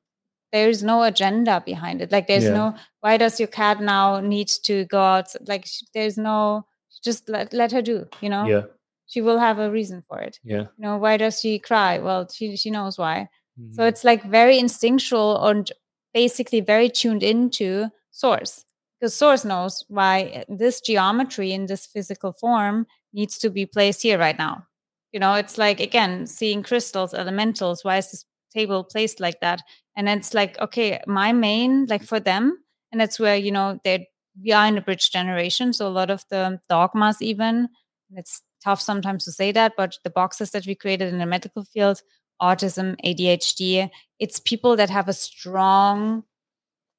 There's 0.52 0.84
no 0.84 1.04
agenda 1.04 1.62
behind 1.66 2.02
it. 2.02 2.12
Like 2.12 2.28
there's 2.28 2.44
Yeah. 2.46 2.54
no 2.54 2.76
why 3.02 3.18
does 3.18 3.40
your 3.40 3.48
cat 3.48 3.82
now 3.82 4.20
need 4.20 4.48
to 4.66 4.86
go 4.86 5.02
out? 5.02 5.34
Like 5.48 5.68
there's 5.94 6.18
no 6.18 6.66
just 7.04 7.28
let, 7.30 7.54
let 7.54 7.72
her 7.72 7.82
do 7.82 8.08
you 8.22 8.30
know? 8.30 8.46
Yeah, 8.46 8.62
she 9.08 9.22
will 9.22 9.40
have 9.40 9.60
a 9.60 9.72
reason 9.72 10.04
for 10.08 10.20
it. 10.20 10.40
Yeah. 10.44 10.62
you 10.78 10.84
know 10.86 10.98
why 10.98 11.18
does 11.18 11.40
she 11.42 11.60
cry? 11.60 12.00
Well 12.00 12.28
she 12.32 12.56
she 12.58 12.70
knows 12.72 12.98
why. 12.98 13.30
So 13.72 13.82
Mhm. 13.84 13.88
it's 13.90 14.04
like 14.04 14.24
very 14.24 14.58
instinctual 14.60 15.44
and 15.48 15.72
basically 16.14 16.62
very 16.62 16.90
tuned 16.90 17.24
into 17.24 17.90
source. 18.12 18.66
Because 19.00 19.16
source 19.16 19.44
knows 19.46 19.84
why 19.88 20.46
this 20.48 20.80
geometry 20.82 21.52
in 21.54 21.66
this 21.66 21.86
physical 21.88 22.34
form 22.34 22.86
needs 23.14 23.38
to 23.40 23.50
be 23.50 23.66
placed 23.66 24.04
here 24.04 24.18
right 24.20 24.38
now. 24.38 24.68
You 25.12 25.20
know 25.20 25.34
it's 25.36 25.58
like 25.58 25.80
again 25.80 26.28
seeing 26.28 26.64
crystals 26.64 27.14
elementals 27.14 27.84
why 27.84 27.98
is 27.98 28.12
this 28.12 28.26
table 28.54 28.84
placed 28.84 29.20
like 29.20 29.40
that 29.42 29.62
and 29.96 30.08
it's 30.10 30.34
like 30.34 30.60
okay 30.60 31.00
my 31.08 31.32
main 31.32 31.86
like 31.88 32.04
for 32.04 32.20
them 32.20 32.58
and 32.92 33.00
that's 33.00 33.20
where 33.20 33.36
you 33.36 33.52
know 33.52 33.80
they 33.84 34.08
we 34.42 34.52
are 34.52 34.68
in 34.68 34.76
the 34.76 34.82
bridge 34.82 35.12
generation 35.12 35.74
so 35.74 35.88
a 35.88 35.90
lot 35.90 36.10
of 36.10 36.24
the 36.30 36.60
dogmas 36.70 37.22
even 37.22 37.68
it's 38.14 38.42
tough 38.64 38.82
sometimes 38.82 39.26
to 39.26 39.32
say 39.32 39.52
that 39.52 39.74
but 39.76 39.98
the 40.04 40.10
boxes 40.10 40.52
that 40.52 40.66
we 40.66 40.76
created 40.76 41.12
in 41.12 41.20
the 41.20 41.26
medical 41.26 41.64
field 41.64 42.02
autism 42.42 42.96
adhd 43.06 43.90
it's 44.20 44.40
people 44.40 44.76
that 44.76 44.90
have 44.90 45.08
a 45.08 45.14
strong 45.14 46.24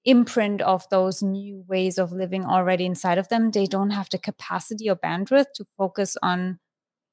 imprint 0.04 0.60
of 0.62 0.88
those 0.90 1.22
new 1.22 1.64
ways 1.68 1.98
of 1.98 2.12
living 2.12 2.44
already 2.44 2.84
inside 2.84 3.18
of 3.18 3.28
them. 3.28 3.50
They 3.50 3.66
don't 3.66 3.90
have 3.90 4.08
the 4.10 4.18
capacity 4.18 4.90
or 4.90 4.96
bandwidth 4.96 5.52
to 5.54 5.66
focus 5.78 6.16
on 6.22 6.58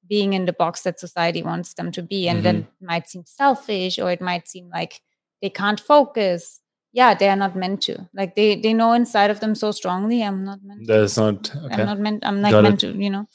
being 0.08 0.34
in 0.34 0.46
the 0.46 0.54
box 0.54 0.82
that 0.82 1.00
society 1.00 1.44
wants 1.44 1.74
them 1.74 1.92
to 1.92 2.02
be. 2.02 2.28
And 2.28 2.44
then 2.44 2.56
it 2.58 2.86
might 2.86 3.10
seem 3.10 3.24
selfish 3.26 4.00
or 4.00 4.12
it 4.12 4.22
might 4.22 4.48
seem 4.48 4.70
like 4.70 5.02
they 5.42 5.50
can't 5.50 5.80
focus. 5.80 6.62
Yeah 6.92 7.14
they 7.14 7.30
are 7.30 7.36
not 7.36 7.56
meant 7.56 7.82
to. 7.84 8.10
Like 8.14 8.36
they 8.36 8.56
they 8.56 8.74
know 8.74 8.94
inside 8.94 9.30
of 9.30 9.40
them 9.40 9.54
so 9.54 9.72
strongly 9.72 10.24
i'm 10.24 10.44
not 10.44 10.60
meant 10.64 10.88
to. 10.88 10.88
That's 10.88 11.18
not 11.18 11.56
okay. 11.56 11.76
i'm 11.76 11.86
not 11.86 12.00
meant 12.00 12.26
i'm 12.26 12.42
Got 12.42 12.64
meant 12.64 12.80
to 12.80 12.92
you 12.98 13.12
know? 13.12 13.28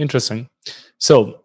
Interesting. 0.00 0.48
So, 0.96 1.44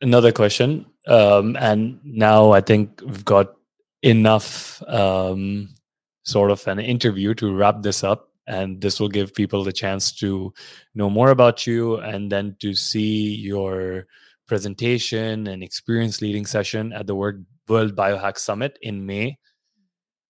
another 0.00 0.32
question, 0.32 0.84
um, 1.06 1.56
and 1.60 2.00
now 2.02 2.50
I 2.50 2.60
think 2.60 3.00
we've 3.04 3.24
got 3.24 3.54
enough 4.02 4.82
um, 4.88 5.68
sort 6.24 6.50
of 6.50 6.66
an 6.66 6.80
interview 6.80 7.34
to 7.34 7.54
wrap 7.54 7.82
this 7.82 8.02
up, 8.02 8.27
and 8.48 8.80
this 8.80 8.98
will 8.98 9.08
give 9.08 9.34
people 9.34 9.62
the 9.62 9.72
chance 9.72 10.10
to 10.12 10.52
know 10.94 11.08
more 11.08 11.30
about 11.30 11.66
you 11.66 11.96
and 11.96 12.32
then 12.32 12.56
to 12.60 12.74
see 12.74 13.34
your 13.34 14.06
presentation 14.46 15.46
and 15.46 15.62
experience 15.62 16.22
leading 16.22 16.46
session 16.46 16.92
at 16.92 17.06
the 17.06 17.14
World 17.14 17.44
Biohack 17.68 18.38
Summit 18.38 18.78
in 18.82 19.06
May. 19.06 19.38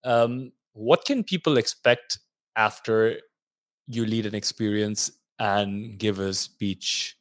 Um, 0.03 0.51
what 0.73 1.05
can 1.05 1.23
people 1.23 1.57
expect 1.57 2.19
after 2.55 3.19
you 3.87 4.05
lead 4.05 4.25
an 4.25 4.35
experience 4.35 5.09
and 5.39 5.97
give 5.97 6.19
a 6.19 6.33
speech? 6.33 7.15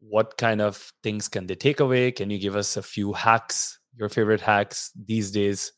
what 0.00 0.36
kind 0.38 0.60
of 0.60 0.92
things 1.02 1.28
can 1.28 1.46
they 1.46 1.54
take 1.54 1.80
away? 1.80 2.10
Can 2.10 2.30
you 2.30 2.38
give 2.38 2.56
us 2.56 2.76
a 2.76 2.82
few 2.82 3.12
hacks, 3.12 3.78
your 3.96 4.08
favorite 4.08 4.40
hacks 4.40 4.90
these 4.96 5.30
days 5.30 5.72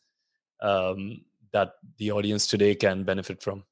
um, 0.61 1.23
that 1.53 1.73
the 1.99 2.13
audience 2.13 2.47
today 2.47 2.75
can 2.75 3.05
benefit 3.05 3.43
from? 3.43 3.65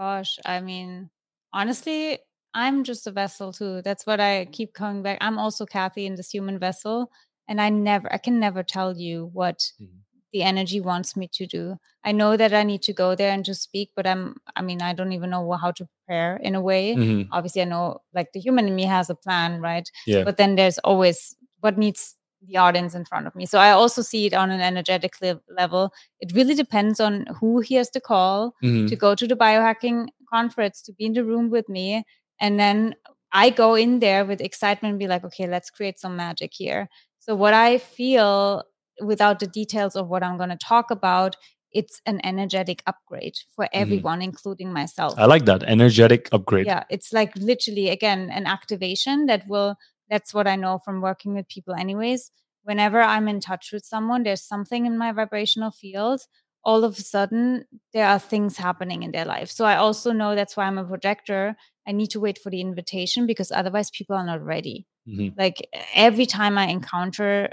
Gosh, 0.00 0.38
I 0.46 0.60
mean, 0.62 1.10
honestly, 1.52 2.18
I'm 2.54 2.84
just 2.84 3.06
a 3.06 3.10
vessel 3.12 3.52
too. 3.52 3.82
That's 3.82 4.06
what 4.06 4.18
I 4.18 4.46
keep 4.46 4.72
coming 4.72 5.02
back. 5.02 5.18
I'm 5.20 5.38
also 5.38 5.66
Kathi 5.66 6.06
in 6.06 6.14
this 6.14 6.30
human 6.30 6.58
vessel, 6.58 7.10
and 7.46 7.60
I 7.60 7.68
never, 7.68 8.10
I 8.10 8.16
can 8.16 8.40
never 8.40 8.62
tell 8.62 8.96
you 8.96 9.26
what 9.34 9.58
Mhm. 9.78 10.00
the 10.32 10.42
energy 10.42 10.80
wants 10.80 11.16
me 11.16 11.28
to 11.34 11.46
do. 11.46 11.76
I 12.02 12.12
know 12.12 12.36
that 12.38 12.54
I 12.54 12.62
need 12.62 12.82
to 12.84 12.94
go 12.94 13.14
there 13.14 13.30
and 13.30 13.44
just 13.44 13.60
speak, 13.62 13.90
but 13.94 14.06
I'm, 14.06 14.36
I 14.56 14.62
mean, 14.62 14.80
I 14.80 14.94
don't 14.94 15.12
even 15.12 15.28
know 15.30 15.52
how 15.52 15.70
to 15.72 15.86
prepare 15.86 16.36
in 16.38 16.54
a 16.54 16.62
way. 16.62 16.94
Mhm. 16.96 17.28
Obviously, 17.30 17.60
I 17.62 17.66
know 17.66 17.98
like 18.14 18.32
the 18.32 18.40
human 18.40 18.68
in 18.68 18.74
me 18.74 18.84
has 18.84 19.10
a 19.10 19.14
plan, 19.14 19.60
right? 19.60 19.86
Yeah. 20.06 20.24
But 20.24 20.38
then 20.38 20.56
there's 20.56 20.78
always 20.78 21.36
what 21.60 21.76
needs 21.76 22.16
the 22.46 22.56
audience 22.56 22.94
in 22.94 23.04
front 23.04 23.26
of 23.26 23.34
me. 23.34 23.44
So 23.46 23.58
I 23.58 23.70
also 23.70 24.02
see 24.02 24.26
it 24.26 24.34
on 24.34 24.50
an 24.50 24.60
energetic 24.60 25.14
le- 25.20 25.40
level. 25.56 25.92
It 26.20 26.32
really 26.34 26.54
depends 26.54 26.98
on 27.00 27.26
who 27.38 27.60
hears 27.60 27.90
the 27.90 28.00
call 28.00 28.54
Mhm. 28.62 28.88
to 28.88 28.96
go 28.96 29.14
to 29.14 29.26
the 29.26 29.36
biohacking 29.36 30.08
conference 30.32 30.80
to 30.82 30.92
be 30.92 31.04
in 31.06 31.12
the 31.12 31.24
room 31.24 31.50
with 31.50 31.68
me 31.68 32.04
and 32.40 32.58
then 32.58 32.94
i 33.32 33.50
go 33.50 33.74
in 33.74 33.98
there 33.98 34.24
with 34.24 34.40
excitement 34.40 34.92
and 34.92 34.98
be 35.00 35.08
like 35.08 35.24
okay 35.24 35.46
let's 35.48 35.70
create 35.70 35.98
some 35.98 36.14
magic 36.16 36.52
here 36.54 36.88
so 37.18 37.34
what 37.34 37.52
i 37.52 37.78
feel 37.78 38.62
without 39.02 39.40
the 39.40 39.46
details 39.48 39.96
of 39.96 40.06
what 40.08 40.22
i'm 40.22 40.36
going 40.36 40.48
to 40.50 40.56
talk 40.56 40.88
about 40.92 41.34
it's 41.72 42.00
an 42.06 42.20
energetic 42.24 42.80
upgrade 42.86 43.34
for 43.56 43.68
everyone 43.72 44.22
including 44.22 44.72
myself 44.72 45.14
I 45.18 45.26
like 45.26 45.44
that 45.46 45.62
energetic 45.64 46.28
upgrade. 46.30 46.66
yeah 46.66 46.84
it's 46.90 47.12
like 47.12 47.34
literally 47.36 47.88
again 47.88 48.30
an 48.30 48.46
activation 48.46 49.26
that 49.26 49.46
will 49.48 49.74
that's 50.10 50.34
what 50.34 50.46
i 50.46 50.56
know 50.56 50.78
from 50.84 51.00
working 51.00 51.34
with 51.34 51.48
people 51.48 51.74
anyways 51.74 52.30
whenever 52.64 53.00
i'm 53.00 53.28
in 53.28 53.40
touch 53.40 53.70
with 53.72 53.84
someone 53.84 54.22
there's 54.22 54.42
something 54.42 54.84
in 54.86 54.98
my 54.98 55.12
vibrational 55.12 55.70
field 55.70 56.20
all 56.62 56.84
of 56.84 56.98
a 56.98 57.02
sudden 57.02 57.64
there 57.94 58.06
are 58.06 58.18
things 58.18 58.56
happening 58.56 59.02
in 59.02 59.12
their 59.12 59.24
life 59.24 59.48
so 59.50 59.64
i 59.64 59.76
also 59.76 60.12
know 60.12 60.34
that's 60.34 60.56
why 60.56 60.64
i'm 60.64 60.78
a 60.78 60.84
projector 60.84 61.56
i 61.86 61.92
need 61.92 62.08
to 62.10 62.20
wait 62.20 62.38
for 62.38 62.50
the 62.50 62.60
invitation 62.60 63.26
because 63.26 63.50
otherwise 63.50 63.90
people 63.90 64.14
are 64.16 64.26
not 64.26 64.44
ready 64.44 64.86
Mhm. 65.08 65.32
like 65.38 65.66
every 65.94 66.26
time 66.26 66.58
i 66.58 66.66
encounter 66.66 67.48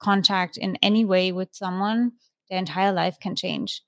contact 0.00 0.56
in 0.56 0.76
any 0.82 1.04
way 1.04 1.30
with 1.32 1.48
someone 1.52 2.12
their 2.48 2.58
entire 2.58 2.92
life 2.92 3.18
can 3.20 3.36
change 3.36 3.82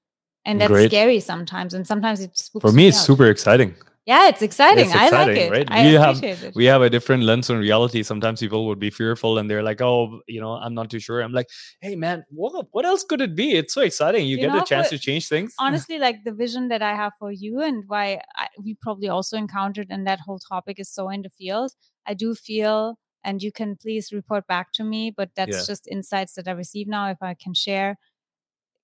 and 0.45 0.61
that's 0.61 0.71
Great. 0.73 0.91
scary 0.91 1.21
sometimes 1.21 1.73
and 1.73 1.87
sometimes 1.87 2.21
it's 2.21 2.49
For 2.61 2.73
me, 2.73 2.89
it's 2.89 2.99
out. 2.99 3.07
super 3.07 3.27
exciting. 3.27 3.75
Yeah, 4.05 4.29
it's 4.29 4.43
exciting. 4.43 4.87
It's 4.87 4.95
I 4.97 5.11
like 5.11 5.29
exciting, 5.29 5.47
it. 5.47 5.51
right? 5.53 5.69
I 5.71 5.85
We 5.87 5.93
have- 5.93 6.23
it. 6.25 6.55
We 6.57 6.65
have 6.65 6.83
a 6.83 6.91
different 6.91 7.23
lens 7.23 7.49
on 7.51 7.59
reality. 7.59 8.03
Sometimes 8.03 8.41
people 8.41 8.67
would 8.67 8.81
be 8.81 8.91
fearful 8.91 9.39
and 9.39 9.49
they're 9.49 9.63
like, 9.63 9.81
oh, 9.81 10.21
you 10.27 10.41
know, 10.41 10.55
I'm 10.55 10.75
not 10.75 10.91
too 10.91 10.99
sure. 10.99 11.21
I'm 11.23 11.33
like, 11.33 11.47
hey, 11.81 11.95
man, 11.95 12.25
what, 12.31 12.67
what 12.73 12.85
else 12.85 13.05
could 13.05 13.21
it 13.21 13.37
be? 13.37 13.53
It's 13.53 13.73
so 13.75 13.81
exciting. 13.83 14.27
You, 14.27 14.39
You 14.39 14.43
get 14.49 14.53
know, 14.55 14.63
a 14.63 14.65
chance 14.65 14.89
to 14.91 14.99
change 14.99 15.29
things. 15.29 15.55
Honestly, 15.61 16.01
like 16.01 16.25
the 16.25 16.33
vision 16.33 16.67
that 16.69 16.83
I 16.83 16.97
have 16.97 17.13
for 17.21 17.31
you 17.31 17.61
and 17.61 17.85
why 17.87 18.21
I, 18.37 18.49
we 18.61 18.75
probably 18.83 19.09
also 19.09 19.37
encountered, 19.37 19.87
and 19.91 20.05
that 20.09 20.19
whole 20.19 20.41
topic 20.41 20.81
is 20.81 20.89
so 20.91 21.09
in 21.09 21.23
the 21.23 21.31
field. 21.31 21.73
I 22.05 22.15
do 22.15 22.35
feel 22.35 22.99
and 23.25 23.41
you 23.41 23.53
can 23.53 23.77
please 23.77 24.11
report 24.13 24.49
back 24.49 24.73
to 24.73 24.83
me 24.83 25.13
but 25.17 25.31
that's 25.37 25.57
Yeah. 25.57 25.63
just 25.65 25.87
insights 25.87 26.35
that 26.35 26.49
i 26.49 26.51
receive 26.51 26.89
now 26.89 27.09
if 27.09 27.19
i 27.23 27.35
can 27.35 27.55
share 27.55 27.97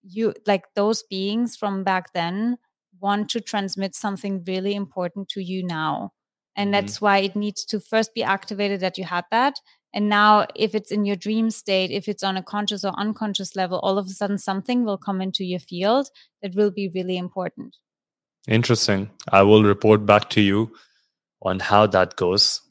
you 0.05 0.33
like 0.47 0.63
those 0.77 1.03
beings 1.03 1.57
from 1.57 1.83
back 1.83 2.13
then 2.13 2.57
want 3.01 3.29
to 3.31 3.41
transmit 3.41 3.95
something 3.95 4.43
really 4.47 4.75
important 4.75 5.29
to 5.29 5.41
you 5.43 5.63
now 5.63 6.13
and 6.57 6.69
Mhm. 6.69 6.73
that's 6.73 7.01
why 7.01 7.19
it 7.19 7.37
needs 7.37 7.65
to 7.65 7.81
first 7.81 8.15
be 8.15 8.23
activated 8.23 8.81
that 8.81 8.99
you 8.99 9.05
had 9.05 9.25
that 9.31 9.55
and 9.95 10.09
now 10.09 10.47
if 10.55 10.75
it's 10.75 10.91
in 10.91 11.05
your 11.05 11.17
dream 11.17 11.51
state 11.51 11.91
if 11.91 12.09
it's 12.09 12.23
on 12.23 12.37
a 12.37 12.43
conscious 12.43 12.85
or 12.85 12.93
unconscious 12.99 13.55
level 13.57 13.79
all 13.81 13.99
of 13.99 14.07
a 14.07 14.11
sudden 14.11 14.39
something 14.39 14.85
will 14.85 14.99
come 14.99 15.21
into 15.21 15.45
your 15.45 15.61
field 15.61 16.09
that 16.43 16.55
will 16.55 16.71
be 16.71 16.89
really 16.95 17.17
important 17.17 17.77
Interesting. 18.47 19.11
I 19.31 19.43
will 19.43 19.63
report 19.63 20.07
back 20.07 20.31
to 20.31 20.41
you 20.41 20.73
on 21.43 21.61
how 21.61 21.87
that 21.89 22.17
goes. 22.17 22.63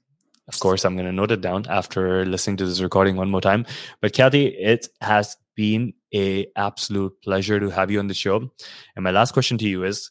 Of 0.48 0.60
course, 0.60 0.84
I'm 0.86 0.96
going 0.96 1.06
to 1.06 1.12
note 1.12 1.32
it 1.32 1.42
down 1.42 1.66
after 1.70 2.26
listening 2.26 2.58
to 2.58 2.66
this 2.66 2.82
recording 2.82 3.16
one 3.16 3.30
more 3.30 3.42
time. 3.42 3.66
But 4.02 4.14
Kathi, 4.14 4.56
it 4.58 4.88
has 5.02 5.36
been 5.56 5.94
a 6.16 6.48
absolute 6.56 7.14
pleasure 7.22 7.60
to 7.60 7.70
have 7.70 7.92
you 7.92 8.00
on 8.00 8.08
the 8.08 8.14
show. 8.16 8.50
And 8.96 9.04
my 9.04 9.12
last 9.12 9.34
question 9.34 9.58
to 9.60 9.68
you 9.68 9.84
is, 9.84 10.10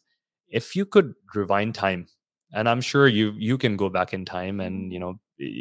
if 0.48 0.76
you 0.76 0.86
could 0.86 1.14
rewind 1.34 1.74
time, 1.74 2.06
and 2.52 2.68
I'm 2.68 2.80
sure 2.80 3.08
you 3.08 3.32
you 3.36 3.58
can 3.58 3.76
go 3.76 3.88
back 3.88 4.12
in 4.14 4.24
time, 4.24 4.60
and 4.60 4.92
you 4.92 4.98
know 4.98 5.18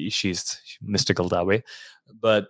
she's 0.10 0.57
mystical 0.82 1.28
that 1.30 1.45
way. 1.45 1.64
But 2.22 2.48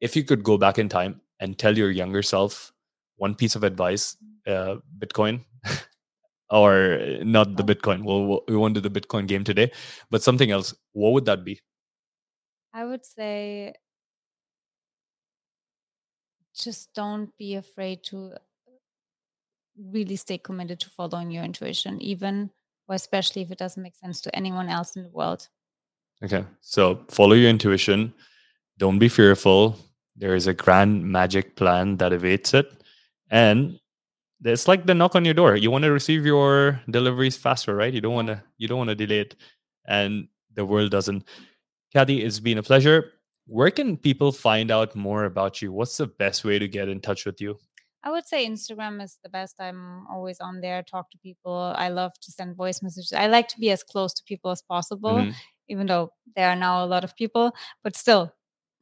if 0.00 0.14
you 0.16 0.24
could 0.24 0.42
go 0.44 0.58
back 0.58 0.78
in 0.78 0.88
time 0.88 1.20
and 1.40 1.58
tell 1.58 1.76
your 1.76 1.90
younger 1.90 2.22
self 2.22 2.72
one 3.16 3.34
piece 3.34 3.54
of 3.56 3.64
advice, 3.64 4.16
uh, 4.46 4.76
Bitcoin, 4.98 5.44
or 6.50 6.98
uh, 7.00 7.24
not 7.24 7.56
the 7.56 7.62
Bitcoin. 7.64 8.04
We'll, 8.04 8.26
we'll- 8.26 8.44
we 8.48 8.56
won't 8.56 8.74
do 8.74 8.80
the 8.80 8.90
Bitcoin 8.90 9.26
game 9.28 9.44
today, 9.44 9.70
but 10.10 10.22
something 10.22 10.50
else. 10.50 10.74
What 10.92 11.12
would 11.12 11.24
that 11.26 11.44
be? 11.44 11.60
i 12.74 12.86
would 12.86 13.04
say 13.04 13.74
just 16.54 16.88
don't 16.94 17.36
be 17.36 17.54
afraid 17.54 18.02
to 18.04 18.32
really 19.76 20.16
stay 20.16 20.38
committed 20.38 20.78
to 20.80 20.90
following 20.90 21.30
your 21.30 21.44
intuition 21.44 22.00
even 22.00 22.50
or 22.88 22.94
especially 22.94 23.42
if 23.42 23.50
it 23.50 23.58
doesn't 23.58 23.82
make 23.82 23.96
sense 23.96 24.20
to 24.20 24.34
anyone 24.36 24.68
else 24.68 24.96
in 24.96 25.02
the 25.02 25.08
world 25.10 25.48
Okay, 26.22 26.44
so 26.60 27.04
follow 27.08 27.34
your 27.34 27.50
intuition. 27.50 28.14
Don't 28.78 28.98
be 28.98 29.08
fearful. 29.08 29.76
There 30.14 30.36
is 30.36 30.46
a 30.46 30.54
grand 30.54 31.04
magic 31.04 31.56
plan 31.56 31.96
that 31.96 32.12
awaits 32.12 32.54
it, 32.54 32.70
and 33.30 33.78
it's 34.44 34.68
like 34.68 34.86
the 34.86 34.94
knock 34.94 35.16
on 35.16 35.24
your 35.24 35.34
door. 35.34 35.56
You 35.56 35.70
want 35.70 35.82
to 35.82 35.90
receive 35.90 36.24
your 36.24 36.80
deliveries 36.88 37.36
faster, 37.36 37.74
right? 37.74 37.92
You 37.92 38.00
don't 38.00 38.14
want 38.14 38.28
to. 38.28 38.42
You 38.56 38.68
don't 38.68 38.78
want 38.78 38.90
to 38.90 38.94
delay 38.94 39.20
it, 39.20 39.34
and 39.86 40.28
the 40.54 40.64
world 40.64 40.92
doesn't. 40.92 41.24
Kathi, 41.94 42.22
it's 42.22 42.38
been 42.38 42.58
a 42.58 42.62
pleasure. 42.62 43.12
Where 43.46 43.72
can 43.72 43.96
people 43.96 44.30
find 44.30 44.70
out 44.70 44.94
more 44.94 45.24
about 45.24 45.60
you? 45.60 45.72
What's 45.72 45.96
the 45.96 46.06
best 46.06 46.44
way 46.44 46.60
to 46.60 46.68
get 46.68 46.88
in 46.88 47.00
touch 47.00 47.26
with 47.26 47.40
you? 47.40 47.58
I 48.04 48.10
would 48.10 48.26
say 48.26 48.46
Instagram 48.46 49.02
is 49.02 49.18
the 49.22 49.28
best. 49.28 49.56
I'm 49.60 50.06
always 50.10 50.40
on 50.40 50.60
there, 50.60 50.82
talk 50.82 51.10
to 51.12 51.18
people. 51.18 51.72
I 51.76 51.88
love 51.88 52.12
to 52.20 52.32
send 52.32 52.56
voice 52.56 52.82
messages. 52.82 53.12
I 53.12 53.26
like 53.28 53.48
to 53.48 53.60
be 53.60 53.70
as 53.70 53.82
close 53.84 54.12
to 54.14 54.22
people 54.24 54.50
as 54.50 54.62
possible, 54.62 55.14
Mhm. 55.14 55.34
even 55.68 55.86
though 55.86 56.12
there 56.34 56.48
are 56.50 56.56
now 56.56 56.84
a 56.84 56.86
lot 56.86 57.04
of 57.04 57.14
people, 57.14 57.54
but 57.84 57.96
still, 57.96 58.32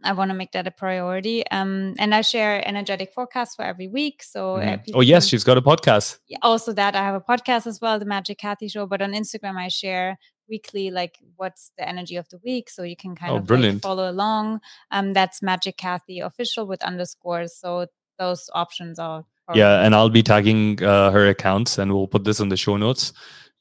I 0.02 0.12
want 0.14 0.30
to 0.30 0.34
make 0.34 0.52
that 0.52 0.66
a 0.66 0.70
priority. 0.70 1.46
Um, 1.50 1.94
and 1.98 2.14
I 2.14 2.22
share 2.22 2.66
energetic 2.66 3.12
forecasts 3.12 3.54
for 3.56 3.64
every 3.66 3.86
week. 3.88 4.22
So, 4.22 4.56
uh, 4.56 4.78
Mhm. 4.78 4.92
Oh 4.94 5.02
yes, 5.02 5.26
she's 5.26 5.44
got 5.44 5.58
a 5.58 5.62
podcast. 5.62 6.18
also 6.40 6.72
that 6.72 6.96
I 6.96 7.02
have 7.02 7.14
a 7.14 7.20
podcast 7.20 7.66
as 7.66 7.78
well, 7.82 7.98
the 7.98 8.06
Magic 8.06 8.38
Kathi 8.38 8.68
Show. 8.70 8.86
But 8.86 9.02
on 9.02 9.12
Instagram, 9.12 9.56
I 9.58 9.68
share 9.68 10.18
weekly 10.48 10.90
like 10.90 11.18
what's 11.36 11.70
the 11.76 11.86
energy 11.86 12.16
of 12.16 12.26
the 12.30 12.38
week, 12.42 12.70
so 12.70 12.82
you 12.82 12.96
can 12.96 13.14
kind 13.14 13.32
Oh, 13.32 13.36
of 13.36 13.50
like, 13.50 13.82
follow 13.82 14.10
along. 14.10 14.62
Um, 14.90 15.12
that's 15.12 15.42
Magic 15.42 15.76
Kathi 15.76 16.20
official 16.24 16.64
with 16.66 16.82
underscores. 16.82 17.54
So 17.54 17.86
those 18.20 18.48
options 18.54 19.00
are. 19.00 19.24
are 19.48 19.56
Yeah, 19.56 19.80
and 19.82 19.94
I'll 19.94 20.10
be 20.10 20.22
tagging 20.22 20.82
uh, 20.84 21.10
her 21.10 21.26
accounts, 21.26 21.78
and 21.78 21.92
we'll 21.92 22.06
put 22.06 22.24
this 22.24 22.38
in 22.38 22.50
the 22.50 22.56
show 22.56 22.76
notes. 22.76 23.12